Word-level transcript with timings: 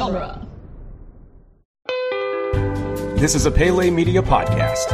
genre. 0.00 0.46
This 3.16 3.34
is 3.34 3.44
a 3.44 3.50
Pele 3.50 3.90
Media 3.90 4.22
podcast. 4.22 4.88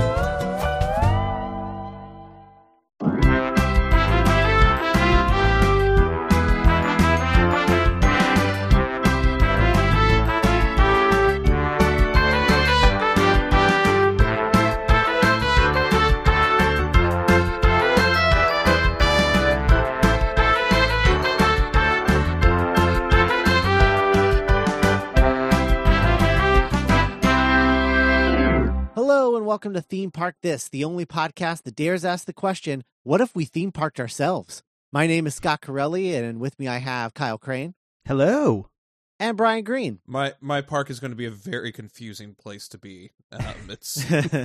To 29.76 29.82
Theme 29.82 30.10
Park 30.10 30.36
This, 30.42 30.68
the 30.68 30.84
only 30.84 31.04
podcast 31.04 31.62
that 31.64 31.76
dares 31.76 32.04
ask 32.04 32.24
the 32.24 32.32
question, 32.32 32.82
what 33.04 33.20
if 33.20 33.34
we 33.36 33.44
theme 33.44 33.72
parked 33.72 34.00
ourselves? 34.00 34.62
My 34.92 35.06
name 35.06 35.26
is 35.26 35.34
Scott 35.34 35.60
Corelli, 35.60 36.14
and 36.14 36.40
with 36.40 36.58
me 36.58 36.66
I 36.66 36.78
have 36.78 37.12
Kyle 37.12 37.36
Crane 37.36 37.74
Hello. 38.06 38.70
and 39.20 39.36
Brian 39.36 39.64
Green. 39.64 40.00
My 40.06 40.32
my 40.40 40.62
park 40.62 40.88
is 40.88 40.98
going 40.98 41.10
to 41.10 41.16
be 41.16 41.26
a 41.26 41.30
very 41.30 41.72
confusing 41.72 42.34
place 42.34 42.68
to 42.68 42.78
be. 42.78 43.12
Um, 43.30 43.68
it's 43.68 44.04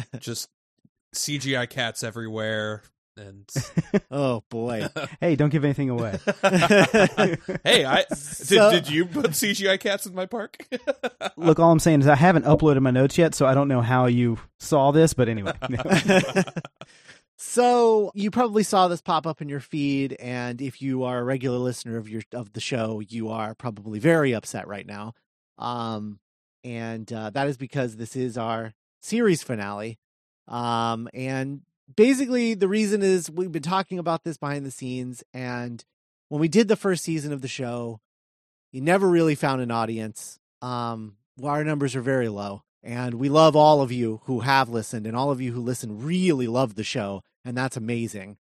just 0.19 0.49
CGI 1.15 1.69
cats 1.69 2.03
everywhere, 2.03 2.83
and 3.17 3.49
oh 4.11 4.43
boy. 4.49 4.87
Hey, 5.19 5.35
don't 5.35 5.49
give 5.49 5.63
anything 5.63 5.89
away. 5.89 6.17
hey, 7.63 7.85
I 7.85 8.05
did, 8.09 8.17
So- 8.17 8.71
did 8.71 8.89
you 8.89 9.05
put 9.05 9.31
CGI 9.31 9.79
cats 9.79 10.05
in 10.05 10.15
my 10.15 10.25
park? 10.25 10.57
Look, 11.37 11.59
all 11.59 11.71
I'm 11.71 11.79
saying 11.79 12.01
is 12.01 12.07
I 12.07 12.15
haven't 12.15 12.45
uploaded 12.45 12.81
my 12.81 12.91
notes 12.91 13.17
yet, 13.17 13.35
so 13.35 13.45
I 13.45 13.53
don't 13.53 13.67
know 13.67 13.81
how 13.81 14.05
you 14.07 14.39
saw 14.59 14.91
this, 14.91 15.13
but 15.13 15.29
anyway. 15.29 15.53
so 17.37 18.11
you 18.15 18.31
probably 18.31 18.63
saw 18.63 18.87
this 18.87 19.01
pop 19.01 19.25
up 19.27 19.41
in 19.41 19.49
your 19.49 19.59
feed, 19.59 20.13
and 20.13 20.61
if 20.61 20.81
you 20.81 21.03
are 21.03 21.19
a 21.19 21.23
regular 21.23 21.57
listener 21.57 21.97
of 21.97 22.09
your 22.09 22.21
of 22.33 22.53
the 22.53 22.61
show, 22.61 22.99
you 22.99 23.29
are 23.29 23.53
probably 23.55 23.99
very 23.99 24.33
upset 24.33 24.67
right 24.67 24.85
now. 24.85 25.13
Um, 25.57 26.19
and 26.63 27.11
uh, 27.11 27.29
that 27.31 27.47
is 27.47 27.57
because 27.57 27.95
this 27.95 28.15
is 28.15 28.37
our 28.37 28.73
series 29.01 29.43
finale. 29.43 29.99
Um, 30.47 31.07
and 31.13 31.61
basically 31.95 32.53
the 32.53 32.67
reason 32.67 33.01
is 33.01 33.29
we've 33.29 33.51
been 33.51 33.61
talking 33.61 33.99
about 33.99 34.23
this 34.23 34.37
behind 34.37 34.65
the 34.65 34.71
scenes, 34.71 35.23
and 35.33 35.83
when 36.29 36.41
we 36.41 36.47
did 36.47 36.67
the 36.67 36.75
first 36.75 37.03
season 37.03 37.33
of 37.33 37.41
the 37.41 37.47
show, 37.47 37.99
you 38.71 38.81
never 38.81 39.07
really 39.07 39.35
found 39.35 39.61
an 39.61 39.71
audience. 39.71 40.39
Um, 40.61 41.17
our 41.43 41.63
numbers 41.63 41.95
are 41.95 42.01
very 42.01 42.29
low. 42.29 42.63
And 42.83 43.15
we 43.15 43.29
love 43.29 43.55
all 43.55 43.81
of 43.81 43.91
you 43.91 44.21
who 44.25 44.39
have 44.39 44.67
listened, 44.69 45.05
and 45.05 45.15
all 45.15 45.29
of 45.29 45.39
you 45.39 45.51
who 45.51 45.61
listen 45.61 46.03
really 46.03 46.47
love 46.47 46.75
the 46.75 46.83
show, 46.83 47.21
and 47.45 47.55
that's 47.55 47.77
amazing. 47.77 48.37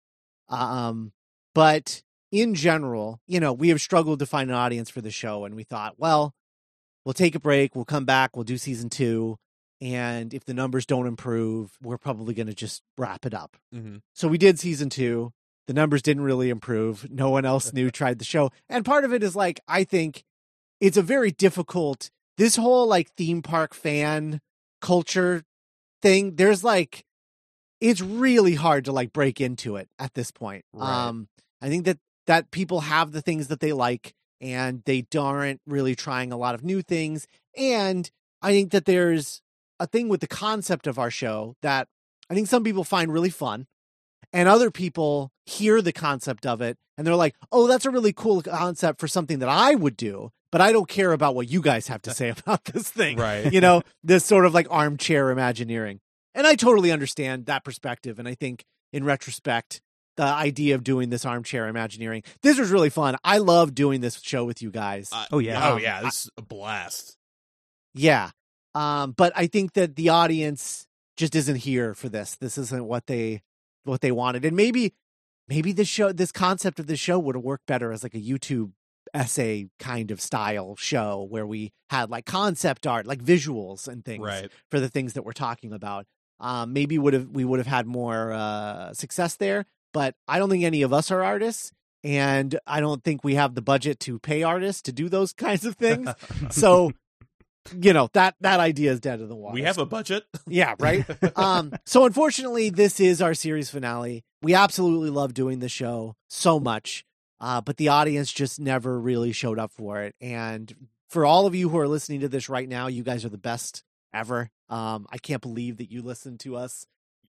Um, 0.50 1.14
but 1.54 2.04
in 2.32 2.54
general, 2.54 3.22
you 3.28 3.40
know, 3.40 3.54
we 3.54 3.70
have 3.70 3.80
struggled 3.80 4.20
to 4.20 4.26
find 4.26 4.50
an 4.50 4.56
audience 4.58 4.90
for 4.90 5.00
the 5.00 5.12
show, 5.12 5.46
and 5.46 5.56
we 5.56 5.64
thought, 5.64 5.96
well, 5.98 6.34
we'll 7.06 7.14
take 7.14 7.36
a 7.36 7.40
break, 7.40 7.76
we'll 7.76 7.86
come 7.86 8.04
back, 8.04 8.36
we'll 8.36 8.44
do 8.44 8.58
season 8.58 8.90
two, 8.90 9.38
and 9.82 10.34
if 10.34 10.46
the 10.46 10.54
numbers 10.54 10.86
don't 10.86 11.08
improve, 11.08 11.78
we're 11.82 11.98
probably 11.98 12.34
going 12.34 12.48
to 12.48 12.54
just 12.54 12.82
wrap 12.98 13.26
it 13.26 13.34
up. 13.34 13.58
Mhm. 13.74 14.02
So 14.14 14.28
we 14.28 14.38
did 14.38 14.60
season 14.60 14.90
two. 14.90 15.32
The 15.68 15.74
numbers 15.74 16.02
didn't 16.02 16.24
really 16.24 16.50
improve. 16.50 17.10
No 17.10 17.30
one 17.30 17.46
else 17.46 17.74
new 17.74 17.90
tried 17.92 18.20
the 18.20 18.26
show. 18.26 18.52
And 18.70 18.86
part 18.86 19.04
of 19.04 19.14
it 19.14 19.24
is 19.24 19.36
like, 19.36 19.60
I 19.68 19.84
think 19.84 20.24
it's 20.80 20.98
a 20.98 21.02
very 21.02 21.32
difficult, 21.32 22.10
this 22.38 22.56
whole 22.56 22.88
like 22.88 23.12
theme 23.18 23.42
park 23.42 23.74
fan 23.74 24.42
culture 24.82 25.44
thing. 26.02 26.36
There's 26.36 26.64
like, 26.64 27.04
it's 27.82 28.02
really 28.02 28.56
hard 28.56 28.86
to 28.86 28.92
like 28.92 29.12
break 29.12 29.42
into 29.42 29.76
it 29.76 29.90
at 30.00 30.14
this 30.14 30.32
point. 30.32 30.64
Right. 30.74 31.08
Um, 31.08 31.28
I 31.62 31.70
think 31.70 31.86
that, 31.86 31.98
that 32.28 32.52
people 32.52 32.82
have 32.82 33.12
the 33.12 33.22
things 33.22 33.48
that 33.48 33.60
they 33.60 33.74
like 33.74 34.14
and 34.42 34.84
they 34.86 35.06
aren't 35.18 35.62
really 35.66 35.96
trying 35.96 36.32
a 36.32 36.38
lot 36.38 36.56
of 36.56 36.64
new 36.64 36.82
things. 36.82 37.28
And 37.58 38.10
I 38.42 38.52
think 38.52 38.72
that 38.72 38.86
there's 38.86 39.42
a 39.80 39.88
thing 39.88 40.10
with 40.10 40.22
the 40.22 40.28
concept 40.28 40.88
of 40.88 40.98
our 41.00 41.12
show 41.12 41.56
that 41.62 41.88
I 42.30 42.34
think 42.34 42.48
some 42.48 42.64
people 42.64 42.84
find 42.84 43.12
really 43.12 43.30
fun 43.30 43.68
and 44.34 44.48
other 44.50 44.72
people 44.72 45.32
hear 45.46 45.82
the 45.82 45.92
concept 45.94 46.46
of 46.46 46.62
it 46.62 46.78
and 46.98 47.06
they're 47.06 47.16
like, 47.16 47.36
"Oh, 47.52 47.68
that's 47.68 47.86
a 47.86 47.92
really 47.92 48.14
cool 48.14 48.42
concept 48.42 49.00
for 49.00 49.08
something 49.08 49.40
that 49.40 49.50
I 49.50 49.76
would 49.76 49.98
do, 49.98 50.32
but 50.52 50.62
I 50.62 50.72
don't 50.72 50.88
care 50.88 51.12
about 51.12 51.36
what 51.36 51.50
you 51.50 51.62
guys 51.62 51.88
have 51.88 52.02
to 52.04 52.12
say 52.14 52.30
about 52.38 52.64
this 52.66 52.90
thing." 52.90 53.18
Right. 53.18 53.52
You 53.52 53.62
know, 53.62 53.84
this 54.04 54.26
sort 54.26 54.46
of 54.46 54.54
like 54.54 54.68
armchair 54.70 55.30
imagineering. 55.30 56.00
And 56.34 56.46
I 56.48 56.56
totally 56.56 56.92
understand 56.92 57.46
that 57.46 57.64
perspective 57.64 58.18
and 58.20 58.28
I 58.28 58.36
think 58.36 58.64
in 58.94 59.04
retrospect 59.04 59.82
the 60.18 60.24
idea 60.24 60.76
of 60.76 60.84
doing 60.84 61.10
this 61.10 61.26
armchair 61.26 61.68
imagineering. 61.68 62.24
This 62.42 62.58
was 62.58 62.72
really 62.72 62.90
fun. 62.90 63.18
I 63.26 63.38
love 63.40 63.76
doing 63.76 64.00
this 64.00 64.22
show 64.22 64.46
with 64.46 64.62
you 64.62 64.72
guys. 64.72 65.10
Uh, 65.12 65.26
Oh, 65.34 65.40
yeah. 65.40 65.70
oh 65.70 65.76
Um, 65.76 65.82
yeah, 65.82 66.02
this 66.02 66.24
is 66.26 66.30
a 66.38 66.42
blast. 66.42 67.18
Yeah. 67.94 68.32
Um, 68.76 69.12
but 69.14 69.32
I 69.36 69.48
think 69.48 69.74
that 69.74 69.96
the 69.96 70.10
audience 70.10 70.86
just 71.18 71.34
isn't 71.34 71.56
here 71.56 71.94
for 71.96 72.10
this. 72.10 72.36
This 72.36 72.58
isn't 72.58 72.86
what 72.86 73.08
they 73.08 73.42
what 73.86 74.02
they 74.02 74.12
wanted. 74.12 74.46
And 74.46 74.56
maybe 74.56 74.94
maybe 75.48 75.72
this 75.72 75.88
show 75.88 76.12
this 76.12 76.32
concept 76.32 76.80
of 76.80 76.88
this 76.88 77.00
show 77.00 77.18
would 77.18 77.36
have 77.36 77.44
worked 77.44 77.66
better 77.66 77.92
as 77.92 78.04
like 78.04 78.14
a 78.16 78.20
YouTube 78.22 78.72
essay 79.14 79.70
kind 79.80 80.12
of 80.12 80.20
style 80.20 80.76
show 80.76 81.26
where 81.30 81.46
we 81.48 81.72
had 81.90 82.10
like 82.10 82.26
concept 82.26 82.86
art, 82.86 83.06
like 83.08 83.24
visuals 83.24 83.88
and 83.88 84.04
things 84.04 84.24
Right. 84.26 84.52
for 84.72 84.80
the 84.80 84.90
things 84.90 85.14
that 85.14 85.24
we're 85.24 85.32
talking 85.34 85.72
about. 85.72 86.06
Um, 86.40 86.74
maybe 86.74 86.98
would 86.98 87.14
have 87.14 87.30
we 87.30 87.46
would 87.46 87.60
have 87.60 87.68
had 87.68 87.86
more 87.88 88.34
uh, 88.34 88.94
success 88.94 89.36
there, 89.38 89.66
but 89.94 90.16
I 90.28 90.38
don't 90.38 90.50
think 90.50 90.66
any 90.66 90.82
of 90.82 90.92
us 90.92 91.10
are 91.12 91.24
artists, 91.24 91.72
and 92.04 92.60
I 92.68 92.82
don't 92.82 93.02
think 93.06 93.24
we 93.24 93.36
have 93.36 93.56
the 93.56 93.62
budget 93.62 94.02
to 94.02 94.20
pay 94.20 94.44
artists 94.44 94.82
to 94.82 94.92
do 94.92 95.08
those 95.08 95.32
kinds 95.48 95.64
of 95.64 95.76
things. 95.78 96.10
so, 96.50 96.92
you 97.80 97.94
know 97.94 98.10
that 98.14 98.36
that 98.42 98.60
idea 98.60 98.92
is 98.92 99.00
dead 99.00 99.20
in 99.22 99.30
the 99.30 99.36
water. 99.36 99.54
We 99.54 99.64
have 99.64 99.78
a 99.78 99.86
budget. 99.86 100.26
yeah, 100.48 100.76
right. 100.80 101.06
um, 101.38 101.74
so 101.86 102.06
unfortunately, 102.06 102.70
this 102.70 103.00
is 103.00 103.22
our 103.22 103.34
series 103.34 103.70
finale. 103.70 104.24
We 104.42 104.54
absolutely 104.54 105.10
love 105.10 105.34
doing 105.34 105.60
the 105.60 105.70
show 105.70 106.16
so 106.30 106.60
much, 106.60 107.06
uh, 107.40 107.62
but 107.62 107.78
the 107.78 107.88
audience 107.90 108.32
just 108.32 108.60
never 108.60 109.00
really 109.00 109.32
showed 109.32 109.58
up 109.60 109.72
for 109.72 110.02
it. 110.02 110.16
And 110.22 110.74
for 111.10 111.26
all 111.26 111.46
of 111.48 111.56
you 111.56 111.70
who 111.70 111.78
are 111.80 111.88
listening 111.88 112.20
to 112.22 112.28
this 112.28 112.50
right 112.50 112.68
now, 112.70 112.88
you 112.88 113.04
guys 113.04 113.26
are 113.26 113.30
the 113.30 113.38
best 113.38 113.84
ever. 114.14 114.50
Um, 114.70 115.06
I 115.12 115.18
can't 115.18 115.42
believe 115.42 115.78
that 115.78 115.92
you 115.92 116.02
listened 116.02 116.40
to 116.42 116.56
us 116.56 116.86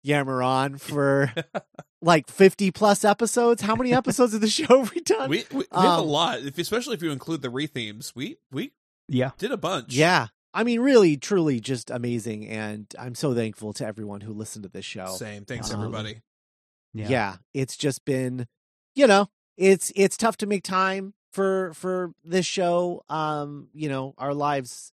yammer 0.02 0.42
on 0.42 0.78
for 0.78 1.32
like 2.02 2.28
50 2.28 2.70
plus 2.72 3.04
episodes. 3.04 3.62
How 3.62 3.76
many 3.76 3.92
episodes 3.94 4.34
of 4.34 4.40
the 4.40 4.48
show 4.48 4.78
have 4.80 4.92
we 4.94 5.00
done? 5.00 5.30
we 5.30 5.44
we, 5.52 5.58
we 5.58 5.64
have 5.72 5.84
a 5.98 6.02
Um, 6.02 6.06
lot, 6.08 6.40
if, 6.40 6.58
especially 6.58 6.94
if 6.94 7.02
you 7.02 7.10
include 7.12 7.42
the 7.42 7.48
rethemes. 7.48 8.12
We 8.14 8.36
we 8.50 8.72
yeah. 9.12 9.30
did 9.38 9.52
a 9.52 9.56
bunch. 9.56 9.94
yeah. 9.94 10.28
I 10.54 10.64
mean, 10.64 10.80
really, 10.80 11.16
truly 11.16 11.60
just 11.60 11.90
amazing. 11.90 12.46
And 12.46 12.86
I'm 12.98 13.14
so 13.14 13.34
thankful 13.34 13.72
to 13.74 13.86
everyone 13.86 14.20
who 14.20 14.34
listened 14.34 14.64
to 14.64 14.68
this 14.68 14.84
show. 14.84 15.06
Same. 15.06 15.46
Thanks 15.46 15.70
Um, 15.70 15.80
everybody. 15.80 16.20
Yeah. 16.92 17.08
yeah. 17.08 17.36
it's 17.54 17.76
just 17.78 18.04
been 18.04 18.46
you 18.94 19.06
know 19.06 19.28
it's 19.56 19.90
it's 19.96 20.16
tough 20.18 20.36
to 20.38 20.46
make 20.46 20.62
time 20.62 21.14
for 21.32 21.72
for 21.72 22.12
this 22.22 22.44
show 22.44 23.02
um 23.08 23.68
you 23.72 23.88
know 23.88 24.12
our 24.18 24.34
lives 24.34 24.92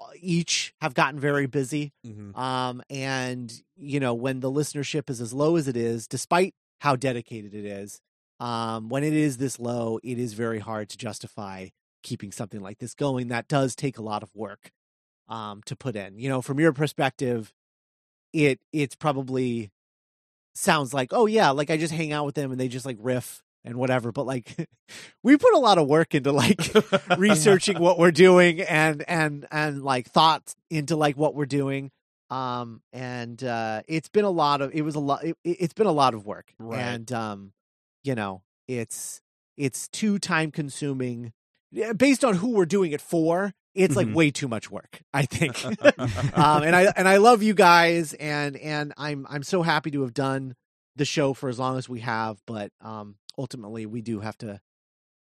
uh, 0.00 0.04
each 0.20 0.72
have 0.80 0.94
gotten 0.94 1.18
very 1.18 1.46
busy 1.48 1.92
Mhm. 2.06 2.38
um 2.38 2.80
and 2.88 3.52
you 3.76 3.98
know 3.98 4.14
when 4.14 4.38
the 4.38 4.50
listenership 4.52 5.10
is 5.10 5.20
as 5.20 5.32
low 5.32 5.56
as 5.56 5.66
it 5.66 5.76
is 5.76 6.06
despite 6.06 6.54
how 6.82 6.94
dedicated 6.94 7.52
it 7.52 7.64
is 7.64 8.00
um 8.38 8.88
when 8.88 9.02
it 9.02 9.12
is 9.12 9.38
this 9.38 9.58
low 9.58 9.98
it 10.04 10.20
is 10.20 10.34
very 10.34 10.60
hard 10.60 10.88
to 10.90 10.96
justify 10.96 11.66
keeping 12.02 12.32
something 12.32 12.60
like 12.60 12.78
this 12.78 12.94
going 12.94 13.28
that 13.28 13.48
does 13.48 13.74
take 13.74 13.98
a 13.98 14.02
lot 14.02 14.22
of 14.22 14.30
work 14.34 14.70
um 15.28 15.60
to 15.66 15.74
put 15.76 15.96
in 15.96 16.18
you 16.18 16.28
know 16.28 16.40
from 16.40 16.58
your 16.60 16.72
perspective 16.72 17.52
it 18.32 18.60
it's 18.72 18.94
probably 18.94 19.70
sounds 20.54 20.92
like 20.92 21.10
oh 21.12 21.26
yeah 21.26 21.50
like 21.50 21.70
i 21.70 21.76
just 21.76 21.92
hang 21.92 22.12
out 22.12 22.24
with 22.26 22.34
them 22.34 22.50
and 22.50 22.60
they 22.60 22.68
just 22.68 22.86
like 22.86 22.96
riff 23.00 23.42
and 23.64 23.76
whatever 23.76 24.10
but 24.12 24.26
like 24.26 24.68
we 25.22 25.36
put 25.36 25.54
a 25.54 25.58
lot 25.58 25.78
of 25.78 25.86
work 25.86 26.14
into 26.14 26.32
like 26.32 26.60
researching 27.18 27.78
what 27.80 27.98
we're 27.98 28.10
doing 28.10 28.60
and 28.62 29.04
and 29.08 29.46
and 29.50 29.82
like 29.82 30.08
thoughts 30.08 30.54
into 30.70 30.96
like 30.96 31.16
what 31.16 31.34
we're 31.34 31.46
doing 31.46 31.90
um 32.30 32.80
and 32.92 33.42
uh 33.44 33.82
it's 33.88 34.08
been 34.08 34.24
a 34.24 34.30
lot 34.30 34.60
of 34.60 34.72
it 34.74 34.82
was 34.82 34.94
a 34.94 35.00
lot 35.00 35.24
it, 35.24 35.36
it's 35.44 35.74
been 35.74 35.86
a 35.86 35.92
lot 35.92 36.14
of 36.14 36.26
work 36.26 36.52
Right. 36.58 36.78
and 36.80 37.12
um 37.12 37.52
you 38.04 38.14
know 38.14 38.42
it's 38.66 39.20
it's 39.56 39.88
too 39.88 40.18
time 40.18 40.50
consuming 40.50 41.32
based 41.96 42.24
on 42.24 42.34
who 42.34 42.50
we're 42.52 42.66
doing 42.66 42.92
it 42.92 43.00
for 43.00 43.52
it's 43.74 43.94
like 43.94 44.06
Mhm. 44.08 44.14
way 44.14 44.30
too 44.30 44.48
much 44.48 44.70
work 44.70 45.02
i 45.12 45.24
think 45.24 45.64
um 46.36 46.62
and 46.62 46.74
i 46.74 46.92
and 46.96 47.06
i 47.08 47.16
love 47.18 47.42
you 47.42 47.54
guys 47.54 48.14
and 48.14 48.56
and 48.56 48.92
i'm 48.96 49.26
i'm 49.28 49.42
so 49.42 49.62
happy 49.62 49.90
to 49.90 50.02
have 50.02 50.14
done 50.14 50.54
the 50.96 51.04
show 51.04 51.34
for 51.34 51.48
as 51.48 51.58
long 51.58 51.76
as 51.78 51.88
we 51.88 52.00
have 52.00 52.38
but 52.46 52.70
um 52.80 53.16
ultimately 53.36 53.86
we 53.86 54.00
do 54.02 54.20
have 54.20 54.36
to 54.38 54.60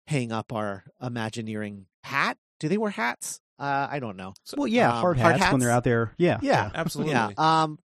hang 0.08 0.32
up 0.32 0.52
our 0.52 0.84
imagineering 1.00 1.86
hat 2.04 2.36
do 2.60 2.68
they 2.68 2.76
wear 2.78 2.90
hats 2.90 3.40
Uh, 3.58 3.86
I 3.88 4.00
don't 4.00 4.16
know. 4.16 4.34
well, 4.56 4.66
yeah, 4.66 4.90
um, 4.92 5.00
hard, 5.00 5.18
hard 5.20 5.36
hats 5.36 5.52
when 5.52 5.60
they're 5.60 5.70
out 5.70 5.84
there. 5.84 6.12
Yeah, 6.18 6.38
Yeah, 6.42 6.70
Absolutely. 6.74 7.12
yeah. 7.12 7.30
Um, 7.38 7.78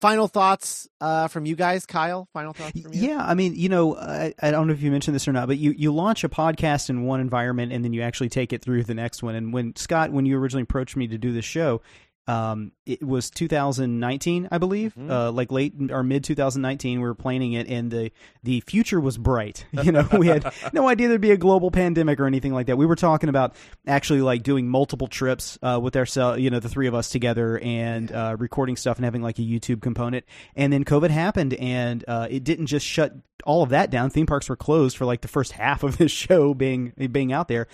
final 0.00 0.28
thoughts 0.28 0.88
uh, 1.00 1.28
from 1.28 1.46
you 1.46 1.56
guys, 1.56 1.86
Kyle. 1.86 2.28
Final 2.32 2.52
thoughts 2.52 2.80
from 2.80 2.92
you. 2.92 3.08
Yeah, 3.08 3.24
I 3.24 3.34
mean, 3.34 3.54
you 3.54 3.68
know, 3.68 3.96
I, 3.96 4.34
I 4.40 4.50
don't 4.50 4.66
know 4.66 4.72
if 4.72 4.82
you 4.82 4.90
mentioned 4.90 5.14
this 5.14 5.28
or 5.28 5.32
not, 5.32 5.46
but 5.46 5.58
you, 5.58 5.72
you 5.76 5.92
launch 5.92 6.24
a 6.24 6.28
podcast 6.28 6.90
in 6.90 7.04
one 7.04 7.20
environment 7.20 7.72
and 7.72 7.84
then 7.84 7.92
you 7.92 8.02
actually 8.02 8.28
take 8.28 8.52
it 8.52 8.62
through 8.62 8.84
the 8.84 8.94
next 8.94 9.22
one. 9.22 9.34
And 9.34 9.52
when 9.52 9.76
Scott, 9.76 10.12
when 10.12 10.26
you 10.26 10.38
originally 10.38 10.62
approached 10.62 10.96
me 10.96 11.06
to 11.08 11.18
do 11.18 11.32
this 11.32 11.44
show, 11.44 11.82
um, 12.30 12.72
it 12.86 13.02
was 13.02 13.30
2019, 13.30 14.48
I 14.50 14.58
believe, 14.58 14.94
Mhm. 14.94 15.10
uh, 15.10 15.32
like 15.32 15.50
late 15.50 15.74
or 15.90 16.02
mid 16.02 16.24
2019. 16.24 17.00
We 17.00 17.06
were 17.06 17.14
planning 17.14 17.52
it, 17.54 17.68
and 17.68 17.90
the 17.90 18.10
the 18.42 18.60
future 18.60 19.00
was 19.00 19.18
bright. 19.18 19.66
You 19.82 19.92
know, 19.92 20.06
we 20.18 20.26
had 20.28 20.52
no 20.72 20.88
idea 20.88 21.08
there'd 21.08 21.20
be 21.20 21.30
a 21.30 21.36
global 21.36 21.70
pandemic 21.70 22.20
or 22.20 22.26
anything 22.26 22.52
like 22.52 22.66
that. 22.66 22.76
We 22.76 22.86
were 22.86 22.96
talking 22.96 23.28
about 23.28 23.54
actually 23.86 24.20
like 24.20 24.42
doing 24.42 24.68
multiple 24.68 25.06
trips 25.08 25.58
uh, 25.62 25.80
with 25.82 25.96
ourselves, 25.96 26.40
you 26.40 26.50
know, 26.50 26.60
the 26.60 26.68
three 26.68 26.86
of 26.86 26.94
us 26.94 27.08
together, 27.10 27.58
and 27.58 28.12
uh, 28.12 28.36
recording 28.38 28.76
stuff 28.76 28.96
and 28.98 29.04
having 29.04 29.22
like 29.22 29.38
a 29.38 29.42
YouTube 29.42 29.80
component. 29.82 30.24
And 30.54 30.72
then 30.72 30.84
COVID 30.84 31.10
happened, 31.10 31.54
and 31.54 32.04
uh, 32.06 32.28
it 32.30 32.44
didn't 32.44 32.66
just 32.66 32.84
shut 32.86 33.14
all 33.46 33.62
of 33.62 33.70
that 33.70 33.90
down. 33.90 34.10
Theme 34.10 34.26
parks 34.26 34.48
were 34.50 34.56
closed 34.56 34.96
for 34.98 35.06
like 35.06 35.22
the 35.22 35.28
first 35.28 35.52
half 35.52 35.82
of 35.82 35.96
this 35.96 36.12
show 36.24 36.52
being 36.54 36.92
being 37.10 37.32
out 37.32 37.48
there. 37.48 37.66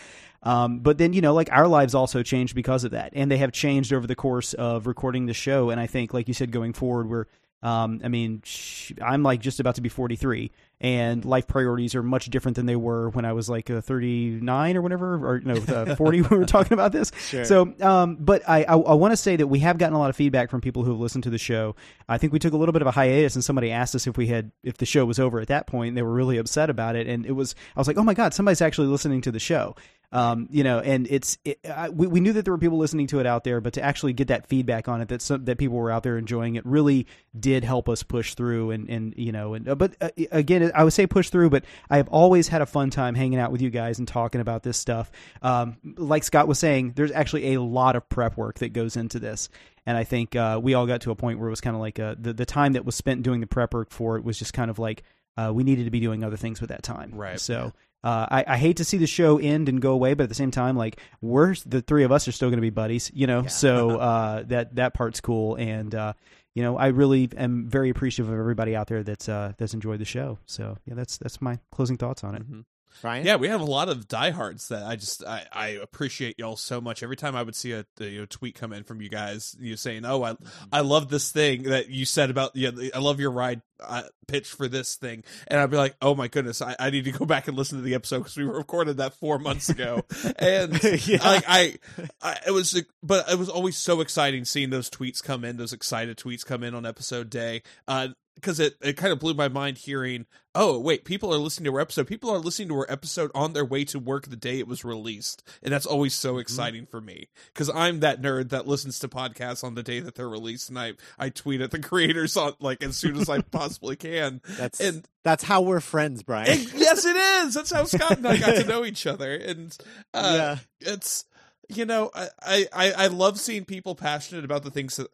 Um, 0.46 0.78
but 0.78 0.96
then 0.96 1.12
you 1.12 1.20
know, 1.20 1.34
like 1.34 1.50
our 1.50 1.66
lives 1.66 1.94
also 1.94 2.22
changed 2.22 2.54
because 2.54 2.84
of 2.84 2.92
that, 2.92 3.12
and 3.14 3.30
they 3.30 3.38
have 3.38 3.50
changed 3.50 3.92
over 3.92 4.06
the 4.06 4.14
course 4.14 4.54
of 4.54 4.86
recording 4.86 5.26
the 5.26 5.34
show. 5.34 5.70
And 5.70 5.80
I 5.80 5.88
think, 5.88 6.14
like 6.14 6.28
you 6.28 6.34
said, 6.34 6.52
going 6.52 6.72
forward, 6.72 7.08
we're 7.08 7.26
um, 7.62 8.00
I 8.04 8.08
mean, 8.08 8.42
sh- 8.44 8.92
I'm 9.02 9.24
like 9.24 9.40
just 9.40 9.58
about 9.58 9.74
to 9.74 9.80
be 9.80 9.88
43, 9.88 10.52
and 10.80 11.24
life 11.24 11.48
priorities 11.48 11.96
are 11.96 12.02
much 12.02 12.26
different 12.26 12.54
than 12.54 12.66
they 12.66 12.76
were 12.76 13.08
when 13.08 13.24
I 13.24 13.32
was 13.32 13.48
like 13.48 13.70
uh, 13.70 13.80
39 13.80 14.76
or 14.76 14.82
whatever, 14.82 15.14
or 15.14 15.40
no, 15.40 15.54
uh, 15.54 15.94
40. 15.96 16.20
when 16.20 16.30
we 16.30 16.38
were 16.38 16.44
talking 16.44 16.74
about 16.74 16.92
this. 16.92 17.10
Sure. 17.28 17.44
So, 17.44 17.74
um, 17.80 18.18
but 18.20 18.48
I, 18.48 18.62
I, 18.64 18.76
I 18.76 18.94
want 18.94 19.12
to 19.12 19.16
say 19.16 19.34
that 19.36 19.46
we 19.46 19.58
have 19.60 19.78
gotten 19.78 19.94
a 19.94 19.98
lot 19.98 20.10
of 20.10 20.16
feedback 20.16 20.50
from 20.50 20.60
people 20.60 20.84
who 20.84 20.92
have 20.92 21.00
listened 21.00 21.24
to 21.24 21.30
the 21.30 21.38
show. 21.38 21.74
I 22.08 22.18
think 22.18 22.32
we 22.32 22.38
took 22.38 22.52
a 22.52 22.56
little 22.56 22.74
bit 22.74 22.82
of 22.82 22.88
a 22.88 22.92
hiatus, 22.92 23.34
and 23.34 23.42
somebody 23.42 23.72
asked 23.72 23.96
us 23.96 24.06
if 24.06 24.16
we 24.16 24.28
had 24.28 24.52
if 24.62 24.76
the 24.76 24.86
show 24.86 25.04
was 25.04 25.18
over 25.18 25.40
at 25.40 25.48
that 25.48 25.66
point. 25.66 25.88
And 25.88 25.96
they 25.96 26.02
were 26.02 26.14
really 26.14 26.36
upset 26.36 26.68
about 26.68 26.94
it, 26.94 27.08
and 27.08 27.24
it 27.26 27.32
was 27.32 27.54
I 27.74 27.80
was 27.80 27.88
like, 27.88 27.96
oh 27.96 28.04
my 28.04 28.14
god, 28.14 28.34
somebody's 28.34 28.62
actually 28.62 28.88
listening 28.88 29.22
to 29.22 29.32
the 29.32 29.40
show. 29.40 29.74
Um, 30.12 30.48
you 30.50 30.64
know, 30.64 30.78
and 30.78 31.06
it's 31.10 31.38
it, 31.44 31.58
I, 31.68 31.88
we 31.88 32.06
we 32.06 32.20
knew 32.20 32.32
that 32.32 32.44
there 32.44 32.54
were 32.54 32.58
people 32.58 32.78
listening 32.78 33.06
to 33.08 33.20
it 33.20 33.26
out 33.26 33.44
there, 33.44 33.60
but 33.60 33.72
to 33.74 33.82
actually 33.82 34.12
get 34.12 34.28
that 34.28 34.46
feedback 34.46 34.88
on 34.88 35.00
it 35.00 35.08
that 35.08 35.20
some, 35.20 35.44
that 35.46 35.58
people 35.58 35.76
were 35.76 35.90
out 35.90 36.04
there 36.04 36.16
enjoying 36.16 36.54
it 36.54 36.64
really 36.64 37.06
did 37.38 37.64
help 37.64 37.88
us 37.88 38.02
push 38.02 38.34
through. 38.34 38.70
And 38.70 38.88
and 38.88 39.14
you 39.16 39.32
know, 39.32 39.54
and 39.54 39.68
uh, 39.68 39.74
but 39.74 39.96
uh, 40.00 40.10
again, 40.30 40.70
I 40.74 40.84
would 40.84 40.92
say 40.92 41.06
push 41.06 41.30
through, 41.30 41.50
but 41.50 41.64
I 41.90 41.96
have 41.96 42.08
always 42.08 42.48
had 42.48 42.62
a 42.62 42.66
fun 42.66 42.90
time 42.90 43.14
hanging 43.14 43.38
out 43.38 43.52
with 43.52 43.60
you 43.62 43.70
guys 43.70 43.98
and 43.98 44.06
talking 44.06 44.40
about 44.40 44.62
this 44.62 44.78
stuff. 44.78 45.10
Um, 45.42 45.76
like 45.96 46.24
Scott 46.24 46.48
was 46.48 46.58
saying, 46.58 46.92
there's 46.96 47.12
actually 47.12 47.54
a 47.54 47.60
lot 47.60 47.96
of 47.96 48.08
prep 48.08 48.36
work 48.36 48.60
that 48.60 48.72
goes 48.72 48.96
into 48.96 49.18
this. 49.18 49.48
And 49.86 49.96
I 49.96 50.04
think 50.04 50.34
uh, 50.34 50.60
we 50.62 50.74
all 50.74 50.86
got 50.86 51.02
to 51.02 51.10
a 51.12 51.14
point 51.16 51.38
where 51.38 51.48
it 51.48 51.52
was 51.52 51.60
kind 51.60 51.76
of 51.76 51.80
like 51.80 51.98
uh, 51.98 52.16
the 52.18 52.32
the 52.32 52.46
time 52.46 52.72
that 52.72 52.84
was 52.84 52.94
spent 52.94 53.22
doing 53.22 53.40
the 53.40 53.46
prep 53.46 53.74
work 53.74 53.90
for 53.90 54.16
it 54.16 54.24
was 54.24 54.38
just 54.38 54.52
kind 54.52 54.70
of 54.70 54.78
like 54.78 55.02
uh, 55.36 55.52
we 55.54 55.62
needed 55.62 55.84
to 55.84 55.90
be 55.90 56.00
doing 56.00 56.24
other 56.24 56.36
things 56.36 56.60
with 56.60 56.70
that 56.70 56.82
time. 56.82 57.12
Right. 57.14 57.38
So 57.38 57.72
uh, 58.06 58.26
I, 58.30 58.44
I 58.46 58.56
hate 58.56 58.76
to 58.76 58.84
see 58.84 58.98
the 58.98 59.06
show 59.08 59.38
end 59.38 59.68
and 59.68 59.80
go 59.80 59.90
away, 59.92 60.14
but 60.14 60.22
at 60.22 60.28
the 60.28 60.34
same 60.36 60.52
time, 60.52 60.76
like 60.76 61.00
we're 61.20 61.56
the 61.66 61.82
three 61.82 62.04
of 62.04 62.12
us 62.12 62.28
are 62.28 62.32
still 62.32 62.48
going 62.50 62.58
to 62.58 62.62
be 62.62 62.70
buddies, 62.70 63.10
you 63.12 63.26
know. 63.26 63.42
Yeah. 63.42 63.48
So 63.48 63.90
uh, 63.98 64.42
that 64.44 64.76
that 64.76 64.94
part's 64.94 65.20
cool, 65.20 65.56
and 65.56 65.92
uh, 65.92 66.12
you 66.54 66.62
know, 66.62 66.76
I 66.78 66.86
really 66.88 67.28
am 67.36 67.68
very 67.68 67.90
appreciative 67.90 68.32
of 68.32 68.38
everybody 68.38 68.76
out 68.76 68.86
there 68.86 69.02
that's 69.02 69.28
uh, 69.28 69.54
that's 69.58 69.74
enjoyed 69.74 69.98
the 69.98 70.04
show. 70.04 70.38
So 70.46 70.76
yeah, 70.86 70.94
that's 70.94 71.18
that's 71.18 71.42
my 71.42 71.58
closing 71.72 71.96
thoughts 71.96 72.22
on 72.22 72.36
it. 72.36 72.48
Mhm. 72.48 72.64
Brian. 73.02 73.26
Yeah, 73.26 73.36
we 73.36 73.48
have 73.48 73.60
a 73.60 73.64
lot 73.64 73.88
of 73.88 74.08
diehards 74.08 74.68
that 74.68 74.84
I 74.84 74.96
just 74.96 75.24
I, 75.24 75.44
I 75.52 75.66
appreciate 75.68 76.38
y'all 76.38 76.56
so 76.56 76.80
much. 76.80 77.02
Every 77.02 77.16
time 77.16 77.36
I 77.36 77.42
would 77.42 77.54
see 77.56 77.72
a, 77.72 77.84
a 78.00 78.04
you 78.04 78.20
know, 78.20 78.26
tweet 78.26 78.54
come 78.54 78.72
in 78.72 78.84
from 78.84 79.00
you 79.00 79.08
guys, 79.08 79.56
you 79.58 79.76
saying, 79.76 80.04
"Oh, 80.04 80.22
I 80.22 80.36
I 80.72 80.80
love 80.80 81.08
this 81.08 81.30
thing 81.30 81.64
that 81.64 81.88
you 81.88 82.04
said 82.04 82.30
about 82.30 82.54
yeah, 82.54 82.70
I 82.94 82.98
love 82.98 83.20
your 83.20 83.30
ride 83.30 83.62
uh, 83.80 84.02
pitch 84.26 84.48
for 84.48 84.68
this 84.68 84.96
thing," 84.96 85.24
and 85.48 85.60
I'd 85.60 85.70
be 85.70 85.76
like, 85.76 85.96
"Oh 86.00 86.14
my 86.14 86.28
goodness, 86.28 86.62
I, 86.62 86.76
I 86.78 86.90
need 86.90 87.04
to 87.04 87.12
go 87.12 87.24
back 87.26 87.48
and 87.48 87.56
listen 87.56 87.78
to 87.78 87.84
the 87.84 87.94
episode 87.94 88.18
because 88.18 88.36
we 88.36 88.44
recorded 88.44 88.96
that 88.98 89.14
four 89.14 89.38
months 89.38 89.68
ago." 89.68 90.02
and 90.38 90.82
Yeah. 91.06 91.22
like 91.22 91.44
I, 91.46 91.74
I, 92.22 92.38
it 92.46 92.50
was, 92.50 92.82
but 93.02 93.30
it 93.30 93.38
was 93.38 93.48
always 93.48 93.76
so 93.76 94.00
exciting 94.00 94.44
seeing 94.44 94.70
those 94.70 94.90
tweets 94.90 95.22
come 95.22 95.44
in, 95.44 95.56
those 95.56 95.72
excited 95.72 96.16
tweets 96.16 96.44
come 96.44 96.62
in 96.62 96.74
on 96.74 96.86
episode 96.86 97.30
day. 97.30 97.62
Uh, 97.86 98.08
because 98.36 98.60
it, 98.60 98.76
it 98.80 98.96
kind 98.96 99.12
of 99.12 99.18
blew 99.18 99.34
my 99.34 99.48
mind 99.48 99.78
hearing, 99.78 100.26
oh, 100.54 100.78
wait, 100.78 101.04
people 101.04 101.34
are 101.34 101.38
listening 101.38 101.64
to 101.64 101.74
our 101.74 101.80
episode. 101.80 102.06
People 102.06 102.30
are 102.30 102.38
listening 102.38 102.68
to 102.68 102.76
our 102.76 102.86
episode 102.88 103.30
on 103.34 103.54
their 103.54 103.64
way 103.64 103.84
to 103.86 103.98
work 103.98 104.28
the 104.28 104.36
day 104.36 104.58
it 104.58 104.68
was 104.68 104.84
released. 104.84 105.42
And 105.62 105.72
that's 105.72 105.86
always 105.86 106.14
so 106.14 106.38
exciting 106.38 106.86
for 106.86 107.00
me 107.00 107.28
because 107.52 107.70
I'm 107.70 108.00
that 108.00 108.22
nerd 108.22 108.50
that 108.50 108.66
listens 108.66 108.98
to 109.00 109.08
podcasts 109.08 109.64
on 109.64 109.74
the 109.74 109.82
day 109.82 110.00
that 110.00 110.14
they're 110.14 110.28
released. 110.28 110.68
And 110.68 110.78
I, 110.78 110.92
I 111.18 111.30
tweet 111.30 111.60
at 111.60 111.70
the 111.70 111.78
creators 111.80 112.36
on 112.36 112.52
like 112.60 112.82
as 112.82 112.96
soon 112.96 113.16
as 113.16 113.28
I 113.28 113.40
possibly 113.50 113.96
can. 113.96 114.40
That's 114.50 114.80
And 114.80 115.06
that's 115.24 115.42
how 115.42 115.62
we're 115.62 115.80
friends, 115.80 116.22
Brian. 116.22 116.50
and 116.50 116.72
yes, 116.74 117.04
it 117.04 117.16
is. 117.16 117.54
That's 117.54 117.72
how 117.72 117.84
Scott 117.84 118.18
and 118.18 118.28
I 118.28 118.36
got 118.36 118.54
to 118.56 118.64
know 118.68 118.84
each 118.84 119.06
other. 119.06 119.34
And 119.34 119.76
uh, 120.14 120.56
yeah. 120.80 120.92
it's 120.92 121.24
you 121.68 121.84
know 121.84 122.10
I, 122.14 122.28
I 122.72 122.92
I 122.92 123.06
love 123.08 123.40
seeing 123.40 123.64
people 123.64 123.96
passionate 123.96 124.44
about 124.44 124.62
the 124.62 124.70
things 124.70 124.96
that 124.96 125.08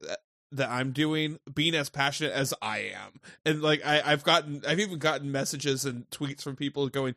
that 0.53 0.71
I'm 0.71 0.93
doing, 0.93 1.39
being 1.53 1.75
as 1.75 1.89
passionate 1.89 2.33
as 2.33 2.55
I 2.63 2.93
am, 2.95 3.21
and 3.45 3.63
like 3.63 3.85
I 3.85 4.03
I've 4.05 4.25
gotten 4.25 4.63
I've 4.67 4.81
even 4.81 4.99
gotten 4.99 5.33
messages 5.33 5.85
and 5.85 6.09
tweets 6.11 6.43
from 6.43 6.57
people 6.57 6.89
going. 6.89 7.15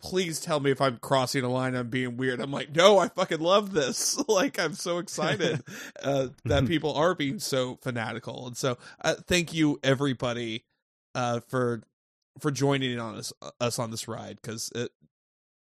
Please 0.00 0.40
tell 0.40 0.58
me 0.58 0.72
if 0.72 0.80
I'm 0.80 0.96
crossing 0.96 1.44
a 1.44 1.48
line. 1.48 1.76
I'm 1.76 1.88
being 1.88 2.16
weird. 2.16 2.40
I'm 2.40 2.50
like, 2.50 2.74
no, 2.74 2.98
I 2.98 3.06
fucking 3.06 3.38
love 3.38 3.72
this. 3.72 4.18
like, 4.28 4.58
I'm 4.58 4.74
so 4.74 4.98
excited 4.98 5.62
uh, 6.02 6.26
that 6.44 6.66
people 6.66 6.94
are 6.94 7.14
being 7.14 7.38
so 7.38 7.78
fanatical, 7.82 8.48
and 8.48 8.56
so 8.56 8.78
uh, 9.04 9.14
thank 9.28 9.54
you 9.54 9.78
everybody 9.84 10.64
uh, 11.14 11.38
for 11.48 11.82
for 12.40 12.50
joining 12.50 12.98
on 12.98 13.16
us 13.16 13.32
us 13.60 13.78
on 13.78 13.92
this 13.92 14.08
ride 14.08 14.38
because 14.42 14.72
it 14.74 14.90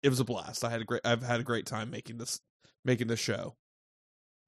it 0.02 0.08
was 0.08 0.20
a 0.20 0.24
blast. 0.24 0.64
I 0.64 0.70
had 0.70 0.80
a 0.80 0.84
great 0.84 1.02
I've 1.04 1.22
had 1.22 1.40
a 1.40 1.44
great 1.44 1.66
time 1.66 1.90
making 1.90 2.18
this 2.18 2.40
making 2.84 3.06
this 3.06 3.20
show. 3.20 3.54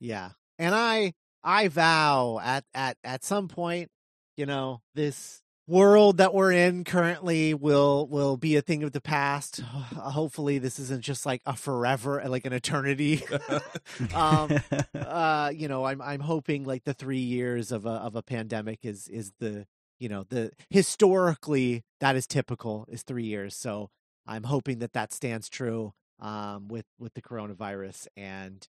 Yeah. 0.01 0.31
And 0.59 0.75
I 0.75 1.13
I 1.47 1.69
vow 1.69 2.41
at 2.43 2.65
at 2.75 2.99
at 3.05 3.25
some 3.25 3.47
point, 3.47 3.89
you 4.37 4.47
know, 4.47 4.83
this 4.97 5.43
world 5.69 6.19
that 6.19 6.35
we're 6.35 6.51
in 6.53 6.83
currently 6.83 7.55
will 7.55 8.09
will 8.09 8.37
be 8.37 8.57
a 8.57 8.63
thing 8.63 8.83
of 8.83 8.91
the 8.91 9.01
past. 9.01 9.61
Hopefully 9.61 10.59
this 10.59 10.81
isn't 10.81 11.03
just 11.03 11.25
like 11.25 11.43
a 11.47 11.55
forever 11.55 12.21
like 12.27 12.47
an 12.47 12.53
eternity. 12.53 13.23
um 14.15 14.51
uh 14.95 15.53
you 15.55 15.69
know, 15.69 15.85
I'm 15.85 16.03
I'm 16.03 16.21
hoping 16.21 16.65
like 16.65 16.83
the 16.83 16.95
3 16.95 17.17
years 17.17 17.71
of 17.71 17.87
a 17.87 17.91
of 17.91 18.17
a 18.17 18.23
pandemic 18.23 18.81
is 18.83 19.07
is 19.07 19.33
the 19.39 19.67
you 20.01 20.09
know, 20.09 20.25
the 20.29 20.51
historically 20.69 21.85
that 22.01 22.17
is 22.17 22.27
typical 22.27 22.87
is 22.89 23.05
3 23.05 23.23
years. 23.23 23.55
So 23.55 23.91
I'm 24.27 24.43
hoping 24.43 24.81
that 24.81 24.95
that 24.95 25.13
stands 25.13 25.49
true 25.49 25.93
um 26.19 26.67
with 26.67 26.87
with 26.99 27.15
the 27.15 27.23
coronavirus 27.23 28.09
and 28.17 28.67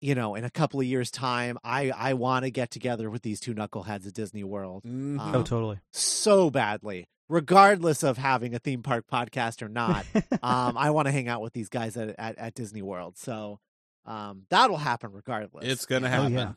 you 0.00 0.14
know, 0.14 0.34
in 0.34 0.44
a 0.44 0.50
couple 0.50 0.80
of 0.80 0.86
years' 0.86 1.10
time, 1.10 1.58
I 1.64 1.90
I 1.90 2.14
want 2.14 2.44
to 2.44 2.50
get 2.50 2.70
together 2.70 3.10
with 3.10 3.22
these 3.22 3.40
two 3.40 3.54
knuckleheads 3.54 4.06
at 4.06 4.14
Disney 4.14 4.44
World 4.44 4.84
Mhm. 4.84 5.18
Um, 5.18 5.34
oh, 5.34 5.42
totally. 5.42 5.78
so 5.92 6.50
badly, 6.50 7.08
regardless 7.28 8.02
of 8.02 8.16
having 8.18 8.54
a 8.54 8.58
theme 8.58 8.82
park 8.82 9.06
podcast 9.10 9.60
or 9.62 9.68
not. 9.68 10.06
um, 10.42 10.76
I 10.78 10.90
want 10.90 11.06
to 11.06 11.12
hang 11.12 11.28
out 11.28 11.42
with 11.42 11.52
these 11.52 11.68
guys 11.68 11.96
at, 11.96 12.14
at, 12.18 12.38
at 12.38 12.54
Disney 12.54 12.82
World, 12.82 13.18
so 13.18 13.58
um, 14.06 14.42
that'll 14.50 14.76
happen 14.78 15.12
regardless. 15.12 15.64
it's 15.66 15.84
gonna 15.86 16.06
Oh, 16.06 16.10
happen. 16.10 16.32
yeah. 16.32 16.52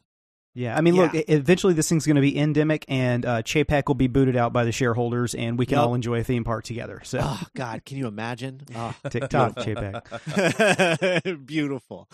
Yeah, 0.53 0.77
I 0.77 0.81
mean, 0.81 0.97
look, 0.97 1.13
Yeah. 1.13 1.21
e- 1.21 1.25
eventually 1.29 1.73
this 1.73 1.87
thing's 1.87 2.05
going 2.05 2.15
to 2.17 2.21
be 2.21 2.37
endemic, 2.37 2.83
and 2.89 3.25
uh, 3.25 3.41
Chapek 3.41 3.83
will 3.87 3.95
be 3.95 4.07
booted 4.07 4.35
out 4.35 4.51
by 4.51 4.65
the 4.65 4.73
shareholders, 4.73 5.33
and 5.33 5.57
we 5.57 5.65
can 5.65 5.77
Yep. 5.77 5.85
all 5.87 5.95
enjoy 5.95 6.19
a 6.19 6.23
theme 6.25 6.43
park 6.43 6.65
together. 6.65 6.99
So, 7.05 7.19
Oh 7.23 7.41
God, 7.55 7.85
can 7.85 7.95
you 7.97 8.07
imagine? 8.07 8.61
Oh, 8.75 8.93
TikTok, 9.09 9.55
Chapek. 9.59 11.45
Beautiful. 11.45 12.09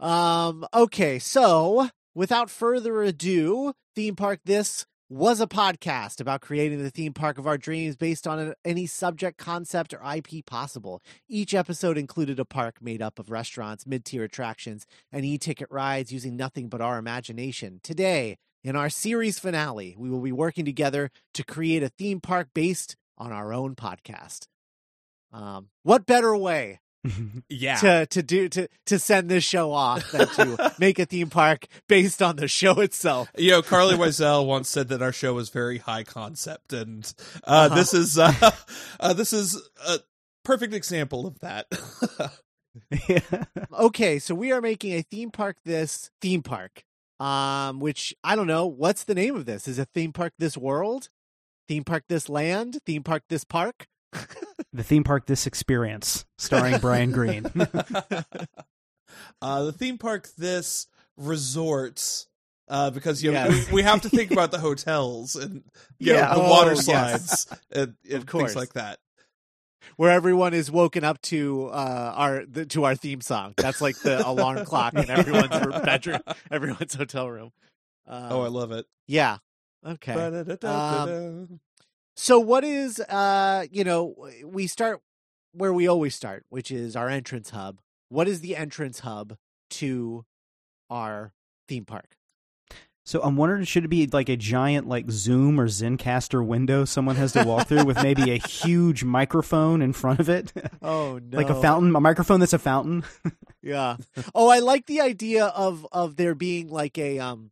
Um, 0.00 0.66
okay, 0.74 1.18
so 1.18 1.88
without 2.14 2.50
further 2.50 3.02
ado, 3.02 3.74
theme 3.94 4.16
park 4.16 4.40
this 4.44 4.86
was 5.10 5.40
a 5.40 5.46
podcast 5.46 6.20
about 6.20 6.40
creating 6.40 6.82
the 6.82 6.90
theme 6.90 7.12
park 7.12 7.38
of 7.38 7.46
our 7.46 7.58
dreams 7.58 7.94
based 7.94 8.26
on 8.26 8.54
any 8.64 8.86
subject, 8.86 9.38
concept, 9.38 9.94
or 9.94 10.00
IP 10.02 10.44
possible. 10.46 11.00
Each 11.28 11.54
episode 11.54 11.98
included 11.98 12.40
a 12.40 12.44
park 12.44 12.76
made 12.80 13.02
up 13.02 13.18
of 13.18 13.30
restaurants, 13.30 13.86
mid 13.86 14.04
tier 14.04 14.24
attractions, 14.24 14.86
and 15.12 15.24
e 15.24 15.38
ticket 15.38 15.68
rides 15.70 16.12
using 16.12 16.36
nothing 16.36 16.68
but 16.68 16.80
our 16.80 16.98
imagination. 16.98 17.80
Today, 17.82 18.38
in 18.64 18.76
our 18.76 18.88
series 18.88 19.38
finale, 19.38 19.94
we 19.98 20.08
will 20.08 20.22
be 20.22 20.32
working 20.32 20.64
together 20.64 21.10
to 21.34 21.44
create 21.44 21.82
a 21.82 21.90
theme 21.90 22.20
park 22.20 22.48
based 22.54 22.96
on 23.18 23.30
our 23.30 23.52
own 23.52 23.74
podcast. 23.74 24.46
Um, 25.32 25.68
what 25.82 26.06
better 26.06 26.34
way 26.36 26.80
Yeah. 27.48 27.76
to 27.76 28.06
to 28.06 28.22
do 28.22 28.48
to 28.48 28.68
to 28.86 28.98
send 28.98 29.28
this 29.28 29.44
show 29.44 29.72
off 29.72 30.10
than 30.12 30.26
to 30.28 30.72
make 30.78 30.98
a 30.98 31.04
theme 31.04 31.28
park 31.30 31.66
based 31.88 32.22
on 32.22 32.36
the 32.36 32.48
show 32.48 32.80
itself. 32.80 33.28
you 33.36 33.50
know, 33.50 33.62
Carly 33.62 33.94
Wiesel 33.96 34.46
once 34.46 34.68
said 34.68 34.88
that 34.88 35.02
our 35.02 35.12
show 35.12 35.34
was 35.34 35.50
very 35.50 35.78
high 35.78 36.04
concept, 36.04 36.72
and 36.72 37.12
uh, 37.46 37.68
Uh-huh. 37.68 37.74
this 37.74 37.92
is 37.94 38.18
uh, 38.18 38.32
uh, 39.00 39.12
this 39.12 39.32
is 39.32 39.60
a 39.86 39.98
perfect 40.44 40.72
example 40.74 41.26
of 41.26 41.38
that. 41.40 41.66
okay, 43.72 44.18
so 44.18 44.34
we 44.34 44.52
are 44.52 44.60
making 44.60 44.92
a 44.94 45.02
theme 45.02 45.30
park 45.30 45.56
this 45.64 46.10
theme 46.20 46.42
park. 46.42 46.84
Um, 47.20 47.78
which 47.78 48.12
I 48.24 48.34
don't 48.34 48.48
know. 48.48 48.66
What's 48.66 49.04
the 49.04 49.14
name 49.14 49.36
of 49.36 49.46
this? 49.46 49.68
Is 49.68 49.78
a 49.78 49.84
theme 49.84 50.12
park 50.12 50.32
this 50.38 50.56
world? 50.56 51.08
Theme 51.68 51.84
park 51.84 52.04
this 52.08 52.28
land? 52.28 52.78
Theme 52.84 53.02
park 53.04 53.22
this 53.28 53.44
park? 53.44 53.86
The 54.74 54.82
theme 54.82 55.04
park 55.04 55.24
this 55.26 55.46
experience, 55.46 56.26
starring 56.36 56.78
Brian 56.80 57.10
Green. 57.12 57.46
uh, 59.42 59.64
the 59.64 59.72
theme 59.72 59.98
park 59.98 60.28
this 60.36 60.86
resorts 61.16 62.26
uh, 62.68 62.90
because 62.90 63.22
you 63.22 63.30
know, 63.32 63.44
Yes. 63.44 63.68
we, 63.68 63.74
we 63.76 63.82
have 63.82 64.00
to 64.02 64.08
think 64.08 64.30
about 64.30 64.50
the 64.50 64.58
hotels 64.68 65.36
and 65.36 65.62
you 65.98 66.12
Yeah. 66.14 66.26
know, 66.28 66.34
the 66.34 66.42
Oh, 66.44 66.50
water 66.50 66.72
yes. 66.74 66.84
slides 66.84 67.46
and, 67.70 67.94
and 68.04 68.14
Of 68.14 68.26
course. 68.26 68.52
things 68.52 68.56
like 68.56 68.72
that. 68.74 68.98
Where 69.96 70.10
everyone 70.10 70.54
is 70.54 70.70
woken 70.70 71.04
up 71.04 71.20
to 71.22 71.66
uh 71.66 72.12
our 72.16 72.46
the, 72.46 72.64
to 72.66 72.84
our 72.84 72.96
theme 72.96 73.20
song. 73.20 73.52
That's 73.58 73.80
like 73.82 73.96
the 73.98 74.26
alarm 74.26 74.64
clock 74.64 74.94
in 74.94 75.10
everyone's 75.10 75.50
bedroom, 75.84 76.20
everyone's 76.50 76.94
hotel 76.94 77.28
room. 77.30 77.52
Um, 78.06 78.32
oh, 78.32 78.42
I 78.42 78.48
love 78.48 78.72
it. 78.72 78.86
yeah. 79.06 79.38
Okay. 79.86 80.14
Ba-da-da-da-da-da. 80.14 81.46
So 82.16 82.38
what 82.38 82.64
is 82.64 83.00
uh 83.00 83.66
you 83.70 83.84
know 83.84 84.14
we 84.44 84.66
start 84.66 85.00
where 85.52 85.72
we 85.72 85.86
always 85.86 86.14
start, 86.14 86.44
which 86.48 86.70
is 86.70 86.96
our 86.96 87.08
entrance 87.08 87.50
hub. 87.50 87.80
What 88.08 88.28
is 88.28 88.40
the 88.40 88.56
entrance 88.56 89.00
hub 89.00 89.36
to 89.70 90.24
our 90.90 91.32
theme 91.68 91.84
park? 91.84 92.16
So 93.06 93.20
I'm 93.22 93.36
wondering, 93.36 93.64
should 93.64 93.84
it 93.84 93.88
be 93.88 94.06
like 94.06 94.30
a 94.30 94.36
giant 94.36 94.88
like 94.88 95.10
Zoom 95.10 95.60
or 95.60 95.66
Zencastr 95.68 96.44
window 96.44 96.86
someone 96.86 97.16
has 97.16 97.32
to 97.32 97.44
walk 97.44 97.68
through 97.68 97.84
with 97.84 98.02
maybe 98.02 98.30
a 98.30 98.38
huge 98.48 99.04
microphone 99.04 99.82
in 99.82 99.92
front 99.92 100.20
of 100.20 100.28
it, 100.30 100.52
Oh 100.82 101.20
no. 101.22 101.36
like 101.36 101.50
a 101.50 101.60
fountain, 101.60 101.94
a 101.94 102.00
microphone 102.00 102.40
that's 102.40 102.52
a 102.54 102.58
fountain? 102.58 103.04
Yeah. 103.62 103.96
Oh, 104.34 104.48
I 104.50 104.58
like 104.58 104.84
the 104.84 105.00
idea 105.00 105.46
of 105.46 105.86
of 105.90 106.16
there 106.16 106.34
being 106.34 106.68
like 106.68 106.98
a 106.98 107.18
um 107.18 107.50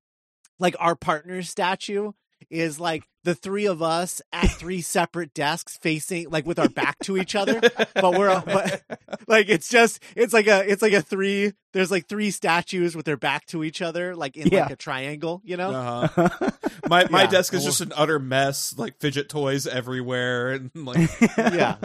like 0.58 0.76
our 0.78 0.94
partner 0.94 1.40
statue 1.42 2.12
is 2.50 2.78
like 2.80 3.04
the 3.24 3.34
three 3.34 3.66
of 3.66 3.82
us 3.82 4.20
at 4.32 4.46
three 4.58 4.80
separate 4.80 5.32
desks 5.34 5.78
facing 5.78 6.28
like 6.30 6.44
with 6.46 6.58
our 6.58 6.68
back 6.68 6.98
to 7.00 7.16
each 7.16 7.34
other 7.36 7.60
but 7.94 8.18
we're 8.18 8.40
but, 8.40 8.82
like 9.28 9.48
it's 9.48 9.68
just 9.68 10.02
it's 10.16 10.32
like 10.32 10.46
a 10.48 10.68
it's 10.70 10.82
like 10.82 10.92
a 10.92 11.02
three 11.02 11.52
there's 11.72 11.90
like 11.90 12.08
three 12.08 12.30
statues 12.30 12.96
with 12.96 13.06
their 13.06 13.16
back 13.16 13.46
to 13.46 13.62
each 13.64 13.80
other 13.80 14.14
like 14.16 14.36
in 14.36 14.48
Yeah. 14.48 14.62
like 14.62 14.72
a 14.72 14.76
triangle 14.76 15.40
you 15.44 15.56
know 15.56 15.70
Uh-huh. 15.72 16.28
My 16.88 17.06
my 17.10 17.22
Yeah. 17.22 17.26
desk 17.30 17.54
is 17.54 17.64
just 17.64 17.80
an 17.80 17.92
utter 17.94 18.18
mess, 18.18 18.74
like 18.76 18.98
fidget 18.98 19.28
toys 19.28 19.66
everywhere, 19.68 20.50
and 20.52 20.70
like 20.74 21.08
yeah 21.38 21.76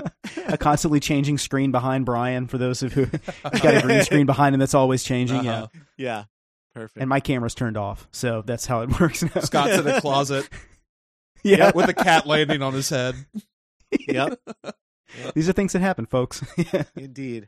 a 0.47 0.57
constantly 0.57 0.99
changing 0.99 1.37
screen 1.37 1.71
behind 1.71 2.03
Brian 2.05 2.47
for 2.47 2.57
those 2.57 2.81
of 2.81 2.93
who 2.93 3.05
he's 3.05 3.61
got 3.61 3.75
a 3.77 3.81
green 3.81 4.01
screen 4.01 4.25
behind 4.25 4.55
him 4.55 4.59
that's 4.59 4.73
always 4.73 5.03
changing. 5.03 5.47
Uh-huh. 5.47 5.67
yeah 5.97 6.23
perfect 6.77 7.01
And 7.01 7.09
my 7.09 7.19
camera's 7.19 7.55
turned 7.55 7.77
off, 7.77 8.07
so 8.11 8.41
that's 8.45 8.65
how 8.65 8.81
it 8.81 8.99
works 8.99 9.23
now. 9.23 9.41
Scott's 9.41 9.77
in 9.77 9.87
a 9.87 9.99
closet 10.01 10.47
yeah, 11.43 11.71
with 11.73 11.89
a 11.89 11.93
cat 11.93 12.25
landing 12.27 12.61
on 12.61 12.73
his 12.73 12.89
head. 12.89 13.15
yep 14.07 14.39
these 15.33 15.47
are 15.47 15.53
things 15.53 15.71
that 15.73 15.79
happen, 15.79 16.05
folks. 16.05 16.43
indeed 16.95 17.47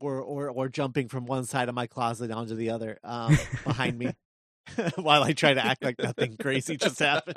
or 0.00 0.20
or 0.20 0.48
or 0.50 0.68
jumping 0.68 1.08
from 1.08 1.26
one 1.26 1.44
side 1.44 1.68
of 1.68 1.74
my 1.74 1.86
closet 1.86 2.30
onto 2.30 2.54
the 2.54 2.70
other 2.70 2.98
um 3.04 3.36
behind 3.64 3.98
me 3.98 4.10
while 4.96 5.22
I 5.22 5.32
try 5.32 5.54
to 5.54 5.64
act 5.64 5.82
like 5.84 5.98
nothing 5.98 6.36
crazy 6.36 6.76
just 6.76 6.98
happened. 7.00 7.36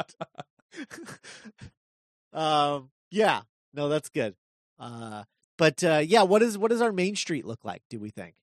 um 2.33 2.89
yeah, 3.09 3.41
no 3.73 3.89
that's 3.89 4.09
good. 4.09 4.35
Uh 4.79 5.23
but 5.57 5.83
uh 5.83 6.01
yeah, 6.05 6.23
what 6.23 6.41
is 6.41 6.57
what 6.57 6.71
does 6.71 6.81
our 6.81 6.91
main 6.93 7.15
street 7.15 7.45
look 7.45 7.65
like, 7.65 7.81
do 7.89 7.99
we 7.99 8.09
think? 8.09 8.35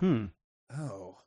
hmm. 0.00 0.26
Oh, 0.76 1.18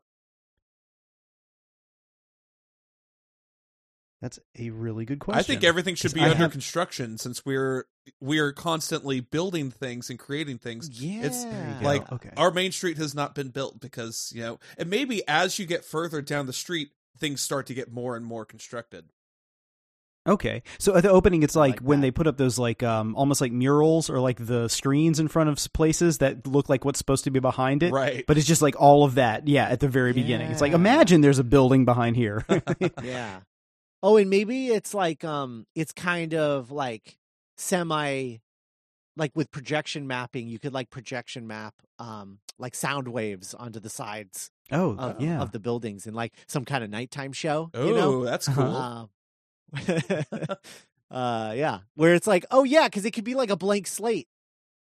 That's 4.23 4.39
a 4.57 4.69
really 4.69 5.03
good 5.03 5.19
question. 5.19 5.37
I 5.37 5.43
think 5.43 5.65
everything 5.65 5.95
should 5.95 6.13
be 6.13 6.21
I 6.21 6.29
under 6.29 6.37
have- 6.37 6.51
construction 6.53 7.17
since 7.17 7.45
we're 7.45 7.87
we're 8.21 8.53
constantly 8.53 9.19
building 9.19 9.69
things 9.69 10.09
and 10.09 10.17
creating 10.17 10.59
things. 10.59 10.87
It's 10.93 11.43
Yeah. 11.43 11.79
go. 11.81 11.85
like 11.85 12.09
Okay. 12.09 12.29
our 12.37 12.49
main 12.49 12.71
street 12.71 12.97
has 12.97 13.13
not 13.13 13.35
been 13.35 13.49
built 13.49 13.81
because 13.81 14.31
you 14.33 14.41
know, 14.41 14.59
and 14.77 14.89
maybe 14.89 15.27
as 15.27 15.59
you 15.59 15.65
get 15.65 15.83
further 15.83 16.21
down 16.21 16.45
the 16.45 16.53
street, 16.53 16.91
things 17.17 17.41
start 17.41 17.67
to 17.67 17.73
get 17.73 17.91
more 17.91 18.15
and 18.15 18.25
more 18.25 18.45
constructed. 18.45 19.09
Okay, 20.25 20.63
so 20.79 20.95
at 20.95 21.03
the 21.03 21.09
opening, 21.09 21.43
it's 21.43 21.53
like, 21.53 21.73
like 21.73 21.79
when 21.81 21.99
that. 21.99 22.07
they 22.07 22.11
put 22.11 22.27
up 22.27 22.37
those 22.37 22.57
like 22.57 22.81
um 22.81 23.13
almost 23.17 23.41
like 23.41 23.51
murals 23.51 24.09
or 24.09 24.21
like 24.21 24.37
the 24.45 24.69
screens 24.69 25.19
in 25.19 25.27
front 25.27 25.49
of 25.49 25.73
places 25.73 26.19
that 26.19 26.47
look 26.47 26.69
like 26.69 26.85
what's 26.85 26.97
supposed 26.97 27.25
to 27.25 27.29
be 27.29 27.39
behind 27.41 27.83
it, 27.83 27.91
Right. 27.91 28.23
But 28.25 28.37
it's 28.37 28.47
just 28.47 28.61
like 28.61 28.79
all 28.79 29.03
of 29.03 29.15
that, 29.15 29.49
yeah, 29.49 29.67
at 29.67 29.81
the 29.81 29.89
very 29.89 30.13
beginning. 30.13 30.49
It's 30.49 30.61
like 30.61 30.71
imagine 30.71 31.19
there's 31.19 31.39
a 31.39 31.43
building 31.43 31.83
behind 31.83 32.15
here. 32.15 32.45
yeah. 33.03 33.41
Oh, 34.05 34.17
and 34.17 34.29
maybe 34.29 34.67
it's 34.67 34.93
like 34.93 35.23
um 35.23 35.65
it's 35.75 35.93
kind 35.93 36.33
of 36.35 36.69
like 36.71 37.17
semi 37.57 38.37
like 39.15 39.31
with 39.35 39.49
projection 39.51 40.07
mapping, 40.07 40.47
you 40.49 40.59
could 40.59 40.73
like 40.73 40.89
projection 40.89 41.47
map 41.47 41.73
um 41.99 42.39
like 42.59 42.75
sound 42.75 43.07
waves 43.07 43.53
onto 43.53 43.79
the 43.79 43.89
sides 43.89 44.51
oh, 44.71 44.95
of, 44.97 45.21
yeah. 45.21 45.41
of 45.41 45.51
the 45.51 45.59
buildings 45.59 46.05
in 46.05 46.13
like 46.13 46.33
some 46.47 46.65
kind 46.65 46.83
of 46.83 46.89
nighttime 46.89 47.31
show. 47.33 47.69
Oh, 47.73 47.87
you 47.87 47.93
know? 47.95 48.23
that's 48.25 48.47
Uh-huh. 48.47 48.61
cool. 48.61 48.75
Um, 48.75 49.09
uh 51.11 51.53
yeah, 51.55 51.79
where 51.95 52.13
it's 52.15 52.27
like, 52.27 52.45
oh 52.51 52.63
yeah, 52.63 52.87
because 52.87 53.05
it 53.05 53.11
could 53.11 53.23
be 53.23 53.35
like 53.35 53.49
a 53.49 53.55
blank 53.57 53.87
slate. 53.87 54.27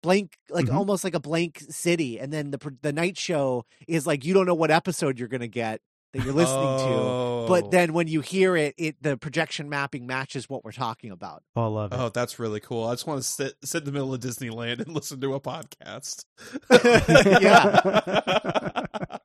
Blank, 0.04 0.38
like 0.50 0.66
Mhm. 0.68 0.76
almost 0.76 1.04
like 1.04 1.16
a 1.16 1.20
blank 1.20 1.64
city, 1.70 2.20
and 2.20 2.32
then 2.32 2.52
the 2.52 2.78
the 2.82 2.94
night 2.94 3.18
show 3.18 3.66
is 3.88 4.06
like 4.06 4.24
you 4.26 4.34
don't 4.34 4.46
know 4.46 4.54
what 4.54 4.70
episode 4.72 5.18
you're 5.18 5.28
gonna 5.28 5.48
get 5.48 5.82
that 6.16 6.24
you're 6.24 6.34
listening 6.34 6.78
to, 6.78 6.94
oh. 6.94 7.46
but 7.48 7.72
then 7.72 7.92
when 7.92 8.08
you 8.08 8.22
hear 8.22 8.56
it, 8.56 8.74
it 8.78 8.96
the 9.02 9.18
projection 9.18 9.68
mapping 9.70 10.08
matches 10.08 10.50
what 10.50 10.64
we're 10.64 10.72
talking 10.72 11.12
about. 11.12 11.44
oh, 11.58 11.64
I 11.64 11.68
love 11.68 11.92
it. 11.92 12.00
Oh, 12.00 12.10
that's 12.10 12.40
really 12.40 12.62
cool. 12.62 12.88
I 12.88 12.94
just 12.94 13.06
want 13.06 13.22
to 13.22 13.28
sit 13.28 13.56
sit 13.64 13.80
in 13.80 13.86
the 13.86 13.92
middle 13.92 14.14
of 14.14 14.22
Disneyland 14.22 14.80
and 14.80 14.88
listen 14.96 15.20
to 15.22 15.34
a 15.34 15.42
podcast. 15.42 16.26
Yeah. 17.42 18.86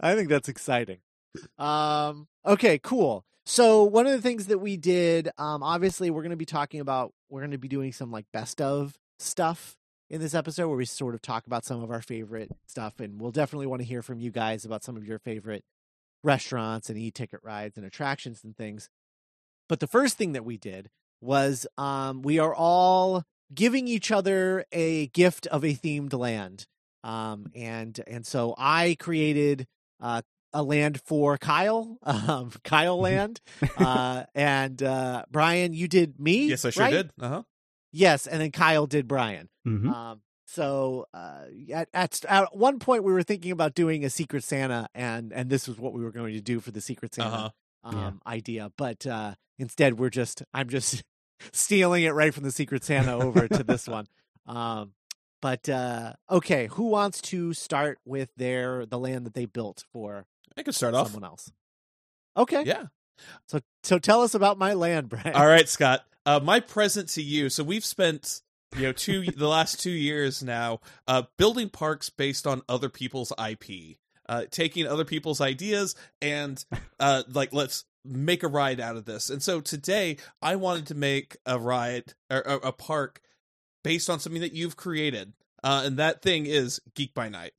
I 0.00 0.14
think 0.14 0.28
that's 0.28 0.48
exciting. 0.48 0.98
Um, 1.58 2.28
okay, 2.44 2.78
cool. 2.78 3.24
So 3.46 3.84
one 3.84 4.06
of 4.06 4.12
the 4.12 4.20
things 4.20 4.46
that 4.46 4.58
we 4.58 4.76
did, 4.76 5.30
um, 5.38 5.62
obviously, 5.62 6.10
we're 6.10 6.22
going 6.22 6.30
to 6.30 6.36
be 6.36 6.44
talking 6.44 6.80
about. 6.80 7.12
We're 7.30 7.40
going 7.40 7.52
to 7.52 7.58
be 7.58 7.68
doing 7.68 7.92
some 7.92 8.10
like 8.10 8.26
best 8.32 8.60
of 8.60 8.98
stuff 9.18 9.76
in 10.10 10.20
this 10.20 10.34
episode, 10.34 10.68
where 10.68 10.76
we 10.76 10.84
sort 10.84 11.14
of 11.14 11.22
talk 11.22 11.46
about 11.46 11.64
some 11.64 11.82
of 11.82 11.90
our 11.90 12.02
favorite 12.02 12.50
stuff, 12.66 13.00
and 13.00 13.20
we'll 13.20 13.30
definitely 13.30 13.66
want 13.66 13.80
to 13.80 13.88
hear 13.88 14.02
from 14.02 14.20
you 14.20 14.30
guys 14.30 14.64
about 14.64 14.84
some 14.84 14.96
of 14.96 15.06
your 15.06 15.18
favorite 15.18 15.64
restaurants 16.24 16.88
and 16.88 16.98
e-ticket 16.98 17.40
rides 17.42 17.76
and 17.76 17.86
attractions 17.86 18.42
and 18.42 18.56
things. 18.56 18.88
But 19.68 19.80
the 19.80 19.86
first 19.86 20.16
thing 20.18 20.32
that 20.32 20.44
we 20.44 20.56
did 20.56 20.90
was 21.20 21.66
um, 21.78 22.22
we 22.22 22.38
are 22.38 22.54
all 22.54 23.24
giving 23.54 23.86
each 23.88 24.10
other 24.10 24.64
a 24.72 25.06
gift 25.08 25.46
of 25.46 25.64
a 25.64 25.74
themed 25.74 26.12
land. 26.12 26.66
Um, 27.02 27.46
and 27.54 28.00
and 28.06 28.26
so 28.26 28.54
I 28.56 28.96
created 28.98 29.66
uh, 30.00 30.22
a 30.52 30.62
land 30.62 31.00
for 31.04 31.36
Kyle, 31.38 31.98
um, 32.02 32.50
Kyle 32.64 32.98
land, 32.98 33.40
uh, 33.76 34.24
and 34.34 34.82
uh, 34.82 35.24
Brian, 35.30 35.72
you 35.74 35.86
did 35.88 36.18
me. 36.18 36.44
yes, 36.46 36.64
I 36.64 36.70
sure 36.70 36.84
right? 36.84 36.92
did. 36.92 37.10
Uh 37.20 37.28
huh. 37.28 37.42
Yes, 37.92 38.26
and 38.26 38.40
then 38.40 38.50
Kyle 38.50 38.86
did 38.86 39.06
Brian. 39.06 39.48
Mhm. 39.66 39.88
Um, 39.88 40.20
so 40.46 41.06
uh, 41.14 41.42
at, 41.72 41.88
at 41.94 42.24
at 42.28 42.56
one 42.56 42.78
point 42.78 43.04
we 43.04 43.12
were 43.12 43.22
thinking 43.22 43.50
about 43.50 43.74
doing 43.74 44.04
a 44.04 44.10
Secret 44.10 44.44
Santa, 44.44 44.88
and 44.94 45.32
and 45.32 45.48
this 45.50 45.66
was 45.68 45.78
what 45.78 45.92
we 45.92 46.02
were 46.02 46.12
going 46.12 46.34
to 46.34 46.40
do 46.40 46.60
for 46.60 46.70
the 46.70 46.80
Secret 46.80 47.14
Santa 47.14 47.28
Uh-huh. 47.36 47.50
um, 47.84 47.96
Yeah. 48.26 48.32
idea. 48.32 48.72
But 48.76 49.06
uh, 49.06 49.34
instead, 49.58 49.98
we're 49.98 50.10
just 50.10 50.42
I'm 50.52 50.68
just 50.68 51.02
stealing 51.52 52.04
it 52.04 52.10
right 52.10 52.32
from 52.34 52.44
the 52.44 52.52
Secret 52.52 52.84
Santa 52.84 53.14
over 53.14 53.48
to 53.48 53.62
this 53.64 53.86
one. 53.88 54.06
Um, 54.46 54.92
but 55.40 55.66
uh, 55.70 56.12
okay, 56.30 56.66
who 56.66 56.88
wants 56.88 57.22
to 57.22 57.54
start 57.54 57.98
with 58.04 58.28
their 58.36 58.84
the 58.84 58.98
land 58.98 59.24
that 59.24 59.32
they 59.32 59.46
built 59.46 59.84
for 59.90 60.26
I 60.54 60.62
could 60.62 60.74
start 60.74 60.94
off. 60.94 61.06
someone 61.12 61.24
else? 61.26 61.50
Okay, 62.36 62.62
Yeah. 62.66 62.84
So 63.48 63.60
so 63.82 63.98
tell 63.98 64.20
us 64.20 64.34
about 64.34 64.58
my 64.58 64.74
land, 64.74 65.08
Brian. 65.10 65.34
All 65.34 65.46
right, 65.46 65.66
Scott. 65.66 66.04
Uh, 66.26 66.40
my 66.42 66.60
present 66.60 67.08
to 67.10 67.22
you. 67.22 67.48
So 67.48 67.64
we've 67.64 67.86
spent 67.86 68.42
you 68.76 68.82
know 68.82 68.92
two 68.92 69.22
the 69.36 69.48
last 69.48 69.80
two 69.80 69.90
years 69.90 70.42
now 70.42 70.80
uh, 71.06 71.22
building 71.38 71.68
parks 71.68 72.10
based 72.10 72.46
on 72.46 72.62
other 72.68 72.88
people's 72.88 73.32
IP, 73.32 73.96
uh, 74.28 74.44
taking 74.50 74.86
other 74.86 75.04
people's 75.04 75.40
ideas 75.40 75.94
and 76.20 76.64
uh, 77.00 77.22
like 77.32 77.52
let's 77.52 77.84
make 78.04 78.42
a 78.42 78.48
ride 78.48 78.80
out 78.80 78.96
of 78.96 79.04
this. 79.04 79.30
And 79.30 79.42
so 79.42 79.60
today 79.60 80.18
I 80.42 80.56
wanted 80.56 80.86
to 80.88 80.94
make 80.94 81.36
a 81.46 81.58
ride 81.58 82.14
or 82.30 82.40
a, 82.40 82.56
a 82.68 82.72
park 82.72 83.20
based 83.82 84.10
on 84.10 84.20
something 84.20 84.42
that 84.42 84.54
you've 84.54 84.76
created, 84.76 85.32
uh, 85.62 85.82
and 85.84 85.98
that 85.98 86.22
thing 86.22 86.46
is 86.46 86.80
Geek 86.94 87.14
by 87.14 87.28
Night. 87.28 87.52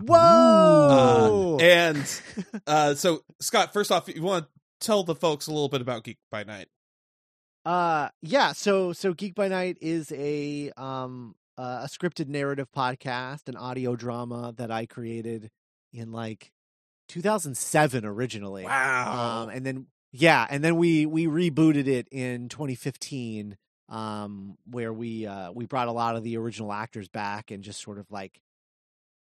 Whoa! 0.00 1.58
Uh, 1.60 1.62
and 1.62 2.20
uh, 2.66 2.94
so 2.94 3.22
Scott, 3.40 3.72
first 3.72 3.92
off, 3.92 4.08
you 4.08 4.22
want 4.22 4.46
to 4.46 4.50
tell 4.80 5.04
the 5.04 5.14
folks 5.14 5.46
a 5.46 5.50
little 5.52 5.68
bit 5.68 5.80
about 5.80 6.04
Geek 6.04 6.18
by 6.30 6.44
Night? 6.44 6.68
Uh 7.64 8.08
yeah, 8.22 8.52
so 8.52 8.92
so 8.92 9.14
Geek 9.14 9.34
by 9.34 9.48
Night 9.48 9.78
is 9.80 10.12
a 10.12 10.70
um 10.76 11.34
uh, 11.56 11.80
a 11.84 11.88
scripted 11.88 12.28
narrative 12.28 12.68
podcast, 12.76 13.48
an 13.48 13.56
audio 13.56 13.96
drama 13.96 14.52
that 14.56 14.70
I 14.70 14.86
created 14.86 15.50
in 15.92 16.12
like 16.12 16.52
2007 17.08 18.04
originally. 18.04 18.64
Wow. 18.64 19.42
Um, 19.42 19.48
and 19.50 19.64
then 19.64 19.86
yeah, 20.12 20.46
and 20.48 20.62
then 20.62 20.76
we 20.76 21.06
we 21.06 21.26
rebooted 21.26 21.86
it 21.86 22.08
in 22.10 22.48
2015, 22.48 23.56
um, 23.88 24.56
where 24.70 24.92
we 24.92 25.26
uh, 25.26 25.50
we 25.52 25.66
brought 25.66 25.88
a 25.88 25.92
lot 25.92 26.16
of 26.16 26.22
the 26.22 26.36
original 26.36 26.72
actors 26.72 27.08
back 27.08 27.50
and 27.50 27.64
just 27.64 27.80
sort 27.82 27.98
of 27.98 28.10
like 28.10 28.40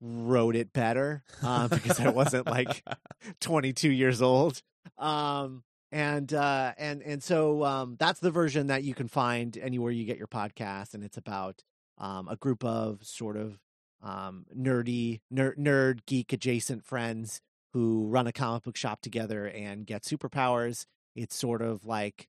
wrote 0.01 0.55
it 0.55 0.73
better 0.73 1.23
um, 1.41 1.67
because 1.69 1.99
I 1.99 2.09
wasn't 2.09 2.45
like 2.47 2.83
22 3.39 3.89
years 3.89 4.21
old. 4.21 4.61
Um, 4.97 5.63
and 5.93 6.33
uh, 6.33 6.73
and 6.79 7.03
and 7.03 7.21
so 7.21 7.63
um, 7.63 7.95
that's 7.99 8.19
the 8.19 8.31
version 8.31 8.67
that 8.67 8.83
you 8.83 8.95
can 8.95 9.07
find 9.07 9.55
anywhere 9.57 9.91
you 9.91 10.05
get 10.05 10.17
your 10.17 10.27
podcast, 10.27 10.95
and 10.95 11.03
it's 11.03 11.17
about 11.17 11.63
um, 11.99 12.27
a 12.27 12.35
group 12.35 12.65
of 12.65 13.05
sort 13.05 13.37
of 13.37 13.59
um, 14.01 14.47
nerdy 14.57 15.21
nerd, 15.31 15.57
nerd 15.57 15.99
geek 16.07 16.33
adjacent 16.33 16.83
friends 16.83 17.41
who 17.73 18.07
run 18.07 18.25
a 18.25 18.31
comic 18.31 18.63
book 18.63 18.75
shop 18.75 19.01
together 19.01 19.45
and 19.45 19.85
get 19.85 20.01
superpowers. 20.01 20.87
It's 21.15 21.35
sort 21.35 21.61
of 21.61 21.85
like 21.85 22.27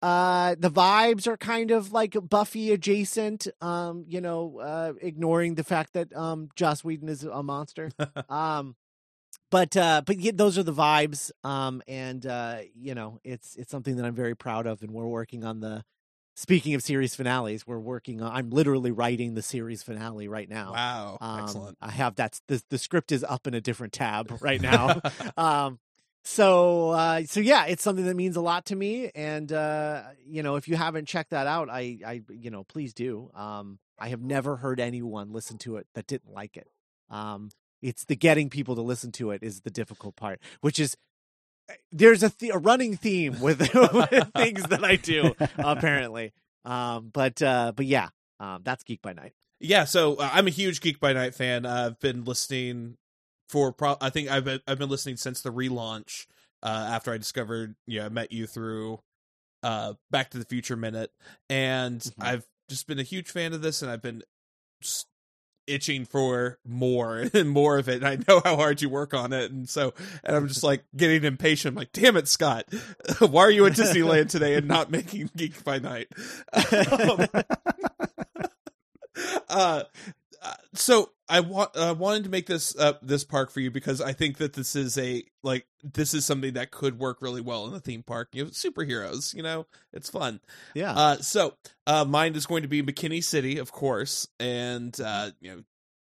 uh 0.00 0.54
the 0.58 0.70
vibes 0.70 1.26
are 1.26 1.36
kind 1.36 1.72
of 1.72 1.92
like 1.92 2.16
Buffy 2.28 2.72
adjacent, 2.72 3.48
um, 3.60 4.04
you 4.06 4.20
know, 4.20 4.60
uh 4.60 4.92
ignoring 5.02 5.56
the 5.56 5.64
fact 5.64 5.92
that 5.94 6.14
um 6.16 6.50
Joss 6.54 6.84
Whedon 6.84 7.08
is 7.08 7.24
a 7.24 7.42
monster. 7.42 7.90
um 8.28 8.76
but 9.50 9.76
uh 9.76 10.02
but 10.04 10.18
yeah, 10.18 10.32
those 10.34 10.56
are 10.56 10.62
the 10.62 10.72
vibes 10.72 11.30
um 11.44 11.82
and 11.86 12.24
uh 12.26 12.58
you 12.74 12.94
know 12.94 13.18
it's 13.24 13.56
it's 13.56 13.70
something 13.70 13.96
that 13.96 14.04
i'm 14.04 14.14
very 14.14 14.34
proud 14.34 14.66
of 14.66 14.82
and 14.82 14.92
we're 14.92 15.06
working 15.06 15.44
on 15.44 15.60
the 15.60 15.84
speaking 16.34 16.74
of 16.74 16.82
series 16.82 17.14
finales 17.14 17.66
we're 17.66 17.78
working 17.78 18.22
on 18.22 18.32
i'm 18.32 18.50
literally 18.50 18.90
writing 18.90 19.34
the 19.34 19.42
series 19.42 19.82
finale 19.82 20.28
right 20.28 20.48
now 20.48 20.72
wow. 20.72 21.18
um, 21.20 21.40
Excellent. 21.40 21.78
i 21.80 21.90
have 21.90 22.14
that's 22.14 22.40
the, 22.48 22.62
the 22.70 22.78
script 22.78 23.12
is 23.12 23.24
up 23.24 23.46
in 23.46 23.54
a 23.54 23.60
different 23.60 23.92
tab 23.92 24.30
right 24.40 24.60
now 24.60 25.00
um 25.36 25.78
so 26.22 26.90
uh 26.90 27.22
so 27.24 27.40
yeah 27.40 27.64
it's 27.66 27.82
something 27.82 28.04
that 28.04 28.16
means 28.16 28.36
a 28.36 28.40
lot 28.40 28.66
to 28.66 28.76
me 28.76 29.10
and 29.14 29.52
uh 29.52 30.02
you 30.26 30.42
know 30.42 30.56
if 30.56 30.68
you 30.68 30.76
haven't 30.76 31.06
checked 31.06 31.30
that 31.30 31.46
out 31.46 31.68
i 31.70 31.98
i 32.06 32.22
you 32.28 32.50
know 32.50 32.62
please 32.64 32.92
do 32.92 33.30
um 33.34 33.78
i 33.98 34.08
have 34.08 34.20
never 34.20 34.56
heard 34.56 34.80
anyone 34.80 35.32
listen 35.32 35.56
to 35.56 35.76
it 35.76 35.86
that 35.94 36.06
didn't 36.06 36.32
like 36.32 36.58
it 36.58 36.68
um 37.08 37.48
it's 37.82 38.04
the 38.04 38.16
getting 38.16 38.50
people 38.50 38.74
to 38.74 38.82
listen 38.82 39.10
to 39.12 39.30
it 39.30 39.42
is 39.42 39.60
the 39.62 39.70
difficult 39.70 40.16
part 40.16 40.40
which 40.60 40.78
is 40.80 40.96
eh, 41.68 41.74
there's 41.92 42.22
a, 42.22 42.30
th- 42.30 42.52
a 42.52 42.58
running 42.58 42.96
theme 42.96 43.40
with, 43.40 43.58
with 43.74 44.30
things 44.36 44.62
that 44.64 44.84
i 44.84 44.96
do 44.96 45.34
apparently 45.58 46.32
um 46.64 47.10
but 47.12 47.40
uh 47.42 47.72
but 47.74 47.86
yeah 47.86 48.08
um 48.38 48.60
that's 48.64 48.82
geek 48.84 49.00
by 49.02 49.12
night 49.12 49.32
Yeah, 49.62 49.84
so 49.84 50.14
uh, 50.16 50.30
I'm 50.32 50.46
a 50.46 50.50
huge 50.50 50.80
Geek 50.80 51.00
by 51.00 51.12
Night 51.12 51.34
fan. 51.34 51.66
Uh, 51.66 51.88
I've 51.90 52.00
been 52.00 52.24
listening 52.24 52.96
for 53.50 53.72
pro- 53.74 53.98
I 54.00 54.08
think 54.08 54.30
I've 54.30 54.44
been, 54.44 54.60
I've 54.66 54.78
been 54.78 54.88
listening 54.88 55.18
since 55.18 55.42
the 55.42 55.52
relaunch. 55.52 56.24
Uh, 56.62 56.88
after 56.96 57.12
I 57.12 57.18
discovered, 57.18 57.74
you 57.86 57.98
know, 58.00 58.06
I 58.06 58.08
met 58.08 58.32
you 58.32 58.46
through 58.46 59.00
uh, 59.62 59.94
Back 60.10 60.30
to 60.30 60.38
the 60.38 60.46
Future 60.46 60.76
Minute, 60.76 61.10
and 61.50 62.00
Mhm. 62.00 62.12
I've 62.20 62.46
just 62.70 62.86
been 62.86 62.98
a 62.98 63.02
huge 63.02 63.30
fan 63.30 63.52
of 63.52 63.60
this, 63.60 63.82
and 63.82 63.90
I've 63.90 64.00
been 64.00 64.22
itching 65.70 66.04
for 66.04 66.58
more 66.66 67.18
and 67.34 67.48
more 67.50 67.78
of 67.78 67.88
it. 67.88 68.02
And 68.02 68.06
I 68.06 68.18
know 68.28 68.40
how 68.44 68.56
hard 68.56 68.82
you 68.82 68.88
work 68.88 69.14
on 69.14 69.32
it, 69.32 69.50
and 69.50 69.68
so 69.68 69.94
and 70.24 70.36
I'm 70.36 70.48
just 70.48 70.62
like 70.62 70.84
getting 70.96 71.24
impatient. 71.24 71.72
I'm 71.72 71.76
like, 71.76 71.92
damn 71.92 72.16
it, 72.16 72.28
Scott, 72.28 72.66
why 73.18 73.42
are 73.42 73.50
you 73.50 73.66
at 73.66 73.72
Disneyland 73.74 74.28
today 74.28 74.54
and 74.54 74.66
not 74.66 74.90
making 74.90 75.30
Geek 75.36 75.64
by 75.64 75.78
Night? 75.78 76.08
Um, 79.16 79.36
uh, 79.48 79.82
uh, 80.42 80.54
so 80.74 81.10
I 81.30 81.40
want 81.40 81.76
uh, 81.76 81.94
wanted 81.96 82.24
to 82.24 82.30
make 82.30 82.46
this 82.46 82.76
uh, 82.76 82.94
this 83.00 83.24
park 83.24 83.50
for 83.50 83.60
you 83.60 83.70
because 83.70 84.00
I 84.00 84.12
think 84.12 84.38
that 84.38 84.52
this 84.52 84.74
is 84.74 84.98
a 84.98 85.24
like 85.44 85.66
this 85.82 86.12
is 86.12 86.26
something 86.26 86.54
that 86.54 86.72
could 86.72 86.98
work 86.98 87.22
really 87.22 87.40
well 87.40 87.66
in 87.66 87.72
the 87.72 87.80
theme 87.80 88.02
park. 88.02 88.30
You 88.32 88.44
know, 88.44 88.50
superheroes. 88.50 89.32
You 89.34 89.44
know, 89.44 89.66
it's 89.92 90.10
fun. 90.10 90.40
yeah 90.74 90.92
Uh, 90.92 91.16
so 91.18 91.54
uh, 91.86 92.04
mine 92.04 92.34
is 92.34 92.46
going 92.46 92.62
to 92.62 92.68
be 92.68 92.82
McKinney 92.82 93.22
City, 93.22 93.58
of 93.58 93.70
course, 93.70 94.26
and 94.40 94.98
uh, 95.00 95.30
you 95.40 95.54
know, 95.54 95.62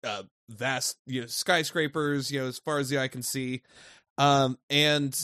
uh, 0.09 0.23
vast 0.49 0.97
you 1.07 1.21
know 1.21 1.27
skyscrapers. 1.27 2.31
You 2.31 2.41
know, 2.41 2.47
as 2.47 2.59
far 2.59 2.77
as 2.77 2.89
the 2.89 2.99
eye 2.99 3.07
can 3.07 3.23
see, 3.23 3.63
um, 4.17 4.57
and. 4.69 5.19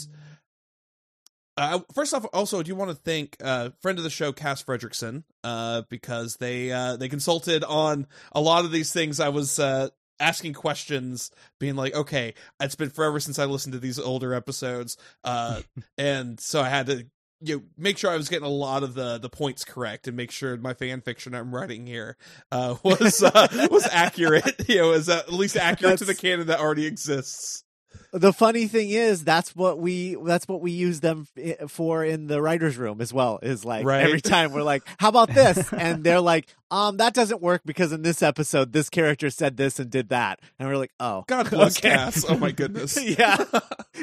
Uh, 1.56 1.80
first 1.94 2.14
off, 2.14 2.26
also, 2.34 2.60
I 2.60 2.64
do 2.64 2.76
want 2.76 2.90
to 2.90 2.96
thank 2.96 3.38
uh, 3.44 3.70
friend 3.82 3.98
of 3.98 4.04
the 4.04 4.10
show, 4.10 4.32
Cass 4.32 4.64
Fredrickson, 4.64 5.24
uh, 5.44 5.84
because 5.90 6.38
they 6.38 6.72
uh, 6.72 6.96
they 6.96 7.10
consulted 7.10 7.64
on 7.64 8.08
a 8.32 8.42
lot 8.42 8.66
of 8.66 8.72
these 8.72 8.92
things. 8.92 9.20
I 9.20 9.30
was 9.30 9.60
uh, 9.60 9.90
asking 10.20 10.54
questions, 10.54 11.30
being 11.60 11.76
like, 11.76 11.94
"Okay, 11.94 12.34
it's 12.60 12.76
been 12.76 12.90
forever 12.90 13.20
since 13.20 13.38
I 13.38 13.46
listened 13.46 13.74
to 13.74 13.80
these 13.80 14.00
older 14.00 14.34
episodes," 14.34 14.98
uh, 15.24 15.62
and 15.98 16.40
so 16.40 16.62
I 16.62 16.70
had 16.70 16.88
to 16.88 17.06
you 17.44 17.58
know, 17.58 17.64
make 17.78 17.98
sure 17.98 18.10
I 18.10 18.16
was 18.16 18.30
getting 18.30 18.46
a 18.48 18.52
lot 18.52 18.84
of 18.84 18.94
the 18.94 19.18
the 19.18 19.30
points 19.30 19.66
correct 19.66 20.08
and 20.08 20.16
make 20.16 20.32
sure 20.32 20.56
my 20.58 20.74
fan 20.74 21.02
fiction 21.02 21.36
I'm 21.36 21.54
writing 21.54 21.86
here 21.86 22.18
uh, 22.52 22.78
was 22.84 23.22
uh, 23.22 23.68
was 23.70 23.88
accurate. 23.92 24.62
You 24.74 24.78
know, 24.78 24.92
is 24.94 25.10
at 25.10 25.32
least 25.32 25.58
accurate 25.58 26.00
to 26.00 26.06
the 26.06 26.16
canon 26.16 26.48
that 26.48 26.60
already 26.60 26.86
exists. 26.86 27.64
The 28.12 28.32
funny 28.34 28.68
thing 28.68 28.90
is 28.90 29.24
that's 29.24 29.56
what 29.56 29.80
we 29.80 30.16
that's 30.26 30.48
what 30.48 30.62
we 30.62 30.72
use 30.72 31.00
them 31.00 31.28
for 31.68 32.04
in 32.06 32.28
the 32.28 32.42
writers 32.42 32.78
room 32.78 33.02
as 33.02 33.12
well 33.14 33.40
is 33.42 33.66
like 33.66 33.86
Right. 33.86 34.04
every 34.04 34.22
time 34.22 34.52
we're 34.54 34.64
like 34.64 34.84
how 35.00 35.10
about 35.10 35.30
this 35.34 35.72
and 35.74 36.04
they're 36.04 36.22
like 36.22 36.48
um 36.72 36.98
that 36.98 37.14
doesn't 37.14 37.42
work 37.42 37.62
because 37.66 37.92
in 37.92 38.02
this 38.04 38.22
episode 38.22 38.72
this 38.74 38.90
character 38.90 39.30
said 39.30 39.58
this 39.58 39.80
and 39.80 39.90
did 39.90 40.10
that 40.10 40.40
and 40.60 40.68
we're 40.70 40.78
like 40.78 40.92
oh 41.00 41.24
God 41.28 41.50
bless 41.50 41.78
okay. 41.80 41.90
Cass. 41.90 42.26
Oh 42.28 42.38
my 42.38 42.52
goodness. 42.52 42.98
yeah 43.18 43.38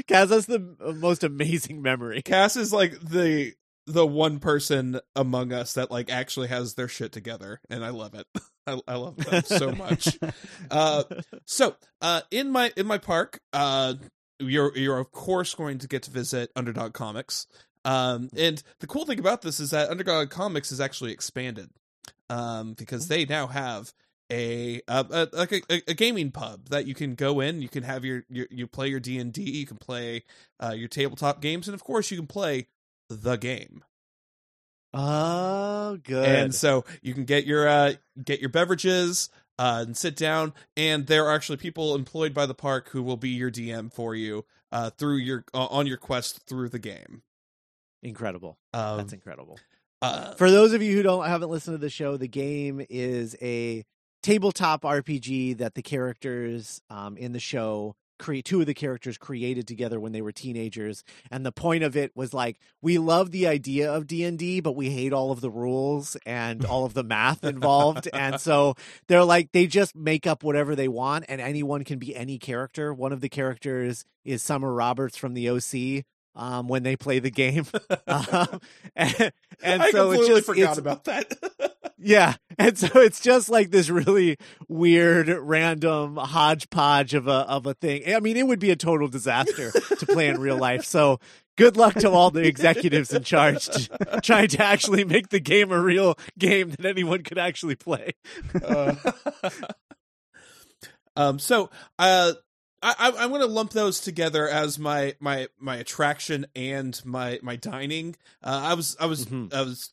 cass 0.06 0.30
has 0.30 0.46
the 0.46 0.58
most 0.96 1.22
amazing 1.24 1.82
memory 1.82 2.22
Cass 2.22 2.56
is 2.56 2.72
like 2.72 2.98
the 3.00 3.54
the 3.86 4.06
one 4.06 4.38
person 4.38 5.00
among 5.16 5.52
us 5.52 5.74
that 5.74 5.90
like 5.90 6.10
actually 6.10 6.46
has 6.48 6.74
their 6.74 6.86
shit 6.86 7.10
together, 7.10 7.60
and 7.68 7.84
I 7.84 7.88
love 7.90 8.14
it. 8.14 8.24
I, 8.66 8.80
I 8.86 8.94
love 8.96 9.16
them 9.16 9.42
so 9.44 9.72
much. 9.72 10.18
Uh, 10.70 11.04
so, 11.44 11.76
uh, 12.00 12.20
in 12.30 12.50
my 12.50 12.72
in 12.76 12.86
my 12.86 12.98
park, 12.98 13.40
uh, 13.52 13.94
you're 14.38 14.76
you're 14.76 14.98
of 14.98 15.10
course 15.12 15.54
going 15.54 15.78
to 15.78 15.88
get 15.88 16.02
to 16.04 16.10
visit 16.10 16.50
Underdog 16.54 16.92
Comics. 16.92 17.46
Um, 17.84 18.28
and 18.36 18.62
the 18.80 18.86
cool 18.86 19.06
thing 19.06 19.18
about 19.18 19.42
this 19.42 19.58
is 19.58 19.70
that 19.70 19.90
Underdog 19.90 20.30
Comics 20.30 20.70
is 20.70 20.80
actually 20.80 21.12
expanded, 21.12 21.70
um, 22.28 22.74
because 22.74 23.08
they 23.08 23.24
now 23.24 23.46
have 23.46 23.92
a, 24.30 24.80
uh, 24.86 25.04
a 25.10 25.28
like 25.32 25.52
a, 25.52 25.82
a 25.88 25.94
gaming 25.94 26.30
pub 26.30 26.68
that 26.68 26.86
you 26.86 26.94
can 26.94 27.14
go 27.14 27.40
in. 27.40 27.62
You 27.62 27.68
can 27.68 27.82
have 27.82 28.04
your, 28.04 28.24
your 28.28 28.46
you 28.50 28.66
play 28.66 28.88
your 28.88 29.00
D 29.00 29.18
and 29.18 29.32
D. 29.32 29.42
You 29.42 29.66
can 29.66 29.78
play 29.78 30.24
uh, 30.60 30.74
your 30.76 30.88
tabletop 30.88 31.40
games, 31.40 31.66
and 31.66 31.74
of 31.74 31.82
course, 31.82 32.10
you 32.10 32.16
can 32.16 32.26
play 32.26 32.68
the 33.08 33.36
game. 33.36 33.82
Oh 34.94 35.98
good 36.02 36.24
And 36.24 36.54
so 36.54 36.84
you 37.02 37.14
can 37.14 37.24
get 37.24 37.46
your 37.46 37.68
uh, 37.68 37.94
get 38.22 38.40
your 38.40 38.48
beverages 38.50 39.28
uh, 39.58 39.84
and 39.86 39.96
sit 39.96 40.16
down. 40.16 40.54
And 40.76 41.06
there 41.06 41.26
are 41.26 41.34
actually 41.34 41.58
people 41.58 41.94
employed 41.94 42.34
by 42.34 42.46
the 42.46 42.54
park 42.54 42.88
who 42.90 43.02
will 43.02 43.16
be 43.16 43.30
your 43.30 43.50
DM 43.50 43.92
for 43.92 44.14
you 44.14 44.44
uh, 44.72 44.90
through 44.90 45.16
your 45.16 45.44
uh, 45.54 45.66
on 45.66 45.86
your 45.86 45.98
quest 45.98 46.46
through 46.46 46.70
the 46.70 46.78
game. 46.78 47.22
incredible 48.02 48.58
Um, 48.72 48.98
that's 48.98 49.12
incredible 49.12 49.58
uh, 50.02 50.34
For 50.34 50.50
those 50.50 50.72
of 50.72 50.82
you 50.82 50.96
who 50.96 51.02
don't 51.02 51.26
haven't 51.26 51.50
listened 51.50 51.74
to 51.74 51.80
the 51.80 51.90
show, 51.90 52.16
the 52.16 52.28
game 52.28 52.84
is 52.88 53.36
a 53.42 53.84
tabletop 54.22 54.82
RPG 54.82 55.58
that 55.58 55.74
the 55.74 55.82
characters 55.82 56.80
um, 56.90 57.16
in 57.16 57.32
the 57.32 57.40
show 57.40 57.94
create. 58.20 58.44
Two 58.44 58.60
of 58.60 58.66
the 58.66 58.74
characters 58.74 59.18
created 59.18 59.66
together 59.66 59.98
when 59.98 60.12
they 60.12 60.22
were 60.22 60.30
teenagers, 60.30 61.02
and 61.30 61.44
the 61.44 61.50
point 61.50 61.82
of 61.82 61.96
it 61.96 62.12
was 62.14 62.32
like 62.32 62.60
we 62.80 62.98
love 62.98 63.32
the 63.32 63.48
idea 63.48 63.92
of 63.92 64.06
D 64.06 64.22
and 64.24 64.38
D, 64.38 64.60
but 64.60 64.76
we 64.76 64.90
hate 64.90 65.12
all 65.12 65.32
of 65.32 65.40
the 65.40 65.50
rules 65.50 66.16
and 66.24 66.64
all 66.64 66.84
of 66.84 66.94
the 66.94 67.02
math 67.02 67.42
involved, 67.42 68.08
and 68.12 68.40
so 68.40 68.74
they're 69.08 69.24
like 69.24 69.50
they 69.52 69.66
just 69.66 69.96
make 69.96 70.26
up 70.26 70.44
whatever 70.44 70.76
they 70.76 70.88
want, 70.88 71.24
and 71.28 71.40
anyone 71.40 71.82
can 71.82 71.98
be 71.98 72.14
any 72.14 72.38
character. 72.38 72.94
One 72.94 73.12
of 73.12 73.20
the 73.20 73.28
characters 73.28 74.04
is 74.24 74.42
Summer 74.42 74.72
Roberts 74.72 75.16
from 75.16 75.34
the 75.34 75.48
OC. 75.50 76.04
Um, 76.36 76.68
when 76.68 76.84
they 76.84 76.94
play 76.94 77.18
the 77.18 77.30
game, 77.32 77.66
um, 78.06 78.60
and, 78.94 79.32
and 79.62 79.82
I 79.82 79.90
so 79.90 80.12
it's 80.12 80.18
completely 80.20 80.26
just 80.28 80.46
forgot 80.46 80.60
it's- 80.62 80.78
about 80.78 81.04
that. 81.04 81.32
yeah, 82.02 82.34
and 82.58 82.76
so 82.78 82.88
it's 83.00 83.20
just 83.20 83.48
like 83.48 83.70
this 83.70 83.90
really 83.90 84.36
weird, 84.68 85.28
random 85.28 86.16
hodgepodge 86.16 87.14
of 87.14 87.26
a 87.28 87.30
of 87.48 87.66
a 87.66 87.74
thing. 87.74 88.02
I 88.14 88.20
mean, 88.20 88.36
it 88.36 88.46
would 88.46 88.58
be 88.60 88.70
a 88.70 88.76
total 88.76 89.08
disaster 89.08 89.70
to 89.70 90.06
play 90.06 90.28
in 90.28 90.40
real 90.40 90.56
life. 90.56 90.84
So 90.84 91.20
good 91.56 91.76
luck 91.76 91.94
to 91.94 92.10
all 92.10 92.30
the 92.30 92.46
executives 92.46 93.12
in 93.12 93.22
charge 93.22 93.66
to, 93.66 94.20
trying 94.22 94.48
to 94.48 94.64
actually 94.64 95.04
make 95.04 95.28
the 95.28 95.40
game 95.40 95.70
a 95.72 95.80
real 95.80 96.16
game 96.38 96.70
that 96.70 96.86
anyone 96.86 97.22
could 97.22 97.38
actually 97.38 97.76
play. 97.76 98.12
Uh, 98.64 98.94
um. 101.16 101.38
So, 101.38 101.70
uh, 101.98 102.32
I, 102.82 103.12
I'm 103.18 103.28
going 103.28 103.42
to 103.42 103.46
lump 103.46 103.72
those 103.72 104.00
together 104.00 104.48
as 104.48 104.78
my 104.78 105.14
my 105.20 105.48
my 105.58 105.76
attraction 105.76 106.46
and 106.56 106.98
my 107.04 107.38
my 107.42 107.56
dining. 107.56 108.16
Uh, 108.42 108.60
I 108.64 108.74
was 108.74 108.96
I 108.98 109.06
was 109.06 109.26
Mhm. 109.26 109.52
I 109.52 109.62
was 109.62 109.92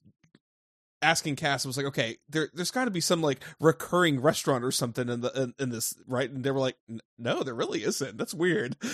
asking 1.01 1.35
Cass, 1.35 1.65
was 1.65 1.77
like, 1.77 1.85
okay, 1.87 2.17
there 2.29 2.49
there's 2.53 2.71
got 2.71 2.85
to 2.85 2.91
be 2.91 3.01
some 3.01 3.21
like 3.21 3.43
recurring 3.59 4.19
restaurant 4.19 4.63
or 4.63 4.71
something 4.71 5.09
in 5.09 5.21
the 5.21 5.31
in, 5.41 5.53
in 5.59 5.69
this, 5.69 5.93
right? 6.07 6.29
And 6.29 6.43
they 6.43 6.51
were 6.51 6.59
like, 6.59 6.77
no, 7.17 7.43
there 7.43 7.53
really 7.55 7.83
isn't. 7.83 8.17
That's 8.17 8.33
weird. 8.33 8.75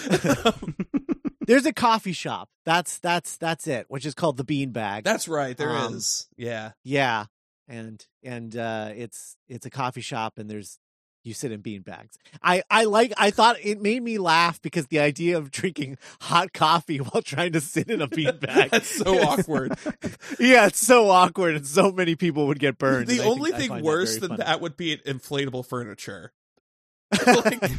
There's 1.46 1.66
a 1.66 1.74
coffee 1.74 2.14
shop. 2.14 2.50
That's 2.66 3.00
that's 3.00 3.38
that's 3.38 3.68
it, 3.68 3.86
which 3.90 4.06
is 4.06 4.14
called 4.14 4.38
the 4.38 4.46
Bean 4.46 4.72
Bag. 4.72 5.04
That's 5.04 5.28
right. 5.28 5.56
There 5.58 5.76
is. 5.92 6.28
Um, 6.30 6.46
Yeah. 6.46 6.72
yeah, 6.84 7.26
and 7.68 8.06
and 8.24 8.56
uh, 8.56 8.92
it's 8.96 9.36
it's 9.50 9.66
a 9.66 9.70
coffee 9.70 10.02
shop, 10.02 10.38
and 10.38 10.50
there's 10.50 10.80
you 11.24 11.34
sit 11.34 11.52
in 11.52 11.62
bean 11.62 11.82
bags. 11.82 12.18
I 12.42 12.64
I 12.70 12.86
like. 12.86 13.14
I 13.18 13.32
thought 13.32 13.58
it 13.62 13.82
made 13.82 14.04
me 14.04 14.18
laugh 14.18 14.62
because 14.62 14.88
the 14.88 15.00
idea 15.00 15.38
of 15.38 15.52
drinking 15.52 15.98
hot 16.22 16.54
coffee 16.54 16.98
while 16.98 17.22
trying 17.22 17.54
to 17.54 17.62
sit 17.62 17.90
in 17.90 18.02
a 18.02 18.08
bean 18.08 18.38
bag. 18.38 18.70
That's 18.72 18.90
so 18.90 19.18
awkward. 19.20 19.78
yeah, 20.40 20.68
it's 20.68 20.86
so 20.86 21.10
awkward, 21.10 21.56
and 21.56 21.66
so 21.66 21.92
many 21.92 22.16
people 22.16 22.48
would 22.48 22.60
get 22.60 22.78
burned. 22.78 23.08
the 23.08 23.22
only 23.22 23.52
think- 23.52 23.72
thing 23.72 23.84
worse 23.84 24.18
very 24.18 24.20
than 24.22 24.30
funny. 24.38 24.44
that 24.44 24.62
would 24.62 24.78
be 24.78 24.98
inflatable 24.98 25.66
furniture. 25.66 26.34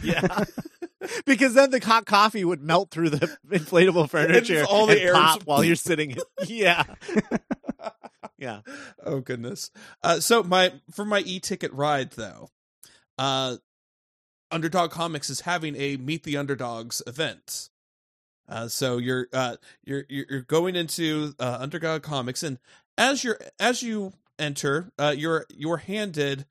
yeah. 0.04 0.44
because 1.26 1.54
then 1.54 1.70
the 1.70 1.80
hot 1.84 2.06
coffee 2.06 2.44
would 2.44 2.62
melt 2.62 2.90
through 2.92 3.10
the 3.10 3.36
inflatable 3.48 4.08
furniture 4.08 4.64
all 4.64 4.86
the 4.86 4.92
and 4.92 5.00
air 5.02 5.12
pop 5.12 5.42
while 5.42 5.64
you're 5.64 5.74
sitting. 5.74 6.16
yeah. 6.46 6.84
yeah. 8.38 8.60
oh 9.04 9.18
goodness. 9.20 9.70
Uh, 10.04 10.20
so 10.20 10.44
my 10.44 10.72
for 10.92 11.04
my 11.04 11.18
e-ticket 11.20 11.72
ride 11.72 12.12
though, 12.12 12.48
uh, 13.18 13.56
Underdog 14.50 14.90
Comics 14.90 15.30
is 15.30 15.40
having 15.40 15.76
a 15.76 15.96
Meet 15.96 16.22
the 16.24 16.36
Underdogs 16.36 17.02
event. 17.06 17.70
Uh, 18.48 18.68
so 18.68 18.98
you're 18.98 19.26
uh 19.32 19.56
you're 19.84 20.04
you're 20.08 20.42
going 20.42 20.76
into 20.76 21.34
uh, 21.38 21.58
Underdog 21.60 22.02
Comics, 22.02 22.42
and 22.42 22.58
as 22.98 23.24
you're 23.24 23.38
as 23.58 23.82
you 23.82 24.12
enter, 24.38 24.92
uh, 24.98 25.14
you're 25.16 25.46
you're 25.48 25.78
handed 25.78 26.44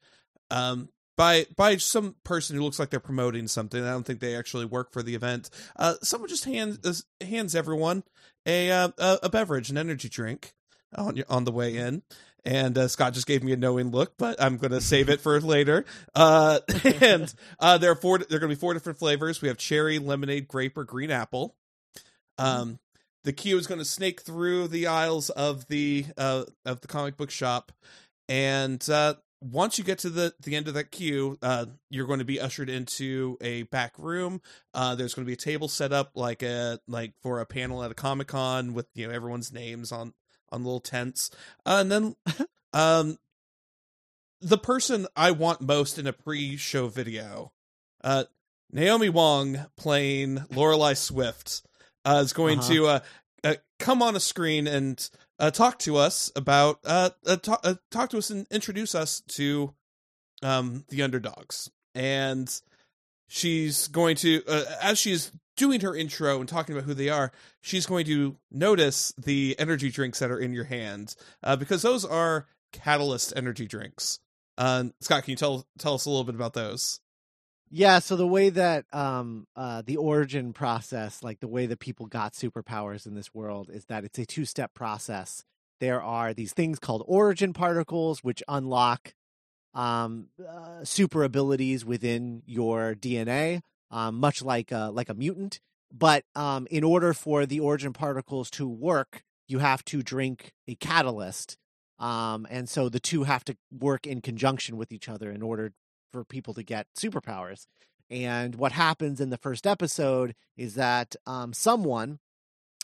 um 0.50 0.90
by 1.16 1.46
by 1.56 1.78
some 1.78 2.16
person 2.24 2.56
who 2.56 2.64
looks 2.64 2.80
like 2.80 2.90
they're 2.90 3.00
promoting 3.00 3.48
something. 3.48 3.84
I 3.84 3.92
don't 3.92 4.06
think 4.06 4.20
they 4.20 4.36
actually 4.36 4.66
work 4.66 4.92
for 4.92 5.04
the 5.04 5.16
event. 5.16 5.50
Uh, 5.76 5.96
someone 6.02 6.30
just 6.30 6.46
hands 6.46 7.06
hands 7.22 7.56
everyone 7.56 8.04
a 8.46 8.72
uh, 8.72 8.90
a, 8.98 9.20
a 9.24 9.30
beverage, 9.30 9.70
an 9.70 9.78
energy 9.78 10.10
drink 10.10 10.54
on 10.96 11.24
on 11.30 11.44
the 11.44 11.52
way 11.52 11.76
in. 11.78 12.02
And 12.46 12.78
uh, 12.78 12.88
Scott 12.90 13.14
just 13.14 13.28
gave 13.28 13.42
me 13.42 13.54
a 13.54 13.58
knowing 13.58 13.92
look, 13.92 14.18
but 14.18 14.42
I'm 14.42 14.58
going 14.58 14.72
to 14.72 14.82
save 14.82 15.10
it 15.10 15.22
for 15.22 15.40
later. 15.40 15.86
Uh, 16.14 16.60
and 17.02 17.34
uh, 17.60 17.78
there 17.78 17.92
are 17.92 17.96
four. 17.96 18.18
There 18.18 18.36
are 18.36 18.40
going 18.40 18.50
to 18.50 18.56
be 18.56 18.60
four 18.60 18.74
different 18.74 19.00
flavors. 19.00 19.42
We 19.42 19.48
have 19.48 19.58
cherry, 19.58 19.98
lemonade, 20.00 20.48
grape, 20.48 20.78
or 20.78 20.84
green 20.84 21.10
apple. 21.10 21.56
Um, 22.38 22.80
the 23.24 23.34
queue 23.34 23.58
is 23.58 23.68
going 23.68 23.80
to 23.80 23.86
snake 23.86 24.22
through 24.22 24.68
the 24.68 24.88
aisles 24.88 25.30
of 25.30 25.68
the 25.68 26.06
uh, 26.18 26.44
of 26.66 26.82
the 26.82 26.88
comic 26.88 27.16
book 27.16 27.32
shop, 27.32 27.72
and 28.28 28.88
uh, 28.90 29.16
once 29.44 29.78
you 29.78 29.84
get 29.84 30.00
to 30.00 30.10
the 30.10 30.34
the 30.42 30.56
end 30.56 30.68
of 30.68 30.74
that 30.74 30.92
queue, 30.92 31.38
uh, 31.42 31.66
you're 31.90 32.08
going 32.08 32.20
to 32.20 32.26
be 32.26 32.40
ushered 32.40 32.70
into 32.70 33.38
a 33.42 33.64
back 33.64 33.94
room. 33.98 34.42
Uh, 34.74 34.96
there's 34.96 35.14
going 35.14 35.26
to 35.26 35.28
be 35.28 35.34
a 35.34 35.38
table 35.38 35.68
set 35.68 35.92
up 35.92 36.12
like 36.16 36.44
a 36.44 36.80
like 36.88 37.14
for 37.22 37.40
a 37.40 37.46
panel 37.46 37.84
at 37.84 37.92
a 37.92 37.96
comic 37.96 38.28
con 38.28 38.74
with 38.74 38.88
you 38.94 39.08
know 39.08 39.14
everyone's 39.14 39.52
names 39.52 39.92
on 39.92 40.14
on 40.54 40.64
little 40.64 40.80
tents, 40.80 41.30
uh, 41.66 41.80
and 41.82 41.92
then 41.92 42.16
um, 42.74 43.18
the 44.40 44.58
person 44.58 45.08
I 45.16 45.32
want 45.32 45.62
most 45.62 45.98
in 45.98 46.08
a 46.08 46.14
pre-show 46.14 46.88
video, 46.88 47.52
uh, 48.04 48.26
Naomi 48.72 49.10
Wong 49.10 49.66
playing 49.78 50.38
Lorelai 50.52 50.96
Swift, 50.96 51.64
uh, 52.06 52.22
is 52.24 52.34
going 52.34 52.60
Uh-huh. 52.60 52.74
to 52.74 52.88
uh, 52.88 53.00
uh, 53.44 53.56
come 53.80 54.02
on 54.02 54.16
a 54.16 54.20
screen 54.20 54.68
and 54.68 55.10
uh, 55.40 55.52
talk 55.52 55.80
to 55.80 55.98
us 55.98 56.32
about 56.36 56.80
uh, 56.86 57.10
uh, 57.26 57.36
talk, 57.38 57.62
uh, 57.64 57.76
talk 57.92 58.10
to 58.10 58.18
us 58.18 58.30
and 58.30 58.48
introduce 58.52 58.96
us 58.96 59.22
to 59.28 59.74
um, 60.42 60.86
the 60.90 61.02
underdogs. 61.02 61.70
And 61.96 62.50
she's 63.28 63.88
going 63.88 64.16
to, 64.18 64.44
uh, 64.48 64.64
as 64.82 65.00
she's 65.00 65.32
doing 65.56 65.82
her 65.82 65.96
intro 65.96 66.40
and 66.40 66.50
talking 66.50 66.76
about 66.76 66.86
who 66.86 66.94
they 66.94 67.10
are, 67.10 67.32
she's 67.62 67.86
going 67.86 68.06
to 68.06 68.38
notice 68.52 69.14
the 69.18 69.56
energy 69.60 69.90
drinks 69.90 70.20
that 70.20 70.32
are 70.32 70.40
in 70.40 70.54
your 70.54 70.66
hand 70.66 71.16
uh, 71.44 71.56
because 71.56 71.82
those 71.82 72.04
are 72.06 72.48
catalyst 72.72 73.34
energy 73.36 73.68
drinks. 73.68 74.20
Uh, 74.58 74.86
Scott, 75.02 75.24
can 75.24 75.32
you 75.32 75.38
tell 75.38 75.66
tell 75.78 75.96
us 75.96 76.06
a 76.06 76.10
little 76.10 76.24
bit 76.24 76.36
about 76.36 76.54
those? 76.54 77.00
Yeah, 77.76 78.00
so 78.00 78.16
the 78.16 78.28
way 78.28 78.50
that 78.50 78.86
um 78.94 79.48
uh 79.56 79.82
the 79.84 79.98
origin 79.98 80.54
process, 80.54 81.24
like 81.24 81.40
the 81.40 81.48
way 81.48 81.66
that 81.66 81.80
people 81.80 82.06
got 82.06 82.34
superpowers 82.34 83.08
in 83.08 83.16
this 83.16 83.34
world 83.34 83.70
is 83.72 83.86
that 83.86 84.04
it's 84.04 84.20
a 84.20 84.26
two-step 84.26 84.76
process. 84.76 85.44
There 85.80 86.02
are 86.02 86.36
these 86.36 86.54
things 86.54 86.78
called 86.78 87.04
origin 87.08 87.52
particles 87.52 88.24
which 88.24 88.44
unlock 88.48 89.16
um 89.74 90.28
uh, 90.48 90.84
super 90.84 91.24
abilities 91.24 91.84
within 91.84 92.44
your 92.46 92.94
DNA, 92.94 93.62
um 93.94 94.20
much 94.20 94.42
like 94.42 94.72
a 94.72 94.92
like 94.92 95.10
a 95.10 95.14
mutant, 95.14 95.62
but 95.92 96.26
um 96.36 96.68
in 96.70 96.84
order 96.84 97.14
for 97.14 97.46
the 97.46 97.62
origin 97.62 97.94
particles 97.94 98.50
to 98.52 98.68
work, 98.68 99.24
you 99.48 99.60
have 99.60 99.86
to 99.86 100.04
drink 100.04 100.52
a 100.68 100.76
catalyst. 100.76 101.58
Um 102.00 102.46
and 102.50 102.68
so 102.68 102.90
the 102.90 103.00
two 103.00 103.24
have 103.24 103.46
to 103.46 103.56
work 103.72 104.06
in 104.06 104.20
conjunction 104.20 104.76
with 104.76 104.92
each 104.92 105.08
other 105.08 105.32
in 105.32 105.42
order 105.42 105.72
for 106.12 106.24
people 106.26 106.54
to 106.54 106.64
get 106.64 106.88
superpowers. 106.98 107.66
And 108.10 108.56
what 108.56 108.72
happens 108.74 109.20
in 109.20 109.32
the 109.32 109.38
first 109.38 109.66
episode 109.66 110.36
is 110.56 110.76
that 110.76 111.16
um, 111.26 111.52
someone, 111.52 112.20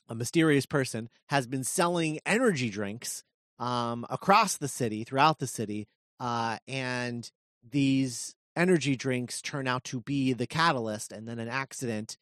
a 0.08 0.16
mysterious 0.16 0.66
person, 0.66 1.10
has 1.28 1.46
been 1.46 1.64
selling 1.64 2.20
energy 2.26 2.70
drinks 2.70 3.24
um, 3.60 4.06
across 4.10 4.58
the 4.58 4.68
city, 4.68 5.04
throughout 5.04 5.38
the 5.38 5.46
city, 5.46 5.88
uh, 6.20 6.58
and 6.68 7.30
these 7.70 8.34
energy 8.60 8.96
drinks 8.96 9.42
turn 9.42 9.68
out 9.68 9.84
to 9.86 10.02
be 10.02 10.34
the 10.34 10.48
catalyst. 10.48 11.12
And 11.12 11.28
then 11.28 11.40
an 11.40 11.48
accident 11.48 12.18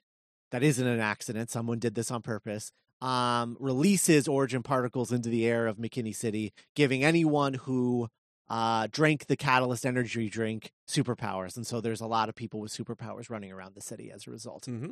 that 0.52 0.64
isn't 0.64 0.88
an 0.88 1.00
accident, 1.00 1.50
someone 1.50 1.80
did 1.80 1.96
this 1.96 2.12
on 2.12 2.22
purpose, 2.22 2.72
um, 3.02 3.58
releases 3.60 4.28
origin 4.28 4.64
particles 4.64 5.12
into 5.12 5.30
the 5.30 5.46
air 5.46 5.68
of 5.68 5.78
McKinney 5.78 6.16
City, 6.16 6.54
giving 6.76 7.04
anyone 7.04 7.56
who 7.56 8.08
uh, 8.50 8.88
drank 8.92 9.28
the 9.28 9.36
catalyst 9.36 9.86
energy 9.86 10.30
drink 10.30 10.72
superpowers, 10.90 11.58
and 11.58 11.68
so 11.68 11.82
there's 11.82 12.02
a 12.02 12.08
lot 12.08 12.30
of 12.30 12.36
people 12.36 12.62
with 12.62 12.72
superpowers 12.72 13.30
running 13.30 13.52
around 13.52 13.76
the 13.76 13.82
city 13.82 14.10
as 14.10 14.26
a 14.26 14.32
result. 14.32 14.64
Mm-hmm. 14.64 14.92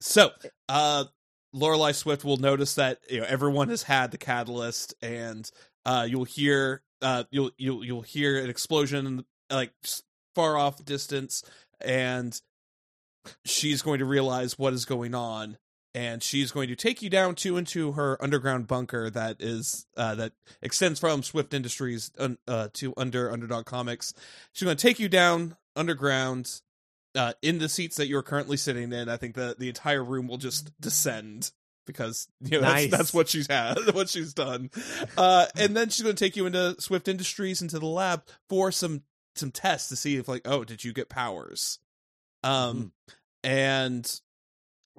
So, 0.00 0.30
uh, 0.68 1.04
Lorelai 1.54 1.94
Swift 1.94 2.24
will 2.24 2.38
notice 2.38 2.74
that 2.74 2.98
you 3.08 3.20
know 3.20 3.26
everyone 3.28 3.68
has 3.68 3.84
had 3.84 4.10
the 4.10 4.18
catalyst, 4.18 4.94
and 5.00 5.48
uh, 5.86 6.06
you'll 6.08 6.24
hear 6.24 6.82
uh, 7.02 7.24
you'll 7.30 7.52
you'll 7.56 7.84
you'll 7.84 8.02
hear 8.02 8.42
an 8.42 8.50
explosion 8.50 9.24
like 9.48 9.72
far 10.40 10.56
off 10.56 10.82
distance, 10.84 11.42
and 11.80 12.40
she's 13.44 13.82
going 13.82 13.98
to 13.98 14.04
realize 14.06 14.58
what 14.58 14.72
is 14.72 14.86
going 14.86 15.14
on, 15.14 15.58
and 15.94 16.22
she's 16.22 16.50
going 16.50 16.68
to 16.68 16.76
take 16.76 17.02
you 17.02 17.10
down 17.10 17.34
to 17.34 17.58
into 17.58 17.92
her 17.92 18.16
underground 18.22 18.66
bunker 18.66 19.10
that 19.10 19.36
is 19.40 19.86
uh, 19.96 20.14
that 20.14 20.32
extends 20.62 20.98
from 20.98 21.22
Swift 21.22 21.52
Industries 21.52 22.10
uh, 22.48 22.68
to 22.72 22.94
under 22.96 23.30
Underdog 23.30 23.66
Comics. 23.66 24.14
She's 24.52 24.64
going 24.64 24.76
to 24.76 24.82
take 24.82 24.98
you 24.98 25.08
down 25.10 25.56
underground 25.76 26.60
uh, 27.14 27.34
in 27.42 27.58
the 27.58 27.68
seats 27.68 27.96
that 27.96 28.06
you're 28.06 28.22
currently 28.22 28.56
sitting 28.56 28.92
in. 28.92 29.08
I 29.10 29.18
think 29.18 29.34
the 29.34 29.56
the 29.58 29.68
entire 29.68 30.02
room 30.02 30.26
will 30.26 30.38
just 30.38 30.72
descend 30.80 31.50
because 31.86 32.28
you 32.40 32.60
know 32.60 32.62
Nice. 32.62 32.90
that's, 32.90 32.96
that's 32.96 33.14
what 33.14 33.28
she's 33.28 33.46
had, 33.46 33.76
what 33.92 34.08
she's 34.08 34.32
done. 34.32 34.70
Uh, 35.18 35.46
and 35.56 35.76
then 35.76 35.90
she's 35.90 36.02
going 36.02 36.16
to 36.16 36.24
take 36.24 36.36
you 36.36 36.46
into 36.46 36.80
Swift 36.80 37.08
Industries 37.08 37.60
into 37.60 37.78
the 37.78 37.86
lab 37.86 38.22
for 38.48 38.72
some 38.72 39.02
some 39.36 39.50
tests 39.50 39.88
to 39.88 39.96
see 39.96 40.16
if 40.16 40.28
like 40.28 40.42
oh 40.44 40.64
did 40.64 40.84
you 40.84 40.92
get 40.92 41.08
powers, 41.08 41.78
um, 42.42 42.92
and 43.44 44.20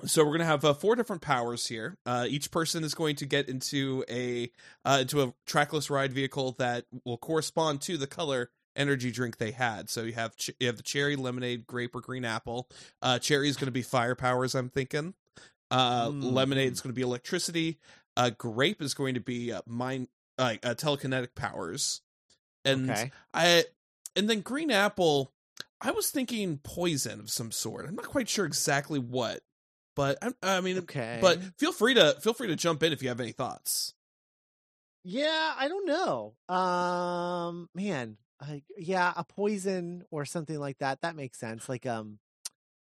so 0.06 0.26
we're 0.26 0.32
gonna 0.32 0.46
have 0.46 0.66
uh, 0.66 0.74
four 0.74 0.96
different 0.96 1.22
powers 1.22 1.68
here. 1.68 1.98
Uh, 2.06 2.26
each 2.28 2.52
person 2.52 2.84
is 2.84 2.94
going 2.94 3.16
to 3.18 3.26
get 3.26 3.50
into 3.50 4.04
a 4.10 4.52
uh, 4.86 5.00
into 5.02 5.22
a 5.22 5.34
trackless 5.46 5.90
ride 5.90 6.14
vehicle 6.14 6.54
that 6.60 6.86
will 7.06 7.18
correspond 7.18 7.82
to 7.82 7.98
the 7.98 8.08
color 8.08 8.50
energy 8.76 9.12
drink 9.12 9.38
they 9.38 9.52
had. 9.52 9.90
So 9.90 10.04
you 10.04 10.14
have 10.14 10.36
ch- 10.38 10.52
you 10.60 10.68
have 10.68 10.78
the 10.78 10.84
cherry, 10.84 11.16
lemonade, 11.16 11.68
grape, 11.68 11.96
or 11.96 12.02
green 12.02 12.26
apple. 12.26 12.70
Uh, 13.02 13.20
cherry 13.20 13.50
is 13.50 13.58
going 13.58 13.66
to 13.68 13.72
be 13.72 13.82
fire 13.82 14.16
powers. 14.16 14.56
I'm 14.56 14.70
thinking. 14.70 15.14
Uh, 15.70 16.10
Mm. 16.10 16.34
Lemonade 16.34 16.72
is 16.74 16.82
going 16.82 16.92
to 16.92 16.96
be 16.96 17.02
electricity. 17.02 17.80
Uh, 18.18 18.30
grape 18.30 18.82
is 18.82 18.94
going 18.94 19.14
to 19.14 19.22
be 19.22 19.54
uh, 19.54 19.62
mind 19.66 20.08
like 20.38 20.66
uh, 20.66 20.74
telekinetic 20.74 21.34
powers. 21.36 22.02
And 22.66 22.92
okay, 22.92 23.12
I 23.34 23.64
and 24.16 24.30
then 24.30 24.42
green 24.42 24.72
apple. 24.72 25.34
I 25.84 25.92
was 25.92 26.12
thinking 26.12 26.60
poison 26.64 27.20
of 27.20 27.30
some 27.32 27.52
sort. 27.52 27.88
I'm 27.88 27.96
not 27.96 28.06
quite 28.06 28.30
sure 28.30 28.46
exactly 28.46 29.00
what, 29.00 29.40
but 29.96 30.18
I, 30.22 30.58
I 30.58 30.62
mean, 30.62 30.80
okay, 30.80 31.18
but 31.22 31.40
feel 31.58 31.72
free 31.72 31.96
to 31.96 32.16
feel 32.22 32.34
free 32.34 32.48
to 32.48 32.56
jump 32.56 32.84
in 32.84 32.94
if 32.94 33.02
you 33.02 33.10
have 33.10 33.20
any 33.20 33.32
thoughts. 33.32 33.94
yeah, 35.04 35.54
I 35.58 35.68
don't 35.68 35.88
know. 35.88 36.36
Um, 36.54 37.70
man, 37.74 38.18
I, 38.40 38.64
yeah, 38.78 39.14
a 39.16 39.24
poison 39.24 40.04
or 40.12 40.26
something 40.26 40.60
like 40.60 40.78
that. 40.80 41.02
That 41.02 41.16
makes 41.16 41.40
sense. 41.40 41.68
Like 41.68 41.86
um, 41.88 42.20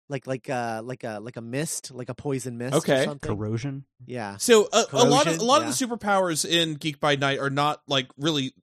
like 0.10 0.28
like 0.28 0.50
uh 0.50 0.82
like 0.84 1.04
a 1.04 1.20
like 1.22 1.38
a 1.38 1.42
mist, 1.42 1.92
like 1.92 2.10
a 2.10 2.16
poison 2.16 2.58
mist. 2.58 2.76
Okay. 2.76 3.02
or 3.02 3.06
something. 3.06 3.36
Corrosion. 3.36 3.86
Yeah, 4.06 4.38
So 4.38 4.68
a, 4.74 4.86
a 4.92 5.06
lot 5.06 5.28
of 5.28 5.38
a 5.38 5.44
lot 5.44 5.62
yeah. 5.62 5.70
of 5.70 5.78
the 5.78 5.86
superpowers 5.86 6.46
in 6.46 6.76
Geek 6.76 7.00
by 7.00 7.16
Night 7.16 7.40
are 7.40 7.50
not 7.50 7.82
like 7.88 8.08
really 8.18 8.54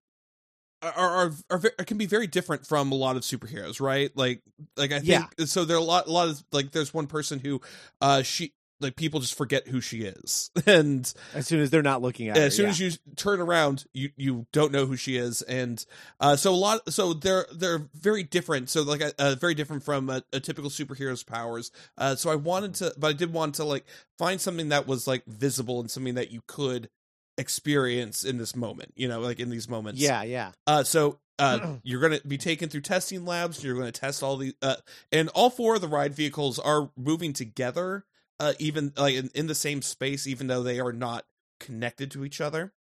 are, 0.82 1.32
are 1.50 1.60
are 1.78 1.84
can 1.84 1.98
be 1.98 2.06
very 2.06 2.26
different 2.26 2.66
from 2.66 2.92
a 2.92 2.94
lot 2.94 3.16
of 3.16 3.22
superheroes, 3.22 3.80
right? 3.80 4.10
Like 4.16 4.42
like 4.76 4.92
I 4.92 5.00
think 5.00 5.08
Yeah. 5.38 5.44
so. 5.46 5.64
There 5.64 5.76
are 5.76 5.80
a 5.80 5.82
lot 5.82 6.06
a 6.06 6.12
lot 6.12 6.28
of 6.28 6.42
like 6.52 6.72
there's 6.72 6.92
one 6.94 7.06
person 7.06 7.38
who 7.40 7.60
uh 8.00 8.22
she 8.22 8.52
like 8.78 8.94
people 8.94 9.20
just 9.20 9.38
forget 9.38 9.66
who 9.66 9.80
she 9.80 10.02
is, 10.02 10.50
and 10.66 11.10
As 11.34 11.46
soon 11.46 11.60
as 11.60 11.70
they're 11.70 11.82
not 11.82 12.02
looking 12.02 12.28
at 12.28 12.36
as 12.36 12.42
her, 12.44 12.50
soon 12.50 12.64
yeah. 12.66 12.70
as 12.72 12.80
you 12.80 12.90
turn 13.16 13.40
around, 13.40 13.86
you 13.94 14.10
you 14.18 14.46
don't 14.52 14.70
know 14.70 14.84
who 14.84 14.96
she 14.96 15.16
is, 15.16 15.40
and 15.40 15.82
uh, 16.20 16.36
so 16.36 16.52
a 16.52 16.54
lot. 16.54 16.92
So 16.92 17.14
they're 17.14 17.46
they're 17.54 17.88
very 17.94 18.22
different. 18.22 18.68
So 18.68 18.82
like 18.82 19.00
uh, 19.18 19.34
very 19.36 19.54
different 19.54 19.82
from 19.82 20.10
a, 20.10 20.22
a 20.30 20.40
typical 20.40 20.68
superhero's 20.68 21.22
powers. 21.22 21.70
Uh, 21.96 22.16
so 22.16 22.28
I 22.30 22.34
wanted 22.34 22.74
to, 22.74 22.92
but 22.98 23.06
I 23.08 23.12
did 23.14 23.32
want 23.32 23.54
to 23.54 23.64
like 23.64 23.86
find 24.18 24.38
something 24.38 24.68
that 24.68 24.86
was 24.86 25.06
like 25.06 25.24
visible 25.24 25.80
and 25.80 25.90
something 25.90 26.14
that 26.16 26.30
you 26.30 26.42
could 26.46 26.90
experience 27.38 28.24
in 28.24 28.38
this 28.38 28.56
moment. 28.56 28.92
You 28.96 29.08
know, 29.08 29.20
like 29.20 29.40
in 29.40 29.50
these 29.50 29.68
moments. 29.68 30.00
yeah, 30.00 30.22
yeah. 30.22 30.52
Uh, 30.66 30.84
so 30.84 31.18
uh, 31.38 31.76
you're 31.82 32.00
going 32.00 32.18
to 32.18 32.26
be 32.26 32.38
taken 32.38 32.68
through 32.68 32.82
testing 32.82 33.24
labs. 33.24 33.62
You're 33.62 33.74
going 33.74 33.90
to 33.90 34.00
test 34.00 34.22
all 34.22 34.36
the, 34.36 34.54
uh, 34.62 34.76
and 35.12 35.28
all 35.30 35.50
four 35.50 35.74
of 35.76 35.80
the 35.80 35.88
ride 35.88 36.14
vehicles 36.14 36.58
are 36.58 36.90
moving 36.96 37.32
together, 37.32 38.04
uh, 38.40 38.54
even 38.58 38.92
like 38.96 39.14
in, 39.14 39.30
in 39.34 39.46
the 39.46 39.54
same 39.54 39.82
space, 39.82 40.26
even 40.26 40.46
though 40.46 40.62
they 40.62 40.80
are 40.80 40.92
not 40.92 41.24
connected 41.60 42.10
to 42.12 42.24
each 42.24 42.40
other. 42.40 42.72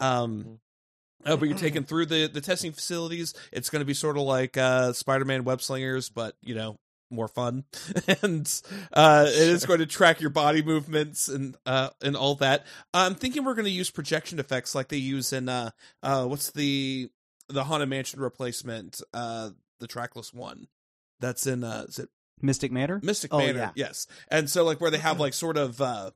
Um, 0.00 0.60
uh, 1.24 1.36
but 1.36 1.48
you're 1.48 1.58
taken 1.58 1.84
through 1.84 2.06
the 2.06 2.28
the 2.28 2.40
testing 2.40 2.72
facilities. 2.72 3.34
It's 3.52 3.70
going 3.70 3.80
to 3.80 3.86
be 3.86 3.94
sort 3.94 4.16
of 4.16 4.22
like 4.22 4.56
uh, 4.56 4.92
Spider-Man 4.92 5.44
web 5.44 5.60
slingers, 5.60 6.08
but 6.08 6.36
you 6.40 6.54
know 6.54 6.78
more 7.10 7.28
fun, 7.28 7.64
and 8.22 8.62
uh, 8.92 9.24
it 9.28 9.34
is 9.48 9.64
going 9.66 9.78
to 9.80 9.86
track 9.86 10.20
your 10.20 10.30
body 10.30 10.62
movements 10.62 11.28
and 11.28 11.56
uh, 11.66 11.90
and 12.02 12.16
all 12.16 12.34
that. 12.36 12.66
I'm 12.92 13.14
thinking 13.14 13.44
we're 13.44 13.54
going 13.54 13.64
to 13.64 13.70
use 13.70 13.90
projection 13.90 14.38
effects 14.38 14.74
like 14.74 14.88
they 14.88 14.96
use 14.96 15.32
in 15.32 15.48
uh, 15.48 15.70
uh, 16.02 16.26
what's 16.26 16.50
the 16.50 17.10
the 17.48 17.64
Haunted 17.64 17.88
Mansion 17.88 18.20
replacement, 18.20 19.00
uh, 19.14 19.50
the 19.80 19.86
trackless 19.86 20.32
one. 20.34 20.68
That's 21.20 21.46
in 21.46 21.64
uh, 21.64 21.86
is 21.88 21.98
it 21.98 22.08
Mystic 22.42 22.70
Manor. 22.72 23.00
Mystic 23.02 23.32
Oh, 23.32 23.38
Manor? 23.38 23.58
yeah. 23.58 23.70
Yes, 23.74 24.06
and 24.28 24.48
so 24.50 24.64
like 24.64 24.80
where 24.80 24.90
they 24.90 24.98
have 24.98 25.18
like 25.18 25.34
sort 25.34 25.56
of 25.56 25.80
uh, 25.80 26.10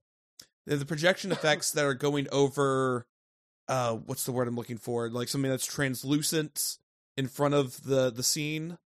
the 0.67 0.77
the 0.77 0.87
projection 0.87 1.33
effects 1.33 1.73
that 1.73 1.85
are 1.85 1.95
going 1.95 2.29
over 2.31 3.07
uh, 3.69 3.95
what's 3.95 4.25
the 4.25 4.33
word 4.33 4.49
I'm 4.49 4.57
looking 4.57 4.77
for? 4.79 5.09
Like 5.09 5.29
something 5.29 5.51
that's 5.51 5.65
translucent 5.67 6.79
in 7.17 7.29
front 7.29 7.55
of 7.55 7.83
the 7.85 8.11
the 8.11 8.23
scene. 8.23 8.79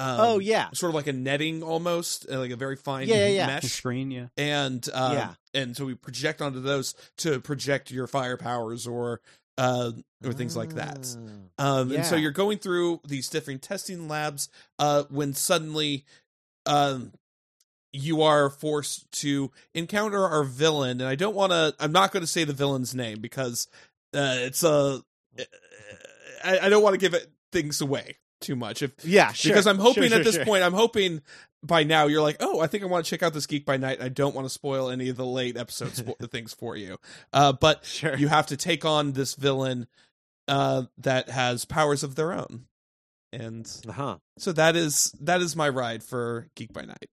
Um, 0.00 0.20
oh 0.20 0.38
yeah. 0.38 0.70
sort 0.72 0.90
of 0.90 0.94
like 0.94 1.08
a 1.08 1.12
netting 1.12 1.62
almost, 1.62 2.26
uh, 2.30 2.38
like 2.38 2.50
a 2.50 2.56
very 2.56 2.76
fine 2.76 3.06
Yeah, 3.06 3.16
yeah, 3.16 3.26
yeah. 3.28 3.46
The 3.46 3.52
mesh 3.52 3.72
screen, 3.72 4.10
yeah. 4.10 4.26
and 4.36 4.88
um, 4.94 5.12
Yeah. 5.12 5.34
and 5.52 5.76
so 5.76 5.84
we 5.84 5.94
project 5.94 6.40
onto 6.40 6.60
those 6.60 6.94
to 7.18 7.38
project 7.40 7.90
your 7.90 8.06
fire 8.06 8.36
powers 8.38 8.86
or 8.86 9.20
uh 9.58 9.92
or 10.24 10.32
things 10.32 10.56
like 10.56 10.74
that. 10.76 11.14
Ah. 11.58 11.80
Um, 11.80 11.92
and 11.92 12.06
so 12.06 12.16
you're 12.16 12.30
going 12.30 12.58
through 12.58 13.00
these 13.06 13.28
different 13.28 13.60
testing 13.62 14.08
labs 14.08 14.48
uh 14.78 15.02
when 15.10 15.34
suddenly 15.34 16.04
um 16.64 17.12
you 17.92 18.22
are 18.22 18.48
forced 18.48 19.10
to 19.20 19.50
encounter 19.74 20.24
our 20.24 20.44
villain 20.44 21.00
and 21.00 21.08
I 21.08 21.14
don't 21.16 21.34
want 21.34 21.52
to 21.52 21.74
I'm 21.78 21.92
not 21.92 22.12
going 22.12 22.22
to 22.22 22.26
say 22.26 22.44
the 22.44 22.52
villain's 22.54 22.94
name 22.94 23.20
because 23.20 23.66
uh 24.14 24.36
it's 24.38 24.62
a 24.62 25.02
I, 26.44 26.60
I 26.60 26.68
don't 26.70 26.82
want 26.82 26.94
to 26.94 26.98
give 27.00 27.12
it 27.14 27.30
things 27.52 27.80
away 27.80 28.16
too 28.40 28.56
much 28.56 28.82
if 28.82 28.92
Yeah, 29.04 29.32
sure. 29.32 29.52
because 29.52 29.66
I'm 29.66 29.78
hoping 29.78 30.08
Sure, 30.10 30.18
at 30.18 30.24
this 30.24 30.34
sure. 30.36 30.44
point, 30.44 30.62
I'm 30.62 30.72
hoping 30.72 31.22
by 31.62 31.84
now 31.84 32.06
you're 32.06 32.22
like, 32.22 32.36
oh, 32.40 32.60
I 32.60 32.66
think 32.66 32.82
I 32.82 32.86
want 32.86 33.04
to 33.04 33.10
check 33.10 33.22
out 33.22 33.34
this 33.34 33.46
Geek 33.46 33.66
by 33.66 33.76
Night. 33.76 34.00
I 34.00 34.08
don't 34.08 34.34
want 34.34 34.46
to 34.46 34.50
spoil 34.50 34.88
any 34.90 35.08
of 35.10 35.16
the 35.16 35.26
late 35.26 35.56
episode 35.58 35.90
spo- 35.92 36.30
things 36.30 36.54
for 36.54 36.76
you. 36.76 36.96
Uh, 37.32 37.52
but 37.52 37.84
Sure. 37.84 38.16
you 38.16 38.28
have 38.28 38.46
to 38.46 38.56
take 38.56 38.84
on 38.84 39.12
this 39.12 39.34
villain 39.34 39.86
uh, 40.48 40.84
that 40.98 41.28
has 41.28 41.64
powers 41.66 42.02
of 42.02 42.14
their 42.16 42.32
own, 42.32 42.64
and 43.32 43.70
uh-huh. 43.88 44.16
so 44.38 44.50
that 44.52 44.74
is 44.74 45.14
that 45.20 45.40
is 45.40 45.54
my 45.54 45.68
ride 45.68 46.02
for 46.02 46.48
Geek 46.56 46.72
by 46.72 46.82
Night. 46.82 47.08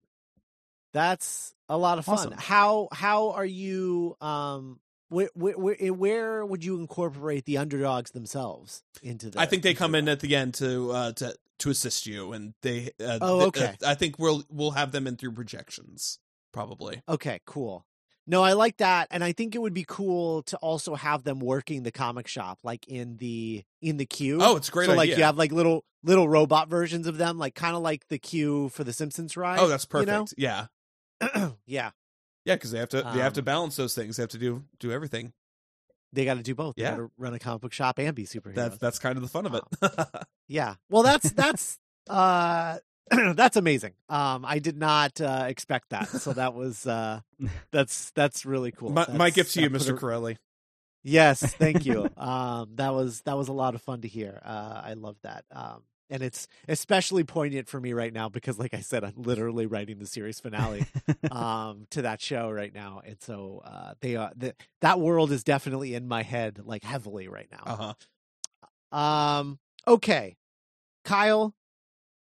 That's 0.94 1.54
a 1.70 1.78
lot 1.78 2.00
of 2.00 2.06
fun. 2.06 2.16
Awesome. 2.18 2.34
How 2.38 2.88
how 2.92 3.32
are 3.32 3.46
you 3.46 4.16
um 4.22 4.80
where, 5.10 5.30
where 5.34 5.54
where 5.54 5.76
where 5.94 6.46
would 6.46 6.64
you 6.64 6.80
incorporate 6.80 7.46
the 7.46 7.58
underdogs 7.58 8.12
themselves 8.12 8.84
into 9.02 9.30
the 9.30 9.40
I 9.40 9.46
think 9.46 9.64
they 9.64 9.74
come 9.74 9.96
in 9.96 10.08
at 10.10 10.20
the 10.20 10.36
end 10.36 10.54
to 10.56 10.92
uh, 10.92 11.12
to 11.14 11.36
to 11.60 11.70
assist 11.70 12.06
you, 12.06 12.34
and 12.34 12.54
they. 12.62 12.92
Uh, 13.04 13.18
Oh, 13.22 13.38
th- 13.40 13.48
okay. 13.48 13.78
uh, 13.84 13.90
I 13.90 13.96
think 13.96 14.20
we'll 14.20 14.44
we'll 14.50 14.72
have 14.72 14.92
them 14.92 15.08
in 15.08 15.16
through 15.16 15.32
projections 15.32 16.20
probably. 16.54 17.02
Okay, 17.08 17.40
cool. 17.46 17.86
No, 18.30 18.44
I 18.44 18.54
like 18.54 18.78
that, 18.78 19.08
and 19.10 19.24
I 19.24 19.32
think 19.32 19.56
it 19.56 19.60
would 19.60 19.74
be 19.74 19.86
cool 19.88 20.44
to 20.44 20.58
also 20.58 20.96
have 20.96 21.24
them 21.24 21.40
working 21.40 21.84
the 21.84 21.92
comic 21.94 22.28
shop, 22.28 22.60
like 22.64 22.86
in 22.88 23.16
the 23.18 23.64
in 23.82 23.96
the 23.98 24.06
queue. 24.06 24.40
Oh, 24.42 24.58
it's 24.58 24.68
a 24.68 24.72
great 24.72 24.88
so, 24.88 24.96
like 24.96 25.10
you 25.10 25.24
have 25.24 25.38
like 25.38 25.54
little 25.54 25.86
little 26.04 26.28
robot 26.28 26.68
versions 26.68 27.08
of 27.08 27.18
them, 27.18 27.38
like 27.38 27.56
kind 27.56 27.76
of 27.76 27.82
like 27.82 28.08
the 28.10 28.20
queue 28.20 28.68
for 28.70 28.84
the 28.84 28.92
Simpsons 28.92 29.38
ride. 29.38 29.60
oh, 29.60 29.68
that's 29.68 29.86
perfect. 29.86 30.34
You 30.38 30.48
know? 30.48 30.68
Yeah, 31.32 31.50
yeah, 31.66 31.92
yeah, 32.48 32.56
because 32.56 32.72
they 32.72 32.80
have 32.80 32.90
to 32.90 32.98
they 33.14 33.20
have 33.20 33.34
to 33.34 33.42
Um, 33.42 33.46
balance 33.46 33.76
those 33.76 33.94
things. 33.94 34.18
They 34.18 34.24
have 34.24 34.30
to 34.32 34.38
do 34.40 34.64
do 34.80 34.92
everything. 34.92 35.34
they 36.14 36.26
got 36.26 36.36
to 36.38 36.42
do 36.44 36.56
both. 36.56 36.76
They 36.76 36.82
Yeah. 36.84 36.92
got 36.92 36.98
to 36.98 37.12
run 37.18 37.34
a 37.34 37.40
comic 37.40 37.62
book 37.62 37.74
shop 37.74 38.00
and 38.00 38.16
be 38.16 38.26
superheroes. 38.26 38.56
That's 38.56 38.78
that's 38.78 38.98
kind 39.00 39.18
of 39.18 39.22
the 39.22 39.28
fun 39.30 39.46
of 39.46 39.54
it. 39.54 39.64
Yeah. 40.48 40.76
Well, 40.90 41.04
that's 41.04 41.30
that's 41.32 41.78
uh 42.10 42.80
that's 43.12 43.58
amazing. 43.58 43.94
Um 44.10 44.46
I 44.46 44.60
did 44.60 44.78
not 44.78 45.20
uh 45.22 45.46
expect 45.48 45.90
that. 45.90 46.08
So 46.08 46.32
that 46.34 46.54
was 46.54 46.88
uh 46.88 47.20
that's 47.72 48.12
that's 48.12 48.46
really 48.46 48.72
cool. 48.72 48.92
my, 48.92 49.06
my 49.14 49.30
gift 49.30 49.54
to 49.56 49.62
you, 49.62 49.70
Mr. 49.70 49.90
a- 49.94 49.98
Corelli. 49.98 50.38
Yes, 51.04 51.42
thank 51.56 51.86
you. 51.86 52.10
um 52.18 52.72
that 52.76 52.94
was 52.94 53.22
that 53.24 53.38
was 53.38 53.50
a 53.50 53.54
lot 53.54 53.76
of 53.76 53.82
fun 53.82 54.02
to 54.02 54.08
hear. 54.08 54.42
Uh 54.46 54.82
I 54.86 54.94
love 54.94 55.18
that. 55.24 55.44
Um 55.52 55.84
and 56.10 56.24
it's 56.24 56.48
especially 56.68 57.24
poignant 57.24 57.68
for 57.68 57.80
me 57.80 57.94
right 57.94 58.14
now 58.14 58.30
because 58.30 58.58
like 58.58 58.74
I 58.74 58.82
said 58.82 59.04
I'm 59.04 59.14
literally 59.18 59.66
writing 59.66 60.00
the 60.00 60.06
series 60.06 60.40
finale 60.40 60.86
um 61.32 61.88
to 61.92 62.04
that 62.04 62.22
show 62.22 62.50
right 62.50 62.74
now 62.74 63.02
and 63.06 63.18
so 63.22 63.62
uh 63.66 63.94
they 64.02 64.16
are 64.16 64.32
the, 64.36 64.56
that 64.82 65.00
world 65.00 65.32
is 65.32 65.44
definitely 65.44 65.94
in 65.94 66.08
my 66.08 66.24
head 66.24 66.60
like 66.64 66.84
heavily 66.84 67.28
right 67.28 67.48
now. 67.52 67.64
Uh 67.66 67.94
huh. 68.94 68.98
Um 68.98 69.60
okay. 69.88 70.38
Kyle, 71.04 71.56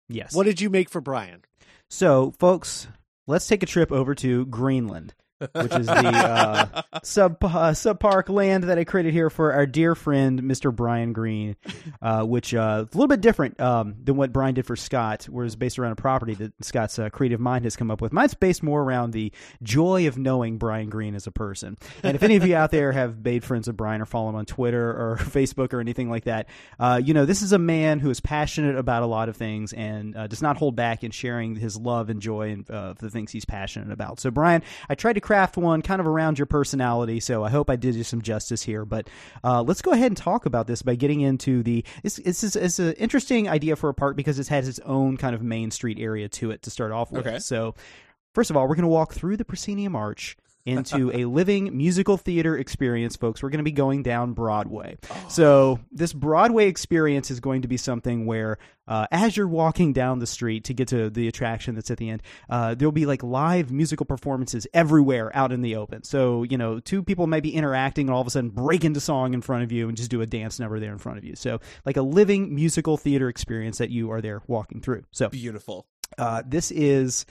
yes. 0.08 0.34
what 0.34 0.46
did 0.46 0.60
you 0.60 0.70
make 0.70 0.88
for 0.88 1.02
Brian? 1.02 1.42
So, 1.90 2.32
folks, 2.38 2.88
let's 3.26 3.46
take 3.46 3.62
a 3.62 3.66
trip 3.66 3.92
over 3.92 4.14
to 4.14 4.46
Greenland, 4.46 5.12
which 5.52 5.74
is 5.74 5.86
the 5.86 5.92
uh, 5.92 6.82
sub 7.02 7.42
uh, 7.44 7.72
sub 7.74 8.00
park 8.00 8.28
land 8.28 8.64
that 8.64 8.78
I 8.78 8.84
created 8.84 9.12
here 9.12 9.30
for 9.30 9.52
our 9.52 9.66
dear 9.66 9.94
friend 9.94 10.42
Mr. 10.42 10.74
Brian 10.74 11.12
Green, 11.12 11.56
uh, 12.02 12.24
which 12.24 12.54
uh, 12.54 12.84
a 12.86 12.96
little 12.96 13.08
bit 13.08 13.20
different 13.20 13.60
um, 13.60 13.96
than 14.02 14.16
what 14.16 14.32
Brian 14.32 14.54
did 14.54 14.66
for 14.66 14.76
Scott, 14.76 15.26
whereas 15.30 15.56
based 15.56 15.78
around 15.78 15.92
a 15.92 15.96
property 15.96 16.34
that 16.34 16.52
Scott's 16.64 16.98
uh, 16.98 17.08
creative 17.10 17.40
mind 17.40 17.64
has 17.64 17.76
come 17.76 17.90
up 17.90 18.00
with. 18.00 18.12
Mine's 18.12 18.34
based 18.34 18.62
more 18.62 18.82
around 18.82 19.12
the 19.12 19.32
joy 19.62 20.06
of 20.06 20.18
knowing 20.18 20.58
Brian 20.58 20.90
Green 20.90 21.14
as 21.14 21.26
a 21.26 21.32
person. 21.32 21.76
And 22.02 22.14
if 22.14 22.22
any 22.22 22.36
of 22.36 22.46
you 22.46 22.54
out 22.54 22.70
there 22.70 22.92
have 22.92 23.24
made 23.24 23.44
friends 23.44 23.66
with 23.66 23.76
Brian 23.76 24.00
or 24.00 24.06
follow 24.06 24.28
him 24.28 24.36
on 24.36 24.46
Twitter 24.46 24.90
or 24.90 25.16
Facebook 25.20 25.72
or 25.72 25.80
anything 25.80 26.10
like 26.10 26.24
that, 26.24 26.48
uh, 26.78 27.00
you 27.02 27.14
know 27.14 27.24
this 27.24 27.42
is 27.42 27.52
a 27.52 27.58
man 27.58 28.00
who 28.00 28.10
is 28.10 28.20
passionate 28.20 28.76
about 28.76 29.02
a 29.02 29.06
lot 29.06 29.28
of 29.28 29.36
things 29.36 29.72
and 29.72 30.16
uh, 30.16 30.26
does 30.26 30.42
not 30.42 30.56
hold 30.56 30.76
back 30.76 31.04
in 31.04 31.10
sharing 31.10 31.56
his 31.56 31.76
love 31.76 32.10
and 32.10 32.20
joy 32.20 32.50
and, 32.50 32.70
uh, 32.70 32.94
the 32.98 33.10
things 33.10 33.30
he's 33.30 33.44
passionate 33.44 33.92
about. 33.92 34.20
So, 34.20 34.30
Brian, 34.30 34.62
I 34.88 34.94
tried 34.94 35.14
to 35.14 35.20
craft 35.30 35.56
one 35.56 35.80
kind 35.80 36.00
of 36.00 36.08
around 36.08 36.40
your 36.40 36.46
personality, 36.46 37.20
so 37.20 37.44
I 37.44 37.50
hope 37.50 37.70
I 37.70 37.76
did 37.76 37.94
you 37.94 38.02
some 38.02 38.20
justice 38.20 38.64
here. 38.64 38.84
But 38.84 39.08
uh, 39.44 39.62
let's 39.62 39.80
go 39.80 39.92
ahead 39.92 40.08
and 40.08 40.16
talk 40.16 40.44
about 40.44 40.66
this 40.66 40.82
by 40.82 40.96
getting 40.96 41.20
into 41.20 41.62
the. 41.62 41.84
This, 42.02 42.16
this 42.16 42.42
is 42.42 42.56
it's 42.56 42.80
an 42.80 42.94
interesting 42.94 43.48
idea 43.48 43.76
for 43.76 43.88
a 43.90 43.94
park 43.94 44.16
because 44.16 44.40
it 44.40 44.48
has 44.48 44.66
its 44.66 44.80
own 44.80 45.16
kind 45.18 45.36
of 45.36 45.40
main 45.40 45.70
street 45.70 46.00
area 46.00 46.28
to 46.30 46.50
it 46.50 46.62
to 46.62 46.70
start 46.70 46.90
off 46.90 47.12
with. 47.12 47.28
Okay. 47.28 47.38
So, 47.38 47.76
first 48.34 48.50
of 48.50 48.56
all, 48.56 48.66
we're 48.66 48.74
going 48.74 48.82
to 48.82 48.88
walk 48.88 49.14
through 49.14 49.36
the 49.36 49.44
proscenium 49.44 49.94
arch 49.94 50.36
into 50.70 51.10
a 51.14 51.24
living 51.24 51.76
musical 51.76 52.16
theater 52.16 52.56
experience, 52.56 53.16
folks. 53.16 53.42
We're 53.42 53.50
going 53.50 53.58
to 53.58 53.64
be 53.64 53.72
going 53.72 54.02
down 54.02 54.32
Broadway. 54.32 54.98
So, 55.28 55.80
this 55.90 56.12
Broadway 56.12 56.68
experience 56.68 57.30
is 57.30 57.40
going 57.40 57.62
to 57.62 57.68
be 57.68 57.76
something 57.76 58.26
where, 58.26 58.58
uh, 58.88 59.06
as 59.10 59.36
you're 59.36 59.48
walking 59.48 59.92
down 59.92 60.18
the 60.18 60.26
street 60.26 60.64
to 60.64 60.74
get 60.74 60.88
to 60.88 61.10
the 61.10 61.28
attraction 61.28 61.74
that's 61.74 61.90
at 61.90 61.98
the 61.98 62.10
end, 62.10 62.22
uh, 62.48 62.74
there'll 62.74 62.92
be 62.92 63.06
like 63.06 63.22
live 63.22 63.70
musical 63.70 64.06
performances 64.06 64.66
everywhere 64.72 65.30
out 65.36 65.52
in 65.52 65.62
the 65.62 65.76
open. 65.76 66.02
So, 66.02 66.42
you 66.44 66.58
know, 66.58 66.80
two 66.80 67.02
people 67.02 67.26
may 67.26 67.40
be 67.40 67.54
interacting 67.54 68.08
and 68.08 68.14
all 68.14 68.20
of 68.20 68.26
a 68.26 68.30
sudden 68.30 68.50
break 68.50 68.84
into 68.84 69.00
song 69.00 69.34
in 69.34 69.40
front 69.40 69.64
of 69.64 69.72
you 69.72 69.88
and 69.88 69.96
just 69.96 70.10
do 70.10 70.20
a 70.20 70.26
dance 70.26 70.58
number 70.58 70.80
there 70.80 70.92
in 70.92 70.98
front 70.98 71.18
of 71.18 71.24
you. 71.24 71.36
So, 71.36 71.60
like 71.84 71.96
a 71.96 72.02
living 72.02 72.54
musical 72.54 72.96
theater 72.96 73.28
experience 73.28 73.78
that 73.78 73.90
you 73.90 74.10
are 74.10 74.20
there 74.20 74.42
walking 74.46 74.80
through. 74.80 75.04
So, 75.10 75.28
Beautiful. 75.28 75.86
uh, 76.18 76.42
this 76.46 76.70
is 76.70 77.26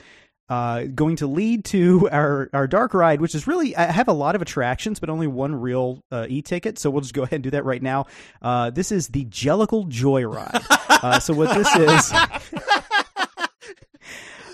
uh, 0.50 0.84
going 0.84 1.16
to 1.16 1.26
lead 1.26 1.64
to 1.66 2.08
our, 2.12 2.50
our 2.52 2.66
dark 2.66 2.92
ride, 2.92 3.20
which 3.20 3.34
is 3.34 3.46
really 3.46 3.74
I 3.76 3.84
have 3.84 4.08
a 4.08 4.12
lot 4.12 4.34
of 4.34 4.42
attractions, 4.42 5.00
but 5.00 5.08
only 5.08 5.28
one 5.28 5.54
real 5.54 6.02
uh, 6.10 6.26
e 6.28 6.42
ticket. 6.42 6.78
So 6.78 6.90
we'll 6.90 7.00
just 7.02 7.14
go 7.14 7.22
ahead 7.22 7.34
and 7.34 7.44
do 7.44 7.50
that 7.50 7.64
right 7.64 7.82
now. 7.82 8.06
Uh, 8.42 8.70
this 8.70 8.92
is 8.92 9.08
the 9.08 9.24
Jellicle 9.26 9.88
Joyride. 9.88 10.66
uh, 11.02 11.20
so 11.20 11.32
what 11.32 11.54
this 11.56 11.74
is. 11.76 12.12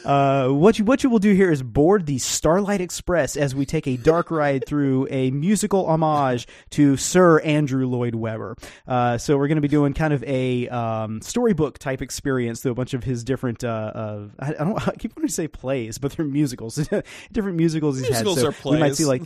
Uh, 0.07 0.51
what 0.51 0.79
you 0.79 0.85
what 0.85 1.03
you 1.03 1.11
will 1.11 1.19
do 1.19 1.35
here 1.35 1.51
is 1.51 1.64
board 1.64 2.07
the 2.07 2.19
Starlight 2.19 2.81
Express 2.81 3.37
as 3.37 3.57
we 3.57 3.66
take 3.66 3.88
a 3.88 3.97
dark 3.97 4.31
ride 4.31 4.64
through 4.64 5.09
a 5.11 5.33
musical 5.33 5.85
homage 5.87 6.47
to 6.71 6.97
Sir 6.97 7.40
Andrew 7.40 7.88
Lloyd 7.88 8.14
Webber. 8.14 8.57
Uh, 8.87 9.19
so 9.19 9.37
we're 9.37 9.49
going 9.49 9.57
to 9.57 9.62
be 9.62 9.69
doing 9.69 9.95
kind 9.95 10.14
of 10.14 10.23
a 10.23 10.69
um, 10.69 11.21
storybook 11.23 11.79
type 11.79 12.03
experience 12.03 12.61
through 12.61 12.71
a 12.71 12.77
bunch 12.77 12.95
of 12.95 13.03
his 13.03 13.25
different. 13.25 13.64
Uh, 13.64 14.27
I, 14.38 14.51
I 14.51 14.53
don't 14.53 14.88
I 14.88 14.92
keep 14.92 15.16
wanting 15.16 15.27
to 15.27 15.35
say 15.35 15.49
plays, 15.49 15.99
but 15.99 16.12
they're 16.12 16.25
musicals. 16.25 16.77
different 17.33 17.57
musicals 17.57 17.99
he's 17.99 18.09
Musicals 18.09 18.37
had. 18.37 18.42
So 18.42 18.49
are 18.49 18.53
plays. 18.53 18.75
We 18.75 18.81
might 18.81 18.95
see 18.95 19.07
like 19.07 19.23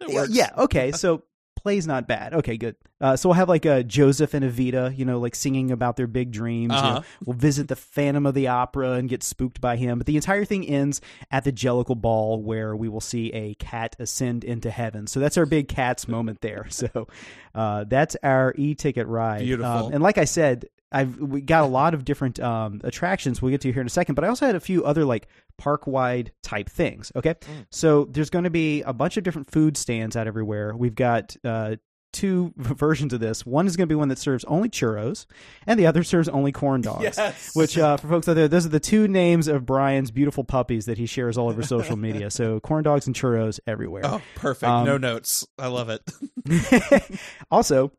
yeah, 0.30 0.50
okay. 0.56 0.92
So 0.92 1.24
play's 1.66 1.84
not 1.84 2.06
bad. 2.06 2.32
Okay, 2.32 2.56
good. 2.56 2.76
Uh, 3.00 3.16
so 3.16 3.28
we'll 3.28 3.34
have 3.34 3.48
like 3.48 3.64
a 3.64 3.82
Joseph 3.82 4.34
and 4.34 4.44
Evita, 4.44 4.96
you 4.96 5.04
know, 5.04 5.18
like 5.18 5.34
singing 5.34 5.72
about 5.72 5.96
their 5.96 6.06
big 6.06 6.30
dreams. 6.30 6.72
you 6.72 6.80
know. 6.80 6.88
Uh-huh. 6.88 7.02
We'll 7.24 7.36
visit 7.36 7.66
the 7.66 7.74
Phantom 7.74 8.24
of 8.24 8.34
the 8.34 8.46
Opera 8.46 8.92
and 8.92 9.08
get 9.08 9.24
spooked 9.24 9.60
by 9.60 9.74
him. 9.76 9.98
But 9.98 10.06
the 10.06 10.14
entire 10.14 10.44
thing 10.44 10.64
ends 10.64 11.00
at 11.32 11.42
the 11.42 11.50
Jellicle 11.50 12.00
Ball, 12.00 12.40
where 12.40 12.76
we 12.76 12.88
will 12.88 13.00
see 13.00 13.32
a 13.32 13.54
cat 13.54 13.96
ascend 13.98 14.44
into 14.44 14.70
heaven. 14.70 15.08
So 15.08 15.18
that's 15.18 15.36
our 15.36 15.44
big 15.44 15.66
cats 15.66 16.06
moment 16.06 16.40
there. 16.40 16.68
So 16.76 17.08
uh, 17.54 17.84
that's 17.84 18.16
our 18.22 18.54
e-ticket 18.56 19.06
ride. 19.08 19.40
Beautiful. 19.40 19.86
Um, 19.86 19.92
and 19.92 20.02
like 20.02 20.18
I 20.18 20.24
said. 20.24 20.66
I've 20.92 21.18
we 21.18 21.40
got 21.40 21.64
a 21.64 21.66
lot 21.66 21.94
of 21.94 22.04
different 22.04 22.38
um, 22.38 22.80
attractions 22.84 23.42
we'll 23.42 23.50
get 23.50 23.60
to 23.62 23.72
here 23.72 23.80
in 23.80 23.88
a 23.88 23.90
second, 23.90 24.14
but 24.14 24.24
I 24.24 24.28
also 24.28 24.46
had 24.46 24.54
a 24.54 24.60
few 24.60 24.84
other 24.84 25.04
like 25.04 25.26
park 25.58 25.86
wide 25.86 26.32
type 26.42 26.68
things. 26.68 27.12
Okay, 27.16 27.34
so 27.70 28.04
there's 28.10 28.30
going 28.30 28.44
to 28.44 28.50
be 28.50 28.82
a 28.82 28.92
bunch 28.92 29.16
of 29.16 29.24
different 29.24 29.50
food 29.50 29.76
stands 29.76 30.16
out 30.16 30.26
everywhere. 30.26 30.74
We've 30.76 30.94
got 30.94 31.36
uh, 31.44 31.76
two 32.12 32.52
versions 32.56 33.12
of 33.12 33.20
this. 33.20 33.44
One 33.44 33.66
is 33.66 33.76
going 33.76 33.88
to 33.88 33.92
be 33.92 33.96
one 33.96 34.08
that 34.08 34.18
serves 34.18 34.44
only 34.44 34.68
churros, 34.68 35.26
and 35.66 35.78
the 35.78 35.86
other 35.86 36.02
serves 36.02 36.28
only 36.28 36.52
corn 36.52 36.80
dogs. 36.80 36.96
Yes. 37.16 37.54
Which, 37.54 37.78
uh, 37.78 37.96
for 37.98 38.08
folks 38.08 38.28
out 38.28 38.34
there, 38.34 38.48
those 38.48 38.66
are 38.66 38.70
the 38.70 38.80
two 38.80 39.06
names 39.08 39.48
of 39.48 39.64
Brian's 39.66 40.10
beautiful 40.10 40.44
puppies 40.44 40.86
that 40.86 40.98
he 40.98 41.06
shares 41.06 41.38
all 41.38 41.48
over 41.48 41.62
social 41.62 41.96
media. 41.96 42.30
So 42.36 42.60
corn 42.60 42.82
dogs 42.84 43.06
and 43.06 43.14
churros 43.16 43.60
everywhere. 43.66 44.02
Oh, 44.04 44.20
perfect. 44.34 44.68
Um, 44.68 44.84
no 44.84 44.98
notes. 44.98 45.46
I 45.58 45.68
love 45.68 45.88
it. 45.90 46.02
also, 47.50 47.92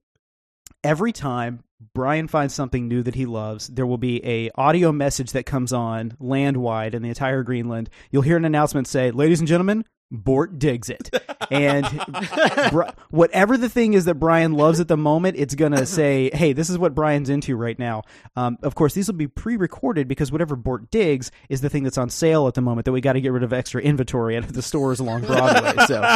every 0.83 1.11
time 1.11 1.63
Brian 1.93 2.27
finds 2.27 2.53
something 2.53 2.87
new 2.87 3.03
that 3.03 3.15
he 3.15 3.25
loves, 3.25 3.67
there 3.67 3.85
will 3.85 3.97
be 3.97 4.25
a 4.25 4.49
audio 4.55 4.91
message 4.91 5.31
that 5.33 5.45
comes 5.45 5.71
on 5.71 6.15
land 6.19 6.57
wide 6.57 6.95
in 6.95 7.03
the 7.03 7.09
entire 7.09 7.43
Greenland. 7.43 7.89
You'll 8.09 8.23
hear 8.23 8.37
an 8.37 8.45
announcement 8.45 8.87
say, 8.87 9.11
"Ladies 9.11 9.39
and 9.39 9.47
gentlemen." 9.47 9.85
Bort 10.09 10.57
digs 10.57 10.89
it, 10.89 11.13
and 11.51 11.85
Bri- 12.71 12.87
whatever 13.09 13.57
the 13.57 13.67
thing 13.67 13.93
is 13.93 14.05
that 14.05 14.15
Brian 14.15 14.53
loves 14.53 14.79
at 14.79 14.87
the 14.87 14.95
moment, 14.95 15.35
it's 15.37 15.53
gonna 15.53 15.85
say, 15.97 16.29
"Hey, 16.33 16.53
this 16.53 16.69
is 16.69 16.77
what 16.77 16.95
Brian's 16.95 17.29
into 17.29 17.57
right 17.57 17.77
now." 17.77 18.03
Um, 18.37 18.57
of 18.63 18.73
course, 18.73 18.93
these 18.93 19.07
will 19.07 19.17
be 19.17 19.27
pre-recorded 19.27 20.07
because 20.07 20.31
whatever 20.31 20.55
Bort 20.55 20.89
digs 20.91 21.29
is 21.49 21.59
the 21.59 21.69
thing 21.69 21.83
that's 21.83 21.97
on 21.97 22.09
sale 22.09 22.47
at 22.47 22.53
the 22.53 22.61
moment 22.61 22.85
that 22.85 22.93
we 22.93 23.01
got 23.01 23.13
to 23.13 23.21
get 23.21 23.33
rid 23.33 23.43
of 23.43 23.51
extra 23.51 23.81
inventory 23.81 24.37
out 24.37 24.45
of 24.45 24.53
the 24.53 24.61
stores 24.61 25.01
along 25.01 25.25
Broadway. 25.25 25.73
So 25.87 26.15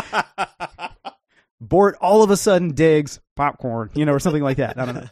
Bort 1.59 1.97
all 1.99 2.23
of 2.23 2.31
a 2.31 2.37
sudden 2.37 2.73
digs 2.73 3.19
popcorn, 3.35 3.89
you 3.93 4.05
know, 4.05 4.13
or 4.13 4.19
something 4.19 4.43
like 4.43 4.55
that. 4.57 4.79
I 4.79 4.85
don't 4.85 4.95
know. 4.95 5.07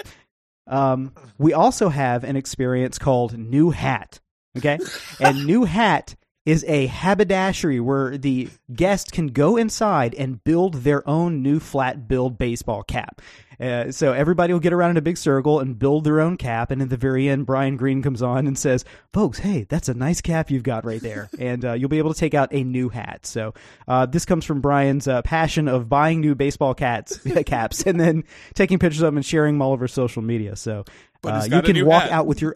Um, 0.69 1.13
we 1.38 1.53
also 1.53 1.89
have 1.89 2.23
an 2.23 2.36
experience 2.36 2.97
called 2.97 3.38
New 3.38 3.71
Hat. 3.71 4.19
Okay. 4.58 4.79
And 5.19 5.45
New 5.45 5.63
Hat 5.65 6.15
is 6.49 6.65
a 6.67 6.88
haberdashery 6.88 7.79
where 7.79 8.17
the 8.17 8.49
guest 8.73 9.12
can 9.12 9.27
go 9.27 9.55
inside 9.55 10.15
and 10.15 10.43
build 10.43 10.73
their 10.83 11.07
own 11.07 11.43
new 11.43 11.59
flat 11.59 12.07
build 12.07 12.39
baseball 12.39 12.81
cap. 12.81 13.21
Uh, 13.59 13.91
so 13.91 14.13
everybody 14.13 14.51
will 14.51 14.59
get 14.59 14.73
around 14.73 14.89
in 14.91 14.97
a 14.97 15.01
big 15.01 15.17
circle 15.17 15.59
and 15.59 15.77
build 15.77 16.05
their 16.05 16.21
own 16.21 16.38
cap. 16.38 16.71
And 16.71 16.81
at 16.81 16.89
the 16.89 16.97
very 16.97 17.29
end, 17.29 17.45
Brian 17.45 17.77
Green 17.77 18.01
comes 18.01 18.23
on 18.23 18.47
and 18.47 18.57
says, 18.57 18.83
"Folks, 19.13 19.38
hey, 19.38 19.67
that's 19.69 19.89
a 19.89 19.93
nice 19.93 20.21
cap 20.21 20.49
you've 20.49 20.63
got 20.63 20.85
right 20.85 21.01
there." 21.01 21.29
and 21.39 21.63
uh, 21.63 21.73
you'll 21.73 21.89
be 21.89 21.99
able 21.99 22.13
to 22.13 22.19
take 22.19 22.33
out 22.33 22.49
a 22.51 22.63
new 22.63 22.89
hat. 22.89 23.27
So 23.27 23.53
uh, 23.88 24.07
this 24.07 24.25
comes 24.25 24.43
from 24.43 24.59
Brian's 24.59 25.07
uh, 25.07 25.21
passion 25.21 25.67
of 25.67 25.88
buying 25.88 26.19
new 26.19 26.33
baseball 26.33 26.73
cats 26.73 27.19
caps 27.45 27.83
and 27.83 27.99
then 27.99 28.23
taking 28.55 28.79
pictures 28.79 29.01
of 29.01 29.07
them 29.07 29.17
and 29.17 29.25
sharing 29.25 29.55
them 29.55 29.62
all 29.62 29.73
over 29.73 29.88
social 29.88 30.23
media. 30.23 30.55
So 30.55 30.85
uh, 31.23 31.47
you 31.47 31.62
can 31.62 31.85
walk 31.85 32.03
hat. 32.03 32.12
out 32.12 32.25
with 32.25 32.41
your. 32.41 32.55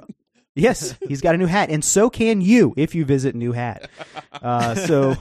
Yes, 0.56 0.96
he's 1.08 1.22
got 1.22 1.34
a 1.34 1.38
new 1.38 1.48
hat, 1.48 1.70
and 1.70 1.84
so 1.84 2.10
can 2.10 2.42
you 2.42 2.74
if 2.78 2.94
you 2.94 3.06
visit 3.06 3.36
New 3.36 3.52
Hat. 3.52 3.89
Uh, 4.42 4.76
so, 4.76 5.16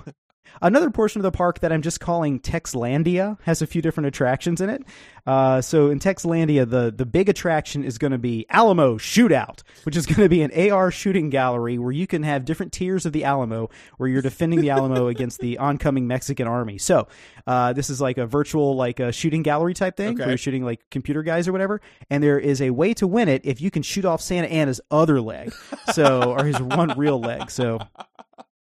another 0.60 0.90
portion 0.90 1.20
of 1.20 1.22
the 1.22 1.32
park 1.32 1.60
that 1.60 1.72
I'm 1.72 1.82
just 1.82 2.00
calling 2.00 2.40
Texlandia 2.40 3.38
has 3.42 3.62
a 3.62 3.66
few 3.66 3.80
different 3.80 4.06
attractions 4.06 4.60
in 4.60 4.68
it. 4.70 4.82
Uh, 5.24 5.60
so, 5.60 5.88
in 5.88 6.00
Texlandia, 6.00 6.68
the 6.68 6.92
the 6.94 7.06
big 7.06 7.28
attraction 7.28 7.84
is 7.84 7.96
going 7.96 8.10
to 8.10 8.18
be 8.18 8.44
Alamo 8.50 8.98
Shootout, 8.98 9.62
which 9.84 9.96
is 9.96 10.04
going 10.04 10.20
to 10.20 10.28
be 10.28 10.42
an 10.42 10.72
AR 10.72 10.90
shooting 10.90 11.30
gallery 11.30 11.78
where 11.78 11.92
you 11.92 12.08
can 12.08 12.24
have 12.24 12.44
different 12.44 12.72
tiers 12.72 13.06
of 13.06 13.12
the 13.12 13.22
Alamo, 13.22 13.70
where 13.98 14.08
you're 14.08 14.22
defending 14.22 14.60
the 14.60 14.70
Alamo 14.70 15.06
against 15.08 15.38
the 15.38 15.58
oncoming 15.58 16.08
Mexican 16.08 16.48
army. 16.48 16.76
So, 16.76 17.06
uh, 17.46 17.72
this 17.72 17.88
is 17.88 18.00
like 18.00 18.18
a 18.18 18.26
virtual 18.26 18.74
like 18.74 18.98
a 18.98 19.12
shooting 19.12 19.42
gallery 19.42 19.74
type 19.74 19.96
thing 19.96 20.18
where 20.18 20.28
you're 20.30 20.38
shooting 20.38 20.64
like 20.64 20.80
computer 20.90 21.22
guys 21.22 21.46
or 21.46 21.52
whatever. 21.52 21.80
And 22.10 22.22
there 22.22 22.38
is 22.38 22.60
a 22.60 22.70
way 22.70 22.92
to 22.94 23.06
win 23.06 23.28
it 23.28 23.42
if 23.44 23.60
you 23.60 23.70
can 23.70 23.82
shoot 23.82 24.04
off 24.04 24.20
Santa 24.20 24.48
Anna's 24.48 24.80
other 24.90 25.20
leg, 25.20 25.52
so 25.92 26.34
or 26.36 26.44
his 26.44 26.60
one 26.60 26.98
real 26.98 27.20
leg. 27.20 27.48
So 27.50 27.78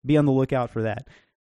be 0.04 0.16
on 0.16 0.26
the 0.26 0.32
lookout 0.32 0.70
for 0.70 0.82
that. 0.82 1.08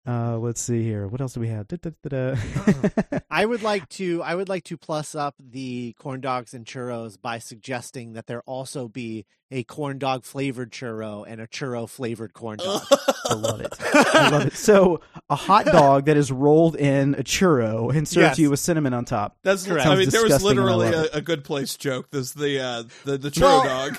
Uh, 0.07 0.37
let's 0.37 0.61
see 0.61 0.81
here. 0.83 1.07
What 1.07 1.21
else 1.21 1.33
do 1.33 1.39
we 1.39 1.49
have? 1.49 1.67
I 3.29 3.45
would 3.45 3.61
like 3.61 3.87
to 3.99 4.23
I 4.23 4.33
would 4.35 4.49
like 4.49 4.63
to 4.65 4.77
plus 4.77 5.13
up 5.13 5.35
the 5.39 5.93
corn 5.99 6.21
dogs 6.21 6.53
and 6.53 6.65
churros 6.65 7.21
by 7.21 7.39
suggesting 7.39 8.13
that 8.13 8.25
there 8.25 8.41
also 8.43 8.87
be 8.87 9.25
a 9.51 9.63
corn 9.63 9.97
dog 9.99 10.23
flavored 10.25 10.71
churro 10.71 11.25
and 11.27 11.41
a 11.41 11.47
churro 11.47 11.87
flavored 11.87 12.33
corn 12.33 12.57
dog. 12.63 12.81
I 13.29 13.33
love 13.33 13.61
it. 13.61 13.73
I 13.93 14.29
love 14.29 14.47
it. 14.47 14.53
So 14.53 15.01
a 15.29 15.35
hot 15.35 15.65
dog 15.65 16.05
that 16.05 16.17
is 16.17 16.31
rolled 16.31 16.75
in 16.75 17.13
a 17.15 17.23
churro 17.23 17.93
and 17.95 18.07
served 18.07 18.21
Yes. 18.23 18.35
to 18.37 18.41
you 18.43 18.49
with 18.51 18.59
cinnamon 18.59 18.93
on 18.93 19.05
top. 19.05 19.37
That's 19.43 19.65
Correct. 19.67 19.85
I 19.85 19.95
mean, 19.95 20.09
there 20.09 20.23
was 20.23 20.31
disgusting 20.33 20.59
and 20.59 20.59
I 20.69 20.75
literally 20.75 21.09
a, 21.13 21.17
a 21.17 21.21
good 21.21 21.43
place 21.43 21.75
joke. 21.77 22.07
There's 22.11 22.33
the 22.33 22.59
uh, 22.59 22.83
the 23.05 23.17
the 23.17 23.29
churro 23.29 23.41
Well- 23.63 23.89
dog. 23.89 23.97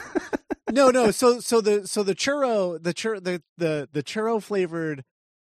no, 0.72 0.90
no. 0.90 1.10
So 1.10 1.40
so 1.40 1.60
the 1.60 1.86
so 1.86 2.02
the 2.02 2.14
churro 2.14 2.82
the 2.82 2.94
chur 2.94 3.20
the 3.20 3.42
the 3.58 3.88
the 3.92 4.02
churro 4.02 4.42
flavored 4.42 5.04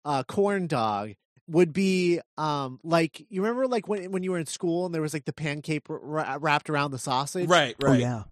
uh 0.05 0.23
corn 0.23 0.67
dog 0.67 1.11
would 1.47 1.73
be 1.73 2.19
um 2.37 2.79
like 2.83 3.25
you 3.29 3.41
remember 3.41 3.67
like 3.67 3.87
when 3.87 4.11
when 4.11 4.23
you 4.23 4.31
were 4.31 4.39
in 4.39 4.45
school 4.45 4.85
and 4.85 4.95
there 4.95 5.01
was 5.01 5.13
like 5.13 5.25
the 5.25 5.33
pancake 5.33 5.83
wra- 5.89 6.37
wrapped 6.39 6.69
around 6.69 6.91
the 6.91 6.99
sausage 6.99 7.49
Right, 7.49 7.75
Oh 7.83 7.91
right. 7.91 7.99
yeah, 7.99 8.23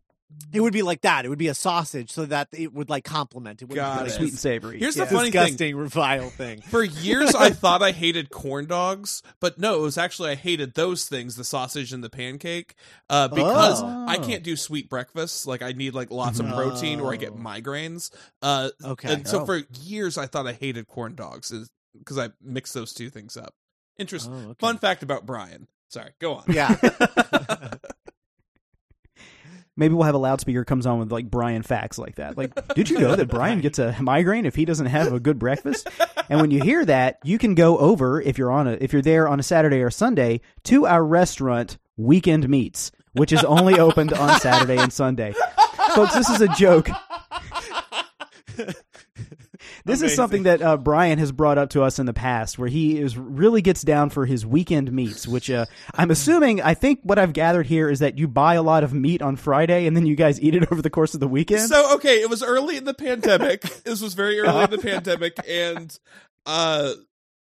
it 0.53 0.61
would 0.61 0.73
be 0.73 0.81
like 0.83 1.01
that 1.01 1.25
it 1.25 1.29
would 1.29 1.37
be 1.39 1.47
a 1.47 1.53
sausage 1.55 2.11
so 2.11 2.25
that 2.25 2.47
it 2.51 2.71
would 2.73 2.89
like 2.89 3.03
complement 3.03 3.61
it 3.61 3.65
would 3.65 3.75
be 3.75 3.81
like 3.81 4.09
sweet 4.11 4.29
and 4.31 4.39
savory. 4.39 4.79
Here's 4.79 4.95
yeah, 4.95 5.05
the 5.05 5.09
funny 5.15 5.31
thing. 5.31 5.55
disgusting 5.55 5.87
vile 5.87 6.29
thing 6.29 6.61
For 6.61 6.83
years, 6.83 7.33
I 7.35 7.49
thought 7.49 7.81
I 7.81 7.91
hated 7.91 8.29
corn 8.29 8.65
dogs, 8.67 9.23
but 9.39 9.57
no, 9.59 9.75
it 9.79 9.81
was 9.81 9.97
actually 9.97 10.29
I 10.31 10.35
hated 10.35 10.75
those 10.75 11.07
things, 11.07 11.35
the 11.35 11.43
sausage 11.43 11.91
and 11.93 12.03
the 12.03 12.09
pancake, 12.09 12.75
uh, 13.09 13.27
because 13.27 13.81
Oh. 13.83 14.05
I 14.07 14.17
can't 14.17 14.43
do 14.43 14.55
sweet 14.55 14.89
breakfasts. 14.89 15.45
Like 15.47 15.61
I 15.61 15.71
need 15.71 15.93
like 15.93 16.11
lots 16.11 16.39
of 16.39 16.47
protein, 16.47 16.99
or 16.99 17.11
I 17.13 17.15
get 17.17 17.35
migraines. 17.35 18.11
Uh, 18.41 18.69
okay 18.83 19.13
and 19.13 19.27
so 19.27 19.41
Oh. 19.41 19.45
for 19.45 19.61
years, 19.81 20.17
I 20.17 20.25
thought 20.27 20.45
I 20.47 20.53
hated 20.53 20.87
corn 20.87 21.15
dogs, 21.15 21.51
because 21.97 22.17
I 22.19 22.29
mixed 22.41 22.73
those 22.73 22.93
two 22.93 23.09
things 23.09 23.35
up. 23.35 23.53
Interesting. 23.97 24.33
Oh, 24.33 24.49
okay. 24.51 24.55
Fun 24.59 24.77
fact 24.77 25.03
about 25.03 25.25
Brian. 25.25 25.67
Sorry, 25.89 26.11
go 26.19 26.35
on. 26.35 26.43
yeah 26.47 26.75
Maybe 29.79 29.93
we'll 29.93 30.03
have 30.03 30.13
a 30.13 30.19
loudspeaker 30.19 30.65
comes 30.65 30.85
on 30.85 30.99
with 30.99 31.09
like 31.09 31.31
Brian 31.31 31.63
facts 31.63 31.97
like 31.97 32.15
that. 32.15 32.37
Like, 32.37 32.53
did 32.75 32.89
you 32.89 32.99
know 32.99 33.15
that 33.15 33.27
Brian 33.29 33.61
gets 33.61 33.79
a 33.79 33.95
migraine 34.01 34.45
if 34.45 34.53
he 34.53 34.65
doesn't 34.65 34.87
have 34.87 35.13
a 35.13 35.19
good 35.19 35.39
breakfast? 35.39 35.89
And 36.31 36.39
when 36.39 36.51
you 36.51 36.61
hear 36.61 36.85
that, 36.85 37.17
you 37.23 37.39
can 37.39 37.55
go 37.55 37.79
over 37.79 38.21
if 38.21 38.37
you're 38.37 38.51
on 38.51 38.67
a 38.67 38.73
if 38.73 38.93
you're 38.93 39.01
there 39.01 39.27
on 39.27 39.39
a 39.39 39.43
Saturday 39.43 39.81
or 39.81 39.89
Sunday 39.89 40.41
to 40.65 40.85
our 40.85 41.03
restaurant 41.03 41.79
Weekend 41.97 42.47
Meats, 42.47 42.91
which 43.13 43.33
is 43.33 43.43
only 43.43 43.79
opened 43.79 44.13
on 44.13 44.39
Saturday 44.39 44.77
and 44.77 44.93
Sunday. 44.93 45.33
Folks, 45.95 46.13
this 46.13 46.29
is 46.29 46.41
a 46.41 46.47
joke. 46.49 46.87
This 49.85 50.01
is 50.01 50.15
something 50.15 50.43
that 50.43 50.61
uh, 50.61 50.77
Brian 50.77 51.19
has 51.19 51.31
brought 51.31 51.57
up 51.57 51.71
to 51.71 51.83
us 51.83 51.99
in 51.99 52.05
the 52.05 52.13
past, 52.13 52.57
where 52.57 52.67
he 52.67 52.99
is 52.99 53.17
really 53.17 53.61
gets 53.61 53.81
down 53.81 54.09
for 54.09 54.25
his 54.25 54.45
weekend 54.45 54.91
meats. 54.91 55.27
Which 55.27 55.49
uh, 55.49 55.65
I'm 55.95 56.11
assuming, 56.11 56.61
I 56.61 56.73
think 56.73 56.99
what 57.03 57.19
I've 57.19 57.33
gathered 57.33 57.67
here 57.67 57.89
is 57.89 57.99
that 57.99 58.17
you 58.17 58.27
buy 58.27 58.55
a 58.55 58.63
lot 58.63 58.83
of 58.83 58.93
meat 58.93 59.21
on 59.21 59.35
Friday 59.35 59.85
and 59.85 59.95
then 59.95 60.05
you 60.05 60.15
guys 60.15 60.41
eat 60.41 60.55
it 60.55 60.67
over 60.71 60.81
the 60.81 60.89
course 60.89 61.13
of 61.13 61.19
the 61.19 61.27
weekend. 61.27 61.69
So 61.69 61.95
okay, 61.95 62.21
it 62.21 62.29
was 62.29 62.43
early 62.43 62.77
in 62.77 62.85
the 62.85 62.93
pandemic. 62.93 63.62
this 63.83 64.01
was 64.01 64.13
very 64.13 64.39
early 64.39 64.63
in 64.63 64.71
the 64.71 64.77
pandemic, 64.77 65.37
and 65.47 65.97
uh, 66.45 66.93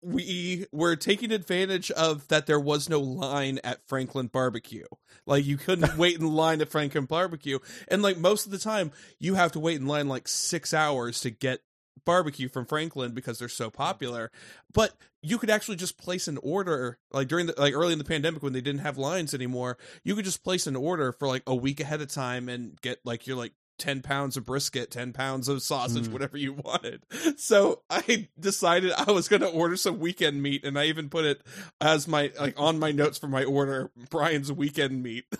we 0.01 0.67
were 0.71 0.95
taking 0.95 1.31
advantage 1.31 1.89
of 1.91 2.27
that 2.27 2.45
there 2.45 2.59
was 2.59 2.89
no 2.89 2.99
line 2.99 3.59
at 3.63 3.85
Franklin 3.87 4.27
Barbecue. 4.27 4.85
Like 5.25 5.45
you 5.45 5.57
couldn't 5.57 5.97
wait 5.97 6.19
in 6.19 6.27
line 6.27 6.61
at 6.61 6.69
Franklin 6.69 7.05
Barbecue, 7.05 7.59
and 7.87 8.01
like 8.01 8.17
most 8.17 8.45
of 8.45 8.51
the 8.51 8.59
time, 8.59 8.91
you 9.19 9.35
have 9.35 9.53
to 9.53 9.59
wait 9.59 9.79
in 9.79 9.87
line 9.87 10.07
like 10.07 10.27
six 10.27 10.73
hours 10.73 11.21
to 11.21 11.31
get 11.31 11.61
barbecue 12.05 12.49
from 12.49 12.65
Franklin 12.65 13.13
because 13.13 13.39
they're 13.39 13.47
so 13.47 13.69
popular. 13.69 14.31
But 14.73 14.93
you 15.21 15.37
could 15.37 15.49
actually 15.49 15.77
just 15.77 15.97
place 15.97 16.27
an 16.27 16.37
order 16.43 16.99
like 17.11 17.27
during 17.27 17.47
the 17.47 17.53
like 17.57 17.73
early 17.73 17.93
in 17.93 17.99
the 17.99 18.05
pandemic 18.05 18.43
when 18.43 18.53
they 18.53 18.61
didn't 18.61 18.81
have 18.81 18.97
lines 18.97 19.33
anymore. 19.33 19.77
You 20.03 20.15
could 20.15 20.25
just 20.25 20.43
place 20.43 20.67
an 20.67 20.75
order 20.75 21.11
for 21.11 21.27
like 21.27 21.43
a 21.47 21.55
week 21.55 21.79
ahead 21.79 22.01
of 22.01 22.09
time 22.09 22.49
and 22.49 22.79
get 22.81 22.99
like 23.05 23.25
your 23.25 23.37
like 23.37 23.53
10 23.77 24.03
pounds 24.03 24.37
of 24.37 24.45
brisket, 24.45 24.89
10 24.91 25.11
pounds 25.11 25.49
of 25.49 25.61
sausage, 25.61 26.07
Mm. 26.07 26.13
whatever 26.13 26.37
you 26.37 26.53
wanted. 26.53 27.03
So 27.37 27.81
I 27.89 28.29
decided 28.39 28.93
I 28.93 29.11
was 29.11 29.27
going 29.27 29.41
to 29.41 29.49
order 29.49 29.75
some 29.75 29.99
weekend 29.99 30.41
meat 30.41 30.63
and 30.63 30.79
I 30.79 30.85
even 30.85 31.09
put 31.09 31.25
it 31.25 31.41
as 31.81 32.07
my 32.07 32.31
like 32.39 32.53
on 32.57 32.79
my 32.79 32.93
notes 32.93 33.17
for 33.17 33.27
my 33.27 33.43
order 33.43 33.91
Brian's 34.09 34.49
weekend 34.51 35.03
meat. 35.03 35.25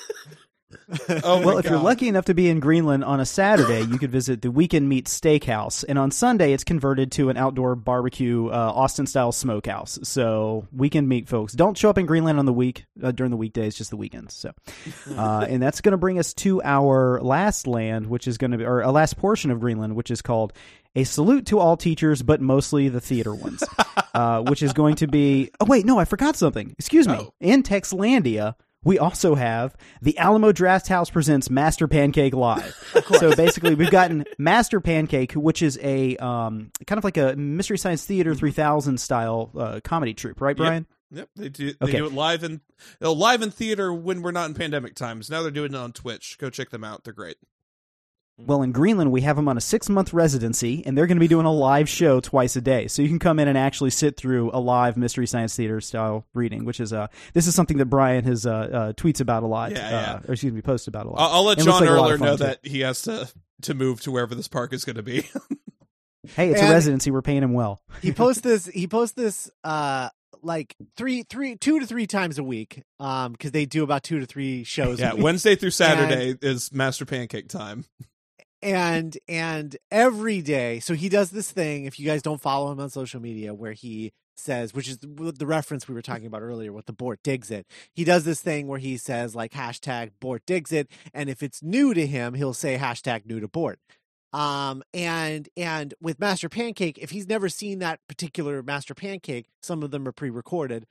oh 1.23 1.45
well, 1.45 1.57
if 1.57 1.65
you're 1.65 1.79
lucky 1.79 2.07
enough 2.07 2.25
to 2.25 2.33
be 2.33 2.49
in 2.49 2.59
Greenland 2.59 3.03
on 3.03 3.19
a 3.19 3.25
Saturday, 3.25 3.81
you 3.81 3.97
could 3.97 4.11
visit 4.11 4.41
the 4.41 4.51
Weekend 4.51 4.87
Meat 4.87 5.05
Steakhouse, 5.05 5.83
and 5.87 5.97
on 5.97 6.11
Sunday 6.11 6.53
it's 6.53 6.63
converted 6.63 7.11
to 7.13 7.29
an 7.29 7.37
outdoor 7.37 7.75
barbecue, 7.75 8.47
uh, 8.47 8.51
Austin 8.51 9.07
style 9.07 9.31
smokehouse. 9.31 9.99
So 10.03 10.67
Weekend 10.71 11.07
Meat, 11.07 11.27
folks, 11.27 11.53
don't 11.53 11.77
show 11.77 11.89
up 11.89 11.97
in 11.97 12.05
Greenland 12.05 12.39
on 12.39 12.45
the 12.45 12.53
week 12.53 12.85
uh, 13.01 13.11
during 13.11 13.31
the 13.31 13.37
weekdays, 13.37 13.75
just 13.75 13.89
the 13.89 13.97
weekends. 13.97 14.33
So, 14.33 14.51
uh, 15.17 15.45
and 15.49 15.61
that's 15.61 15.81
going 15.81 15.91
to 15.91 15.97
bring 15.97 16.19
us 16.19 16.33
to 16.35 16.61
our 16.63 17.21
last 17.21 17.67
land, 17.67 18.07
which 18.07 18.27
is 18.27 18.37
going 18.37 18.51
to 18.51 18.57
be 18.57 18.65
or 18.65 18.81
a 18.81 18.91
last 18.91 19.17
portion 19.17 19.51
of 19.51 19.59
Greenland, 19.59 19.95
which 19.95 20.11
is 20.11 20.21
called. 20.21 20.53
A 20.95 21.05
salute 21.05 21.47
to 21.47 21.57
all 21.57 21.75
teachers, 21.75 22.21
but 22.21 22.39
mostly 22.39 22.87
the 22.87 23.01
theater 23.01 23.33
ones, 23.33 23.63
uh, 24.13 24.43
which 24.43 24.61
is 24.61 24.73
going 24.73 24.97
to 24.97 25.07
be. 25.07 25.49
Oh 25.59 25.65
wait, 25.65 25.87
no, 25.87 25.97
I 25.97 26.05
forgot 26.05 26.35
something. 26.35 26.75
Excuse 26.77 27.07
me. 27.07 27.15
Oh. 27.15 27.33
In 27.39 27.63
Texlandia, 27.63 28.53
we 28.83 28.99
also 28.99 29.35
have 29.35 29.75
the 30.01 30.17
Alamo 30.17 30.51
Draft 30.51 30.87
House 30.87 31.09
presents 31.09 31.49
Master 31.49 31.87
Pancake 31.87 32.33
Live. 32.33 32.75
so 33.19 33.35
basically, 33.35 33.75
we've 33.75 33.91
gotten 33.91 34.25
Master 34.37 34.79
Pancake, 34.81 35.33
which 35.33 35.61
is 35.61 35.79
a 35.81 36.15
um, 36.17 36.71
kind 36.87 36.97
of 36.97 37.03
like 37.03 37.17
a 37.17 37.35
Mystery 37.35 37.77
Science 37.77 38.05
Theater 38.05 38.35
3000 38.35 38.99
style 38.99 39.51
uh, 39.57 39.79
comedy 39.83 40.13
troupe, 40.13 40.41
right, 40.41 40.55
Brian? 40.57 40.85
Yep, 41.11 41.29
they 41.35 41.49
do. 41.49 41.73
They 41.73 41.85
Okay. 41.85 41.97
do 41.97 42.07
it 42.07 42.13
live 42.13 42.43
in 42.43 42.61
live 42.99 43.41
in 43.43 43.51
theater 43.51 43.93
when 43.93 44.21
we're 44.23 44.31
not 44.31 44.49
in 44.49 44.55
pandemic 44.55 44.95
times. 44.95 45.29
Now 45.29 45.43
they're 45.43 45.51
doing 45.51 45.73
it 45.73 45.77
on 45.77 45.93
Twitch. 45.93 46.37
Go 46.39 46.49
check 46.49 46.71
them 46.71 46.83
out. 46.83 47.03
They're 47.03 47.13
great. 47.13 47.37
Well, 48.39 48.63
in 48.63 48.71
Greenland, 48.71 49.11
we 49.11 49.21
have 49.21 49.35
them 49.35 49.47
on 49.47 49.57
a 49.57 49.61
six 49.61 49.89
month 49.89 50.11
residency, 50.11 50.83
and 50.85 50.97
they're 50.97 51.05
going 51.05 51.17
to 51.17 51.21
be 51.21 51.27
doing 51.27 51.45
a 51.45 51.51
live 51.53 51.87
show 51.87 52.19
twice 52.19 52.55
a 52.55 52.61
day. 52.61 52.87
So 52.87 53.01
you 53.03 53.07
can 53.07 53.19
come 53.19 53.37
in 53.39 53.47
and 53.47 53.55
actually 53.57 53.91
sit 53.91 54.17
through 54.17 54.49
a 54.53 54.59
live 54.59 54.97
Mystery 54.97 55.27
Science 55.27 55.55
Theater 55.55 55.79
style 55.81 56.25
reading, 56.33 56.65
which 56.65 56.79
is 56.79 56.93
uh, 56.93 57.07
this 57.33 57.45
is 57.45 57.53
something 57.53 57.77
that 57.77 57.85
Brian 57.85 58.23
has 58.25 58.45
uh, 58.47 58.51
uh, 58.51 58.93
tweets 58.93 59.21
about 59.21 59.43
a 59.43 59.45
lot, 59.47 59.71
Yeah, 59.71 59.85
uh, 59.87 59.91
yeah. 59.91 60.19
or 60.27 60.33
excuse 60.33 60.51
me, 60.51 60.61
posts 60.61 60.87
about 60.87 61.05
a 61.05 61.09
lot. 61.09 61.19
I'll, 61.19 61.29
I'll 61.37 61.43
let 61.45 61.59
It 61.59 61.65
looks 61.65 61.77
John 61.79 61.87
like 61.87 61.95
a 61.97 62.01
lot 62.01 62.09
Erler 62.11 62.19
know 62.19 62.37
too. 62.37 62.43
that 62.43 62.59
he 62.63 62.79
has 62.79 63.03
to 63.03 63.29
to 63.61 63.73
move 63.75 64.01
to 64.01 64.11
wherever 64.11 64.33
this 64.33 64.47
park 64.47 64.73
is 64.73 64.83
going 64.83 64.95
to 64.95 65.03
be. 65.03 65.21
hey, 66.35 66.49
it's 66.49 66.59
and- 66.59 66.69
a 66.69 66.73
residency; 66.73 67.11
we're 67.11 67.21
paying 67.21 67.43
him 67.43 67.53
well. 67.53 67.81
he 68.01 68.11
posts 68.13 68.41
this 68.41 68.65
he 68.65 68.87
posts 68.87 69.13
this 69.15 69.49
uh 69.63 70.09
like 70.41 70.75
three 70.97 71.21
three 71.23 71.55
two 71.55 71.79
to 71.79 71.85
three 71.85 72.07
times 72.07 72.39
a 72.39 72.43
week 72.43 72.81
um 72.99 73.31
because 73.33 73.51
they 73.51 73.65
do 73.65 73.83
about 73.83 74.03
two 74.03 74.19
to 74.19 74.25
three 74.25 74.63
shows 74.63 74.99
a 74.99 75.03
yeah, 75.03 75.13
week. 75.13 75.23
Wednesday 75.23 75.55
through 75.55 75.69
Saturday 75.69 76.35
is 76.41 76.73
Master 76.73 77.05
Pancake 77.05 77.47
time. 77.47 77.85
And 78.63 79.17
and 79.27 79.75
every 79.91 80.41
day 80.41 80.79
so 80.79 80.93
he 80.93 81.09
does 81.09 81.31
this 81.31 81.51
thing 81.51 81.85
if 81.85 81.99
you 81.99 82.05
guys 82.05 82.21
don't 82.21 82.41
follow 82.41 82.71
him 82.71 82.79
on 82.79 82.89
social 82.89 83.19
media 83.19 83.53
where 83.53 83.73
he 83.73 84.11
says 84.35 84.73
which 84.73 84.87
is 84.87 84.97
the, 84.99 85.45
reference 85.45 85.87
we 85.87 85.93
were 85.93 86.01
talking 86.01 86.25
about 86.25 86.41
earlier 86.41 86.71
with 86.71 86.85
the 86.85 86.93
bort 86.93 87.19
digs 87.23 87.51
it. 87.51 87.67
He 87.93 88.03
does 88.03 88.23
this 88.23 88.41
thing 88.41 88.67
where 88.67 88.79
he 88.79 88.97
says 88.97 89.35
like 89.35 89.51
hashtag 89.51 90.11
bort 90.19 90.43
digs 90.47 90.71
it 90.71 90.89
and 91.13 91.29
if 91.29 91.43
it's 91.43 91.61
new 91.61 91.93
to 91.93 92.07
him 92.07 92.33
he'll 92.33 92.53
say 92.53 92.77
hashtag 92.77 93.25
new 93.25 93.39
to 93.39 93.47
bort. 93.47 93.79
Um 94.31 94.83
and 94.93 95.49
and 95.55 95.93
with 96.01 96.19
master 96.19 96.49
pancake 96.49 96.97
if 96.97 97.11
he's 97.11 97.27
never 97.27 97.49
seen 97.49 97.79
that 97.79 97.99
particular 98.07 98.63
master 98.63 98.95
pancake 98.95 99.47
some 99.61 99.83
of 99.83 99.91
them 99.91 100.07
are 100.07 100.13
pre-recorded 100.13 100.85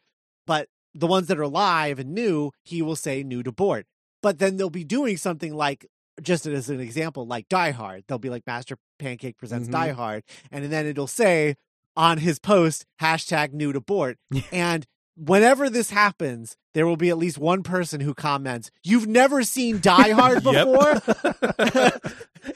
but 0.47 0.69
the 0.95 1.07
ones 1.07 1.27
that 1.29 1.39
are 1.39 1.49
live 1.49 1.99
and 1.99 2.15
new 2.15 2.53
he 2.65 2.83
will 2.83 2.97
say 2.97 3.23
new 3.23 3.43
to 3.43 3.53
bort. 3.53 3.87
But 4.23 4.39
then 4.39 4.57
they'll 4.57 4.71
be 4.71 4.85
doing 4.85 5.17
something 5.17 5.53
like 5.55 5.87
just 6.21 6.47
as 6.47 6.69
an 6.69 6.81
example, 6.81 7.27
like 7.27 7.49
Die 7.49 7.71
Hard, 7.71 8.05
they'll 8.07 8.19
be 8.19 8.31
like 8.31 8.47
Master 8.47 8.77
Pancake 8.99 9.39
presents 9.39 9.69
Mhm. 9.69 9.73
Die 9.73 9.91
Hard, 9.93 10.25
and 10.51 10.71
then 10.71 10.87
it'll 10.87 11.07
say 11.07 11.57
on 11.97 12.19
his 12.19 12.39
post 12.39 12.87
hashtag 13.01 13.53
new 13.53 13.73
to 13.73 13.81
board. 13.81 14.19
and 14.53 14.87
whenever 15.17 15.69
this 15.71 15.91
happens, 15.91 16.57
there 16.75 16.87
will 16.87 16.97
be 16.97 17.11
at 17.11 17.19
least 17.19 17.37
one 17.39 17.63
person 17.63 18.01
who 18.01 18.15
comments, 18.15 18.71
"You've 18.83 19.07
never 19.07 19.43
seen 19.43 19.81
Die 19.81 20.11
Hard 20.11 20.43
before." 20.43 21.03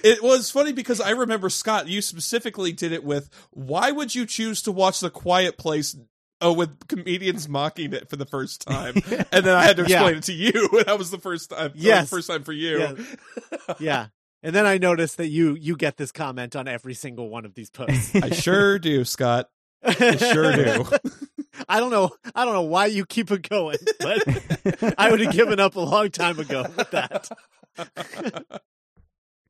it 0.03 0.23
was 0.23 0.51
funny 0.51 0.73
because 0.73 1.01
I 1.01 1.11
remember 1.11 1.51
Scott, 1.51 1.89
you 1.89 2.01
specifically 2.03 2.73
did 2.73 2.93
it 2.93 3.05
with 3.05 3.29
why 3.51 3.91
would 3.91 4.15
you 4.15 4.27
choose 4.27 4.63
to 4.63 4.73
watch 4.73 5.01
The 5.01 5.11
Quiet 5.11 5.59
Place? 5.59 5.97
Oh, 6.41 6.53
with 6.53 6.87
comedians 6.89 7.49
mocking 7.49 7.93
it 7.95 8.11
for 8.11 8.17
the 8.17 8.27
first 8.27 8.61
time, 8.61 8.95
and 9.33 9.45
then 9.45 9.57
I 9.57 9.65
had 9.65 9.77
to 9.79 9.85
Yeah. 9.89 10.01
explain 10.01 10.17
it 10.19 10.25
to 10.25 10.33
you. 10.35 10.69
and 10.73 10.85
That 10.87 10.99
was 10.99 11.11
the 11.11 11.19
first 11.19 11.51
time. 11.51 11.71
that 11.71 11.77
Yes. 11.77 12.11
the 12.11 12.17
first 12.17 12.29
time 12.29 12.45
for 12.45 12.53
you. 12.53 12.79
Yeah. 12.79 13.75
yeah. 13.81 14.07
And 14.43 14.55
then 14.55 14.67
I 14.67 14.77
noticed 14.79 15.17
that 15.17 15.29
you 15.29 15.55
you 15.55 15.77
get 15.77 15.97
this 15.97 16.13
comment 16.13 16.55
on 16.55 16.69
every 16.69 16.93
single 16.95 17.31
one 17.31 17.45
of 17.47 17.55
these 17.55 17.71
posts. 17.71 18.15
I 18.15 18.31
sure 18.31 18.79
do, 18.79 19.05
Scott. 19.05 19.49
I 19.83 20.17
sure 20.17 20.53
do. 20.55 20.85
I 21.69 21.81
don't 21.81 21.91
know. 21.91 22.11
I 22.35 22.45
don't 22.45 22.53
know 22.53 22.63
why 22.63 22.87
you 22.87 23.07
keep 23.07 23.31
it 23.31 23.49
going, 23.49 23.79
but 23.99 24.95
I 24.99 25.11
would 25.11 25.21
have 25.21 25.33
given 25.33 25.59
up 25.59 25.75
a 25.77 25.81
long 25.81 26.11
time 26.11 26.39
ago 26.39 26.67
with 26.77 26.91
that. 26.91 27.29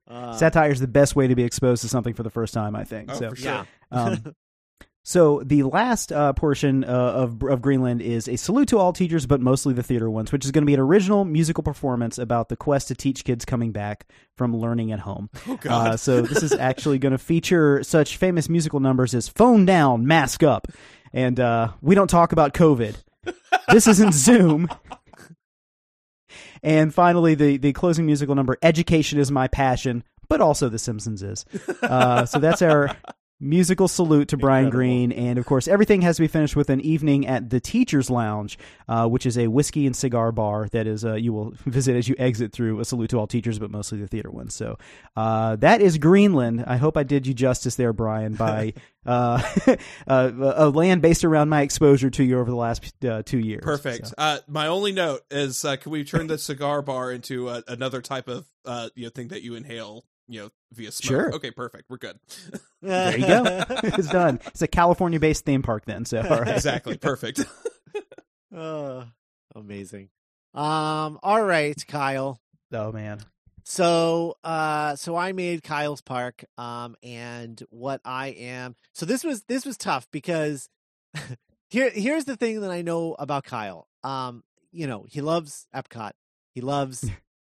Uh, 0.08 0.32
Satire 0.36 0.70
is 0.70 0.80
the 0.80 0.86
best 0.86 1.16
way 1.16 1.26
to 1.26 1.34
be 1.34 1.42
exposed 1.42 1.82
to 1.82 1.88
something 1.88 2.14
for 2.14 2.22
the 2.22 2.30
first 2.30 2.54
time, 2.54 2.76
I 2.76 2.84
think. 2.84 3.10
Oh, 3.12 3.18
so, 3.18 3.30
for 3.30 3.36
sure. 3.36 3.52
yeah. 3.52 3.64
um, 3.90 4.34
so 5.08 5.40
the 5.44 5.62
last 5.62 6.10
uh, 6.10 6.32
portion 6.32 6.82
uh, 6.82 6.88
of 6.88 7.40
of 7.44 7.62
Greenland 7.62 8.02
is 8.02 8.26
a 8.26 8.34
salute 8.34 8.66
to 8.70 8.78
all 8.78 8.92
teachers, 8.92 9.24
but 9.24 9.40
mostly 9.40 9.72
the 9.72 9.84
theater 9.84 10.10
ones, 10.10 10.32
which 10.32 10.44
is 10.44 10.50
going 10.50 10.62
to 10.62 10.66
be 10.66 10.74
an 10.74 10.80
original 10.80 11.24
musical 11.24 11.62
performance 11.62 12.18
about 12.18 12.48
the 12.48 12.56
quest 12.56 12.88
to 12.88 12.96
teach 12.96 13.22
kids 13.22 13.44
coming 13.44 13.70
back 13.70 14.08
from 14.36 14.56
learning 14.56 14.90
at 14.90 14.98
home. 14.98 15.30
Oh 15.46 15.58
God. 15.58 15.86
Uh, 15.86 15.96
so 15.96 16.22
this 16.22 16.42
is 16.42 16.52
actually 16.52 16.98
going 16.98 17.12
to 17.12 17.18
feature 17.18 17.84
such 17.84 18.16
famous 18.16 18.48
musical 18.48 18.80
numbers 18.80 19.14
as 19.14 19.28
"Phone 19.28 19.64
Down," 19.64 20.08
"Mask 20.08 20.42
Up," 20.42 20.66
and 21.12 21.38
uh, 21.38 21.68
we 21.80 21.94
don't 21.94 22.10
talk 22.10 22.32
about 22.32 22.52
COVID. 22.52 22.96
This 23.70 23.86
isn't 23.86 24.12
Zoom. 24.12 24.68
And 26.64 26.92
finally, 26.92 27.36
the 27.36 27.58
the 27.58 27.72
closing 27.72 28.06
musical 28.06 28.34
number, 28.34 28.58
"Education 28.60 29.20
is 29.20 29.30
my 29.30 29.46
passion," 29.46 30.02
but 30.28 30.40
also 30.40 30.68
The 30.68 30.80
Simpsons 30.80 31.22
is. 31.22 31.44
Uh, 31.80 32.26
so 32.26 32.40
that's 32.40 32.60
our 32.60 32.90
musical 33.38 33.86
salute 33.88 34.28
to 34.28 34.36
Brian 34.36 34.66
Incredible. 34.66 34.78
Green, 34.78 35.12
and 35.12 35.38
of 35.38 35.44
course, 35.46 35.68
everything 35.68 36.02
has 36.02 36.16
to 36.16 36.22
be 36.22 36.28
finished 36.28 36.56
with 36.56 36.70
an 36.70 36.80
evening 36.80 37.26
at 37.26 37.50
the 37.50 37.60
Teachers 37.60 38.08
Lounge, 38.08 38.58
uh, 38.88 39.06
which 39.06 39.26
is 39.26 39.36
a 39.36 39.46
whiskey 39.48 39.86
and 39.86 39.94
cigar 39.94 40.32
bar 40.32 40.68
that 40.72 40.86
is 40.86 41.04
uh, 41.04 41.14
you 41.14 41.32
will 41.32 41.50
visit 41.66 41.96
as 41.96 42.08
you 42.08 42.14
exit 42.18 42.52
through 42.52 42.80
a 42.80 42.84
salute 42.84 43.10
to 43.10 43.18
all 43.18 43.26
teachers, 43.26 43.58
but 43.58 43.70
mostly 43.70 43.98
the 44.00 44.06
theater 44.08 44.30
ones. 44.30 44.54
So 44.54 44.78
uh, 45.16 45.56
that 45.56 45.80
is 45.80 45.98
Greenland. 45.98 46.64
I 46.66 46.76
hope 46.76 46.96
I 46.96 47.02
did 47.02 47.26
you 47.26 47.34
justice 47.34 47.76
there, 47.76 47.92
Brian, 47.92 48.34
by 48.34 48.72
uh, 49.06 49.42
uh, 50.06 50.30
a 50.56 50.68
land 50.70 51.02
based 51.02 51.24
around 51.24 51.48
my 51.48 51.60
exposure 51.62 52.10
to 52.10 52.24
you 52.24 52.38
over 52.38 52.50
the 52.50 52.56
last 52.56 52.92
uh, 53.04 53.22
two 53.24 53.38
years. 53.38 53.62
Perfect. 53.62 54.08
So- 54.08 54.14
Uh, 54.18 54.38
my 54.48 54.66
only 54.68 54.92
note 54.92 55.20
is, 55.30 55.64
uh, 55.64 55.76
can 55.76 55.92
we 55.92 56.04
turn 56.04 56.26
the 56.26 56.38
cigar 56.38 56.80
bar 56.82 57.12
into 57.12 57.48
uh, 57.48 57.60
another 57.68 58.00
type 58.00 58.28
of 58.28 58.46
uh, 58.64 58.88
you 58.94 59.04
know 59.04 59.10
thing 59.10 59.28
that 59.28 59.42
you 59.42 59.54
inhale, 59.54 60.04
you 60.28 60.40
know, 60.42 60.50
via 60.72 60.90
smoke? 60.92 61.08
Sure. 61.08 61.34
Okay, 61.34 61.50
perfect. 61.50 61.84
We're 61.88 61.98
good. 61.98 62.18
There 62.82 63.18
you 63.18 63.26
go. 63.26 63.42
it's 63.82 64.08
done. 64.08 64.38
It's 64.46 64.62
a 64.62 64.68
California 64.68 65.18
based 65.18 65.44
theme 65.44 65.62
park 65.62 65.86
then. 65.86 66.04
So 66.04 66.20
all 66.20 66.40
right. 66.42 66.54
exactly. 66.54 66.96
Perfect. 66.96 67.44
Uh, 68.56 69.04
amazing. 69.54 70.08
Um. 70.54 71.18
All 71.22 71.42
right, 71.42 71.76
Kyle. 71.88 72.40
Oh 72.72 72.92
man. 72.92 73.20
So, 73.64 74.36
uh, 74.44 74.94
so 74.94 75.16
I 75.16 75.32
made 75.32 75.64
Kyle's 75.64 76.00
Park. 76.00 76.44
Um, 76.56 76.94
and 77.02 77.60
what 77.70 78.00
I 78.04 78.28
am. 78.28 78.76
So 78.94 79.04
this 79.04 79.24
was 79.24 79.42
this 79.48 79.66
was 79.66 79.76
tough 79.76 80.06
because 80.12 80.68
here 81.68 81.90
here's 81.90 82.24
the 82.24 82.36
thing 82.36 82.60
that 82.60 82.70
I 82.70 82.82
know 82.82 83.16
about 83.18 83.44
Kyle. 83.44 83.88
Um, 84.04 84.44
you 84.70 84.86
know, 84.86 85.04
he 85.08 85.20
loves 85.20 85.66
Epcot. 85.74 86.12
He 86.54 86.60
loves. 86.60 87.04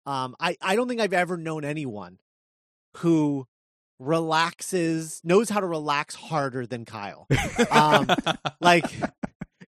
um, 0.07 0.35
I 0.39 0.57
I 0.61 0.75
don't 0.75 0.87
think 0.87 0.99
I've 0.99 1.13
ever 1.13 1.37
known 1.37 1.63
anyone 1.63 2.17
who 2.97 3.47
relaxes 3.99 5.21
knows 5.23 5.49
how 5.49 5.59
to 5.59 5.65
relax 5.65 6.15
harder 6.15 6.65
than 6.65 6.85
Kyle. 6.85 7.27
Um, 7.71 8.07
like 8.61 8.85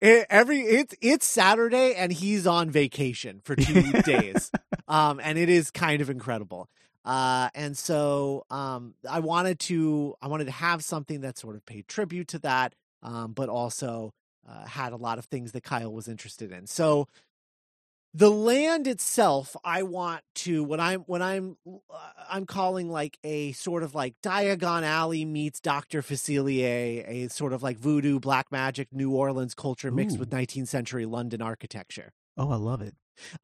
it, 0.02 0.26
every 0.30 0.62
it's 0.62 0.96
it's 1.02 1.26
Saturday 1.26 1.96
and 1.96 2.12
he's 2.12 2.46
on 2.48 2.70
vacation 2.70 3.42
for 3.44 3.56
two 3.56 3.92
days, 4.06 4.52
um, 4.88 5.20
and 5.24 5.38
it 5.38 5.50
is 5.50 5.72
kind 5.72 6.02
of 6.02 6.10
incredible. 6.10 6.68
Uh, 7.04 7.50
and 7.54 7.78
so 7.78 8.46
um, 8.50 8.96
I 9.10 9.20
wanted 9.20 9.60
to 9.62 10.16
I 10.22 10.28
wanted 10.28 10.46
to 10.46 10.52
have 10.52 10.84
something 10.84 11.22
that 11.22 11.38
sort 11.38 11.56
of 11.56 11.66
paid 11.66 11.88
tribute 11.88 12.28
to 12.30 12.40
that, 12.40 12.74
um, 13.04 13.34
but 13.34 13.50
also 13.50 14.14
uh, 14.48 14.66
had 14.66 14.94
a 14.94 14.98
lot 14.98 15.20
of 15.20 15.26
things 15.26 15.52
that 15.54 15.64
Kyle 15.64 15.94
was 15.94 16.08
interested 16.08 16.52
in. 16.52 16.68
So 16.68 17.08
the 18.18 18.32
land 18.32 18.88
itself 18.88 19.56
i 19.66 19.84
want 19.84 20.22
to 20.34 20.64
when 20.64 20.80
i'm 20.80 21.02
when 21.02 21.22
i'm 21.22 21.58
uh, 21.68 21.98
i'm 22.30 22.46
calling 22.46 22.90
like 22.90 23.18
a 23.26 23.52
sort 23.52 23.84
of 23.84 23.94
like 23.94 24.16
diagon 24.24 24.84
alley 24.84 25.26
meets 25.26 25.60
dr 25.60 26.02
facilier 26.02 27.04
a 27.08 27.28
sort 27.30 27.52
of 27.52 27.62
like 27.62 27.78
voodoo 27.78 28.18
black 28.20 28.50
magic 28.52 28.88
new 28.94 29.12
orleans 29.12 29.54
culture 29.54 29.92
mixed 29.92 30.16
Ooh. 30.16 30.20
with 30.20 30.30
19th 30.30 30.70
century 30.70 31.06
london 31.06 31.42
architecture 31.42 32.14
Oh, 32.38 32.52
I 32.52 32.58
love 32.58 32.82
it. 32.82 32.94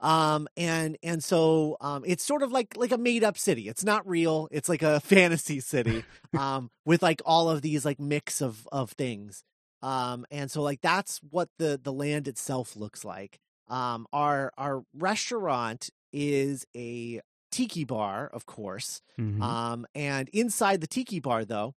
um, 0.01 0.49
and 0.57 0.97
and 1.01 1.23
so 1.23 1.77
um, 1.79 2.03
it's 2.05 2.25
sort 2.25 2.43
of 2.43 2.51
like 2.51 2.75
like 2.75 2.91
a 2.91 2.97
made 2.97 3.23
up 3.23 3.37
city. 3.37 3.69
It's 3.69 3.85
not 3.85 4.05
real. 4.05 4.49
It's 4.51 4.67
like 4.67 4.81
a 4.81 4.99
fantasy 5.13 5.61
city, 5.61 6.03
um, 6.37 6.69
with 6.85 7.01
like 7.01 7.21
all 7.25 7.49
of 7.49 7.61
these 7.61 7.85
like 7.85 7.97
mix 8.01 8.41
of 8.41 8.67
of 8.69 8.91
things. 8.91 9.45
Um, 9.81 10.25
and 10.29 10.51
so 10.51 10.61
like 10.61 10.81
that's 10.81 11.21
what 11.29 11.47
the 11.57 11.79
the 11.81 11.93
land 11.93 12.27
itself 12.27 12.75
looks 12.75 13.05
like. 13.05 13.39
Um, 13.67 14.07
our 14.13 14.51
our 14.57 14.83
restaurant 14.93 15.89
is 16.13 16.65
a 16.75 17.21
tiki 17.51 17.83
bar, 17.85 18.27
of 18.27 18.45
course. 18.45 19.01
Mhm. 19.19 19.41
Um, 19.41 19.85
and 19.95 20.29
inside 20.29 20.81
the 20.81 20.87
tiki 20.87 21.19
bar, 21.19 21.45
though, 21.45 21.75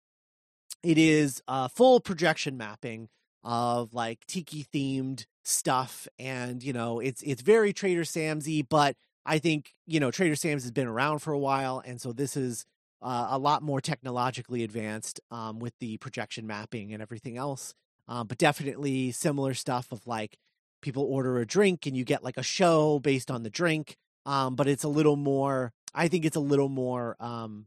it 0.83 0.97
is 0.97 1.41
uh, 1.47 1.67
full 1.67 1.99
projection 1.99 2.57
mapping 2.57 3.09
of 3.43 3.93
like 3.93 4.25
tiki 4.27 4.63
themed 4.63 5.25
stuff, 5.43 6.07
and 6.19 6.63
you 6.63 6.73
know, 6.73 6.99
it's 6.99 7.21
it's 7.23 7.41
very 7.41 7.73
Trader 7.73 8.03
Samsy, 8.03 8.65
but 8.67 8.95
I 9.25 9.39
think 9.39 9.73
you 9.85 9.99
know 9.99 10.11
Trader 10.11 10.35
Sam's 10.35 10.63
has 10.63 10.71
been 10.71 10.87
around 10.87 11.19
for 11.19 11.33
a 11.33 11.39
while, 11.39 11.81
and 11.85 11.99
so 12.01 12.13
this 12.13 12.35
is 12.37 12.65
uh, 13.01 13.27
a 13.31 13.37
lot 13.37 13.61
more 13.63 13.81
technologically 13.81 14.63
advanced 14.63 15.19
um, 15.31 15.59
with 15.59 15.73
the 15.79 15.97
projection 15.97 16.47
mapping 16.47 16.93
and 16.93 17.01
everything 17.01 17.37
else. 17.37 17.73
Um, 18.07 18.27
but 18.27 18.37
definitely 18.37 19.11
similar 19.11 19.53
stuff 19.53 19.91
of 19.91 20.05
like 20.07 20.37
people 20.83 21.03
order 21.03 21.39
a 21.39 21.45
drink 21.47 21.87
and 21.87 21.97
you 21.97 22.03
get 22.05 22.23
like 22.23 22.37
a 22.37 22.43
show 22.43 22.99
based 22.99 23.31
on 23.31 23.41
the 23.43 23.49
drink 23.49 23.95
um, 24.27 24.55
but 24.55 24.67
it's 24.67 24.83
a 24.83 24.87
little 24.89 25.15
more 25.15 25.71
i 25.95 26.07
think 26.07 26.25
it's 26.25 26.37
a 26.37 26.39
little 26.41 26.69
more 26.69 27.15
um, 27.19 27.65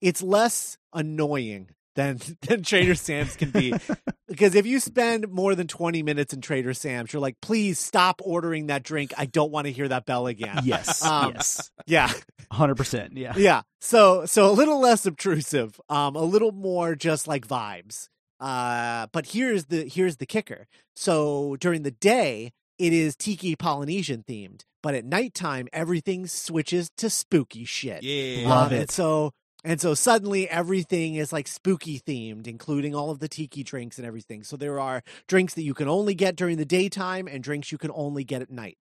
it's 0.00 0.22
less 0.22 0.78
annoying 0.92 1.70
than 1.96 2.20
than 2.42 2.62
trader 2.62 2.94
sam's 2.94 3.34
can 3.36 3.50
be. 3.50 3.74
Because 4.28 4.54
if 4.54 4.66
you 4.66 4.78
spend 4.78 5.26
more 5.30 5.54
than 5.54 5.66
20 5.68 6.02
minutes 6.02 6.34
in 6.34 6.42
trader 6.42 6.74
sam's 6.74 7.12
you're 7.14 7.20
like 7.22 7.40
please 7.40 7.78
stop 7.78 8.20
ordering 8.22 8.66
that 8.66 8.82
drink. 8.82 9.12
I 9.16 9.24
don't 9.24 9.50
want 9.50 9.66
to 9.66 9.72
hear 9.72 9.88
that 9.88 10.04
bell 10.04 10.26
again. 10.26 10.60
Yes, 10.64 11.02
Um, 11.02 11.32
yes, 11.34 11.70
yeah. 11.86 12.12
Hundred 12.52 12.76
percent. 12.76 13.16
Yeah. 13.16 13.32
yeah 13.38 13.62
so 13.80 14.26
so 14.26 14.50
a 14.50 14.52
little 14.52 14.80
less 14.80 15.06
obtrusive 15.06 15.80
um 15.88 16.14
a 16.14 16.22
little 16.22 16.52
more 16.52 16.94
just 16.94 17.26
like 17.26 17.48
vibes 17.48 18.08
uh 18.40 19.06
but 19.12 19.26
here's 19.26 19.66
the 19.66 19.84
here's 19.88 20.16
the 20.16 20.26
kicker. 20.26 20.66
So 20.96 21.56
during 21.60 21.82
the 21.82 21.90
day 21.90 22.52
it 22.78 22.92
is 22.92 23.16
tiki 23.16 23.56
polynesian 23.56 24.24
themed 24.28 24.62
but 24.82 24.94
at 24.94 25.04
nighttime 25.04 25.66
everything 25.72 26.26
switches 26.26 26.90
to 26.96 27.10
spooky 27.10 27.64
shit. 27.64 28.02
Yeah. 28.02 28.48
Love 28.48 28.72
Um, 28.72 28.78
it. 28.78 28.90
so 28.90 29.32
and 29.64 29.80
so 29.80 29.92
suddenly 29.94 30.48
everything 30.48 31.16
is 31.16 31.32
like 31.32 31.48
spooky 31.48 31.98
themed 31.98 32.46
including 32.46 32.94
all 32.94 33.10
of 33.10 33.18
the 33.18 33.28
tiki 33.28 33.64
drinks 33.64 33.98
and 33.98 34.06
everything. 34.06 34.44
So 34.44 34.56
there 34.56 34.78
are 34.78 35.02
drinks 35.26 35.54
that 35.54 35.62
you 35.62 35.74
can 35.74 35.88
only 35.88 36.14
get 36.14 36.36
during 36.36 36.56
the 36.58 36.64
daytime 36.64 37.26
and 37.26 37.42
drinks 37.42 37.72
you 37.72 37.78
can 37.78 37.90
only 37.92 38.22
get 38.22 38.40
at 38.42 38.50
night. 38.50 38.78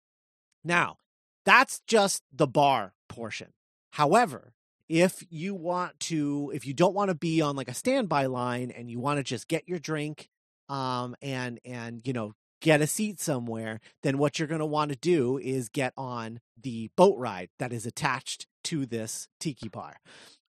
Now 0.63 0.97
that's 1.45 1.81
just 1.87 2.23
the 2.31 2.47
bar 2.47 2.93
portion. 3.07 3.49
However 3.91 4.53
if 4.89 5.23
you 5.29 5.55
want 5.55 5.99
to 5.99 6.51
if 6.53 6.65
you 6.65 6.73
don't 6.73 6.93
want 6.93 7.09
to 7.09 7.15
be 7.15 7.41
on 7.41 7.55
like 7.55 7.69
a 7.69 7.73
standby 7.73 8.25
line 8.25 8.71
and 8.71 8.89
you 8.89 8.99
want 8.99 9.17
to 9.17 9.23
just 9.23 9.47
get 9.47 9.67
your 9.67 9.79
drink 9.79 10.29
um 10.69 11.15
and 11.21 11.59
and 11.65 12.01
you 12.05 12.13
know 12.13 12.33
get 12.61 12.81
a 12.81 12.87
seat 12.87 13.19
somewhere 13.19 13.79
then 14.03 14.17
what 14.17 14.39
you're 14.39 14.47
going 14.47 14.59
to 14.59 14.65
want 14.65 14.89
to 14.89 14.97
do 14.97 15.37
is 15.37 15.67
get 15.69 15.93
on 15.97 16.39
the 16.61 16.89
boat 16.95 17.17
ride 17.17 17.49
that 17.59 17.73
is 17.73 17.85
attached 17.85 18.47
to 18.63 18.85
this 18.85 19.27
tiki 19.39 19.67
bar 19.67 19.97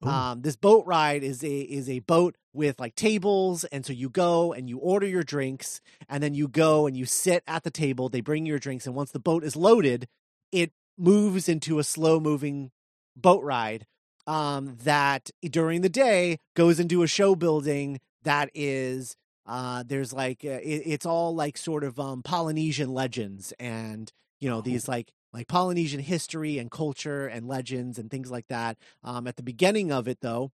Ooh. 0.04 0.08
um 0.08 0.42
this 0.42 0.56
boat 0.56 0.84
ride 0.86 1.24
is 1.24 1.42
a 1.42 1.60
is 1.60 1.88
a 1.88 2.00
boat 2.00 2.36
with 2.52 2.78
like 2.78 2.94
tables 2.94 3.64
and 3.64 3.84
so 3.84 3.92
you 3.92 4.08
go 4.08 4.52
and 4.52 4.68
you 4.68 4.78
order 4.78 5.06
your 5.06 5.24
drinks 5.24 5.80
and 6.08 6.22
then 6.22 6.34
you 6.34 6.46
go 6.46 6.86
and 6.86 6.96
you 6.96 7.04
sit 7.04 7.42
at 7.46 7.64
the 7.64 7.70
table 7.70 8.08
they 8.08 8.20
bring 8.20 8.46
your 8.46 8.58
drinks 8.58 8.86
and 8.86 8.94
once 8.94 9.10
the 9.10 9.18
boat 9.18 9.42
is 9.42 9.56
loaded 9.56 10.06
it 10.52 10.72
moves 10.96 11.48
into 11.48 11.80
a 11.80 11.84
slow 11.84 12.20
moving 12.20 12.70
boat 13.16 13.42
ride 13.42 13.86
um, 14.26 14.76
that 14.84 15.30
during 15.42 15.82
the 15.82 15.88
day 15.88 16.38
goes 16.54 16.80
into 16.80 17.02
a 17.02 17.06
show 17.06 17.34
building 17.34 18.00
that 18.22 18.50
is 18.54 19.16
uh, 19.46 19.84
there's 19.86 20.12
like 20.12 20.44
uh, 20.44 20.60
it, 20.62 20.82
it's 20.86 21.06
all 21.06 21.34
like 21.34 21.56
sort 21.56 21.84
of 21.84 22.00
um, 22.00 22.22
Polynesian 22.22 22.92
legends 22.92 23.52
and 23.60 24.10
you 24.40 24.48
know 24.48 24.60
these 24.60 24.88
like 24.88 25.12
like 25.32 25.48
Polynesian 25.48 26.00
history 26.00 26.58
and 26.58 26.70
culture 26.70 27.26
and 27.26 27.46
legends 27.46 27.98
and 27.98 28.10
things 28.10 28.30
like 28.30 28.46
that. 28.48 28.78
Um, 29.02 29.26
at 29.26 29.36
the 29.36 29.42
beginning 29.42 29.92
of 29.92 30.08
it, 30.08 30.18
though, 30.20 30.52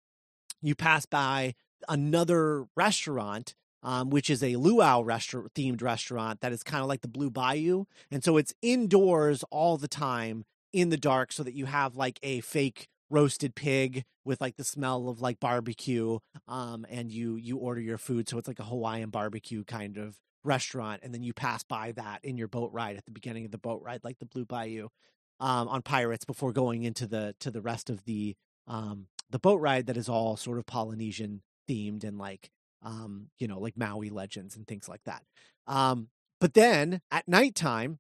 you 0.63 0.75
pass 0.75 1.07
by 1.07 1.55
another 1.89 2.67
restaurant. 2.77 3.55
Um, 3.83 4.11
which 4.11 4.31
is 4.31 4.43
a 4.43 4.57
luau 4.57 5.01
restaurant 5.03 5.55
themed 5.55 5.81
restaurant 5.81 6.41
that 6.41 6.51
is 6.51 6.65
kind 6.65 6.83
of 6.83 6.89
like 6.89 7.03
the 7.03 7.09
Blue 7.09 7.31
Bayou, 7.31 7.85
and 8.11 8.25
so 8.25 8.37
it's 8.37 8.53
indoors 8.61 9.45
all 9.51 9.77
the 9.77 9.87
time 9.87 10.45
in 10.73 10.89
the 10.89 10.97
dark, 10.97 11.31
so 11.31 11.45
that 11.45 11.55
you 11.55 11.67
have 11.67 11.95
like 11.95 12.19
a 12.21 12.41
fake 12.41 12.89
roasted 13.11 13.55
pig 13.55 14.05
with 14.25 14.41
like 14.41 14.57
the 14.57 14.65
smell 14.65 15.09
of 15.09 15.21
like 15.21 15.39
barbecue 15.39 16.19
um 16.49 16.85
and 16.91 17.13
you 17.13 17.37
you 17.37 17.57
order 17.57 17.81
your 17.81 17.99
food 17.99 18.29
so 18.29 18.37
it's 18.39 18.49
like 18.49 18.59
a 18.59 18.65
hawaiian 18.65 19.11
barbecue 19.11 19.63
kind 19.65 19.97
of 19.97 20.17
restaurant 20.43 21.01
and 21.03 21.15
then 21.15 21.23
you 21.23 21.33
pass 21.33 21.63
by 21.63 21.93
that 21.93 22.25
in 22.25 22.37
your 22.37 22.49
boat 22.49 22.71
ride 22.73 22.97
at 22.97 23.05
the 23.05 23.13
beginning 23.13 23.45
of 23.45 23.51
the 23.51 23.59
boat 23.59 23.81
ride 23.85 24.01
like 24.03 24.19
the 24.19 24.27
blue 24.27 24.45
bayou 24.45 24.89
um 25.41 25.69
on 25.69 25.83
pirates 25.83 26.25
before 26.25 26.53
going 26.53 26.83
into 26.83 27.07
the 27.07 27.35
to 27.39 27.51
the 27.51 27.61
rest 27.61 27.91
of 27.91 28.05
the 28.05 28.35
um 28.67 29.07
the 29.31 29.39
boat 29.39 29.61
ride 29.61 29.87
that 29.87 29.97
is 29.97 30.09
all 30.09 30.37
sort 30.37 30.59
of 30.59 30.67
polynesian 30.67 31.43
themed 31.69 32.05
and 32.05 32.19
like 32.19 32.51
um 32.83 33.29
you 33.39 33.49
know 33.49 33.59
like 33.59 33.77
maui 33.77 34.11
legends 34.11 34.57
and 34.57 34.67
things 34.67 34.89
like 34.89 35.03
that. 35.05 35.23
Um 35.67 36.09
but 36.41 36.55
then 36.55 37.01
at 37.11 37.27
nighttime 37.27 37.99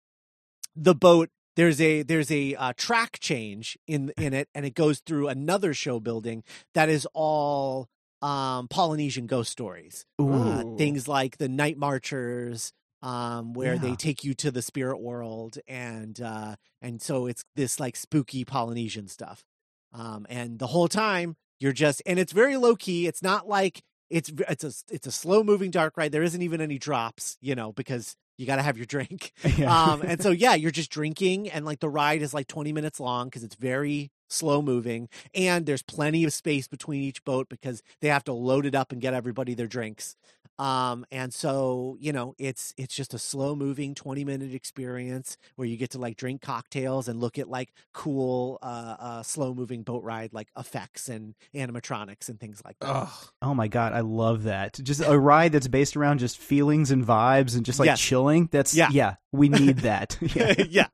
the 0.74 0.94
boat 0.94 1.30
there's 1.57 1.80
a 1.80 2.02
there's 2.02 2.30
a 2.30 2.54
uh, 2.54 2.72
track 2.76 3.18
change 3.20 3.76
in 3.86 4.12
in 4.16 4.32
it 4.32 4.48
and 4.54 4.64
it 4.64 4.74
goes 4.74 5.00
through 5.00 5.28
another 5.28 5.74
show 5.74 5.98
building 5.98 6.44
that 6.74 6.88
is 6.88 7.07
all 7.14 7.88
um 8.22 8.68
polynesian 8.68 9.26
ghost 9.26 9.50
stories 9.50 10.07
uh, 10.18 10.62
things 10.78 11.09
like 11.09 11.38
the 11.38 11.48
night 11.48 11.76
marchers 11.76 12.72
um 13.02 13.52
where 13.52 13.78
they 13.78 13.94
take 13.94 14.24
you 14.24 14.32
to 14.34 14.50
the 14.50 14.62
spirit 14.62 15.00
world 15.00 15.59
and 15.68 16.20
uh 16.20 16.57
and 16.80 17.02
so 17.02 17.26
it's 17.26 17.44
this 17.57 17.78
like 17.78 17.96
spooky 17.96 18.44
polynesian 18.44 19.09
stuff 19.09 19.44
um 19.92 20.26
and 20.30 20.59
the 20.59 20.68
whole 20.68 20.88
time 20.88 21.36
you're 21.61 21.72
just 21.72 22.02
and 22.07 22.18
it's 22.18 22.32
very 22.32 22.57
low 22.57 22.74
key 22.74 23.07
it's 23.07 23.22
not 23.22 23.46
like 23.46 23.82
it's 24.09 24.32
it's 24.48 24.64
a 24.64 24.72
it's 24.94 25.07
a 25.07 25.12
slow 25.12 25.42
moving 25.42 25.70
dark 25.70 25.96
ride 25.96 26.12
there 26.12 26.22
isn't 26.22 26.42
even 26.42 26.61
any 26.61 26.78
drops 26.78 27.36
you 27.40 27.54
know 27.54 27.72
because 27.72 28.16
you 28.37 28.47
got 28.47 28.57
to 28.57 28.62
have 28.62 28.76
your 28.76 28.87
drink 28.87 29.32
Yeah. 29.57 29.72
um 29.93 30.03
and 30.03 30.22
so 30.22 30.30
yeah 30.30 30.55
you're 30.55 30.70
just 30.70 30.91
drinking 30.91 31.49
and 31.51 31.64
like 31.64 31.80
the 31.80 31.89
ride 31.89 32.22
is 32.22 32.34
like 32.34 32.47
20 32.49 32.72
minutes 32.72 33.01
long 33.01 33.28
because 33.28 33.45
it's 33.45 33.55
very 33.55 34.11
slow 34.28 34.61
moving 34.61 35.09
and 35.34 35.66
there's 35.66 35.82
plenty 35.82 36.24
of 36.24 36.32
space 36.32 36.66
between 36.68 37.01
each 37.03 37.24
boat 37.24 37.49
because 37.49 37.82
they 38.01 38.09
have 38.09 38.24
to 38.24 38.32
load 38.32 38.66
it 38.66 38.74
up 38.74 38.91
and 38.93 39.01
get 39.01 39.14
everybody 39.14 39.55
their 39.55 39.68
drinks 39.68 40.16
um 40.59 41.04
and 41.11 41.34
so 41.34 41.96
you 42.00 42.12
know 42.12 42.34
it's 42.38 42.72
it's 42.76 42.94
just 42.94 43.12
a 43.14 43.18
slow 43.18 43.54
moving 43.54 43.94
20 43.94 44.24
minute 44.24 44.54
experience 44.54 45.36
where 45.57 45.68
you 45.68 45.76
get 45.76 45.90
to 45.90 45.98
like 45.98 46.16
drink 46.16 46.40
cocktails 46.40 47.09
and 47.09 47.20
look 47.20 47.38
at 47.38 47.48
like 47.48 47.72
cool 47.92 48.59
uh 48.62 48.96
uh 48.98 49.22
slow 49.22 49.52
moving 49.54 49.82
boat 49.82 50.02
ride 50.02 50.32
like 50.32 50.48
effects 50.57 51.09
and 51.09 51.34
animatronics 51.54 52.28
and 52.28 52.40
things 52.40 52.62
like 52.64 52.76
that 52.80 52.88
Ugh. 52.88 53.09
Oh 53.42 53.54
my 53.54 53.68
god, 53.68 53.92
I 53.92 54.00
love 54.00 54.44
that. 54.44 54.78
Just 54.82 55.00
a 55.04 55.18
ride 55.18 55.52
that's 55.52 55.68
based 55.68 55.96
around 55.96 56.18
just 56.18 56.38
feelings 56.38 56.90
and 56.90 57.04
vibes 57.07 57.54
and 57.54 57.64
just 57.64 57.78
like 57.78 57.86
Yes. 57.86 58.00
chilling. 58.00 58.48
That's 58.50 58.74
Yeah. 58.74 58.88
yeah, 58.90 59.14
we 59.32 59.48
need 59.48 59.78
that. 59.80 60.16
yeah. 60.34 60.54
yeah. 60.68 60.86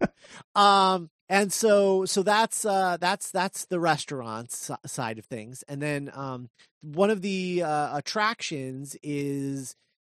Um 0.54 1.08
and 1.28 1.52
so 1.52 2.04
so 2.04 2.22
that's 2.22 2.64
uh 2.64 2.96
that's 3.00 3.30
that's 3.30 3.64
the 3.66 3.80
restaurant 3.80 4.52
side 4.52 5.18
of 5.18 5.24
things. 5.26 5.64
And 5.68 5.80
then 5.80 6.10
um 6.14 6.50
one 6.82 7.10
of 7.10 7.22
the 7.22 7.62
uh, 7.62 7.96
attractions 7.96 8.96
is 9.02 9.74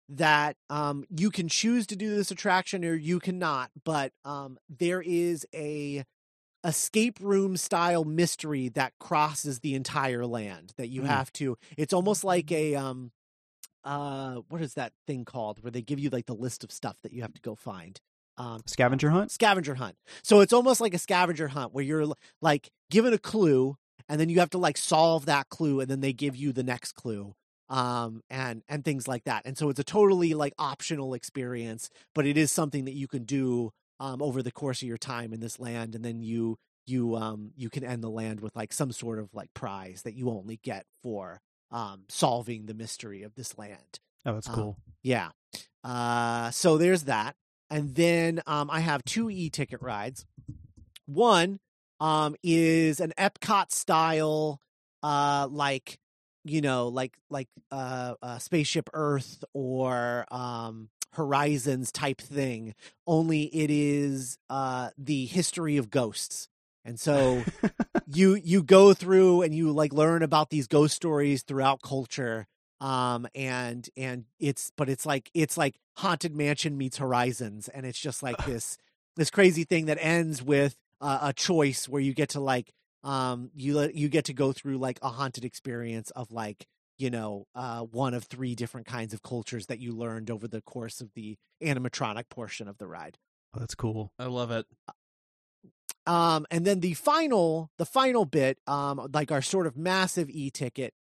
that 0.09 0.57
um 0.71 1.05
you 1.11 1.31
can 1.31 1.49
choose 1.49 1.87
to 1.89 1.97
do 1.97 2.15
this 2.15 2.31
attraction 2.31 2.85
or 2.85 2.95
you 2.95 3.19
cannot, 3.21 3.71
but 3.85 4.13
um 4.25 4.59
there 4.69 5.01
is 5.03 5.47
a 5.55 6.05
escape 6.65 7.19
room 7.21 7.57
style 7.57 8.05
mystery 8.05 8.69
that 8.71 8.93
crosses 8.99 9.61
the 9.61 9.75
entire 9.75 10.27
land 10.27 10.73
that 10.77 10.89
you 10.89 11.03
Mm. 11.03 11.07
have 11.07 11.33
to 11.35 11.57
it's 11.77 11.93
almost 11.93 12.25
like 12.25 12.51
a 12.51 12.75
um 12.75 13.13
uh 13.85 14.37
what 14.49 14.61
is 14.61 14.75
that 14.75 14.93
thing 15.07 15.25
called 15.25 15.63
where 15.63 15.71
they 15.71 15.83
give 15.83 16.01
you 16.01 16.11
like 16.11 16.27
the 16.27 16.35
list 16.35 16.65
of 16.65 16.73
stuff 16.73 16.97
that 17.03 17.13
you 17.13 17.23
have 17.23 17.35
to 17.35 17.41
go 17.41 17.55
find 17.55 18.01
um 18.39 18.63
Scavenger 18.67 19.11
hunt? 19.11 19.31
scavenger 19.31 19.75
hunt. 19.75 19.97
So 20.23 20.41
it's 20.41 20.53
almost 20.53 20.81
like 20.81 20.95
a 20.95 20.99
scavenger 20.99 21.49
hunt 21.49 21.73
where 21.73 21.85
you're 21.85 22.07
like 22.43 22.71
given 22.91 23.13
a 23.13 23.19
clue 23.19 23.77
and 24.09 24.21
then 24.21 24.29
you 24.29 24.39
have 24.41 24.51
to 24.51 24.59
like 24.59 24.77
solve 24.77 25.27
that 25.27 25.49
clue 25.49 25.81
and 25.81 25.89
then 25.91 26.01
they 26.01 26.13
give 26.13 26.37
you 26.37 26.53
the 26.53 26.63
next 26.63 26.93
clue 26.93 27.35
um 27.69 28.23
and 28.31 28.63
and 28.69 28.85
things 28.85 29.09
like 29.09 29.25
that. 29.25 29.43
And 29.45 29.59
so 29.59 29.69
it's 29.71 29.81
a 29.81 29.85
totally 29.85 30.35
like 30.35 30.53
optional 30.59 31.15
experience, 31.15 31.91
but 32.15 32.25
it 32.27 32.37
is 32.37 32.53
something 32.53 32.85
that 32.85 32.95
you 32.95 33.09
can 33.09 33.25
do 33.25 33.73
um 33.99 34.23
over 34.23 34.43
the 34.43 34.53
course 34.53 34.83
of 34.83 34.89
your 34.89 34.99
time 34.99 35.33
in 35.33 35.41
this 35.41 35.59
land 35.59 35.95
and 35.95 36.05
then 36.05 36.23
you 36.23 36.57
you 36.87 37.17
um 37.17 37.51
you 37.57 37.69
can 37.69 37.83
end 37.83 38.05
the 38.05 38.11
land 38.11 38.41
with 38.41 38.55
like 38.55 38.73
some 38.73 38.93
sort 38.93 39.19
of 39.19 39.29
like 39.35 39.53
prize 39.55 40.03
that 40.03 40.15
you 40.15 40.31
only 40.31 40.61
get 40.63 40.85
for 41.03 41.41
um 41.73 42.05
solving 42.09 42.67
the 42.67 42.75
mystery 42.75 43.23
of 43.25 43.35
this 43.35 43.59
land. 43.59 43.99
Oh, 44.25 44.35
that's 44.35 44.49
Um, 44.49 44.55
cool. 44.55 44.77
Yeah. 45.03 45.31
Uh, 45.83 46.51
so 46.51 46.79
there's 46.79 47.05
that. 47.05 47.35
And 47.71 47.95
then 47.95 48.43
um, 48.47 48.71
I 48.71 48.81
have 48.81 49.05
two 49.05 49.31
e 49.31 49.51
ticket 49.51 49.83
rides. 49.83 50.25
One 51.07 51.61
um, 52.01 52.37
is 52.43 53.01
an 53.01 53.13
Epcot 53.19 53.73
style, 53.73 54.61
uh, 55.03 55.49
like 55.51 55.99
you 56.45 56.61
know, 56.61 56.89
like 56.89 57.17
like 57.29 57.49
uh, 57.73 58.15
uh, 58.23 58.39
spaceship 58.39 58.89
Earth 58.93 59.43
or 59.53 60.27
um, 60.31 60.91
Horizons 61.13 61.91
type 61.91 62.21
thing. 62.21 62.75
Only 63.07 63.45
it 63.45 63.71
is 63.71 64.39
uh, 64.49 64.91
the 64.97 65.27
history 65.27 65.77
of 65.77 65.91
ghosts, 65.91 66.49
and 66.85 67.01
so 67.01 67.43
you 68.07 68.35
you 68.35 68.63
go 68.63 68.95
through 68.95 69.43
and 69.43 69.55
you 69.55 69.73
like 69.73 69.93
learn 69.93 70.23
about 70.23 70.51
these 70.51 70.69
ghost 70.69 70.95
stories 70.95 71.43
throughout 71.43 71.83
culture 71.83 72.47
um 72.81 73.27
and 73.35 73.89
and 73.97 74.25
it's 74.39 74.71
but 74.77 74.89
it's 74.89 75.07
like 75.07 75.31
it's 75.35 75.57
like 75.57 75.77
haunted 75.97 76.35
mansion 76.37 76.77
meets 76.77 76.99
horizons 76.99 77.69
and 77.69 77.87
it's 77.87 77.99
just 77.99 78.23
like 78.23 78.37
this 78.47 78.77
this 79.17 79.31
crazy 79.31 79.65
thing 79.65 79.87
that 79.87 79.99
ends 80.01 80.43
with 80.43 80.77
uh, 81.01 81.19
a 81.23 81.33
choice 81.33 81.89
where 81.89 82.03
you 82.03 82.13
get 82.15 82.29
to 82.31 82.41
like 82.41 82.73
um 83.03 83.51
you 83.55 83.75
let 83.75 83.95
you 83.95 84.09
get 84.09 84.25
to 84.27 84.33
go 84.35 84.53
through 84.53 84.77
like 84.79 84.99
a 85.03 85.09
haunted 85.09 85.45
experience 85.45 86.11
of 86.11 86.31
like 86.33 86.67
you 86.99 87.09
know 87.11 87.47
uh 87.55 87.81
one 87.81 88.13
of 88.15 88.25
three 88.25 88.55
different 88.55 88.87
kinds 88.87 89.15
of 89.15 89.23
cultures 89.23 89.67
that 89.67 89.79
you 89.79 89.93
learned 89.93 90.31
over 90.31 90.47
the 90.49 90.61
course 90.63 91.01
of 91.01 91.11
the 91.15 91.37
animatronic 91.63 92.29
portion 92.29 92.69
of 92.69 92.77
the 92.79 92.87
ride 92.87 93.17
Oh, 93.55 93.59
that's 93.61 93.75
cool. 93.75 94.13
I 94.19 94.27
love 94.27 94.51
it. 94.51 94.67
um 96.07 96.47
and 96.51 96.65
then 96.65 96.81
the 96.81 96.95
final 96.95 97.71
the 97.79 97.87
final 97.87 98.25
bit 98.25 98.59
um 98.67 99.09
like 99.13 99.33
our 99.33 99.43
sort 99.43 99.67
of 99.67 99.77
massive 99.77 100.29
e-ticket 100.31 100.95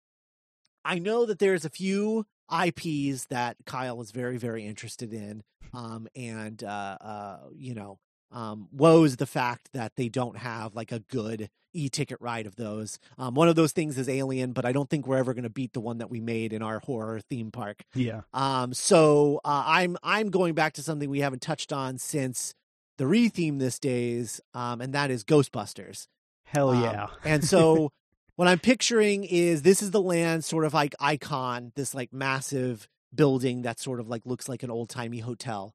i 0.84 0.98
know 0.98 1.26
that 1.26 1.38
there's 1.38 1.64
a 1.64 1.70
few 1.70 2.24
ips 2.66 3.26
that 3.26 3.56
kyle 3.66 4.00
is 4.00 4.10
very 4.10 4.36
very 4.36 4.64
interested 4.66 5.12
in 5.12 5.42
um 5.72 6.06
and 6.14 6.62
uh 6.62 6.96
uh 7.00 7.38
you 7.54 7.74
know 7.74 7.98
um 8.30 8.68
woes 8.72 9.16
the 9.16 9.26
fact 9.26 9.70
that 9.72 9.92
they 9.96 10.08
don't 10.08 10.36
have 10.38 10.74
like 10.74 10.92
a 10.92 10.98
good 11.00 11.48
e-ticket 11.72 12.18
ride 12.20 12.46
of 12.46 12.54
those 12.56 12.98
um 13.18 13.34
one 13.34 13.48
of 13.48 13.56
those 13.56 13.72
things 13.72 13.98
is 13.98 14.08
alien 14.08 14.52
but 14.52 14.64
i 14.64 14.72
don't 14.72 14.88
think 14.90 15.06
we're 15.06 15.16
ever 15.16 15.34
going 15.34 15.42
to 15.44 15.50
beat 15.50 15.72
the 15.72 15.80
one 15.80 15.98
that 15.98 16.10
we 16.10 16.20
made 16.20 16.52
in 16.52 16.62
our 16.62 16.78
horror 16.80 17.20
theme 17.28 17.50
park 17.50 17.82
Yeah. 17.94 18.20
um, 18.32 18.72
so 18.74 19.40
uh, 19.44 19.64
I'm 19.66 19.96
I'm 20.02 20.30
going 20.30 20.54
back 20.54 20.74
to 20.74 20.82
something 20.82 21.08
we 21.10 21.20
haven't 21.20 21.42
touched 21.42 21.72
on 21.72 21.98
since 21.98 22.54
the 22.96 23.04
retheme 23.06 23.58
this 23.58 23.80
days, 23.80 24.40
um, 24.54 24.80
and 24.80 24.92
that 24.94 25.10
is 25.10 25.24
Ghostbusters. 25.24 26.06
Hell 26.44 26.72
Um, 26.72 26.84
yeah. 26.84 27.06
and 27.24 27.42
so 27.54 27.90
what 28.36 28.48
I'm 28.48 28.58
picturing 28.58 29.24
is 29.24 29.62
this 29.62 29.82
is 29.82 29.90
the 29.90 30.00
land 30.00 30.44
sort 30.44 30.64
of 30.64 30.74
like 30.74 30.94
icon, 30.98 31.72
this 31.76 31.94
like 31.94 32.12
massive 32.12 32.88
building 33.14 33.62
that 33.62 33.78
sort 33.78 34.00
of 34.00 34.08
like 34.08 34.22
looks 34.26 34.48
like 34.48 34.62
an 34.62 34.70
old 34.70 34.88
timey 34.88 35.20
hotel. 35.20 35.74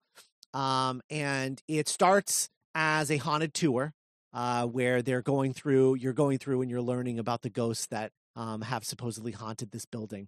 Um, 0.53 1.01
and 1.09 1.61
it 1.67 1.87
starts 1.87 2.49
as 2.75 3.11
a 3.11 3.17
haunted 3.17 3.53
tour, 3.53 3.93
uh, 4.33 4.65
where 4.65 5.01
they're 5.01 5.21
going 5.21 5.53
through, 5.53 5.95
you're 5.95 6.13
going 6.13 6.37
through 6.37 6.61
and 6.61 6.69
you're 6.69 6.81
learning 6.81 7.19
about 7.19 7.41
the 7.41 7.49
ghosts 7.49 7.87
that 7.87 8.11
um, 8.35 8.61
have 8.61 8.83
supposedly 8.83 9.31
haunted 9.31 9.71
this 9.71 9.85
building. 9.85 10.27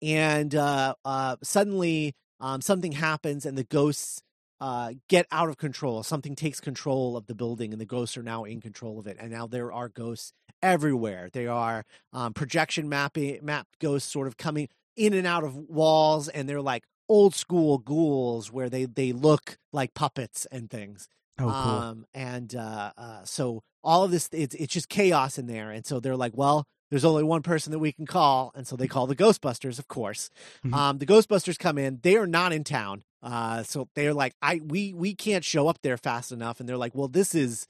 And 0.00 0.54
uh, 0.54 0.94
uh, 1.04 1.36
suddenly 1.42 2.14
um, 2.40 2.60
something 2.60 2.92
happens 2.92 3.44
and 3.44 3.56
the 3.56 3.64
ghosts 3.64 4.22
uh, 4.62 4.92
get 5.08 5.26
out 5.32 5.48
of 5.48 5.56
control. 5.58 6.04
Something 6.04 6.36
takes 6.36 6.60
control 6.60 7.16
of 7.16 7.26
the 7.26 7.34
building, 7.34 7.72
and 7.72 7.80
the 7.80 7.84
ghosts 7.84 8.16
are 8.16 8.22
now 8.22 8.44
in 8.44 8.60
control 8.60 9.00
of 9.00 9.08
it. 9.08 9.16
And 9.18 9.32
now 9.32 9.48
there 9.48 9.72
are 9.72 9.88
ghosts 9.88 10.32
everywhere. 10.62 11.28
They 11.32 11.46
are 11.46 11.84
um, 12.12 12.32
projection 12.34 12.88
mapping 12.88 13.38
map 13.42 13.66
ghosts, 13.80 14.10
sort 14.10 14.26
of 14.26 14.36
coming 14.36 14.68
in 14.96 15.12
and 15.12 15.26
out 15.26 15.44
of 15.44 15.56
walls, 15.56 16.28
and 16.28 16.48
they're 16.48 16.60
like 16.62 16.84
old 17.08 17.34
school 17.34 17.78
ghouls 17.78 18.50
where 18.52 18.70
they 18.70 18.84
they 18.84 19.12
look 19.12 19.56
like 19.72 19.94
puppets 19.94 20.46
and 20.52 20.70
things. 20.70 21.08
Oh, 21.38 21.44
cool. 21.44 21.50
Um, 21.52 22.06
and 22.14 22.54
uh, 22.54 22.92
uh, 22.96 23.24
so 23.24 23.62
all 23.82 24.04
of 24.04 24.10
this, 24.10 24.28
it's 24.32 24.54
it's 24.54 24.72
just 24.72 24.88
chaos 24.88 25.38
in 25.38 25.46
there. 25.46 25.70
And 25.70 25.84
so 25.86 25.98
they're 25.98 26.16
like, 26.16 26.36
well, 26.36 26.64
there's 26.90 27.04
only 27.06 27.22
one 27.24 27.42
person 27.42 27.72
that 27.72 27.78
we 27.78 27.90
can 27.92 28.06
call, 28.06 28.52
and 28.54 28.66
so 28.66 28.76
they 28.76 28.86
call 28.86 29.06
the 29.06 29.16
Ghostbusters, 29.16 29.78
of 29.78 29.88
course. 29.88 30.28
Mhm. 30.64 30.74
Um, 30.74 30.98
the 30.98 31.06
Ghostbusters 31.06 31.58
come 31.58 31.78
in; 31.78 32.00
they 32.02 32.16
are 32.16 32.26
not 32.26 32.52
in 32.52 32.64
town, 32.64 33.02
uh, 33.22 33.62
so 33.62 33.88
they're 33.94 34.12
like, 34.14 34.34
I 34.42 34.60
we 34.62 34.92
we 34.92 35.14
can't 35.14 35.44
show 35.44 35.68
up 35.68 35.78
there 35.82 35.96
fast 35.96 36.32
enough, 36.32 36.60
and 36.60 36.68
they're 36.68 36.76
like, 36.76 36.94
well, 36.94 37.08
this 37.08 37.34
is 37.34 37.66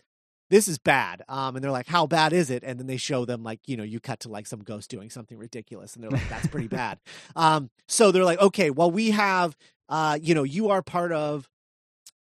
this 0.52 0.68
is 0.68 0.78
bad. 0.78 1.22
Um, 1.30 1.56
and 1.56 1.64
they're 1.64 1.72
like, 1.72 1.86
how 1.86 2.06
bad 2.06 2.34
is 2.34 2.50
it? 2.50 2.62
And 2.62 2.78
then 2.78 2.86
they 2.86 2.98
show 2.98 3.24
them 3.24 3.42
like, 3.42 3.60
you 3.66 3.74
know, 3.74 3.82
you 3.82 4.00
cut 4.00 4.20
to 4.20 4.28
like 4.28 4.46
some 4.46 4.60
ghost 4.60 4.90
doing 4.90 5.08
something 5.08 5.38
ridiculous, 5.38 5.94
and 5.94 6.04
they're 6.04 6.10
like, 6.10 6.28
that's 6.28 6.46
pretty 6.46 6.68
bad. 6.68 6.98
Um, 7.34 7.70
so 7.88 8.12
they're 8.12 8.24
like, 8.24 8.40
okay, 8.40 8.70
well, 8.70 8.90
we 8.90 9.10
have, 9.12 9.56
uh, 9.88 10.18
you 10.20 10.34
know, 10.34 10.42
you 10.42 10.68
are 10.68 10.82
part 10.82 11.12
of 11.12 11.48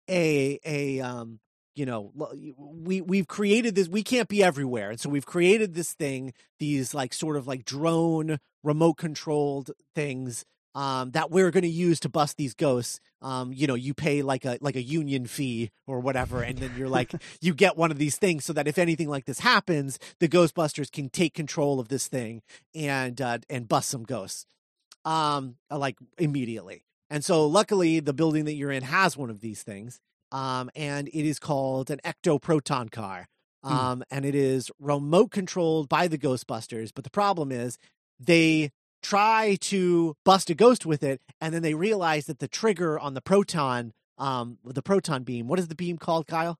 a 0.09 0.59
a 0.65 0.99
um 1.01 1.39
you 1.75 1.85
know 1.85 2.11
we 2.57 3.01
we've 3.01 3.27
created 3.27 3.75
this 3.75 3.87
we 3.87 4.03
can't 4.03 4.27
be 4.27 4.43
everywhere 4.43 4.91
and 4.91 4.99
so 4.99 5.09
we've 5.09 5.25
created 5.25 5.73
this 5.73 5.93
thing 5.93 6.33
these 6.59 6.93
like 6.93 7.13
sort 7.13 7.37
of 7.37 7.47
like 7.47 7.63
drone 7.63 8.39
remote 8.63 8.95
controlled 8.95 9.71
things 9.95 10.43
um 10.75 11.11
that 11.11 11.31
we're 11.31 11.51
going 11.51 11.63
to 11.63 11.69
use 11.69 11.99
to 11.99 12.09
bust 12.09 12.37
these 12.37 12.53
ghosts 12.53 12.99
um 13.21 13.51
you 13.53 13.67
know 13.67 13.75
you 13.75 13.93
pay 13.93 14.21
like 14.21 14.45
a 14.45 14.57
like 14.61 14.75
a 14.75 14.81
union 14.81 15.25
fee 15.25 15.71
or 15.87 15.99
whatever 15.99 16.41
and 16.41 16.57
then 16.57 16.71
you're 16.77 16.89
like 16.89 17.13
you 17.41 17.53
get 17.53 17.77
one 17.77 17.91
of 17.91 17.97
these 17.97 18.17
things 18.17 18.45
so 18.45 18.53
that 18.53 18.67
if 18.67 18.77
anything 18.77 19.09
like 19.09 19.25
this 19.25 19.39
happens 19.39 19.99
the 20.19 20.29
ghostbusters 20.29 20.91
can 20.91 21.09
take 21.09 21.33
control 21.33 21.79
of 21.79 21.89
this 21.89 22.07
thing 22.07 22.41
and 22.73 23.21
uh 23.21 23.37
and 23.49 23.67
bust 23.67 23.89
some 23.89 24.03
ghosts 24.03 24.45
um 25.03 25.55
like 25.69 25.97
immediately 26.17 26.83
and 27.11 27.25
so 27.25 27.45
luckily 27.45 27.99
the 27.99 28.13
building 28.13 28.45
that 28.45 28.53
you're 28.53 28.71
in 28.71 28.83
has 28.83 29.17
one 29.17 29.29
of 29.29 29.41
these 29.41 29.61
things. 29.61 29.99
Um, 30.31 30.71
and 30.77 31.09
it 31.09 31.27
is 31.27 31.39
called 31.39 31.91
an 31.91 31.99
ectoproton 32.05 32.89
car. 32.89 33.27
Hmm. 33.65 33.73
Um, 33.73 34.03
and 34.09 34.25
it 34.25 34.33
is 34.33 34.71
remote 34.79 35.29
controlled 35.29 35.89
by 35.89 36.07
the 36.07 36.17
Ghostbusters. 36.17 36.91
But 36.95 37.03
the 37.03 37.09
problem 37.09 37.51
is 37.51 37.77
they 38.17 38.71
try 39.01 39.57
to 39.61 40.15
bust 40.25 40.49
a 40.49 40.53
ghost 40.55 40.85
with 40.85 41.03
it, 41.03 41.21
and 41.39 41.53
then 41.53 41.61
they 41.61 41.73
realize 41.73 42.25
that 42.25 42.39
the 42.39 42.47
trigger 42.47 42.99
on 42.99 43.13
the 43.13 43.21
proton, 43.21 43.93
um, 44.17 44.57
the 44.63 44.81
proton 44.81 45.23
beam, 45.23 45.47
what 45.47 45.59
is 45.59 45.67
the 45.67 45.75
beam 45.75 45.97
called, 45.97 46.27
Kyle? 46.27 46.57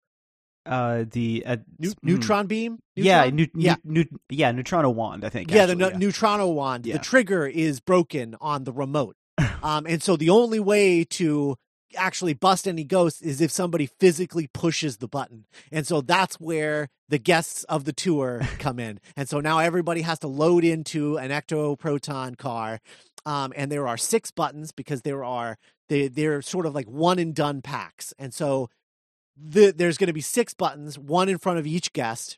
Uh, 0.66 1.06
the 1.10 1.44
uh, 1.46 1.58
Nu- 1.80 1.90
mm, 1.90 1.96
neutron 2.04 2.46
beam? 2.48 2.78
Yeah, 2.96 3.24
Neutron? 3.30 3.36
nu- 3.36 3.62
yeah. 3.64 3.76
nu- 3.84 4.20
yeah, 4.30 4.52
Neutrino 4.52 4.90
wand. 4.92 5.26
I 5.26 5.30
think. 5.30 5.50
yeah, 5.50 5.66
the 5.66 5.72
actually, 5.74 5.94
nu- 5.94 6.06
neutrino 6.08 6.48
wand. 6.50 6.86
Yeah. 6.86 6.94
The 6.94 7.00
trigger 7.00 7.48
is 7.48 7.80
broken 7.80 8.36
on 8.40 8.64
the 8.64 8.72
remote, 8.72 9.16
um, 9.64 9.86
and 9.88 10.04
so 10.04 10.16
the 10.18 10.30
only 10.30 10.60
way 10.60 11.04
to 11.06 11.56
actually 11.96 12.34
bust 12.34 12.68
any 12.68 12.84
ghosts 12.84 13.22
is 13.22 13.42
if 13.42 13.52
somebody 13.52 13.86
physically 13.86 14.48
pushes 14.48 14.98
the 14.98 15.08
button, 15.08 15.46
and 15.72 15.86
so 15.86 16.02
that's 16.02 16.36
where 16.36 16.90
the 17.10 17.20
guests 17.20 17.64
of 17.66 17.86
the 17.86 17.94
tour 17.94 18.42
come 18.60 18.80
in, 18.80 19.00
and 19.16 19.30
so 19.30 19.40
now 19.40 19.60
everybody 19.60 20.02
has 20.02 20.20
to 20.20 20.28
load 20.28 20.64
into 20.64 21.18
an 21.18 21.32
ectoproton 21.32 22.38
car, 22.38 22.80
um, 23.26 23.54
and 23.56 23.72
there 23.72 23.88
are 23.88 23.98
six 23.98 24.32
buttons 24.32 24.72
because 24.72 25.02
there 25.02 25.24
are 25.24 25.58
they 25.90 26.08
they're 26.08 26.42
sort 26.42 26.66
of 26.66 26.76
like 26.76 26.88
one 26.88 27.20
and 27.20 27.36
done 27.36 27.62
packs, 27.62 28.14
and 28.18 28.34
so 28.34 28.70
the, 29.38 29.74
there's 29.76 29.98
going 29.98 30.08
to 30.08 30.14
be 30.14 30.22
six 30.22 30.54
buttons, 30.54 30.98
one 30.98 31.30
in 31.30 31.38
front 31.38 31.60
of 31.60 31.68
each 31.68 31.94
guest. 31.94 32.38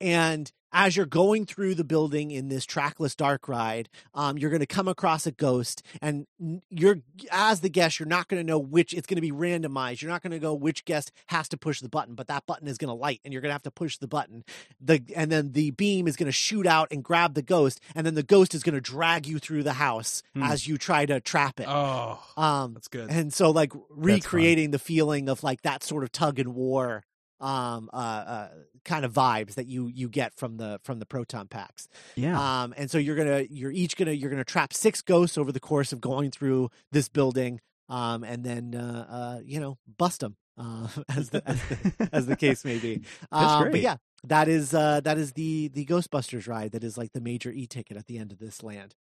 And 0.00 0.50
as 0.72 0.96
you're 0.96 1.06
going 1.06 1.46
through 1.46 1.74
the 1.74 1.84
building 1.84 2.30
in 2.30 2.48
this 2.48 2.64
trackless 2.66 3.14
dark 3.14 3.48
ride, 3.48 3.88
um, 4.14 4.36
you're 4.38 4.50
going 4.50 4.60
to 4.60 4.66
come 4.66 4.88
across 4.88 5.26
a 5.26 5.32
ghost, 5.32 5.82
and 6.02 6.26
you're 6.70 6.98
as 7.30 7.60
the 7.60 7.68
guest, 7.70 7.98
you're 7.98 8.06
not 8.08 8.28
going 8.28 8.40
to 8.40 8.46
know 8.46 8.58
which. 8.58 8.92
It's 8.94 9.06
going 9.06 9.16
to 9.16 9.20
be 9.22 9.32
randomized. 9.32 10.02
You're 10.02 10.10
not 10.10 10.22
going 10.22 10.32
to 10.32 10.38
go 10.38 10.54
which 10.54 10.84
guest 10.84 11.12
has 11.26 11.48
to 11.50 11.56
push 11.56 11.80
the 11.80 11.88
button, 11.88 12.14
but 12.14 12.28
that 12.28 12.46
button 12.46 12.68
is 12.68 12.78
going 12.78 12.88
to 12.88 12.94
light, 12.94 13.20
and 13.24 13.32
you're 13.32 13.40
going 13.42 13.50
to 13.50 13.54
have 13.54 13.62
to 13.64 13.70
push 13.70 13.96
the 13.98 14.08
button. 14.08 14.44
The 14.80 15.02
and 15.16 15.30
then 15.32 15.52
the 15.52 15.70
beam 15.72 16.06
is 16.06 16.16
going 16.16 16.26
to 16.26 16.32
shoot 16.32 16.66
out 16.66 16.88
and 16.90 17.02
grab 17.02 17.34
the 17.34 17.42
ghost, 17.42 17.80
and 17.94 18.06
then 18.06 18.14
the 18.14 18.22
ghost 18.22 18.54
is 18.54 18.62
going 18.62 18.74
to 18.74 18.80
drag 18.80 19.26
you 19.26 19.38
through 19.38 19.62
the 19.62 19.74
house 19.74 20.22
Hmm. 20.34 20.42
as 20.42 20.66
you 20.66 20.78
try 20.78 21.06
to 21.06 21.20
trap 21.20 21.60
it. 21.60 21.66
Oh, 21.68 22.18
um, 22.36 22.74
that's 22.74 22.88
good. 22.88 23.10
and 23.10 23.32
so 23.32 23.50
like 23.50 23.72
recreating 23.90 24.70
the 24.70 24.78
feeling 24.78 25.28
of 25.28 25.42
like 25.42 25.62
that 25.62 25.82
sort 25.82 26.02
of 26.04 26.12
tug 26.12 26.38
and 26.38 26.54
war 26.54 27.04
um 27.40 27.88
uh, 27.92 27.96
uh 27.96 28.48
kind 28.84 29.04
of 29.04 29.12
vibes 29.12 29.54
that 29.54 29.66
you 29.66 29.86
you 29.86 30.08
get 30.08 30.34
from 30.36 30.56
the 30.56 30.80
from 30.82 30.98
the 30.98 31.06
proton 31.06 31.46
packs. 31.46 31.88
Yeah. 32.16 32.62
um 32.62 32.74
and 32.76 32.90
so 32.90 32.98
you're 32.98 33.16
gonna 33.16 33.46
you're 33.50 33.70
each 33.70 33.96
gonna 33.96 34.12
you're 34.12 34.30
gonna 34.30 34.44
trap 34.44 34.72
six 34.72 35.02
ghosts 35.02 35.38
over 35.38 35.52
the 35.52 35.60
course 35.60 35.92
of 35.92 36.00
going 36.00 36.30
through 36.30 36.70
this 36.92 37.08
building 37.08 37.60
um 37.88 38.24
and 38.24 38.44
then 38.44 38.74
uh 38.74 39.06
uh 39.08 39.40
you 39.44 39.60
know 39.60 39.78
bust 39.96 40.20
them 40.20 40.36
uh 40.58 40.88
as 41.16 41.30
the 41.30 41.42
as 41.48 41.60
the, 41.68 42.08
as 42.12 42.26
the 42.26 42.36
case 42.36 42.64
may 42.64 42.78
be. 42.78 42.96
That's 43.30 43.52
um, 43.52 43.70
but 43.70 43.80
yeah 43.80 43.96
that 44.24 44.48
is 44.48 44.74
uh 44.74 45.00
that 45.00 45.18
is 45.18 45.32
the 45.32 45.68
the 45.68 45.84
ghostbusters 45.86 46.48
ride 46.48 46.72
that 46.72 46.82
is 46.82 46.98
like 46.98 47.12
the 47.12 47.20
major 47.20 47.50
e-ticket 47.50 47.96
at 47.96 48.06
the 48.06 48.18
end 48.18 48.32
of 48.32 48.38
this 48.38 48.62
land 48.62 48.94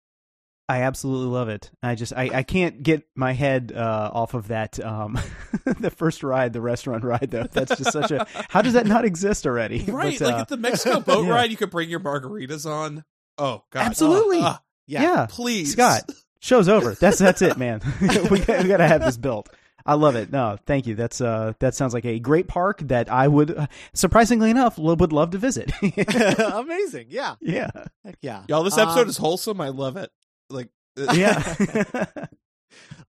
I 0.68 0.82
absolutely 0.82 1.28
love 1.32 1.48
it. 1.48 1.70
I 1.82 1.94
just 1.94 2.12
I, 2.12 2.30
I 2.34 2.42
can't 2.42 2.82
get 2.82 3.06
my 3.14 3.32
head 3.32 3.72
uh, 3.74 4.10
off 4.12 4.34
of 4.34 4.48
that 4.48 4.82
um, 4.84 5.18
the 5.64 5.90
first 5.90 6.22
ride, 6.24 6.52
the 6.52 6.60
restaurant 6.60 7.04
ride 7.04 7.28
though. 7.30 7.44
That's 7.44 7.76
just 7.76 7.92
such 7.92 8.10
a 8.10 8.26
how 8.48 8.62
does 8.62 8.72
that 8.72 8.86
not 8.86 9.04
exist 9.04 9.46
already? 9.46 9.84
right, 9.84 10.18
But, 10.18 10.24
like 10.26 10.34
uh, 10.34 10.40
at 10.40 10.48
the 10.48 10.56
Mexico 10.56 11.00
boat 11.00 11.24
yeah. 11.26 11.32
ride, 11.32 11.50
you 11.52 11.56
could 11.56 11.70
bring 11.70 11.88
your 11.88 12.00
margaritas 12.00 12.66
on. 12.68 13.04
Oh 13.38 13.62
God, 13.70 13.86
Absolutely. 13.86 14.40
Ah, 14.42 14.60
yeah, 14.88 15.02
yeah, 15.02 15.26
please, 15.30 15.72
Scott, 15.72 16.10
show's 16.40 16.68
over. 16.68 16.94
That's 16.94 17.18
that's 17.18 17.42
it, 17.42 17.56
man. 17.58 17.80
we 18.00 18.08
got, 18.40 18.62
we 18.62 18.68
got 18.68 18.78
to 18.78 18.88
have 18.88 19.04
this 19.04 19.16
built. 19.16 19.48
I 19.88 19.94
love 19.94 20.16
it. 20.16 20.32
No, 20.32 20.58
thank 20.66 20.88
you. 20.88 20.96
That's 20.96 21.20
uh, 21.20 21.52
that 21.60 21.76
sounds 21.76 21.94
like 21.94 22.04
a 22.04 22.18
great 22.18 22.48
park 22.48 22.80
that 22.88 23.08
I 23.08 23.28
would, 23.28 23.56
uh, 23.56 23.66
surprisingly 23.94 24.50
enough, 24.50 24.78
lo- 24.78 24.94
would 24.94 25.12
love 25.12 25.30
to 25.30 25.38
visit. 25.38 25.70
Amazing. 25.80 27.06
Yeah. 27.10 27.36
yeah, 27.40 27.70
Heck 28.04 28.16
yeah. 28.20 28.42
Y'all, 28.48 28.64
this 28.64 28.78
episode 28.78 29.02
Um, 29.02 29.08
is 29.08 29.16
wholesome. 29.16 29.60
I 29.60 29.68
love 29.68 29.96
it. 29.96 30.10
Like, 30.50 30.68
uh, 30.98 31.12
yeah. 31.16 32.06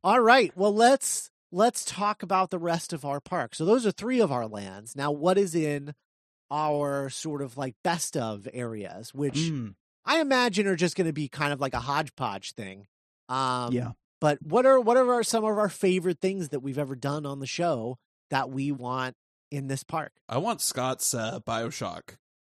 All 0.03 0.19
right. 0.19 0.51
Well, 0.55 0.73
let's 0.73 1.29
let's 1.51 1.83
talk 1.85 2.23
about 2.23 2.49
the 2.51 2.59
rest 2.59 2.93
of 2.93 3.05
our 3.05 3.19
park. 3.19 3.55
So 3.55 3.65
those 3.65 3.85
are 3.85 3.91
three 3.91 4.19
of 4.21 4.31
our 4.31 4.47
lands. 4.47 4.95
Now, 4.95 5.11
what 5.11 5.37
is 5.37 5.55
in 5.55 5.93
our 6.51 7.09
sort 7.09 7.41
of 7.41 7.57
like 7.57 7.75
best 7.83 8.15
of 8.15 8.47
areas, 8.53 9.13
which 9.13 9.35
Mm, 9.35 9.75
I 10.05 10.19
imagine 10.21 10.67
are 10.67 10.75
just 10.75 10.95
going 10.95 11.07
to 11.07 11.13
be 11.13 11.27
kind 11.27 11.51
of 11.51 11.59
like 11.59 11.73
a 11.73 11.79
hodgepodge 11.79 12.53
thing. 12.53 12.87
Um, 13.29 13.73
yeah. 13.73 13.91
But 14.21 14.39
what 14.41 14.65
are 14.65 14.79
what 14.79 14.97
are 14.97 15.11
our, 15.13 15.23
some 15.23 15.43
of 15.43 15.57
our 15.57 15.69
favorite 15.69 16.19
things 16.19 16.49
that 16.49 16.61
we've 16.61 16.77
ever 16.79 16.95
done 16.95 17.25
on 17.25 17.39
the 17.39 17.45
show 17.47 17.97
that 18.31 18.49
we 18.49 18.71
want 18.71 19.15
in 19.51 19.67
this 19.67 19.83
park? 19.83 20.11
I 20.29 20.37
want 20.39 20.61
Scott's 20.61 21.13
uh, 21.13 21.39
Bioshock 21.41 22.15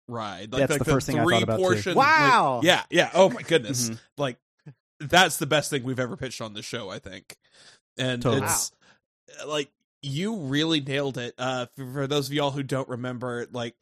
ride. 0.06 0.52
Like, 0.52 0.60
That's 0.60 0.70
like 0.72 0.78
the 0.80 0.84
first 0.84 1.06
thing 1.06 1.18
I 1.18 1.24
three 1.24 1.34
thought 1.36 1.42
about, 1.42 1.56
too. 1.58 1.62
portion, 1.64 1.94
like- 1.94 2.06
Wow. 2.06 2.60
yeah, 2.62 2.82
yeah. 2.90 3.10
Oh 3.14 3.28
my 3.30 3.42
goodness. 3.42 3.90
Mhm. 3.90 4.00
Like, 4.18 4.38
that's 5.00 5.36
the 5.36 5.46
best 5.46 5.70
thing 5.70 5.84
we've 5.84 6.00
ever 6.00 6.16
pitched 6.16 6.40
on 6.40 6.54
the 6.54 6.62
show. 6.62 6.90
I 6.90 6.98
think, 6.98 7.36
and 7.96 8.22
Totally. 8.22 8.44
it's 8.44 8.72
uh, 9.42 9.48
like 9.48 9.70
you 10.02 10.36
really 10.36 10.80
nailed 10.80 11.18
it. 11.18 11.34
Uh, 11.38 11.66
for, 11.76 11.92
for 11.92 12.06
those 12.06 12.28
of 12.28 12.34
y'all 12.34 12.50
who 12.50 12.62
don't 12.62 12.88
remember, 12.88 13.46
like. 13.52 13.74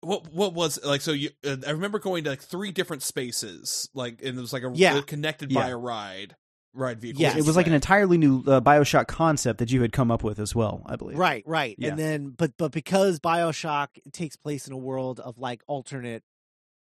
What 0.00 0.32
what 0.32 0.54
was 0.54 0.78
like? 0.84 1.00
So 1.00 1.10
you, 1.10 1.30
uh, 1.44 1.56
I 1.66 1.70
remember 1.70 1.98
going 1.98 2.22
to 2.22 2.30
like 2.30 2.40
three 2.40 2.70
different 2.70 3.02
spaces, 3.02 3.90
like 3.94 4.22
and 4.22 4.38
it 4.38 4.40
was 4.40 4.52
like 4.52 4.62
a 4.62 4.70
Yeah. 4.72 4.94
uh, 4.94 5.02
connected 5.02 5.52
by 5.52 5.70
a 5.70 5.76
ride, 5.76 6.36
ride 6.72 7.00
vehicle. 7.00 7.20
Yes. 7.20 7.36
It 7.36 7.44
was 7.44 7.56
like 7.56 7.66
an 7.66 7.72
entirely 7.72 8.16
new 8.16 8.44
uh, 8.46 8.60
Bioshock 8.60 9.08
concept 9.08 9.58
that 9.58 9.72
you 9.72 9.82
had 9.82 9.90
come 9.90 10.12
up 10.12 10.22
with 10.22 10.38
as 10.38 10.54
well, 10.54 10.82
I 10.86 10.94
believe. 10.94 11.18
Right, 11.18 11.42
right. 11.48 11.74
Yeah. 11.78 11.88
And 11.88 11.98
then 11.98 12.28
but 12.28 12.52
but 12.56 12.70
because 12.70 13.18
BioShock 13.18 13.88
takes 14.12 14.36
place 14.36 14.68
in 14.68 14.72
a 14.72 14.76
world 14.76 15.18
of 15.18 15.36
like 15.36 15.64
alternate 15.66 16.22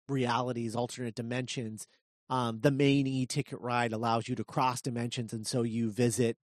realities, 0.08 0.74
alternate 0.74 1.14
dimensions, 1.14 1.88
um 2.32 2.62
the 2.62 2.72
main 2.72 3.06
e-ticket 3.06 3.60
ride 3.62 3.94
allows 3.94 4.28
you 4.28 4.36
to 4.36 4.44
cross 4.44 4.82
dimensions 4.82 5.34
and 5.34 5.46
so 5.46 5.62
you 5.62 5.92
visit 5.92 6.38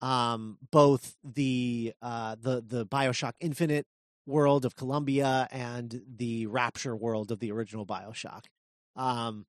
um 0.00 0.58
both 0.70 1.16
the 1.24 1.92
uh 2.00 2.36
the 2.40 2.62
the 2.66 2.86
BioShock 2.86 3.32
Infinite 3.40 3.86
world 4.26 4.64
of 4.64 4.76
Columbia 4.76 5.48
and 5.50 6.02
the 6.16 6.46
Rapture 6.46 6.96
world 6.96 7.30
of 7.30 7.38
the 7.38 7.52
original 7.52 7.86
BioShock. 7.86 8.44
Um 8.94 9.46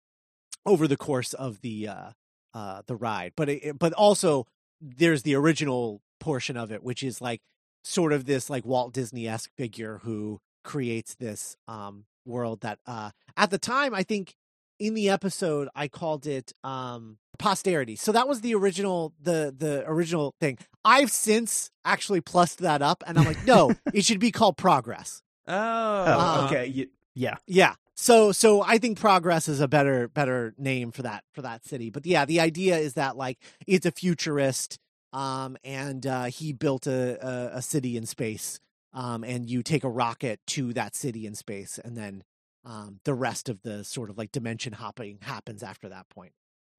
over 0.65 0.87
the 0.87 0.97
course 0.97 1.33
of 1.33 1.61
the 1.61 1.87
uh 1.87 2.09
uh 2.53 2.81
the 2.87 2.95
ride. 2.95 3.33
But 3.35 3.49
it, 3.49 3.79
but 3.79 3.93
also 3.93 4.45
there's 4.81 5.23
the 5.23 5.35
original 5.35 6.01
portion 6.19 6.57
of 6.57 6.71
it, 6.71 6.83
which 6.83 7.03
is 7.03 7.21
like 7.21 7.41
sort 7.83 8.13
of 8.13 8.25
this 8.25 8.49
like 8.49 8.65
Walt 8.65 8.93
Disney 8.93 9.27
esque 9.27 9.51
figure 9.57 9.99
who 10.03 10.39
creates 10.63 11.15
this 11.15 11.55
um 11.67 12.05
world 12.25 12.61
that 12.61 12.79
uh 12.85 13.11
at 13.35 13.49
the 13.49 13.57
time 13.57 13.93
I 13.93 14.03
think 14.03 14.35
in 14.79 14.93
the 14.93 15.09
episode 15.09 15.69
I 15.75 15.87
called 15.87 16.25
it 16.27 16.53
um 16.63 17.17
posterity. 17.39 17.95
So 17.95 18.11
that 18.11 18.27
was 18.27 18.41
the 18.41 18.55
original 18.55 19.13
the 19.21 19.53
the 19.57 19.83
original 19.87 20.33
thing. 20.39 20.57
I've 20.85 21.11
since 21.11 21.69
actually 21.85 22.21
plussed 22.21 22.59
that 22.59 22.81
up 22.81 23.03
and 23.05 23.17
I'm 23.19 23.25
like, 23.25 23.41
no, 23.43 23.77
it 23.93 24.05
should 24.05 24.19
be 24.19 24.31
called 24.31 24.57
progress. 24.57 25.21
oh, 25.47 25.53
Oh, 25.53 26.19
Uh, 26.19 26.45
okay. 26.45 26.73
y- 26.75 26.87
Yeah. 27.15 27.35
Yeah. 27.47 27.75
So 27.95 28.31
so 28.31 28.61
I 28.61 28.77
think 28.77 28.99
progress 28.99 29.47
is 29.47 29.59
a 29.59 29.67
better 29.67 30.07
better 30.07 30.53
name 30.57 30.91
for 30.91 31.01
that 31.03 31.23
for 31.33 31.41
that 31.41 31.65
city. 31.65 31.89
But 31.89 32.05
yeah, 32.05 32.25
the 32.25 32.39
idea 32.39 32.77
is 32.77 32.93
that 32.93 33.17
like 33.17 33.37
it's 33.65 33.85
a 33.85 33.91
futurist 33.91 34.77
um 35.13 35.57
and 35.63 36.05
uh 36.05 36.25
he 36.25 36.53
built 36.53 36.85
a 36.85 37.17
a, 37.25 37.57
a 37.57 37.61
city 37.61 37.97
in 37.97 38.05
space 38.05 38.59
um 38.93 39.23
and 39.23 39.49
you 39.49 39.63
take 39.63 39.83
a 39.83 39.89
rocket 39.89 40.39
to 40.47 40.73
that 40.73 40.95
city 40.95 41.25
in 41.25 41.33
space 41.33 41.79
and 41.83 41.95
then 41.97 42.23
um 42.67 42.99
the 43.05 43.13
rest 43.13 43.49
of 43.49 43.61
the 43.63 43.83
sort 43.83 44.09
of 44.09 44.17
like 44.17 44.31
dimension 44.31 44.73
hopping 44.73 45.17
happens 45.21 45.63
after 45.63 45.89
that 45.89 46.07
point. 46.09 46.33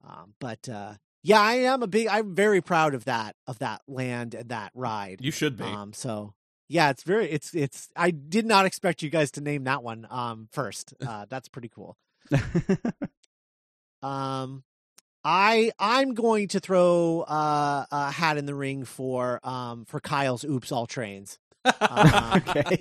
Um 0.07 0.35
but 0.39 0.69
uh 0.69 0.95
yeah, 1.23 1.41
I 1.41 1.55
am 1.55 1.83
a 1.83 1.87
big 1.89 2.07
I'm 2.09 2.35
very 2.35 2.61
proud 2.61 2.95
of 2.95 3.07
that 3.07 3.35
of 3.47 3.59
that 3.59 3.83
land 3.89 4.35
and 4.35 4.51
that 4.51 4.71
ride. 4.75 5.21
you 5.21 5.33
should 5.33 5.57
be. 5.57 5.65
Um, 5.65 5.93
so 5.93 6.35
yeah, 6.69 6.91
it's 6.91 7.03
very 7.03 7.31
it's 7.31 7.55
it's. 7.55 7.89
I 7.97 8.11
did 8.11 8.45
not 8.45 8.67
expect 8.67 9.03
you 9.03 9.09
guys 9.09 9.31
to 9.33 9.41
name 9.41 9.65
that 9.65 9.83
one 9.83 10.07
um 10.11 10.49
first. 10.53 10.95
Uh, 11.07 11.25
that's 11.29 11.49
pretty 11.49 11.71
cool. 11.71 11.97
Um, 14.03 14.63
I 15.25 15.73
I'm 15.79 16.15
going 16.15 16.49
to 16.49 16.61
throw 16.61 17.23
uh, 17.23 17.85
a 17.91 18.11
hat 18.11 18.39
in 18.39 18.47
the 18.47 18.55
ring 18.55 18.85
for 18.85 19.41
um 19.43 19.85
for 19.87 20.01
Kyle's 20.01 20.45
"Oops 20.45 20.71
All 20.71 20.87
Trains." 20.87 21.39
Uh, 21.65 22.41
okay. 22.49 22.79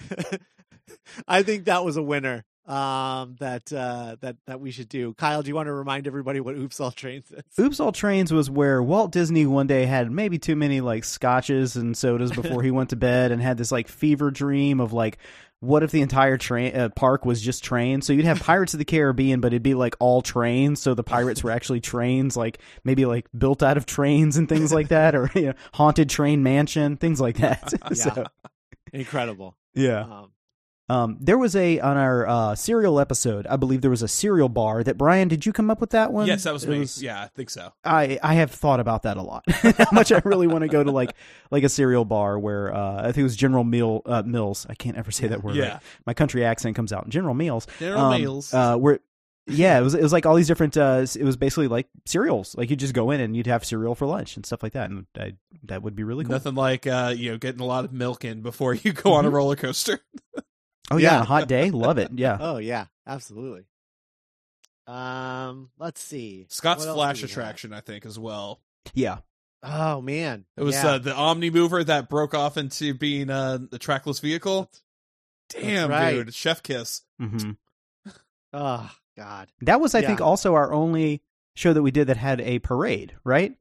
I 1.28 1.42
think 1.42 1.66
that 1.66 1.84
was 1.84 1.96
a 1.96 2.02
winner. 2.02 2.44
Um, 2.66 3.36
that 3.40 3.72
uh 3.72 4.16
that 4.20 4.36
that 4.46 4.60
we 4.60 4.72
should 4.72 4.90
do. 4.90 5.14
Kyle, 5.14 5.40
do 5.40 5.48
you 5.48 5.54
want 5.54 5.68
to 5.68 5.72
remind 5.72 6.06
everybody 6.06 6.38
what 6.38 6.54
"Oops 6.54 6.78
All 6.80 6.90
Trains" 6.90 7.32
is? 7.32 7.42
Oops 7.58 7.80
All 7.80 7.92
Trains 7.92 8.30
was 8.30 8.50
where 8.50 8.82
Walt 8.82 9.10
Disney 9.10 9.46
one 9.46 9.66
day 9.66 9.86
had 9.86 10.12
maybe 10.12 10.38
too 10.38 10.54
many 10.54 10.82
like 10.82 11.04
scotches 11.04 11.76
and 11.76 11.96
sodas 11.96 12.30
before 12.30 12.62
he 12.62 12.70
went 12.70 12.90
to 12.90 12.96
bed 12.96 13.32
and 13.32 13.40
had 13.40 13.56
this 13.56 13.72
like 13.72 13.88
fever 13.88 14.30
dream 14.30 14.80
of 14.80 14.92
like 14.92 15.16
what 15.60 15.82
if 15.82 15.90
the 15.90 16.02
entire 16.02 16.36
train 16.36 16.74
uh, 16.76 16.88
park 16.90 17.24
was 17.24 17.42
just 17.42 17.64
trains? 17.64 18.06
So 18.06 18.12
you'd 18.12 18.24
have 18.24 18.40
Pirates 18.40 18.74
of 18.74 18.78
the 18.78 18.84
Caribbean, 18.84 19.40
but 19.40 19.48
it'd 19.48 19.62
be 19.62 19.74
like 19.74 19.96
all 19.98 20.22
trains. 20.22 20.80
So 20.80 20.94
the 20.94 21.02
pirates 21.02 21.42
were 21.42 21.50
actually 21.50 21.80
trains, 21.80 22.36
like 22.36 22.58
maybe 22.84 23.06
like 23.06 23.26
built 23.36 23.62
out 23.62 23.76
of 23.76 23.84
trains 23.84 24.36
and 24.36 24.48
things 24.48 24.72
like 24.72 24.88
that, 24.88 25.14
or 25.14 25.30
you 25.34 25.46
know, 25.46 25.54
haunted 25.74 26.08
train 26.08 26.42
mansion, 26.42 26.96
things 26.96 27.20
like 27.20 27.38
that. 27.38 27.72
so, 27.96 28.26
Incredible. 28.92 29.56
yeah. 29.74 30.00
Um, 30.02 30.32
Um, 30.90 31.18
there 31.20 31.36
was 31.36 31.54
a 31.54 31.80
on 31.80 31.98
our 31.98 32.26
uh, 32.26 32.54
cereal 32.54 32.98
episode. 32.98 33.46
I 33.46 33.56
believe 33.56 33.82
there 33.82 33.90
was 33.90 34.00
a 34.02 34.08
cereal 34.08 34.48
bar 34.48 34.82
that 34.82 34.96
Brian. 34.96 35.28
Did 35.28 35.44
you 35.44 35.52
come 35.52 35.70
up 35.70 35.82
with 35.82 35.90
that 35.90 36.14
one? 36.14 36.26
yes, 36.26 36.44
that 36.44 36.52
was 36.54 36.64
It 36.64 36.70
me. 36.70 36.86
yeah, 37.04 37.24
I 37.24 37.26
think 37.28 37.50
so. 37.50 37.74
I 37.84 38.18
I 38.22 38.32
have 38.40 38.50
thought 38.50 38.80
about 38.80 39.02
that 39.02 39.18
a 39.18 39.22
lot. 39.22 39.44
How 39.50 39.92
much 39.92 40.12
I 40.12 40.22
really 40.24 40.46
want 40.46 40.62
to 40.62 40.68
go 40.68 40.82
to 40.82 40.90
like 40.90 41.10
like 41.50 41.62
a 41.62 41.68
cereal 41.68 42.06
bar 42.06 42.38
where 42.38 42.74
uh, 42.74 43.00
I 43.00 43.12
think 43.12 43.18
it 43.18 43.22
was 43.24 43.36
General 43.36 43.64
Meal 43.64 44.00
uh, 44.06 44.22
Mills. 44.24 44.66
I 44.70 44.74
can't 44.74 44.96
ever 44.96 45.10
say 45.10 45.28
that 45.28 45.44
word. 45.44 45.56
Yeah. 45.56 45.72
right. 45.74 45.82
my 46.06 46.14
country 46.14 46.42
accent 46.42 46.74
comes 46.74 46.90
out. 46.90 47.06
General 47.10 47.34
Meals. 47.34 47.66
General 47.78 48.00
Um, 48.06 48.22
Mills. 48.22 48.54
Uh, 48.54 48.76
where 48.78 49.00
yeah, 49.48 49.78
it 49.78 49.82
was 49.82 49.94
it 49.94 50.02
was 50.02 50.12
like 50.12 50.26
all 50.26 50.34
these 50.34 50.46
different. 50.46 50.76
Uh, 50.76 51.04
it 51.18 51.24
was 51.24 51.36
basically 51.36 51.68
like 51.68 51.88
cereals. 52.06 52.54
Like 52.56 52.70
you'd 52.70 52.78
just 52.80 52.94
go 52.94 53.10
in 53.10 53.20
and 53.20 53.36
you'd 53.36 53.46
have 53.46 53.64
cereal 53.64 53.94
for 53.94 54.06
lunch 54.06 54.36
and 54.36 54.44
stuff 54.46 54.62
like 54.62 54.72
that, 54.74 54.90
and 54.90 55.06
I, 55.18 55.34
that 55.64 55.82
would 55.82 55.96
be 55.96 56.04
really 56.04 56.24
cool. 56.24 56.32
Nothing 56.32 56.54
like 56.54 56.86
uh, 56.86 57.14
you 57.16 57.30
know 57.32 57.38
getting 57.38 57.60
a 57.60 57.64
lot 57.66 57.84
of 57.84 57.92
milk 57.92 58.24
in 58.24 58.42
before 58.42 58.74
you 58.74 58.92
go 58.92 59.12
on 59.14 59.24
a 59.24 59.30
roller 59.30 59.56
coaster. 59.56 60.00
Oh 60.90 60.96
yeah, 60.96 61.16
Yeah. 61.16 61.20
a 61.20 61.24
hot 61.24 61.48
day, 61.48 61.70
love 61.70 61.98
it. 61.98 62.12
Yeah. 62.14 62.38
Oh 62.40 62.56
yeah, 62.56 62.86
absolutely. 63.06 63.66
Um, 64.86 65.70
let's 65.78 66.00
see. 66.00 66.46
Scott's 66.48 66.86
What 66.86 66.94
flash 66.94 67.16
do 67.20 67.26
we 67.26 67.28
have? 67.28 67.30
attraction, 67.38 67.72
I 67.74 67.80
think, 67.80 68.06
as 68.06 68.18
well. 68.18 68.60
Yeah. 68.94 69.18
Oh 69.62 70.00
man, 70.00 70.44
It 70.56 70.62
was 70.62 70.76
yeah. 70.76 70.92
uh, 70.92 70.98
the 70.98 71.14
Omni 71.14 71.50
Mover 71.50 71.82
that 71.84 72.08
broke 72.08 72.32
off 72.32 72.56
into 72.56 72.94
being 72.94 73.28
uh, 73.28 73.58
the 73.70 73.78
trackless 73.78 74.20
vehicle. 74.20 74.70
Damn, 75.50 75.90
right. 75.90 76.12
dude, 76.12 76.32
chef 76.34 76.62
kiss. 76.62 77.02
Mm-hmm. 77.20 77.50
oh 78.54 78.90
god. 79.18 79.48
That 79.62 79.80
was, 79.80 79.94
I 79.94 80.02
think, 80.02 80.20
also 80.20 80.54
our 80.54 80.72
only 80.72 81.22
show 81.56 81.72
that 81.72 81.82
we 81.82 81.90
did 81.90 82.06
that 82.06 82.16
had 82.16 82.40
a 82.40 82.58
parade. 82.60 83.14
Right? 83.24 83.54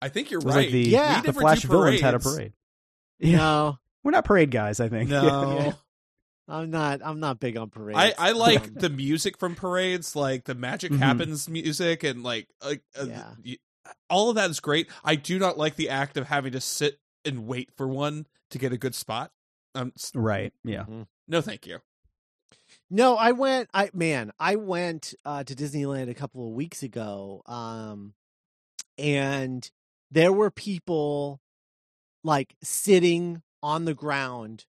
I 0.00 0.08
think 0.08 0.30
you're 0.30 0.40
It 0.40 0.44
was 0.44 0.54
right. 0.54 0.64
like 0.66 0.72
the 0.72 0.82
Yeah. 0.88 1.20
We 1.22 1.26
the 1.26 1.32
Flash 1.32 1.62
villains 1.62 2.00
had 2.00 2.14
a 2.14 2.18
parade. 2.20 2.52
Yeah. 3.20 3.36
No, 3.38 3.78
We're 4.04 4.12
not 4.12 4.24
parade 4.24 4.50
guys, 4.52 4.78
I 4.80 4.88
think. 4.88 5.10
No, 5.10 5.58
Yeah. 5.58 5.72
I'm 6.50 6.70
not. 6.70 7.00
I'm 7.04 7.20
not 7.20 7.40
big 7.40 7.56
on 7.56 7.68
parades. 7.68 7.98
I 7.98 8.14
I 8.16 8.32
like 8.32 8.68
Um, 8.68 8.74
the 8.74 8.88
music 8.90 9.36
from 9.38 9.54
parades, 9.54 10.14
like 10.16 10.44
the 10.44 10.54
Magic 10.54 10.92
Mhm. 10.92 10.98
Happens 10.98 11.48
music, 11.48 12.04
and 12.04 12.22
like 12.22 12.48
like 12.64 12.82
uh, 12.98 13.06
Yeah. 13.08 13.30
y- 13.44 13.56
all 14.08 14.30
of 14.30 14.36
that 14.36 14.48
is 14.50 14.60
great. 14.60 14.88
I 15.04 15.14
do 15.16 15.38
not 15.38 15.58
like 15.58 15.76
the 15.76 15.88
act 15.90 16.16
of 16.16 16.26
having 16.28 16.52
to 16.52 16.60
sit 16.60 17.00
and 17.24 17.46
wait 17.46 17.70
for 17.76 17.86
one 17.88 18.26
to 18.50 18.58
get 18.58 18.72
a 18.72 18.78
good 18.78 18.94
spot. 18.94 19.30
Um, 19.74 19.92
s- 19.96 20.12
Right. 20.14 20.52
Yeah. 20.64 20.84
no, 21.26 21.40
thank 21.42 21.66
you. 21.66 21.80
No, 22.90 23.16
I 23.16 23.32
went. 23.32 23.68
I 23.74 23.90
man, 23.92 24.32
I 24.38 24.56
went 24.56 25.14
uh, 25.24 25.44
to 25.44 25.54
Disneyland 25.54 26.08
a 26.08 26.14
couple 26.14 26.46
of 26.46 26.54
weeks 26.54 26.82
ago, 26.82 27.42
um, 27.46 28.14
and 28.96 29.70
there 30.10 30.32
were 30.32 30.50
people 30.50 31.40
like 32.24 32.54
sitting 32.62 33.42
on 33.62 33.84
the 33.84 33.94
ground 33.94 34.64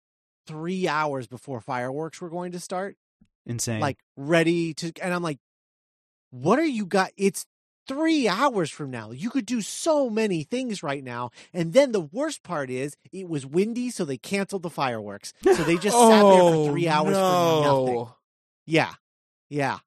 three 0.47 0.89
hours 0.89 1.27
before 1.27 1.61
fireworks 1.61 2.21
were 2.21 2.31
going 2.31 2.53
to 2.53 2.61
start, 2.61 2.97
Insane. 3.45 3.81
like 3.81 3.99
ready 4.17 4.73
to. 4.75 4.93
And 5.03 5.12
I'm 5.12 5.23
like, 5.23 5.39
"What 6.31 6.59
are 6.59 6.64
you 6.64 6.87
got? 6.87 7.11
It's 7.19 7.45
three 7.89 8.28
hours 8.28 8.70
from 8.70 8.91
now. 8.91 9.11
You 9.11 9.30
could 9.30 9.47
do 9.47 9.61
so 9.61 10.09
many 10.11 10.43
things 10.45 10.82
right 10.82 11.03
now." 11.05 11.30
And 11.53 11.72
then 11.72 11.93
the 11.93 12.01
worst 12.01 12.43
part 12.43 12.70
is, 12.70 12.97
it 13.12 13.28
was 13.28 13.47
windy, 13.47 13.91
so 13.91 14.05
they 14.05 14.16
canceled 14.18 14.62
the 14.62 14.70
fireworks. 14.70 15.32
So 15.45 15.55
they 15.64 15.76
just 15.76 15.97
sat 15.97 16.22
there 16.22 16.41
for 16.53 16.66
three 16.70 16.89
hours 16.89 17.14
for 17.14 17.20
nothing. 17.62 17.99
Oh. 17.99 18.16
Yeah. 18.66 18.95
Yeah. 19.49 19.78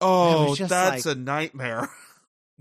Oh, 0.00 0.54
that's 0.56 1.06
like- 1.06 1.16
a 1.16 1.18
nightmare. 1.18 1.88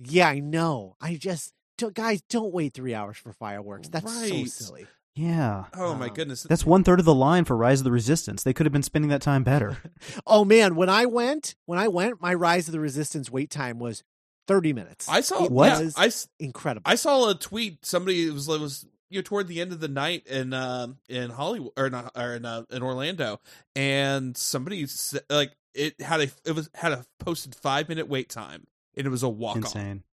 Yeah, 0.04 0.30
I 0.30 0.40
know. 0.40 0.96
I 1.00 1.16
just 1.16 1.54
don't, 1.78 1.94
guys, 1.94 2.24
don't 2.28 2.52
wait 2.52 2.74
three 2.74 2.96
hours 2.96 3.18
for 3.18 3.34
fireworks. 3.34 3.88
That's 3.88 4.06
Right. 4.06 4.48
so 4.48 4.66
silly. 4.66 4.88
Yeah. 5.16 5.66
Oh 5.76 5.94
my 5.94 6.08
Um, 6.08 6.14
goodness. 6.16 6.42
That's 6.44 6.66
one 6.66 6.84
third 6.84 6.98
of 7.00 7.06
the 7.06 7.14
line 7.14 7.46
for 7.46 7.56
Rise 7.56 7.82
of 7.82 7.84
the 7.84 7.92
Resistance. 7.92 8.42
They 8.42 8.54
could 8.54 8.66
have 8.66 8.74
been 8.74 8.82
spending 8.82 9.10
that 9.10 9.22
time 9.22 9.44
better. 9.44 9.78
Oh 10.26 10.44
man, 10.44 10.76
when 10.76 10.90
I 10.90 11.06
went, 11.06 11.56
when 11.66 11.78
I 11.78 11.88
went, 11.88 12.20
my 12.22 12.34
Rise 12.34 12.68
of 12.68 12.72
the 12.72 12.80
Resistance 12.80 13.30
wait 13.30 13.52
time 13.52 13.78
was 13.78 14.04
thirty 14.48 14.74
minutes. 14.74 15.08
I 15.10 15.22
saw 15.22 15.46
It 15.46 15.52
What? 15.52 15.82
was 15.82 15.94
I, 15.98 16.08
s- 16.08 16.28
incredible. 16.40 16.84
I 16.90 16.96
saw 16.96 17.30
a 17.30 17.36
tweet. 17.36 17.86
Somebody 17.86 18.30
was 18.30 18.48
it 18.50 18.60
was 18.60 18.86
you 19.10 19.20
know 19.20 19.24
toward 19.24 19.48
the 19.48 19.62
end 19.62 19.72
of 19.72 19.80
the 19.80 19.88
night 19.88 20.26
in 20.28 20.54
um 20.54 20.98
in 21.10 21.30
Hollywood 21.30 21.74
or 21.78 21.90
not 21.90 22.12
or 22.16 22.36
in 22.36 22.46
uh, 22.46 22.64
in 22.72 22.82
Orlando, 22.84 23.40
and 23.76 24.36
somebody 24.38 24.86
said, 24.88 25.22
like 25.30 25.52
it 25.74 26.00
had 26.02 26.22
a 26.22 26.28
it 26.46 26.54
was 26.56 26.70
had 26.76 26.92
a 26.92 27.06
posted 27.20 27.56
five 27.56 27.88
minute 27.90 28.08
wait 28.08 28.30
time, 28.30 28.66
and 28.98 29.06
it 29.08 29.10
was 29.10 29.24
a 29.24 29.30
walk 29.30 29.58
on, 29.58 29.64
Insane. 29.64 30.04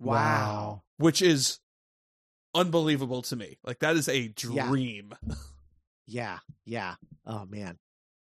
wow. 0.00 0.82
which 0.98 1.22
is 1.22 1.60
unbelievable 2.54 3.22
to 3.22 3.36
me. 3.36 3.58
Like 3.64 3.80
that 3.80 3.96
is 3.96 4.08
a 4.08 4.32
Yeah. 4.50 4.66
dream. 4.68 5.14
Yeah, 6.06 6.38
yeah. 6.64 6.94
Oh 7.26 7.44
man. 7.46 7.78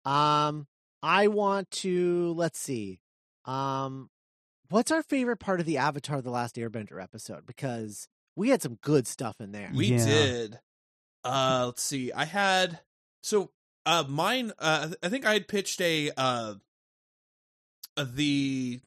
Um, 0.06 0.66
I 1.02 1.28
want 1.28 1.70
to 1.72 2.32
let's 2.36 2.58
see. 2.58 3.00
Um, 3.44 4.08
what's 4.68 4.90
our 4.90 5.02
favorite 5.02 5.38
part 5.38 5.60
of 5.60 5.66
the 5.66 5.76
Avatar: 5.78 6.20
The 6.20 6.30
Last 6.30 6.56
Airbender 6.56 7.02
episode? 7.02 7.46
Because 7.46 8.08
we 8.36 8.48
had 8.50 8.62
some 8.62 8.78
good 8.82 9.06
stuff 9.06 9.40
in 9.40 9.52
there. 9.52 9.70
We 9.74 9.86
Yeah. 9.92 10.04
did. 10.04 10.60
Uh 11.22 11.62
let's 11.66 11.82
see. 11.82 12.12
I 12.12 12.24
had 12.24 12.80
so 13.22 13.50
uh 13.86 14.04
mine 14.08 14.52
uh 14.58 14.90
I 15.02 15.08
think 15.08 15.24
I 15.24 15.32
had 15.34 15.48
pitched 15.48 15.80
a 15.80 16.10
uh 16.16 16.54
uh, 17.96 18.06
the 18.12 18.80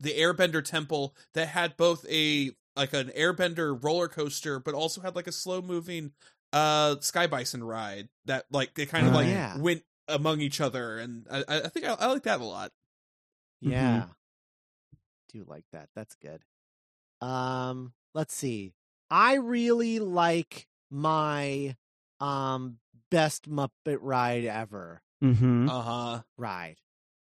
the 0.00 0.10
airbender 0.18 0.64
temple 0.64 1.14
that 1.34 1.48
had 1.48 1.76
both 1.76 2.04
a 2.10 2.50
like 2.76 2.92
an 2.92 3.08
airbender 3.16 3.82
roller 3.82 4.08
coaster 4.08 4.58
but 4.58 4.74
also 4.74 5.00
had 5.00 5.14
like 5.16 5.26
a 5.26 5.32
slow 5.32 5.62
moving 5.62 6.12
uh 6.52 6.96
sky 7.00 7.26
bison 7.26 7.64
ride 7.64 8.08
that 8.26 8.44
like 8.50 8.74
they 8.74 8.84
kind 8.86 9.06
of 9.06 9.12
Oh, 9.14 9.16
like 9.16 9.28
yeah. 9.28 9.56
went 9.58 9.82
among 10.08 10.40
each 10.40 10.60
other 10.60 10.98
and 10.98 11.26
I, 11.30 11.44
I 11.48 11.68
think 11.68 11.86
I, 11.86 11.94
I 11.94 12.06
like 12.06 12.24
that 12.24 12.40
a 12.40 12.44
lot. 12.44 12.72
Yeah. 13.60 14.04
Do 15.32 15.44
like 15.46 15.64
that. 15.72 15.88
That's 15.94 16.14
good. 16.16 16.42
Um, 17.20 17.92
let's 18.14 18.34
see. 18.34 18.72
I 19.10 19.34
really 19.34 19.98
like 19.98 20.66
my 20.90 21.76
um 22.20 22.78
best 23.10 23.48
Muppet 23.50 23.98
ride 24.00 24.44
ever 24.44 25.02
Mm-hmm. 25.22 25.68
Uh-huh. 25.68 26.22
ride. 26.36 26.76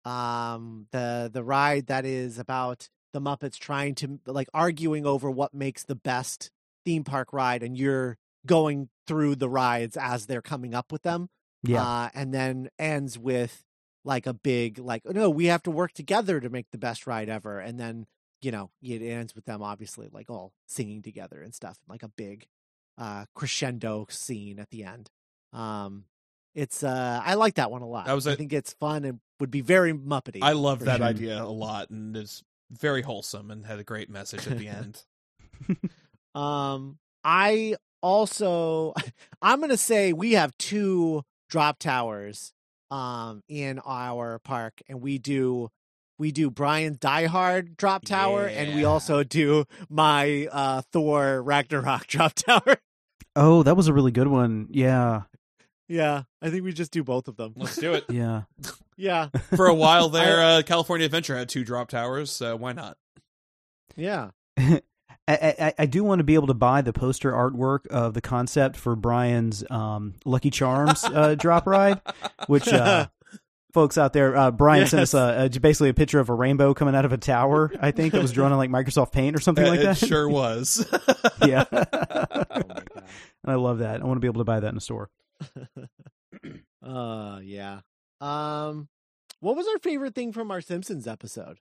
Um 0.04 0.86
the 0.92 1.30
the 1.32 1.42
ride 1.44 1.86
that 1.86 2.04
is 2.04 2.38
about 2.38 2.88
the 3.12 3.20
Muppets 3.20 3.58
trying 3.58 3.94
to 3.96 4.18
like 4.26 4.48
arguing 4.54 5.06
over 5.06 5.30
what 5.30 5.52
makes 5.54 5.84
the 5.84 5.94
best 5.94 6.50
theme 6.84 7.04
park 7.04 7.32
ride 7.32 7.62
and 7.62 7.76
you're 7.76 8.16
going 8.46 8.88
through 9.06 9.36
the 9.36 9.48
rides 9.48 9.96
as 9.96 10.26
they're 10.26 10.42
coming 10.42 10.74
up 10.74 10.90
with 10.90 11.02
them. 11.02 11.28
yeah. 11.62 11.82
Uh, 11.82 12.08
and 12.14 12.32
then 12.34 12.68
ends 12.78 13.18
with 13.18 13.62
like 14.04 14.26
a 14.26 14.34
big 14.34 14.78
like 14.78 15.02
no, 15.04 15.30
we 15.30 15.46
have 15.46 15.62
to 15.64 15.70
work 15.70 15.92
together 15.92 16.40
to 16.40 16.50
make 16.50 16.70
the 16.70 16.78
best 16.78 17.06
ride 17.06 17.28
ever. 17.28 17.60
And 17.60 17.78
then 17.78 18.06
you 18.40 18.50
know 18.50 18.70
it 18.82 19.02
ends 19.02 19.34
with 19.34 19.44
them 19.44 19.62
obviously 19.62 20.08
like 20.12 20.28
all 20.30 20.52
singing 20.66 21.02
together 21.02 21.40
and 21.42 21.54
stuff, 21.54 21.78
like 21.88 22.02
a 22.02 22.08
big 22.08 22.46
uh 22.98 23.24
crescendo 23.34 24.06
scene 24.10 24.58
at 24.58 24.70
the 24.70 24.84
end. 24.84 25.10
Um, 25.52 26.04
it's 26.54 26.82
uh 26.82 27.22
I 27.24 27.34
like 27.34 27.54
that 27.54 27.70
one 27.70 27.82
a 27.82 27.88
lot. 27.88 28.06
That 28.06 28.14
was 28.14 28.26
I 28.26 28.32
a- 28.32 28.36
think 28.36 28.52
it's 28.52 28.72
fun 28.74 29.04
and 29.04 29.20
would 29.40 29.50
be 29.50 29.60
very 29.60 29.92
muppety. 29.92 30.38
I 30.42 30.52
love 30.52 30.80
that 30.80 30.98
sure. 30.98 31.06
idea 31.06 31.42
a 31.42 31.44
lot 31.46 31.90
and 31.90 32.16
it's 32.16 32.42
very 32.70 33.02
wholesome 33.02 33.50
and 33.50 33.66
had 33.66 33.78
a 33.78 33.84
great 33.84 34.08
message 34.10 34.46
at 34.48 34.58
the 34.58 34.68
end. 34.68 35.02
Um, 36.34 36.98
I 37.24 37.76
also, 38.02 38.94
I'm 39.42 39.60
gonna 39.60 39.76
say 39.76 40.12
we 40.12 40.32
have 40.32 40.56
two 40.58 41.22
drop 41.48 41.78
towers, 41.78 42.52
um, 42.92 43.42
in 43.48 43.78
our 43.86 44.38
park, 44.40 44.82
and 44.88 45.00
we 45.00 45.16
do, 45.18 45.70
we 46.18 46.30
do 46.30 46.50
Brian's 46.50 46.98
Die 46.98 47.26
Hard 47.26 47.76
drop 47.76 48.04
tower, 48.04 48.44
and 48.46 48.74
we 48.74 48.84
also 48.84 49.24
do 49.24 49.64
my 49.88 50.46
uh 50.52 50.82
Thor 50.92 51.42
Ragnarok 51.42 52.06
drop 52.08 52.34
tower. 52.34 52.76
oh, 53.34 53.62
that 53.62 53.76
was 53.76 53.88
a 53.88 53.92
really 53.94 54.12
good 54.12 54.28
one. 54.28 54.68
Yeah. 54.70 55.22
yeah, 55.88 56.24
I 56.42 56.50
think 56.50 56.64
we 56.64 56.72
just 56.74 56.92
do 56.92 57.02
both 57.02 57.28
of 57.28 57.36
them. 57.36 57.54
Let's 57.56 57.76
do 57.76 57.94
it. 57.94 58.04
Yeah. 58.10 58.42
yeah, 58.96 59.28
For 59.56 59.66
a 59.66 59.74
while 59.74 60.08
there, 60.18 60.42
uh, 60.42 60.62
California 60.62 61.06
Adventure 61.06 61.36
had 61.36 61.48
two 61.48 61.64
drop 61.64 61.88
towers, 61.88 62.30
so 62.30 62.56
why 62.56 62.72
not? 62.72 62.98
yeah. 63.96 64.30
I, 65.32 65.66
I, 65.66 65.74
I 65.80 65.86
do 65.86 66.04
want 66.04 66.20
to 66.20 66.24
be 66.24 66.34
able 66.34 66.48
to 66.48 66.54
buy 66.54 66.82
the 66.82 66.92
poster 66.92 67.32
artwork 67.32 67.86
of 67.88 68.14
the 68.14 68.20
concept 68.20 68.76
for 68.76 68.96
Brian's 68.96 69.64
um, 69.70 70.14
Lucky 70.24 70.50
Charms 70.50 71.04
uh, 71.04 71.34
drop 71.38 71.66
ride, 71.66 72.00
which 72.46 72.68
uh, 72.68 73.06
folks 73.72 73.96
out 73.98 74.12
there, 74.12 74.36
uh, 74.36 74.50
Brian 74.50 74.86
sent 74.86 75.02
us 75.02 75.14
a, 75.14 75.50
a, 75.54 75.60
basically 75.60 75.88
a 75.88 75.94
picture 75.94 76.20
of 76.20 76.28
a 76.28 76.34
rainbow 76.34 76.74
coming 76.74 76.94
out 76.94 77.04
of 77.04 77.12
a 77.12 77.18
tower. 77.18 77.72
I 77.80 77.90
think 77.90 78.12
that 78.12 78.22
was 78.22 78.32
drawn 78.32 78.52
on 78.52 78.58
like 78.58 78.70
Microsoft 78.70 79.12
Paint 79.12 79.36
or 79.36 79.40
something 79.40 79.66
like 79.66 79.80
it 79.80 79.84
that. 79.84 79.96
sure 79.96 80.28
was. 80.28 80.86
yeah, 81.44 81.64
Oh 81.72 82.36
my 82.50 82.82
god. 82.94 83.04
I 83.44 83.54
love 83.54 83.78
that. 83.78 84.00
I 84.00 84.04
want 84.04 84.16
to 84.16 84.20
be 84.20 84.28
able 84.28 84.40
to 84.40 84.44
buy 84.44 84.60
that 84.60 84.68
in 84.68 84.76
a 84.76 84.80
store. 84.80 85.10
Uh, 86.84 87.38
yeah. 87.44 87.80
Um, 88.20 88.88
what 89.38 89.54
was 89.54 89.68
our 89.68 89.78
favorite 89.78 90.16
thing 90.16 90.32
from 90.32 90.50
our 90.50 90.60
Simpsons 90.60 91.06
episode? 91.06 91.58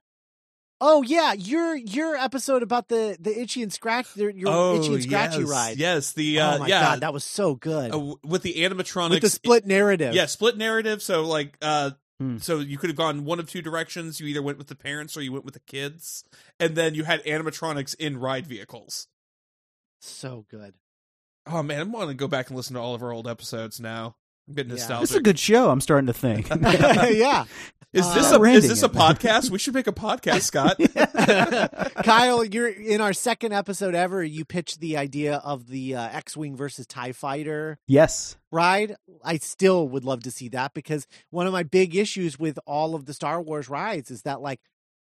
Oh 0.84 1.02
yeah, 1.02 1.32
your 1.32 1.76
your 1.76 2.16
episode 2.16 2.62
about 2.64 2.88
the 2.88 3.16
the 3.20 3.40
itchy 3.40 3.62
and 3.62 3.72
scratch 3.72 4.16
your, 4.16 4.30
your 4.30 4.76
itchy 4.76 4.94
and 4.94 5.02
scratchy 5.04 5.36
Oh, 5.36 5.40
yes, 5.40 5.48
ride. 5.48 5.76
Yes, 5.78 6.12
the 6.12 6.40
uh, 6.40 6.56
oh 6.56 6.58
my 6.58 6.66
yeah, 6.66 6.80
god, 6.80 7.00
that 7.00 7.12
was 7.12 7.22
so 7.22 7.54
good 7.54 7.94
uh, 7.94 8.14
with 8.24 8.42
the 8.42 8.54
animatronics, 8.54 9.10
with 9.10 9.22
the 9.22 9.30
split 9.30 9.64
narrative. 9.64 10.12
yeah, 10.14 10.26
split 10.26 10.56
narrative. 10.56 11.00
So 11.02 11.22
like, 11.24 11.56
uh, 11.62 11.92
Hmm. 12.20 12.38
so 12.38 12.58
you 12.60 12.78
could 12.78 12.90
have 12.90 12.96
gone 12.96 13.24
one 13.24 13.38
of 13.40 13.48
two 13.48 13.62
directions. 13.62 14.20
You 14.20 14.26
either 14.26 14.42
went 14.42 14.58
with 14.58 14.66
the 14.66 14.74
parents 14.74 15.16
or 15.16 15.22
you 15.22 15.32
went 15.32 15.44
with 15.44 15.54
the 15.54 15.60
kids, 15.60 16.24
and 16.60 16.74
then 16.76 16.94
you 16.94 17.04
had 17.04 17.24
animatronics 17.24 17.94
in 17.96 18.18
ride 18.18 18.46
vehicles. 18.46 19.06
so 20.00 20.44
good. 20.50 20.74
Oh 21.46 21.62
man, 21.62 21.80
I'm 21.80 21.92
going 21.92 22.08
to 22.08 22.14
go 22.14 22.28
back 22.28 22.48
and 22.48 22.56
listen 22.56 22.74
to 22.74 22.80
all 22.80 22.94
of 22.94 23.02
our 23.02 23.12
old 23.12 23.26
episodes 23.26 23.80
now. 23.80 24.16
I'm 24.48 24.54
getting 24.54 24.76
Yeah. 24.76 25.00
This 25.00 25.10
is 25.10 25.16
a 25.16 25.20
good 25.20 25.38
show. 25.38 25.70
I'm 25.70 25.80
starting 25.80 26.06
to 26.06 26.12
think. 26.12 26.48
yeah, 26.60 27.44
is 27.92 28.06
Uh, 28.06 28.14
this 28.14 28.32
a 28.32 28.42
is 28.42 28.68
this 28.68 28.82
a 28.82 28.86
it. 28.86 28.92
podcast? 28.92 29.50
We 29.50 29.58
should 29.58 29.74
make 29.74 29.86
a 29.86 29.92
podcast, 29.92 30.42
Scott. 30.42 30.78
Kyle, 32.04 32.44
you're 32.44 32.68
in 32.68 33.00
our 33.00 33.12
second 33.12 33.52
episode 33.52 33.94
ever. 33.94 34.22
You 34.22 34.44
pitched 34.44 34.80
the 34.80 34.96
idea 34.96 35.36
of 35.36 35.68
the 35.68 35.94
uh, 35.96 36.08
X-wing 36.12 36.56
versus 36.56 36.86
Tie 36.86 37.12
Fighter 37.12 37.78
yes. 37.86 38.36
ride. 38.50 38.96
I 39.24 39.36
still 39.38 39.88
would 39.88 40.04
love 40.04 40.22
to 40.24 40.30
see 40.30 40.48
that 40.50 40.74
because 40.74 41.06
one 41.30 41.46
of 41.46 41.52
my 41.52 41.62
big 41.62 41.94
issues 41.94 42.38
with 42.38 42.58
all 42.66 42.94
of 42.94 43.04
the 43.06 43.14
Star 43.14 43.40
Wars 43.40 43.68
rides 43.68 44.10
is 44.10 44.22
that 44.22 44.40
like 44.40 44.60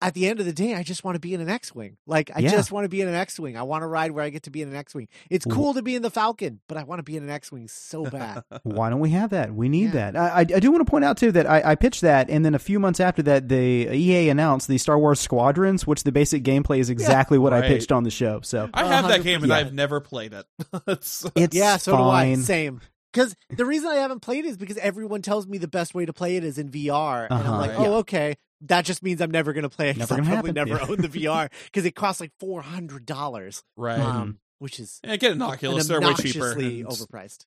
at 0.03 0.15
the 0.15 0.27
end 0.29 0.41
of 0.41 0.47
the 0.47 0.53
day, 0.53 0.75
I 0.75 0.83
just 0.83 1.05
want 1.05 1.15
to 1.15 1.21
be 1.21 1.33
in 1.33 1.41
an 1.41 1.49
X-wing. 1.49 1.97
Like 2.07 2.31
I 2.35 2.41
Yeah. 2.41 2.51
just 2.51 2.71
want 2.73 2.85
to 2.85 2.89
be 2.89 3.01
in 3.01 3.09
an 3.09 3.15
X-wing. 3.15 3.57
I 3.57 3.63
want 3.63 3.83
to 3.83 3.87
ride 3.87 4.11
where 4.11 4.25
I 4.25 4.29
get 4.31 4.43
to 4.45 4.51
be 4.51 4.61
in 4.61 4.69
an 4.69 4.75
X-wing. 4.77 5.09
It's 5.31 5.45
W- 5.47 5.63
cool 5.63 5.75
to 5.75 5.83
be 5.83 5.95
in 5.95 6.03
the 6.03 6.11
Falcon, 6.11 6.61
but 6.69 6.77
I 6.77 6.83
want 6.83 6.99
to 6.99 7.03
be 7.03 7.17
in 7.17 7.23
an 7.23 7.31
X-wing 7.31 7.69
so 7.69 8.05
bad. 8.05 8.43
Why 8.65 8.91
don't 8.91 9.01
we 9.01 9.11
have 9.11 9.31
that? 9.31 9.55
We 9.55 9.69
need 9.69 9.95
Yeah. 9.95 10.11
that. 10.11 10.17
I, 10.17 10.29
I, 10.29 10.41
I 10.41 10.45
do 10.61 10.71
want 10.73 10.85
to 10.87 10.91
point 10.91 11.05
out 11.05 11.17
too 11.17 11.33
that 11.33 11.49
I, 11.49 11.63
I 11.73 11.75
pitched 11.77 12.01
that, 12.03 12.29
and 12.29 12.45
then 12.45 12.55
a 12.55 12.59
few 12.59 12.79
months 12.79 13.01
after 13.01 13.23
that, 13.23 13.49
the 13.49 13.89
EA 13.95 14.29
announced 14.29 14.69
the 14.69 14.79
Star 14.79 14.99
Wars 14.99 15.21
Squadrons, 15.21 15.87
which 15.87 16.03
the 16.03 16.13
basic 16.13 16.43
gameplay 16.43 16.79
is 16.81 16.91
exactly 16.91 17.39
what 17.39 17.53
I 17.53 17.63
pitched 17.63 17.93
on 17.93 18.03
the 18.05 18.11
show. 18.11 18.41
So 18.43 18.69
I 18.75 18.85
have 18.87 19.09
that 19.09 19.21
100%. 19.21 19.25
game 19.25 19.43
and 19.43 19.51
Yeah. 19.51 19.57
I've 19.57 19.73
never 19.73 20.01
played 20.01 20.33
it. 20.33 20.45
It's- 20.89 21.25
it's 21.37 21.57
yeah, 21.57 21.77
so 21.77 21.93
fine. 21.97 22.35
do 22.37 22.41
I. 22.41 22.45
Same. 22.45 22.81
Because 23.13 23.37
the 23.55 23.67
reason 23.67 23.89
I 23.89 23.97
haven't 23.97 24.21
played 24.21 24.47
it 24.47 24.49
is 24.49 24.57
because 24.57 24.79
everyone 24.79 25.21
tells 25.21 25.47
me 25.47 25.59
the 25.59 25.69
best 25.69 25.95
way 25.95 26.07
to 26.07 26.13
play 26.15 26.37
it 26.37 26.45
is 26.45 26.57
in 26.57 26.71
VR, 26.71 27.27
and 27.31 27.35
I'm 27.35 27.41
Uh-huh. 27.41 27.57
like, 27.59 27.71
Right. 27.79 27.87
oh, 27.89 27.95
okay. 27.97 28.37
That 28.67 28.85
just 28.85 29.03
means 29.03 29.21
I'm 29.21 29.31
never 29.31 29.53
going 29.53 29.65
to 29.65 29.69
play 29.69 29.91
it. 29.91 29.99
'cause 29.99 30.11
Never 30.11 30.15
I'll 30.23 30.29
probably 30.29 30.51
happen. 30.51 30.55
never 30.71 30.81
Yeah. 30.83 30.87
own 30.91 31.01
the 31.01 31.09
VR 31.21 31.51
because 31.67 31.85
it 31.85 31.95
costs 31.95 32.21
like 32.21 32.33
four 32.41 32.63
hundred 32.63 33.05
dollars, 33.07 33.63
right. 33.77 33.99
um, 33.99 34.39
which 34.59 34.79
is 34.81 35.01
yeah, 35.05 35.17
get 35.17 35.33
an 35.33 35.43
an 35.43 35.49
Oculus. 35.51 35.87
They're 35.89 36.01
way 36.01 36.15
cheaper. 36.15 36.55
overpriced. 36.55 37.47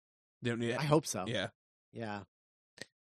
don't 0.42 0.58
need 0.60 0.70
it. 0.70 0.78
I 0.78 0.84
hope 0.84 1.06
so. 1.06 1.24
Yeah. 1.26 1.48
Yeah. 1.92 2.20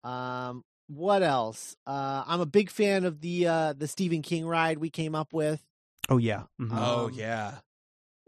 Um. 0.04 0.64
What 0.88 1.22
else? 1.24 1.74
Uh, 1.86 2.22
I'm 2.26 2.40
a 2.40 2.46
big 2.46 2.70
fan 2.70 3.04
of 3.04 3.20
the 3.20 3.48
uh 3.48 3.72
the 3.72 3.88
Stephen 3.88 4.22
King 4.22 4.46
ride 4.46 4.78
we 4.78 4.88
came 4.90 5.14
up 5.16 5.32
with 5.32 5.60
Oh 6.08 6.18
yeah. 6.18 6.44
Mhm. 6.60 6.70
Oh 6.72 7.06
Um, 7.06 7.12
yeah. 7.14 7.54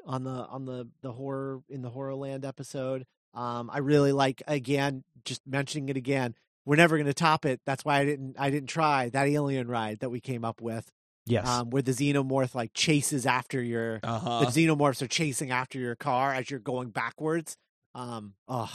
on 0.05 0.25
the 0.25 0.31
on 0.31 0.65
the 0.65 0.89
the 1.03 1.13
horror 1.13 1.61
in 1.69 1.83
the 1.83 1.91
Horrorland 1.91 2.45
episode. 2.45 3.07
Um, 3.35 3.71
I 3.73 3.79
really 3.79 4.11
like 4.11 4.43
again, 4.49 5.05
just 5.25 5.47
mentioning 5.47 5.89
it 5.89 5.97
again. 5.97 6.35
We're 6.69 6.77
never 6.77 6.99
going 6.99 7.07
to 7.07 7.15
top 7.15 7.47
it. 7.47 7.63
That's 7.65 7.83
why 7.83 7.99
I 8.01 8.05
didn't 8.05 8.37
I 8.39 8.51
didn't 8.51 8.69
try 8.69 9.09
that 9.09 9.27
alien 9.27 9.69
ride 9.69 10.01
that 10.01 10.11
we 10.11 10.21
came 10.21 10.45
up 10.45 10.61
with, 10.61 10.87
yes. 11.25 11.49
um, 11.49 11.71
where 11.71 11.81
the 11.81 11.93
xenomorph 11.93 12.55
like 12.55 12.73
chases 12.75 13.25
after 13.25 13.63
your 13.63 14.01
Uh 14.03 14.19
huh. 14.19 14.41
the 14.41 14.47
xenomorphs 14.47 15.01
are 15.01 15.07
chasing 15.09 15.51
after 15.51 15.79
your 15.79 15.97
car 15.97 16.35
as 16.35 16.51
you're 16.51 16.61
going 16.61 16.91
backwards. 16.91 17.57
Um, 17.95 18.35
oh, 18.49 18.71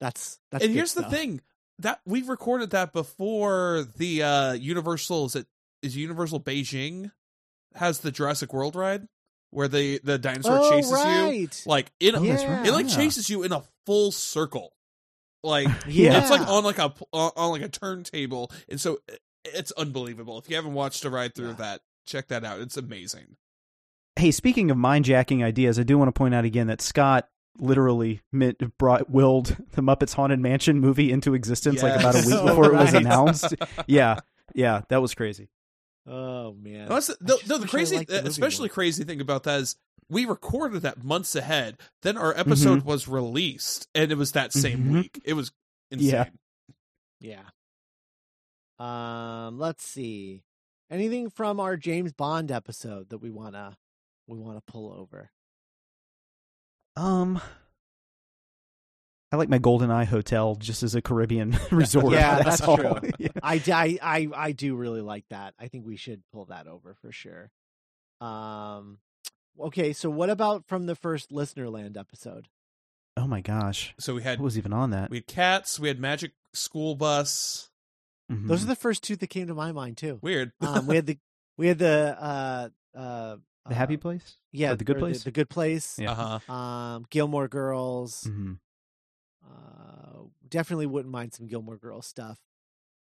that's 0.00 0.40
that's. 0.50 0.64
and 0.64 0.72
good 0.72 0.78
here's 0.78 0.94
the 0.94 1.04
thing 1.04 1.40
that 1.78 2.00
we 2.04 2.22
recorded 2.22 2.70
that 2.70 2.92
before 2.92 3.86
the 3.96 4.24
uh 4.24 4.52
Universal 4.54 5.26
is 5.26 5.36
it 5.36 5.46
is 5.80 5.96
Universal 5.96 6.40
Beijing 6.40 7.12
has 7.76 8.00
the 8.00 8.10
Jurassic 8.10 8.52
World 8.52 8.74
ride. 8.74 9.06
where 9.50 9.68
the 9.68 10.00
the 10.02 10.18
dinosaur 10.18 10.58
oh, 10.60 10.70
chases 10.70 10.90
you 11.64 11.70
like 11.70 11.92
in 12.00 12.16
a, 12.16 12.18
Oh, 12.18 12.22
Yeah. 12.24 12.64
it 12.64 12.72
like 12.72 12.88
Yeah. 12.90 12.96
chases 12.96 13.30
you 13.30 13.44
in 13.44 13.52
a 13.52 13.62
full 13.86 14.10
circle. 14.10 14.72
Like 15.44 15.68
Yeah. 15.86 16.20
it's 16.20 16.30
like 16.30 16.46
on 16.48 16.64
like 16.64 16.78
a 16.78 16.92
on, 17.12 17.50
like 17.52 17.62
a 17.62 17.68
turntable, 17.68 18.50
and 18.68 18.80
so 18.80 18.98
it's 19.44 19.70
unbelievable. 19.72 20.38
If 20.38 20.50
you 20.50 20.56
haven't 20.56 20.74
watched 20.74 21.04
a 21.04 21.10
ride 21.10 21.34
through 21.34 21.48
Yeah. 21.50 21.54
that, 21.54 21.80
check 22.06 22.28
that 22.28 22.44
out. 22.44 22.60
It's 22.60 22.76
amazing. 22.76 23.36
Hey, 24.16 24.32
speaking 24.32 24.70
of 24.70 24.76
mind 24.76 25.04
jacking 25.04 25.44
ideas, 25.44 25.78
I 25.78 25.84
do 25.84 25.96
want 25.96 26.08
to 26.08 26.12
point 26.12 26.34
out 26.34 26.44
again 26.44 26.66
that 26.66 26.80
Scott 26.80 27.28
literally 27.60 28.20
meant, 28.32 28.76
brought 28.78 29.10
willed 29.10 29.56
the 29.72 29.82
Muppets 29.82 30.14
Haunted 30.14 30.40
Mansion 30.40 30.80
movie 30.80 31.12
into 31.12 31.34
existence 31.34 31.82
like 31.84 31.98
about 32.00 32.14
a 32.16 32.26
week 32.26 32.44
before 32.44 32.66
it 32.66 32.74
was 32.74 32.94
announced. 32.94 33.54
Yeah, 33.86 34.18
yeah, 34.54 34.82
that 34.88 35.00
was 35.00 35.14
crazy. 35.14 35.48
Oh 36.08 36.54
man. 36.54 36.88
No, 36.88 36.98
that's- 36.98 37.10
I 37.10 37.14
no, 37.20 37.36
just 37.38 37.48
the 37.60 37.66
crazy, 37.68 37.96
liked 37.96 38.10
especially 38.10 38.68
more. 38.68 38.74
crazy 38.74 39.04
thing 39.04 39.20
about 39.20 39.42
that 39.44 39.60
is 39.60 39.76
we 40.08 40.24
recorded 40.24 40.82
that 40.82 41.04
months 41.04 41.36
ahead. 41.36 41.76
Then 42.02 42.16
our 42.16 42.32
Mm-hmm. 42.32 42.40
episode 42.40 42.82
was 42.82 43.06
released, 43.08 43.88
and 43.94 44.10
it 44.10 44.14
was 44.16 44.32
that 44.32 44.52
same 44.54 44.86
Mhm. 44.86 44.92
week. 44.92 45.20
It 45.24 45.34
was 45.34 45.52
insane. 45.90 46.08
Yeah. 47.20 47.42
Yeah. 48.78 49.46
Um, 49.46 49.58
let's 49.58 49.84
see. 49.84 50.44
Anything 50.90 51.28
from 51.30 51.60
our 51.60 51.76
James 51.76 52.12
Bond 52.12 52.50
episode 52.50 53.10
that 53.10 53.18
we 53.18 53.30
wanna 53.30 53.76
we 54.26 54.38
wanna 54.38 54.62
pull 54.66 54.92
over? 54.92 55.30
Um, 56.96 57.40
I 59.30 59.36
like 59.36 59.48
my 59.50 59.58
Golden 59.58 59.90
Eye 59.90 60.04
Hotel 60.04 60.54
just 60.56 60.82
as 60.82 60.94
a 60.94 61.02
Caribbean 61.02 61.56
resort. 61.70 62.12
Yeah, 62.14 62.42
that's 62.42 62.60
all. 62.62 62.76
true. 62.78 62.94
Yeah. 63.18 63.28
I, 63.42 63.58
d- 63.58 63.72
I, 63.72 63.98
I, 64.02 64.28
I 64.34 64.52
do 64.52 64.74
really 64.74 65.00
like 65.02 65.24
that. 65.30 65.54
I 65.58 65.68
think 65.68 65.84
we 65.84 65.96
should 65.96 66.22
pull 66.32 66.46
that 66.46 66.66
over 66.66 66.94
for 66.94 67.12
sure. 67.12 67.50
Um, 68.20 68.98
okay, 69.60 69.92
so 69.92 70.08
what 70.10 70.30
about 70.30 70.66
from 70.66 70.86
the 70.86 70.94
first 70.94 71.30
Listenerland 71.30 71.96
episode? 71.96 72.48
Oh 73.16 73.26
my 73.26 73.40
gosh, 73.40 73.94
So 73.98 74.14
we 74.14 74.22
had 74.22 74.38
who 74.38 74.44
was 74.44 74.56
even 74.56 74.72
on 74.72 74.90
that? 74.90 75.10
we 75.10 75.18
had 75.18 75.26
cats. 75.26 75.78
We 75.80 75.88
had 75.88 75.98
Magic 76.00 76.32
School 76.54 76.94
Bus. 76.94 77.68
Mhm. 78.30 78.46
Those 78.46 78.62
are 78.62 78.66
the 78.68 78.76
first 78.76 79.02
two 79.02 79.16
that 79.16 79.26
came 79.26 79.48
to 79.48 79.54
my 79.54 79.72
mind 79.72 79.96
too. 79.96 80.18
Weird. 80.22 80.52
Um, 80.60 80.86
we 80.86 80.94
had 80.96 81.06
the 81.06 81.18
we 81.56 81.66
had 81.66 81.78
the 81.78 82.16
uh 82.20 82.68
uh 82.96 83.36
the 83.68 83.74
Happy 83.74 83.94
uh, 83.96 83.98
Place. 83.98 84.36
yeah 84.52 84.70
Or 84.72 84.76
the 84.76 84.84
Good 84.84 84.98
Place? 84.98 85.24
the, 85.24 85.30
good 85.32 85.48
place 85.50 85.98
Yeah. 85.98 86.12
Uh 86.12 86.38
huh. 86.38 86.52
um 86.52 87.06
Gilmore 87.10 87.48
Girls 87.48 88.24
hmm 88.24 88.52
uh 89.50 90.22
definitely 90.48 90.86
wouldn't 90.86 91.12
mind 91.12 91.32
some 91.34 91.46
Gilmore 91.46 91.76
Girls 91.76 92.06
stuff 92.06 92.38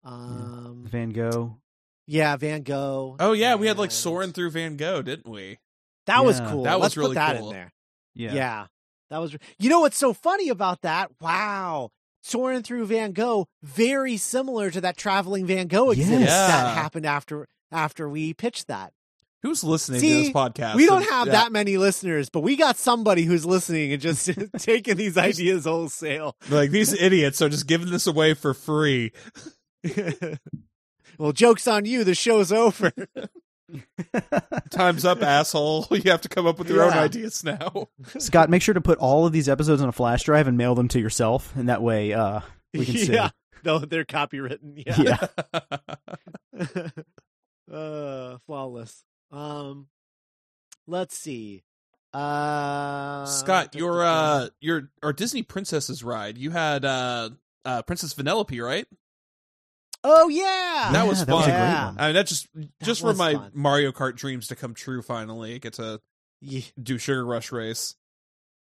um 0.04 0.84
Van 0.88 1.10
Gogh. 1.10 1.58
yeah 2.08 2.36
Van 2.38 2.62
Gogh 2.64 3.16
Oh 3.20 3.34
yeah, 3.34 3.56
we 3.56 3.68
had 3.68 3.78
like 3.80 3.91
soaring 3.91 4.32
through 4.32 4.52
Van 4.52 4.78
Gogh, 4.78 5.02
didn't 5.02 5.28
we? 5.32 5.60
that 6.06 6.24
was 6.24 6.39
cool 6.41 6.64
That 6.64 6.76
was 6.80 6.84
Let's 6.84 6.98
really 6.98 7.10
put 7.10 7.16
that 7.16 7.38
cool. 7.39 7.50
in 7.50 7.56
there 7.56 7.74
Yeah. 8.14 8.34
Yeah. 8.34 8.68
That 9.10 9.18
was 9.20 9.36
You 9.60 9.70
know 9.70 9.80
what's 9.82 9.98
so 9.98 10.14
funny 10.14 10.50
about 10.50 10.82
that? 10.82 11.12
Wow. 11.20 11.89
Soaring 12.22 12.64
through 12.64 12.86
Van 12.88 13.12
Gogh, 13.12 13.46
very 13.64 14.18
similar 14.18 14.72
to 14.72 14.82
that 14.82 14.98
traveling 14.98 15.46
Van 15.46 15.68
Gogh 15.68 15.91
exhibit 15.91 16.22
Yes. 16.22 16.30
that 16.52 16.76
happened 16.76 17.06
after 17.06 17.48
after 17.72 18.08
we 18.10 18.34
pitched 18.34 18.68
that. 18.68 18.93
Who's 19.44 19.64
listening 19.64 20.00
See, 20.00 20.10
to 20.10 20.16
this 20.24 20.30
podcast? 20.32 20.76
we 20.76 20.86
don't 20.88 21.04
And- 21.04 21.12
have 21.12 21.28
yeah. 21.28 21.34
that 21.34 21.52
many 21.52 21.78
listeners, 21.78 22.30
but 22.30 22.40
we 22.42 22.56
got 22.56 22.78
somebody 22.78 23.24
who's 23.24 23.46
listening 23.46 23.94
and 23.94 24.02
just 24.02 24.30
taking 24.58 24.98
these 24.98 25.18
ideas 25.18 25.66
wholesale. 25.66 26.36
Like 26.50 26.72
these 26.72 26.94
idiots 27.00 27.42
are 27.44 27.50
just 27.50 27.68
giving 27.68 27.92
this 27.92 28.08
away 28.08 28.34
for 28.34 28.54
free. 28.56 29.12
well, 31.20 31.32
joke's 31.32 31.68
on 31.68 31.86
you. 31.86 32.04
The 32.04 32.16
show's 32.16 32.52
over. 32.52 32.92
Time's 34.72 35.06
up, 35.06 35.22
asshole. 35.22 35.88
You 35.92 36.10
have 36.12 36.22
to 36.22 36.30
come 36.30 36.48
up 36.48 36.58
with 36.58 36.70
your 36.70 36.84
own 36.84 36.94
ideas 36.94 37.44
now. 37.44 37.88
Scott, 38.18 38.50
make 38.50 38.62
sure 38.62 38.74
to 38.74 38.82
put 38.82 38.98
all 39.00 39.26
of 39.28 39.32
these 39.34 39.48
episodes 39.50 39.82
on 39.82 39.90
a 39.90 39.92
flash 39.92 40.24
drive 40.24 40.48
and 40.48 40.58
mail 40.58 40.74
them 40.76 40.88
to 40.90 41.00
yourself, 41.00 41.56
and 41.56 41.70
that 41.70 41.82
way, 41.84 42.14
uh, 42.14 42.40
we 42.74 42.86
can 42.86 42.96
see. 42.98 43.14
yeah. 43.14 43.30
No, 43.64 43.80
they're 43.80 44.06
copywritten. 44.06 44.84
Yeah. 44.86 45.28
Yeah. 46.54 46.88
uh 47.76 48.38
flawless 48.46 49.04
um 49.32 49.88
let's 50.88 51.18
see 51.18 51.64
uh 52.14 53.26
Scott, 53.26 53.72
da- 53.72 53.80
your 53.80 54.00
da- 54.00 54.04
da. 54.40 54.44
uh 54.46 54.50
your 54.62 54.90
our 55.04 55.14
Disney 55.14 55.44
princesses 55.44 56.04
ride. 56.04 56.38
You 56.38 56.52
had 56.52 56.86
uh 56.86 57.32
uh 57.66 57.82
Princess 57.84 58.14
Vanellope, 58.14 58.62
right? 58.64 58.88
oh 60.08 60.30
yeah 60.30 60.92
That 60.94 61.08
was 61.08 61.20
Yeah, 61.20 61.26
that 61.26 61.34
was 61.36 61.48
a 61.48 61.50
fun. 61.50 61.50
great 61.50 61.58
Yeah. 61.58 61.86
one. 61.88 61.96
I 62.00 62.06
mean, 62.08 62.14
that 62.16 62.28
just 62.28 62.48
just 62.84 63.02
for 63.02 63.14
my 63.14 63.34
fun. 63.34 63.52
Mario 63.54 63.92
Kart 63.92 64.16
dreams 64.16 64.48
to 64.48 64.56
come 64.56 64.74
true. 64.74 65.02
Finally, 65.02 65.58
get 65.60 65.74
to 65.74 66.00
Ye- 66.42 66.68
do 66.82 66.98
Sugar 66.98 67.26
Rush 67.26 67.52
race. 67.52 67.96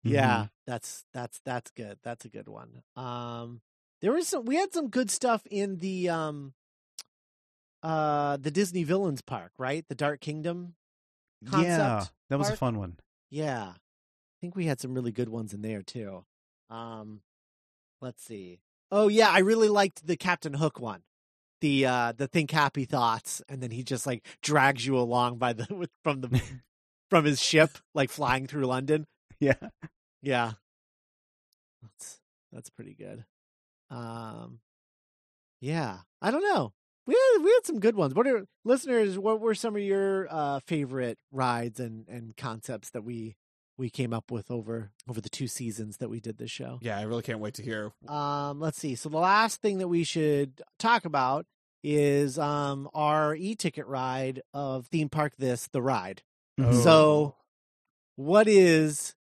yeah 0.04 0.44
Mhm. 0.46 0.50
that's 0.66 1.06
that's 1.14 1.40
that's 1.46 1.72
good 1.72 1.98
that's 2.04 2.24
a 2.26 2.30
good 2.30 2.48
one 2.48 2.82
um 2.96 3.62
there 4.02 4.14
was 4.14 4.28
some 4.28 4.46
we 4.46 4.56
had 4.56 4.72
some 4.74 4.90
good 4.90 5.10
stuff 5.12 5.42
in 5.50 5.78
the 5.78 6.08
um 6.10 6.54
uh 7.84 8.38
the 8.38 8.52
disney 8.52 8.84
villains 8.84 9.22
park 9.22 9.52
right 9.58 9.86
the 9.88 9.96
dark 9.96 10.20
kingdom 10.20 10.76
Yeah, 11.42 12.06
that 12.30 12.40
was 12.40 12.50
a 12.50 12.58
fun 12.58 12.78
one. 12.80 12.98
Yeah. 13.30 13.74
I 13.74 14.38
think 14.42 14.56
we 14.56 14.66
had 14.66 14.80
some 14.80 14.94
really 14.94 15.12
good 15.12 15.30
ones 15.30 15.54
in 15.54 15.62
there 15.62 15.82
too. 15.84 16.26
Um 16.70 17.22
let's 18.02 18.24
see. 18.24 18.60
Oh 18.92 19.08
yeah, 19.08 19.30
I 19.30 19.40
really 19.40 19.70
liked 19.70 20.08
the 20.08 20.16
Captain 20.18 20.54
Hook 20.56 20.80
one. 20.80 21.04
The 21.62 21.86
uh 21.86 22.14
the 22.18 22.28
think 22.28 22.52
happy 22.52 22.86
thoughts 22.86 23.42
and 23.48 23.62
then 23.62 23.72
he 23.72 23.84
just 23.84 24.08
like 24.08 24.26
drags 24.42 24.86
you 24.86 24.98
along 24.98 25.38
by 25.38 25.54
the 25.54 25.68
with, 25.74 25.92
from 26.04 26.22
the 26.22 26.42
from 27.10 27.26
his 27.26 27.42
ship 27.42 27.78
like 27.94 28.10
flying 28.10 28.48
through 28.48 28.66
London. 28.66 29.06
Yeah. 29.40 29.70
Yeah. 30.22 30.54
That's 31.82 32.20
that's 32.52 32.70
pretty 32.70 32.96
good. 32.96 33.26
Um 33.90 34.60
Yeah, 35.62 36.00
I 36.22 36.32
don't 36.32 36.44
know. 36.44 36.74
We 37.08 37.14
had 37.16 37.44
we 37.44 37.50
had 37.52 37.66
some 37.66 37.80
good 37.80 37.96
ones. 37.96 38.14
What 38.14 38.28
are 38.28 38.46
listeners, 38.66 39.18
what 39.18 39.40
were 39.40 39.56
some 39.56 39.76
of 39.76 39.82
your 39.82 40.28
uh 40.30 40.60
favorite 40.68 41.18
rides 41.32 41.80
and 41.80 42.06
and 42.08 42.36
concepts 42.38 42.90
that 42.92 43.04
we 43.04 43.38
we 43.78 43.90
came 43.90 44.12
up 44.14 44.30
with 44.32 44.52
over 44.52 44.92
over 45.10 45.22
the 45.22 45.30
two 45.30 45.48
seasons 45.48 45.98
that 45.98 46.10
we 46.10 46.20
did 46.20 46.38
this 46.38 46.52
show? 46.52 46.80
Yeah, 46.82 47.00
I 47.00 47.04
really 47.04 47.24
can't 47.24 47.40
wait 47.40 47.54
to 47.56 47.64
hear. 47.64 47.92
Um 48.08 48.60
let's 48.60 48.78
see. 48.78 48.96
So 48.96 49.08
the 49.10 49.18
last 49.18 49.62
thing 49.62 49.78
that 49.80 49.88
we 49.88 50.04
should 50.04 50.62
talk 50.80 51.06
about 51.06 51.46
is 51.84 52.38
um 52.38 52.90
our 52.94 53.36
e-ticket 53.36 53.88
ride 53.88 54.42
of 54.54 54.88
theme 54.88 55.10
park 55.10 55.34
this 55.38 55.68
the 55.72 55.82
ride. 55.82 56.24
Mhm. 56.60 56.84
So, 56.84 57.36
what 58.16 58.48
is 58.48 59.14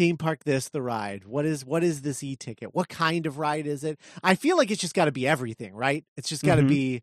theme 0.00 0.16
park 0.16 0.44
this 0.44 0.70
the 0.70 0.80
ride? 0.80 1.26
What 1.26 1.44
is 1.44 1.62
what 1.62 1.84
is 1.84 2.00
this 2.00 2.22
e 2.22 2.34
ticket? 2.34 2.74
What 2.74 2.88
kind 2.88 3.26
of 3.26 3.36
ride 3.36 3.66
is 3.66 3.84
it? 3.84 4.00
I 4.24 4.34
feel 4.34 4.56
like 4.56 4.70
it's 4.70 4.80
just 4.80 4.94
got 4.94 5.04
to 5.04 5.12
be 5.12 5.28
everything, 5.28 5.74
right? 5.74 6.06
It's 6.16 6.28
just 6.28 6.42
got 6.42 6.54
to 6.56 6.62
Mhm. 6.62 6.68
be 6.68 7.02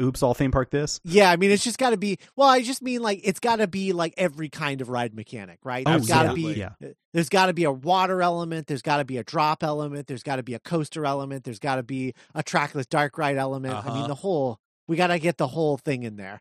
Oops, 0.00 0.22
all 0.22 0.32
theme 0.32 0.50
park 0.50 0.70
this. 0.70 0.98
yeah. 1.04 1.30
I 1.30 1.36
mean, 1.36 1.50
it's 1.50 1.62
just 1.62 1.76
got 1.76 1.90
to 1.90 1.98
be. 1.98 2.16
Well, 2.34 2.48
I 2.48 2.62
just 2.62 2.80
mean 2.80 3.02
like 3.02 3.20
it's 3.22 3.38
got 3.40 3.56
to 3.56 3.66
be 3.66 3.92
like 3.92 4.14
every 4.16 4.48
kind 4.48 4.80
of 4.80 4.88
ride 4.88 5.12
mechanic, 5.14 5.58
right? 5.62 5.86
Oh, 5.86 5.90
There's 5.90 6.06
got 6.08 6.22
to 6.22 6.32
be. 6.32 6.54
Yeah. 6.54 6.70
There's 7.12 7.28
got 7.28 7.46
to 7.46 7.52
be 7.52 7.64
a 7.64 7.72
water 7.72 8.22
element. 8.22 8.66
There's 8.66 8.80
got 8.82 8.96
to 8.96 9.04
be 9.04 9.18
a 9.18 9.24
drop 9.24 9.62
element. 9.62 10.06
There's 10.06 10.22
got 10.22 10.36
to 10.36 10.42
be 10.42 10.54
a 10.54 10.58
coaster 10.60 11.04
element. 11.04 11.44
There's 11.44 11.58
got 11.58 11.76
to 11.76 11.82
be 11.82 12.14
a 12.34 12.42
trackless 12.42 12.86
dark 12.86 13.18
ride 13.18 13.36
element. 13.36 13.74
I 13.74 13.78
Uh-huh. 13.78 13.94
mean, 13.94 14.06
the 14.06 14.14
whole. 14.14 14.58
We 14.88 14.96
got 14.96 15.08
to 15.08 15.18
get 15.18 15.36
the 15.36 15.48
whole 15.48 15.76
thing 15.76 16.02
in 16.04 16.16
there. 16.16 16.40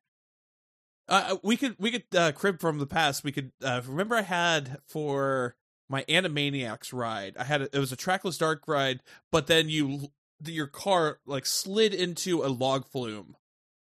Uh, 1.09 1.37
we 1.43 1.57
could 1.57 1.75
we 1.79 1.91
could 1.91 2.03
uh, 2.15 2.31
crib 2.31 2.59
from 2.61 2.77
the 2.79 2.85
past. 2.85 3.23
We 3.23 3.31
could 3.31 3.51
uh, 3.63 3.81
remember 3.87 4.15
I 4.15 4.21
had 4.21 4.77
for 4.87 5.55
my 5.89 6.03
Animaniacs 6.03 6.93
ride. 6.93 7.35
I 7.37 7.43
had 7.43 7.63
a, 7.63 7.75
it 7.75 7.79
was 7.79 7.91
a 7.91 7.95
trackless 7.95 8.37
dark 8.37 8.67
ride, 8.67 9.01
but 9.31 9.47
then 9.47 9.69
you 9.69 10.11
your 10.45 10.67
car 10.67 11.19
like 11.25 11.45
slid 11.45 11.93
into 11.93 12.43
a 12.43 12.47
log 12.47 12.85
flume, 12.87 13.35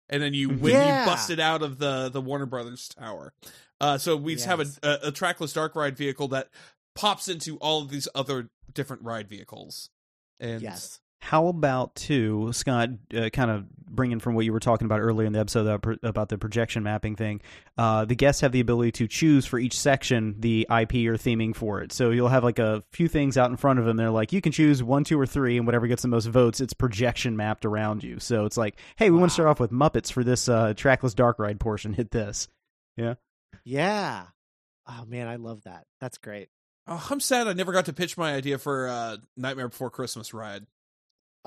and 0.09 0.23
then 0.23 0.33
you 0.35 0.49
when 0.51 0.73
Yeah. 0.73 1.01
you 1.01 1.07
busted 1.11 1.41
out 1.41 1.63
of 1.63 1.79
the 1.79 2.09
the 2.09 2.21
Warner 2.21 2.47
Brothers 2.47 2.89
tower. 2.89 3.33
Uh, 3.81 3.99
so 3.99 4.17
we 4.17 4.35
just 4.35 4.47
have 4.47 4.61
a, 4.61 4.67
a 4.83 5.09
a 5.09 5.13
trackless 5.13 5.53
dark 5.53 5.75
ride 5.75 5.97
vehicle 5.97 6.29
that 6.29 6.49
pops 6.95 7.29
into 7.29 7.57
all 7.59 7.83
of 7.83 7.91
these 7.91 8.09
other 8.15 8.49
different 8.73 9.03
ride 9.03 9.29
vehicles. 9.29 9.91
And 10.41 10.63
Yes. 10.63 11.01
How 11.27 11.49
about 11.49 11.97
too, 11.97 12.53
Scott? 12.53 12.91
Uh, 13.13 13.31
kind 13.31 13.51
of 13.51 13.69
bringing 13.69 14.21
from 14.21 14.37
what 14.37 14.45
you 14.45 14.53
were 14.53 14.61
talking 14.61 14.85
about 14.85 15.01
earlier 15.01 15.27
in 15.27 15.33
the 15.33 15.41
episode 15.41 15.67
about, 15.67 15.99
about 16.05 16.29
the 16.29 16.39
projection 16.39 16.85
mapping 16.85 17.17
thing. 17.17 17.41
Uh, 17.77 18.05
the 18.05 18.15
guests 18.15 18.43
have 18.43 18.53
the 18.53 18.61
ability 18.61 18.93
to 18.93 19.09
choose 19.09 19.45
for 19.45 19.59
each 19.59 19.77
section 19.77 20.37
the 20.39 20.69
IP 20.71 20.95
or 21.09 21.17
theming 21.17 21.53
for 21.53 21.83
it. 21.83 21.93
So 21.93 22.11
you'll 22.11 22.29
have 22.29 22.45
like 22.45 22.61
a 22.61 22.85
few 22.93 23.09
things 23.09 23.37
out 23.37 23.51
in 23.51 23.57
front 23.57 23.81
of 23.81 23.87
them. 23.87 23.97
They're 23.97 24.09
like, 24.09 24.33
you 24.33 24.41
can 24.41 24.53
choose 24.53 24.85
one, 24.85 25.03
two, 25.03 25.19
or 25.19 25.27
three, 25.27 25.57
and 25.57 25.67
whatever 25.67 25.89
gets 25.89 26.03
the 26.03 26.09
most 26.09 26.27
votes, 26.27 26.61
it's 26.61 26.75
projection 26.75 27.37
mapped 27.37 27.65
around 27.65 28.05
you. 28.05 28.21
So 28.21 28.45
it's 28.45 28.57
like, 28.57 28.79
hey, 28.95 29.11
we 29.11 29.19
want 29.19 29.31
to 29.31 29.35
start 29.35 29.49
off 29.49 29.59
with 29.59 29.73
Muppets 29.73 30.13
for 30.13 30.23
this 30.23 30.49
uh, 30.49 30.75
trackless 30.77 31.15
dark 31.15 31.41
ride 31.41 31.59
portion. 31.59 31.93
Hit 31.93 32.13
this. 32.13 32.47
Yeah, 32.97 33.15
yeah. 33.65 34.27
Oh 34.87 35.05
man, 35.09 35.27
I 35.27 35.37
love 35.37 35.65
that. 35.65 35.87
That's 36.01 36.19
great. 36.19 36.51
Oh, 36.87 37.05
I'm 37.11 37.19
sad 37.19 37.49
I 37.49 37.53
never 37.53 37.73
got 37.73 37.87
to 37.87 37.93
pitch 37.93 38.17
my 38.17 38.33
idea 38.33 38.59
for 38.59 38.87
uh, 38.87 39.17
Nightmare 39.37 39.71
Before 39.71 39.91
Christmas 39.91 40.33
ride. 40.33 40.67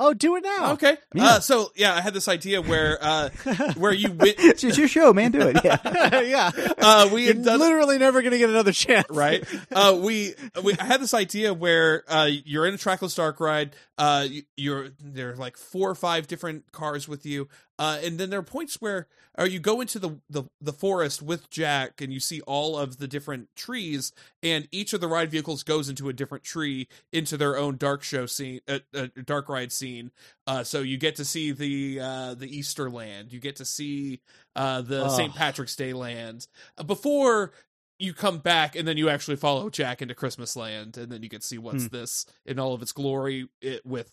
Oh, 0.02 0.14
do 0.14 0.38
it 0.38 0.44
now. 0.46 0.72
Okay. 0.72 0.96
Yeah. 1.14 1.26
Uh, 1.26 1.40
so 1.42 1.74
yeah, 1.76 1.94
I 1.94 2.00
had 2.00 2.14
this 2.14 2.30
idea 2.30 2.62
where 2.62 2.98
uh, 3.02 3.30
where 3.76 3.92
you 3.92 4.12
went. 4.14 4.36
it's 4.40 4.64
your 4.64 4.88
show, 4.88 5.12
man. 5.12 5.32
Do 5.32 5.42
it. 5.42 5.58
Yeah. 5.62 6.22
yeah. 6.22 6.52
Uh, 6.78 7.10
we 7.12 7.26
You're 7.26 7.34
done 7.34 7.60
literally 7.60 7.98
never 7.98 8.22
going 8.22 8.32
to 8.32 8.38
get 8.38 8.50
another 8.50 8.72
chance. 8.72 9.10
right? 9.10 9.44
Uh, 9.70 10.00
we 10.02 10.36
we 10.64 10.74
I 10.80 10.86
had 10.86 11.02
this 11.02 11.14
idea 11.14 11.54
where 11.54 12.06
uh, 12.08 12.30
you're 12.46 12.66
in 12.66 12.74
a 12.74 12.78
trackless 12.78 13.14
dark 13.14 13.42
ride. 13.42 13.76
Uh, 13.98 14.26
you, 14.30 14.44
you're 14.56 14.90
there 15.04 15.34
are 15.34 15.36
like 15.36 15.58
four 15.58 15.90
or 15.90 15.96
five 15.96 16.28
different 16.28 16.72
cars 16.72 17.06
with 17.08 17.26
you, 17.26 17.50
uh, 17.80 17.98
and 18.04 18.20
then 18.20 18.30
there 18.30 18.40
are 18.40 18.44
points 18.44 18.76
where 18.80 19.08
uh, 19.40 19.44
you 19.46 19.58
go 19.60 19.82
into 19.82 19.98
the, 19.98 20.20
the 20.30 20.44
the 20.62 20.74
forest 20.74 21.22
with 21.22 21.50
Jack, 21.50 22.02
and 22.02 22.12
you 22.14 22.20
see 22.20 22.42
all 22.42 22.78
of 22.78 22.98
the 22.98 23.08
different 23.08 23.48
trees, 23.56 24.12
and 24.44 24.68
each 24.72 24.94
of 24.94 25.02
the 25.02 25.08
ride 25.08 25.32
vehicles 25.32 25.64
goes 25.64 25.90
into 25.90 26.10
a 26.10 26.14
different 26.14 26.44
tree 26.44 26.88
into 27.12 27.38
their 27.38 27.58
own 27.58 27.78
dark 27.78 28.04
show 28.04 28.26
scene, 28.26 28.60
uh, 28.68 28.80
uh, 28.94 29.08
dark 29.26 29.50
ride 29.50 29.72
scene. 29.72 30.12
Uh, 30.46 30.64
so 30.64 30.82
you 30.82 30.98
get 30.98 31.16
to 31.16 31.26
see 31.26 31.52
the 31.52 32.00
uh, 32.00 32.34
the 32.36 32.48
Easter 32.56 32.90
land, 32.90 33.32
you 33.34 33.40
get 33.40 33.56
to 33.56 33.66
see 33.66 34.20
uh, 34.56 34.82
the 34.82 35.06
Oh. 35.06 35.10
St. 35.10 35.34
Patrick's 35.34 35.76
Day 35.76 35.94
land 35.94 36.48
before 36.86 37.54
you 38.02 38.14
come 38.14 38.38
back 38.40 38.76
and 38.78 38.88
then 38.88 38.96
you 38.98 39.10
actually 39.10 39.36
follow 39.36 39.70
Jack 39.70 40.02
into 40.02 40.16
Christmas 40.16 40.56
Land, 40.56 40.98
and 40.98 41.12
then 41.12 41.22
you 41.22 41.28
can 41.30 41.42
see 41.42 41.58
what's 41.58 41.84
Hmm. 41.84 41.96
this 41.98 42.26
in 42.46 42.58
all 42.60 42.74
of 42.74 42.82
its 42.82 42.92
glory 42.94 43.48
it, 43.62 43.86
with 43.86 44.12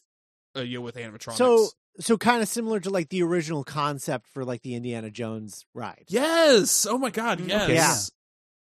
uh, 0.57 0.61
you 0.61 0.79
know, 0.79 0.83
with 0.83 0.97
animatronics. 0.97 1.37
So, 1.37 1.69
so 2.01 2.17
kind 2.17 2.43
of 2.43 2.49
similar 2.49 2.81
to 2.81 2.91
like 2.91 3.09
the 3.09 3.23
original 3.23 3.65
concept 3.65 4.27
for 4.29 4.45
like 4.45 4.63
the 4.63 4.75
Indiana 4.75 5.11
Jones 5.11 5.65
ride. 5.75 6.05
yes, 6.09 6.87
oh 6.89 6.99
my 6.99 7.11
god, 7.11 7.39
Mm, 7.41 7.49
yes, 7.49 7.63
okay, 7.65 7.75
yeah. 7.75 7.97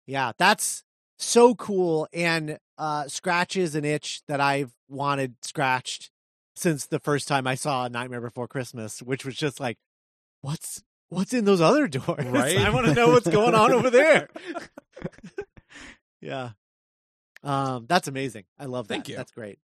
Yeah, 0.06 0.32
that's 0.38 0.82
so 1.18 1.54
cool 1.54 2.08
and 2.12 2.58
uh 2.78 3.06
scratches 3.06 3.74
an 3.74 3.84
itch 3.84 4.22
that 4.26 4.40
I've 4.40 4.72
wanted 4.88 5.34
scratched 5.42 6.10
since 6.56 6.86
the 6.86 6.98
first 6.98 7.28
time 7.28 7.46
I 7.46 7.54
saw 7.56 7.86
Nightmare 7.88 8.22
Before 8.22 8.48
Christmas, 8.48 9.00
which 9.02 9.24
was 9.26 9.34
just 9.36 9.60
like 9.60 9.76
what's 10.40 10.82
what's 11.10 11.34
in 11.34 11.44
those 11.44 11.60
other 11.60 11.86
doors? 11.98 12.24
Right? 12.24 12.56
I 12.56 12.70
want 12.70 12.86
to 12.86 12.94
know 12.94 13.08
what's 13.08 13.28
going 13.28 13.54
on 13.54 13.72
over 13.72 13.90
there. 13.90 14.28
yeah. 16.20 16.50
Um 17.42 17.86
that's 17.88 18.08
amazing. 18.08 18.44
I 18.58 18.64
love 18.66 18.88
that. 18.88 18.94
Thank 18.94 19.08
you. 19.10 19.16
That's 19.16 19.32
great. 19.32 19.58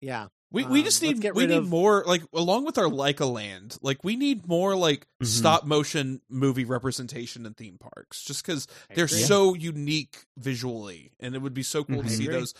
Yeah. 0.00 0.28
We 0.54 0.64
we 0.64 0.78
Um, 0.80 0.84
just 0.84 1.02
let's 1.02 1.14
need 1.16 1.20
get 1.22 1.34
we 1.34 1.46
need 1.46 1.56
of- 1.56 1.68
more 1.68 2.04
like 2.06 2.22
along 2.32 2.64
with 2.64 2.78
our 2.78 2.86
Laika 2.86 3.30
Land, 3.30 3.76
like 3.82 4.02
we 4.04 4.16
need 4.16 4.46
more 4.46 4.76
like 4.76 5.06
Mhm. 5.22 5.26
stop 5.26 5.64
motion 5.64 6.22
movie 6.28 6.64
representation 6.64 7.44
in 7.44 7.54
theme 7.54 7.76
parks, 7.78 8.22
just 8.22 8.44
because 8.46 8.66
they're 8.94 9.04
agree. 9.06 9.22
so 9.22 9.54
unique 9.54 10.24
visually, 10.38 11.12
and 11.20 11.34
it 11.34 11.38
would 11.42 11.54
be 11.54 11.62
so 11.64 11.82
cool 11.84 12.02
to 12.02 12.08
Mhm. 12.08 12.12
I 12.12 12.14
see 12.14 12.26
those 12.28 12.54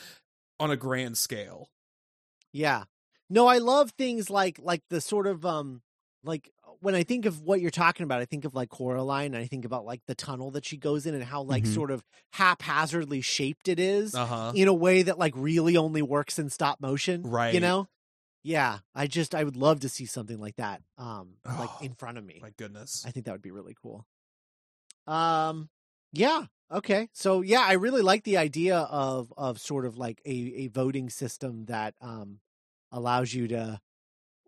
on 0.60 0.70
a 0.70 0.76
grand 0.76 1.16
scale. 1.16 1.70
Yeah. 2.52 2.84
No, 3.30 3.46
I 3.46 3.58
love 3.58 3.92
things 3.92 4.28
like 4.28 4.58
like 4.58 4.82
the 4.90 5.00
sort 5.00 5.26
of 5.26 5.46
um 5.46 5.82
like 6.24 6.52
when 6.80 6.94
I 6.94 7.02
think 7.04 7.26
of 7.26 7.40
what 7.42 7.60
you're 7.60 7.70
talking 7.70 8.04
about, 8.04 8.20
I 8.20 8.24
think 8.24 8.44
of 8.44 8.54
like 8.54 8.68
Coraline 8.68 9.34
and 9.34 9.36
I 9.36 9.46
think 9.46 9.64
about 9.64 9.84
like 9.84 10.00
the 10.06 10.14
tunnel 10.14 10.50
that 10.52 10.64
she 10.64 10.76
goes 10.76 11.06
in 11.06 11.14
and 11.14 11.24
how 11.24 11.42
like 11.42 11.64
Mhm. 11.64 11.74
sort 11.74 11.90
of 11.90 12.04
haphazardly 12.32 13.20
shaped 13.20 13.68
it 13.68 13.78
is 13.80 14.14
Uh 14.14 14.26
huh. 14.26 14.52
in 14.54 14.68
a 14.68 14.74
way 14.74 15.02
that 15.02 15.18
like 15.18 15.32
really 15.36 15.76
only 15.76 16.02
works 16.02 16.38
in 16.38 16.50
stop 16.50 16.80
motion. 16.80 17.22
Right. 17.22 17.54
You 17.54 17.60
know? 17.60 17.88
Yeah. 18.42 18.80
I 18.94 19.06
just 19.06 19.34
I 19.34 19.42
would 19.44 19.56
love 19.56 19.80
to 19.80 19.88
see 19.88 20.06
something 20.06 20.38
like 20.38 20.56
that 20.56 20.82
um 20.98 21.36
like 21.46 21.70
Oh, 21.70 21.78
in 21.82 21.94
front 21.94 22.18
of 22.18 22.24
me. 22.24 22.38
My 22.42 22.50
goodness. 22.56 23.04
I 23.06 23.10
think 23.10 23.26
that 23.26 23.32
would 23.32 23.42
be 23.42 23.50
really 23.50 23.74
cool. 23.82 24.06
Um 25.06 25.68
yeah, 26.12 26.44
okay. 26.70 27.08
So 27.12 27.40
yeah, 27.40 27.60
I 27.66 27.72
really 27.72 28.02
like 28.02 28.24
the 28.24 28.36
idea 28.36 28.76
of 28.78 29.32
of 29.36 29.58
sort 29.58 29.84
of 29.86 29.96
like 29.98 30.20
a 30.24 30.30
a 30.30 30.66
voting 30.68 31.10
system 31.10 31.64
that 31.66 31.94
um 32.00 32.40
allows 32.92 33.34
you 33.34 33.48
to 33.48 33.80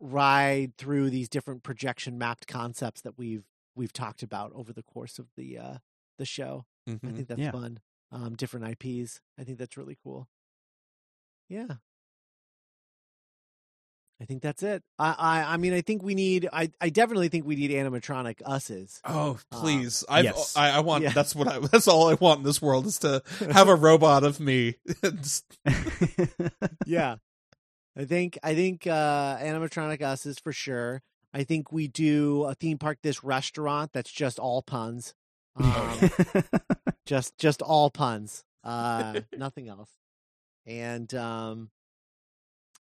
ride 0.01 0.77
through 0.77 1.11
these 1.11 1.29
different 1.29 1.63
projection 1.63 2.19
mapped 2.19 2.47
concepts 2.47 3.01
that 3.03 3.17
we've 3.19 3.45
we've 3.75 3.93
talked 3.93 4.23
about 4.23 4.53
over 4.55 4.73
the 4.73 4.83
course 4.83 5.19
of 5.19 5.27
the 5.37 5.59
uh 5.59 5.79
the 6.19 6.25
show. 6.27 6.67
I 6.87 6.93
Mhm. 6.93 7.15
think 7.17 7.29
that's 7.29 7.41
Yeah. 7.41 7.51
fun. 7.53 7.81
Um 8.13 8.35
different 8.37 8.67
IPs. 8.67 9.21
I 9.39 9.45
think 9.45 9.59
that's 9.59 9.77
really 9.77 9.97
cool. 10.03 10.29
Yeah. 11.49 11.77
I 14.19 14.25
think 14.25 14.41
that's 14.41 14.63
it. 14.63 14.83
I, 14.99 15.15
I 15.19 15.55
I 15.55 15.57
mean 15.59 15.75
I 15.75 15.83
think 15.83 16.03
we 16.03 16.15
need 16.15 16.49
I 16.51 16.71
I 16.81 16.89
definitely 16.89 17.29
think 17.29 17.45
we 17.45 17.55
need 17.55 17.71
animatronic 17.71 18.41
us's. 18.47 19.01
Oh 19.05 19.39
Um, 19.53 19.61
please! 19.61 20.05
I've, 20.09 20.25
yes. 20.25 20.57
I 20.57 20.71
I 20.71 20.81
want 20.81 21.05
Yeah. 21.05 21.11
that's 21.13 21.35
what 21.35 21.49
I 21.49 21.59
that's 21.73 21.87
all 21.87 22.09
I 22.09 22.15
want 22.15 22.39
in 22.39 22.45
this 22.45 22.63
world 22.63 22.87
is 22.87 22.99
to 23.01 23.23
have 23.53 23.69
a 23.69 23.75
robot 23.75 24.25
of 24.25 24.41
me. 24.41 24.77
Yeah. 26.87 27.17
I 27.97 28.05
think 28.05 28.39
I 28.43 28.55
think 28.55 28.87
uh 28.87 29.39
animatronic 29.39 30.03
us 30.03 30.27
is 30.27 30.39
for 30.39 30.53
sure. 30.53 31.03
I 31.33 31.45
think 31.45 31.73
we 31.73 31.89
do 31.89 32.45
a 32.45 32.55
theme 32.55 32.79
park 32.79 32.99
this 33.03 33.23
restaurant 33.25 33.93
that's 33.93 34.11
just 34.11 34.39
all 34.39 34.63
puns. 34.63 35.15
Um, 35.57 36.11
just 37.07 37.39
just 37.39 37.63
all 37.63 37.91
puns. 37.91 38.45
Uh 38.63 39.21
nothing 39.37 39.69
else. 39.69 39.91
And 40.67 41.13
um 41.15 41.71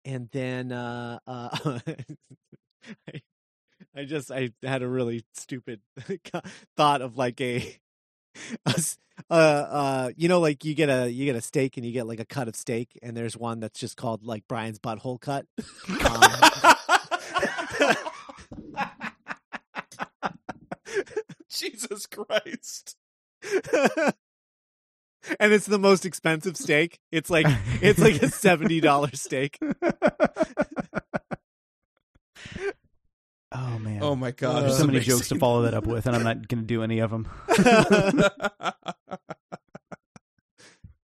and 0.06 0.30
then 0.32 0.72
uh 0.72 1.20
uh 1.28 1.80
I, 3.08 3.22
I 3.96 4.06
just 4.06 4.32
I 4.32 4.52
had 4.64 4.82
a 4.82 4.88
really 4.88 5.24
stupid 5.34 5.82
thought 6.76 7.02
of 7.02 7.18
like 7.18 7.40
a, 7.40 7.78
a 8.66 8.76
uh 9.30 9.34
uh 9.34 10.12
you 10.16 10.28
know 10.28 10.40
like 10.40 10.66
you 10.66 10.74
get 10.74 10.90
a 10.90 11.10
you 11.10 11.26
get 11.26 11.36
a 11.36 11.42
steak 11.42 11.78
and 11.78 11.86
you 11.86 11.92
get 11.92 12.08
like 12.08 12.20
a 12.20 12.26
cut 12.26 12.48
of 12.48 12.56
steak 12.56 12.98
and 13.02 13.16
there's 13.16 13.38
one 13.38 13.60
that's 13.60 13.80
just 13.80 13.98
called 13.98 14.24
like 14.24 14.44
Brian's 14.48 14.80
butthole 14.80 15.20
cut. 15.20 15.46
Jesus 21.50 22.08
Christ! 22.08 22.96
and 25.40 25.54
it's 25.54 25.66
the 25.66 25.80
most 25.80 26.06
expensive 26.06 26.58
steak. 26.58 27.00
It's 27.12 27.30
like 27.30 27.46
it's 27.82 28.00
like 28.00 28.22
a 28.22 28.30
seventy 28.30 28.82
dollar 28.82 29.12
steak. 29.14 29.58
Oh 33.54 33.80
man. 33.80 34.00
Oh 34.04 34.16
my 34.16 34.32
god! 34.32 34.56
Uh, 34.56 34.62
There's 34.62 34.78
so 34.78 34.86
many 34.86 34.98
amazing. 35.00 35.16
jokes 35.18 35.30
to 35.30 35.36
follow 35.40 35.62
that 35.64 35.74
up 35.74 35.86
with, 35.86 36.06
and 36.06 36.16
I'm 36.16 36.24
not 36.24 36.48
going 36.48 36.62
to 36.62 36.68
do 36.68 36.84
any 36.84 37.00
of 37.00 37.12
them. 37.12 37.28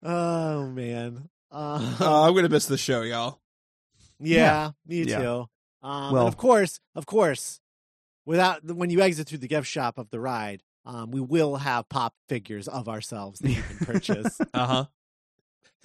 oh 0.02 0.66
man. 0.68 1.28
Uh, 1.50 1.96
Oh, 2.00 2.28
I'm 2.28 2.34
gonna 2.34 2.48
miss 2.48 2.66
the 2.66 2.78
show, 2.78 3.02
y'all. 3.02 3.40
yeah, 4.20 4.70
me 4.86 5.02
Yeah. 5.02 5.18
too. 5.18 5.46
Um, 5.82 6.12
Well- 6.12 6.22
and 6.26 6.28
of 6.28 6.36
course, 6.36 6.78
of 6.94 7.06
course, 7.06 7.60
without 8.24 8.64
when 8.64 8.90
you 8.90 9.00
exit 9.00 9.26
through 9.28 9.38
the 9.38 9.48
gift 9.48 9.66
shop 9.66 9.98
of 9.98 10.10
the 10.10 10.20
ride, 10.20 10.62
um, 10.84 11.10
we 11.10 11.20
will 11.20 11.56
have 11.56 11.88
pop 11.88 12.14
figures 12.28 12.68
of 12.68 12.88
ourselves 12.88 13.40
that 13.40 13.50
you 13.50 13.62
can 13.62 13.76
purchase. 13.86 14.40
Uh 14.54 14.66
huh. 14.66 14.84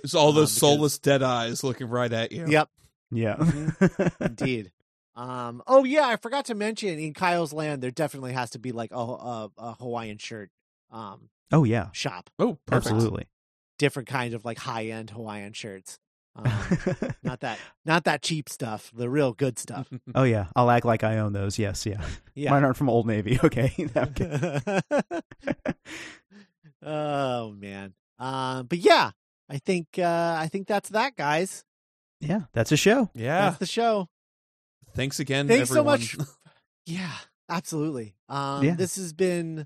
It's 0.03 0.13
all 0.13 0.29
Um, 0.29 0.35
those 0.35 0.53
because- 0.53 0.59
soulless 0.59 0.99
dead 0.99 1.23
eyes 1.23 1.63
looking 1.63 1.87
right 1.87 2.11
at 2.13 2.31
you. 2.31 2.45
yep, 2.47 2.69
Yeah. 3.11 3.37
indeed. 4.21 4.71
Um, 5.15 5.63
oh 5.65 5.85
yeah, 5.85 6.07
I 6.07 6.17
forgot 6.17 6.45
to 6.45 6.55
mention 6.55 6.99
in 6.99 7.13
Kyle's 7.13 7.53
Land 7.53 7.81
there 7.81 7.91
definitely 7.91 8.33
has 8.33 8.49
to 8.51 8.59
be 8.59 8.71
like 8.71 8.91
a, 8.91 8.97
a, 8.97 9.51
a 9.57 9.73
Hawaiian 9.75 10.17
shirt 10.17 10.49
um 10.91 11.29
oh 11.51 11.63
yeah. 11.63 11.89
shop. 11.93 12.29
Oh, 12.37 12.57
perfect. 12.65 12.93
Absolutely. 12.93 13.27
Different 13.79 14.07
kind 14.07 14.33
of 14.33 14.45
like 14.45 14.57
high 14.59 14.85
end 14.85 15.09
Hawaiian 15.11 15.53
shirts. 15.53 15.99
Um, 16.35 16.51
not 17.23 17.39
that 17.41 17.59
not 17.85 18.03
that 18.03 18.21
cheap 18.21 18.49
stuff, 18.49 18.91
the 18.93 19.09
real 19.09 19.31
good 19.33 19.57
stuff. 19.57 19.87
oh 20.15 20.23
yeah. 20.23 20.47
I'll 20.55 20.69
act 20.69 20.85
like 20.85 21.03
I 21.03 21.17
own 21.19 21.33
those. 21.33 21.57
Yes. 21.57 21.85
Yeah. 21.85 22.03
Yeah. 22.33 22.51
Mine 22.51 22.63
aren't 22.65 22.77
from 22.77 22.89
Old 22.89 23.07
Navy. 23.07 23.39
Okay. 23.43 23.73
Okay. 23.95 24.81
oh 26.83 27.51
man. 27.51 27.93
Um, 28.19 28.65
but 28.67 28.79
yeah, 28.79 29.11
I 29.49 29.59
think 29.59 29.87
uh, 29.97 30.35
I 30.37 30.47
think 30.47 30.67
that's 30.67 30.89
that, 30.89 31.15
guys. 31.15 31.63
yeah. 32.19 32.41
That's 32.53 32.71
a 32.71 32.77
show. 32.77 33.09
Yeah. 33.13 33.41
That's 33.41 33.57
the 33.59 33.65
show. 33.65 34.09
Thanks 34.95 35.19
again. 35.19 35.47
Thanks 35.47 35.69
so 35.69 35.83
much. 35.83 36.15
Yeah, 36.87 37.11
absolutely. 37.49 38.13
Um, 38.29 38.63
Yeah. 38.63 38.75
this 38.75 38.97
has 38.97 39.11
been, 39.11 39.65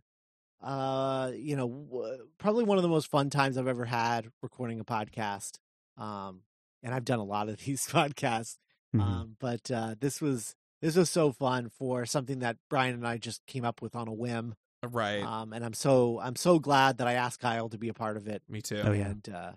uh, 0.62 1.32
you 1.36 1.58
know, 1.58 1.68
w- 1.68 2.28
probably 2.38 2.64
one 2.64 2.78
of 2.78 2.82
the 2.82 2.88
most 2.90 3.12
fun 3.12 3.30
times 3.30 3.58
I've 3.58 3.68
ever 3.68 3.84
had 3.84 4.30
recording 4.42 4.80
a 4.80 4.86
podcast. 4.86 5.58
Um, 5.98 6.44
and 6.82 6.94
I've 6.94 7.04
done 7.04 7.20
a 7.20 7.26
lot 7.26 7.50
of 7.50 7.58
these 7.66 7.86
podcasts. 7.88 8.56
Mhm. 8.96 9.02
Um, 9.02 9.36
but 9.40 9.70
uh, 9.70 9.96
this 10.00 10.22
was 10.22 10.56
this 10.82 10.96
was 10.96 11.10
so 11.10 11.34
fun 11.34 11.70
for 11.70 12.06
something 12.06 12.40
that 12.40 12.56
Brian 12.70 12.94
and 12.96 13.06
I 13.06 13.18
just 13.18 13.46
came 13.46 13.66
up 13.66 13.82
with 13.82 13.98
on 13.98 14.08
a 14.08 14.14
whim. 14.14 14.56
right. 14.90 15.22
Um, 15.22 15.52
and 15.52 15.66
I'm 15.66 15.74
so 15.74 16.20
I'm 16.22 16.38
so 16.38 16.58
glad 16.58 17.00
that 17.00 17.08
I 17.08 17.14
asked 17.16 17.42
Kyle 17.42 17.68
to 17.68 17.78
be 17.78 17.90
a 17.90 17.94
part 17.94 18.16
of 18.16 18.28
it. 18.30 18.42
Me 18.48 18.62
too. 18.62 18.82
Oh, 18.84 18.94
yeah. 18.94 19.08
And 19.10 19.28
uh, 19.30 19.52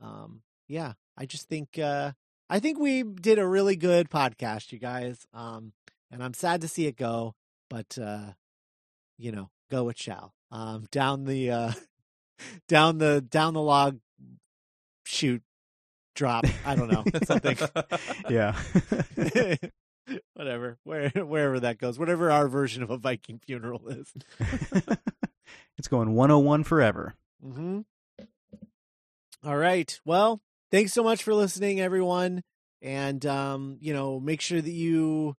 um, 0.00 0.42
yeah, 0.68 0.92
I 1.16 1.26
just 1.26 1.48
think 1.48 1.78
uh, 1.80 2.12
I 2.50 2.60
think 2.60 2.78
we 2.78 3.02
did 3.02 3.38
a 3.38 3.46
really 3.46 3.76
good 3.76 4.08
podcast, 4.08 4.72
you 4.72 4.78
guys. 4.78 5.26
Um, 5.34 5.72
and 6.10 6.22
I'm 6.22 6.34
sad 6.34 6.62
to 6.62 6.68
see 6.68 6.86
it 6.86 6.96
go, 6.96 7.34
but 7.68 7.98
uh, 8.00 8.32
you 9.18 9.32
know, 9.32 9.50
go 9.70 9.88
it 9.90 9.98
shall. 9.98 10.34
Um, 10.50 10.86
down 10.90 11.24
the 11.24 11.50
uh, 11.50 11.72
down 12.68 12.98
the 12.98 13.20
down 13.20 13.54
the 13.54 13.60
log, 13.60 13.98
shoot, 15.04 15.42
drop. 16.14 16.46
I 16.64 16.74
don't 16.74 16.90
know 16.90 17.04
something. 17.24 17.58
Yeah. 18.30 18.56
Whatever, 20.32 20.78
where 20.84 21.10
wherever 21.10 21.60
that 21.60 21.76
goes, 21.76 21.98
whatever 21.98 22.30
our 22.30 22.48
version 22.48 22.82
of 22.82 22.88
a 22.88 22.96
Viking 22.96 23.40
funeral 23.44 23.86
is. 23.88 24.10
it's 25.76 25.88
going 25.88 26.14
101 26.14 26.64
forever. 26.64 27.14
Mm-hmm. 27.44 27.80
All 29.44 29.56
right. 29.56 30.00
Well, 30.06 30.40
thanks 30.70 30.92
so 30.92 31.02
much 31.02 31.22
for 31.22 31.34
listening, 31.34 31.80
everyone. 31.80 32.42
And 32.82 33.24
um, 33.26 33.78
you 33.80 33.92
know, 33.92 34.20
make 34.20 34.40
sure 34.40 34.60
that 34.60 34.70
you 34.70 35.34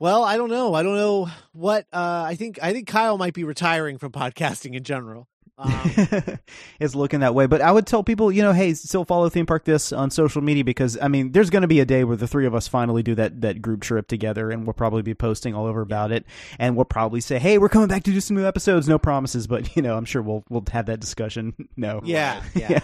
well, 0.00 0.22
I 0.22 0.36
don't 0.36 0.50
know. 0.50 0.74
I 0.74 0.82
don't 0.82 0.96
know 0.96 1.28
what 1.52 1.86
uh 1.92 2.24
I 2.26 2.34
think 2.36 2.58
I 2.62 2.72
think 2.72 2.86
Kyle 2.86 3.18
might 3.18 3.34
be 3.34 3.44
retiring 3.44 3.98
from 3.98 4.12
podcasting 4.12 4.74
in 4.74 4.84
general. 4.84 5.26
Um, 5.56 5.90
it's 6.80 6.94
looking 6.94 7.20
that 7.20 7.34
way. 7.34 7.46
But 7.46 7.60
I 7.60 7.72
would 7.72 7.86
tell 7.86 8.02
people, 8.02 8.30
you 8.30 8.42
know, 8.42 8.52
hey, 8.52 8.74
still 8.74 9.04
follow 9.04 9.28
Theme 9.28 9.46
Park 9.46 9.64
This 9.64 9.92
on 9.92 10.10
social 10.10 10.42
media 10.42 10.64
because 10.64 10.98
I 11.00 11.08
mean, 11.08 11.32
there's 11.32 11.50
going 11.50 11.62
to 11.62 11.68
be 11.68 11.80
a 11.80 11.84
day 11.84 12.04
where 12.04 12.16
the 12.16 12.26
three 12.28 12.46
of 12.46 12.54
us 12.54 12.68
finally 12.68 13.02
do 13.02 13.14
that 13.14 13.40
that 13.40 13.62
group 13.62 13.80
trip 13.82 14.08
together, 14.08 14.50
and 14.50 14.66
we'll 14.66 14.74
probably 14.74 15.02
be 15.02 15.14
posting 15.14 15.54
all 15.54 15.66
over 15.66 15.80
about 15.80 16.12
it, 16.12 16.24
and 16.58 16.76
we'll 16.76 16.84
probably 16.84 17.20
say, 17.20 17.38
hey, 17.38 17.58
we're 17.58 17.68
coming 17.68 17.88
back 17.88 18.02
to 18.04 18.10
do 18.12 18.20
some 18.20 18.36
new 18.36 18.46
episodes. 18.46 18.88
No 18.88 18.98
promises, 18.98 19.46
but 19.46 19.74
you 19.76 19.82
know, 19.82 19.96
I'm 19.96 20.04
sure 20.04 20.22
we'll 20.22 20.44
we'll 20.48 20.64
have 20.72 20.86
that 20.86 21.00
discussion. 21.00 21.54
no, 21.76 22.00
yeah, 22.04 22.42
yeah, 22.54 22.80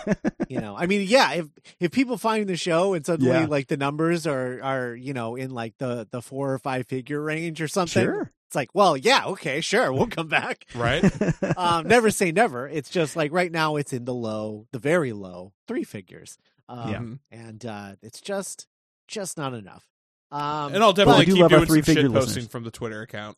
you 0.49 0.61
know, 0.61 0.77
I 0.77 0.86
mean, 0.86 1.07
yeah, 1.09 1.32
if 1.35 1.47
if 1.81 1.91
people 1.93 2.16
find 2.19 2.49
the 2.49 2.57
show 2.57 2.95
and 2.95 3.05
suddenly 3.05 3.32
Yeah. 3.32 3.47
like 3.47 3.69
the 3.69 3.77
numbers 3.77 4.27
are 4.27 4.61
are 4.62 4.95
you 4.95 5.12
know 5.12 5.36
in 5.36 5.51
like 5.51 5.74
the 5.78 6.07
the 6.11 6.23
four 6.23 6.53
or 6.53 6.59
five 6.59 6.86
figure 6.86 7.20
range 7.20 7.61
or 7.61 7.69
something, 7.69 8.05
Sure. 8.05 8.31
It's 8.55 8.57
like, 8.57 8.71
well, 8.73 8.97
yeah, 8.97 9.25
okay, 9.27 9.61
sure, 9.61 9.93
we'll 9.93 10.07
come 10.07 10.29
back. 10.29 10.65
Right? 10.77 11.05
um, 11.57 11.89
never 11.89 12.11
say 12.11 12.31
never. 12.31 12.69
It's 12.69 12.89
just 12.89 13.17
like 13.17 13.33
right 13.33 13.51
now 13.51 13.77
it's 13.77 13.93
in 13.93 14.05
the 14.05 14.15
low, 14.15 14.67
the 14.73 14.79
very 14.79 15.13
low 15.13 15.53
three 15.67 15.83
figures. 15.85 16.39
Um, 16.69 17.21
Yeah. 17.33 17.39
And 17.41 17.67
uh, 17.67 17.97
it's 18.03 18.21
just 18.21 18.67
just 19.09 19.37
not 19.37 19.55
enough. 19.55 19.85
Um, 20.31 20.73
And 20.75 20.83
I'll 20.85 20.93
definitely 20.93 21.27
keep 21.27 21.37
love 21.37 21.53
our 21.53 21.59
doing 21.59 21.67
some 21.67 21.75
three-figure 21.75 22.03
shit 22.03 22.13
posting 22.13 22.47
from 22.47 22.63
the 22.65 22.71
Twitter 22.71 23.03
account. 23.03 23.37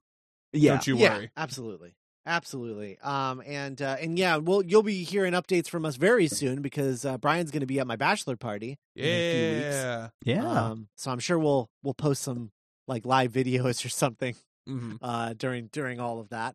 yeah, 0.53 0.73
Don't 0.73 0.87
you 0.87 0.97
yeah, 0.99 1.17
worry. 1.17 1.31
absolutely, 1.37 1.95
absolutely. 2.27 2.99
Um, 3.03 3.43
and 3.47 3.81
uh, 3.81 3.97
and 4.01 4.19
yeah, 4.19 4.37
well, 4.37 4.63
you'll 4.63 4.83
be 4.83 5.03
hearing 5.05 5.33
updates 5.33 5.69
from 5.69 5.85
us 5.87 5.97
very 5.97 6.29
soon 6.29 6.61
because 6.63 7.05
uh, 7.07 7.17
Brian's 7.19 7.51
going 7.51 7.61
to 7.61 7.67
be 7.67 7.81
at 7.81 7.87
my 7.87 7.97
bachelor 7.97 8.37
party. 8.37 8.79
in 8.95 9.05
a 9.05 9.33
few 9.33 9.55
weeks. 9.57 9.77
Yeah. 9.77 10.09
yeah. 10.25 10.63
Um, 10.71 10.89
so 10.97 11.11
I'm 11.11 11.21
sure 11.21 11.39
we'll 11.39 11.69
we'll 11.83 11.95
post 11.95 12.23
some 12.23 12.51
like 12.87 13.05
live 13.07 13.33
videos 13.33 13.85
or 13.85 13.89
something 13.89 14.35
hmm 14.67 14.97
uh 15.01 15.33
during 15.35 15.69
during 15.73 16.01
all 16.01 16.21
of 16.21 16.29
that. 16.31 16.55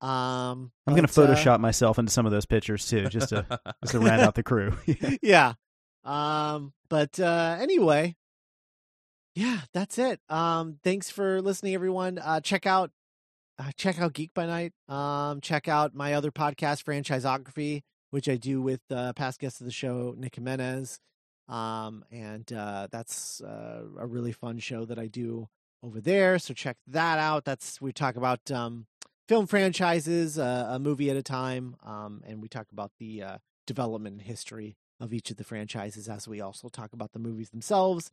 Um, 0.00 0.70
I'm 0.86 0.94
gonna 0.94 1.08
but, 1.08 1.18
uh, 1.18 1.34
Photoshop 1.34 1.60
myself 1.60 1.98
into 1.98 2.12
some 2.12 2.26
of 2.26 2.32
those 2.32 2.46
pictures 2.46 2.86
too, 2.88 3.08
just 3.08 3.30
to 3.30 3.46
just 3.82 3.92
to 3.92 4.00
round 4.00 4.20
out 4.20 4.34
the 4.34 4.42
crew. 4.42 4.76
yeah. 5.22 5.54
Um, 6.04 6.72
but 6.90 7.18
uh 7.18 7.56
anyway, 7.60 8.14
yeah, 9.34 9.60
that's 9.72 9.98
it. 9.98 10.20
Um, 10.28 10.78
thanks 10.84 11.10
for 11.10 11.40
listening, 11.40 11.74
everyone. 11.74 12.18
Uh 12.18 12.40
check 12.40 12.66
out 12.66 12.90
uh, 13.58 13.70
check 13.76 14.00
out 14.00 14.12
Geek 14.12 14.34
by 14.34 14.46
Night. 14.46 14.72
Um, 14.88 15.40
check 15.40 15.68
out 15.68 15.94
my 15.94 16.14
other 16.14 16.30
podcast, 16.30 16.82
Franchisography, 16.82 17.82
which 18.10 18.28
I 18.28 18.36
do 18.36 18.60
with 18.60 18.80
uh, 18.90 19.12
past 19.12 19.40
guest 19.40 19.60
of 19.60 19.66
the 19.66 19.72
show, 19.72 20.14
Nick 20.16 20.34
Jimenez. 20.34 20.98
Um, 21.48 22.04
and 22.10 22.50
uh, 22.52 22.88
that's 22.90 23.40
uh, 23.42 23.82
a 23.98 24.06
really 24.06 24.32
fun 24.32 24.58
show 24.58 24.84
that 24.86 24.98
I 24.98 25.06
do 25.06 25.48
over 25.84 26.00
there. 26.00 26.38
So 26.38 26.54
check 26.54 26.78
that 26.86 27.18
out. 27.18 27.44
That's 27.44 27.80
we 27.80 27.92
talk 27.92 28.16
about 28.16 28.50
um, 28.50 28.86
film 29.28 29.46
franchises, 29.46 30.38
uh, 30.38 30.68
a 30.70 30.78
movie 30.78 31.10
at 31.10 31.16
a 31.16 31.22
time, 31.22 31.76
um, 31.84 32.22
and 32.26 32.40
we 32.40 32.48
talk 32.48 32.66
about 32.72 32.92
the 32.98 33.22
uh, 33.22 33.38
development 33.66 34.22
history 34.22 34.76
of 35.00 35.12
each 35.12 35.30
of 35.30 35.36
the 35.36 35.44
franchises 35.44 36.08
as 36.08 36.26
we 36.26 36.40
also 36.40 36.68
talk 36.68 36.92
about 36.92 37.12
the 37.12 37.18
movies 37.18 37.50
themselves. 37.50 38.10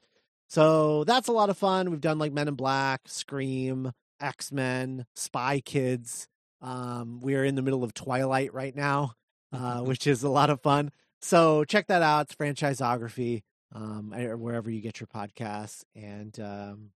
So 0.49 1.06
that's 1.06 1.30
a 1.30 1.31
lot 1.31 1.49
of 1.49 1.57
fun. 1.57 1.89
We've 1.89 2.02
done 2.02 2.19
like 2.19 2.34
Men 2.34 2.49
in 2.49 2.56
Black, 2.56 3.02
Scream, 3.06 3.93
X 4.19 4.52
Men, 4.52 5.06
Spy 5.15 5.61
Kids. 5.61 6.27
Um, 6.61 7.22
we're 7.22 7.45
in 7.45 7.56
the 7.56 7.61
middle 7.61 7.84
of 7.84 7.93
Twilight 7.93 8.53
right 8.53 8.76
now, 8.76 9.14
uh, 9.53 9.80
which 9.80 10.07
is 10.07 10.23
a 10.23 10.30
lot 10.30 10.49
of 10.49 10.61
fun. 10.61 10.91
So 11.22 11.64
check 11.64 11.88
that 11.88 12.02
out. 12.02 12.27
It's 12.27 12.35
franchisography, 12.35 13.43
um, 13.73 14.11
wherever 14.11 14.69
you 14.69 14.81
get 14.81 14.99
your 14.99 15.07
podcasts. 15.07 15.84
And 15.95 16.38
um, 16.39 16.89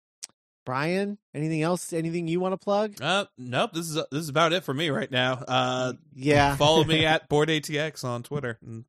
Brian, 0.66 1.16
anything 1.34 1.62
else? 1.62 1.94
Anything 1.94 2.28
you 2.28 2.40
want 2.40 2.52
to 2.52 2.58
plug? 2.58 3.00
Uh, 3.00 3.24
nope. 3.38 3.70
This 3.72 3.88
is 3.88 3.94
this 3.94 4.20
is 4.20 4.28
about 4.28 4.52
it 4.52 4.64
for 4.64 4.74
me 4.74 4.90
right 4.90 5.10
now. 5.10 5.42
Uh, 5.48 5.94
yeah, 6.14 6.54
follow 6.56 6.84
me 6.84 7.06
at 7.06 7.30
BoardATX 7.30 8.04
on 8.04 8.22
Twitter. 8.22 8.58
And 8.60 8.84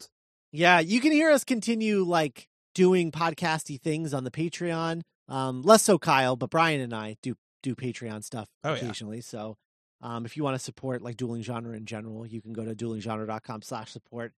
Yeah, 0.52 0.80
you 0.80 1.00
can 1.00 1.14
hear 1.14 1.30
us 1.30 1.46
continue 1.46 2.04
like 2.04 2.50
doing 2.76 3.12
podcasty 3.12 3.80
things 3.80 4.14
on 4.14 4.26
the 4.26 4.32
Patreon. 4.32 5.04
Um, 5.30 5.62
less 5.62 5.84
so 5.84 5.98
Kyle, 5.98 6.36
but 6.36 6.50
Brian 6.50 6.82
and 6.82 6.94
I 6.94 7.16
do 7.22 7.36
do 7.64 7.76
Patreon 7.76 8.24
stuff 8.24 8.50
Oh, 8.64 8.74
yeah. 8.74 8.80
occasionally. 8.80 9.22
So 9.22 9.56
um, 10.02 10.26
if 10.26 10.36
you 10.38 10.44
want 10.44 10.56
to 10.56 10.60
support 10.64 11.02
like 11.02 11.16
dueling 11.18 11.42
genre 11.44 11.76
in 11.76 11.86
general, 11.86 12.26
you 12.26 12.42
can 12.42 12.54
go 12.54 12.66
to 12.66 12.76
duelinggenre.com 12.76 13.62
slash 13.62 13.92
support 13.92 14.34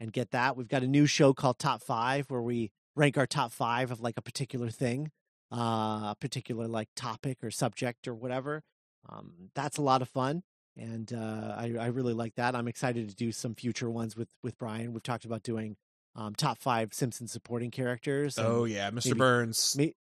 and 0.00 0.12
get 0.12 0.30
that. 0.32 0.56
We've 0.56 0.68
got 0.68 0.82
a 0.82 0.88
new 0.88 1.06
show 1.06 1.32
called 1.34 1.58
Top 1.58 1.82
Five 1.82 2.30
where 2.30 2.42
we 2.42 2.70
rank 2.96 3.16
our 3.18 3.26
top 3.26 3.52
five 3.52 3.90
of 3.90 4.00
like 4.00 4.14
a 4.16 4.22
particular 4.22 4.70
thing, 4.70 5.10
uh, 5.52 6.10
a 6.12 6.16
particular 6.20 6.66
like 6.68 6.88
topic 6.96 7.38
or 7.42 7.50
subject 7.50 8.06
or 8.08 8.14
whatever. 8.14 8.62
Um, 9.08 9.50
that's 9.54 9.76
a 9.78 9.82
lot 9.82 10.02
of 10.02 10.08
fun. 10.08 10.42
And 10.76 11.12
uh, 11.12 11.54
I, 11.56 11.74
I 11.78 11.86
really 11.86 12.14
like 12.14 12.34
that. 12.34 12.56
I'm 12.56 12.66
excited 12.66 13.08
to 13.08 13.14
do 13.14 13.30
some 13.30 13.54
future 13.54 13.88
ones 13.90 14.16
with 14.16 14.28
with 14.42 14.58
Brian. 14.58 14.92
We've 14.92 15.02
talked 15.02 15.24
about 15.24 15.42
doing 15.44 15.76
um, 16.16 16.34
top 16.34 16.58
five 16.58 16.92
Simpsons 16.94 17.30
supporting 17.32 17.70
characters. 17.70 18.38
oh 18.38 18.64
yeah, 18.64 18.90
Mr. 18.90 19.06
maybe- 19.06 19.18
Burns. 19.18 19.74
may- 19.78 19.94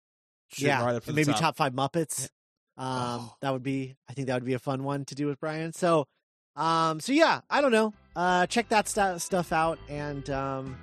yeah, 0.58 0.84
right 0.84 1.02
to 1.02 1.12
maybe 1.14 1.32
top. 1.32 1.40
top 1.40 1.56
five 1.56 1.72
Muppets. 1.72 2.28
Um, 2.76 2.88
Oh. 2.88 3.34
that 3.42 3.52
would 3.52 3.62
be. 3.62 3.96
I 4.08 4.12
think 4.14 4.26
that 4.28 4.34
would 4.34 4.44
be 4.44 4.52
a 4.54 4.58
fun 4.58 4.82
one 4.84 5.04
to 5.06 5.14
do 5.14 5.26
with 5.26 5.40
Brian. 5.40 5.72
So, 5.74 6.06
um, 6.56 7.00
so 7.00 7.12
yeah, 7.12 7.40
I 7.50 7.60
don't 7.62 7.72
know. 7.72 7.92
Uh, 8.16 8.46
check 8.46 8.68
that 8.70 8.88
stu- 8.88 9.18
stuff 9.18 9.52
out, 9.52 9.78
and 9.88 10.28
um, 10.30 10.76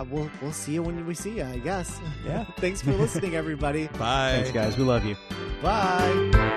yeah, 0.00 0.12
we'll 0.12 0.30
we'll 0.40 0.52
see 0.52 0.72
you 0.72 0.82
when 0.82 1.06
we 1.06 1.14
see 1.14 1.36
you. 1.36 1.44
I 1.44 1.58
guess. 1.58 2.00
Yeah. 2.24 2.44
Thanks 2.56 2.82
for 2.82 2.92
listening, 2.92 3.34
everybody. 3.36 3.86
Bye. 3.98 4.32
Thanks, 4.36 4.50
guys. 4.52 4.76
We 4.76 4.84
love 4.84 5.04
you. 5.04 5.16
Bye. 5.62 6.56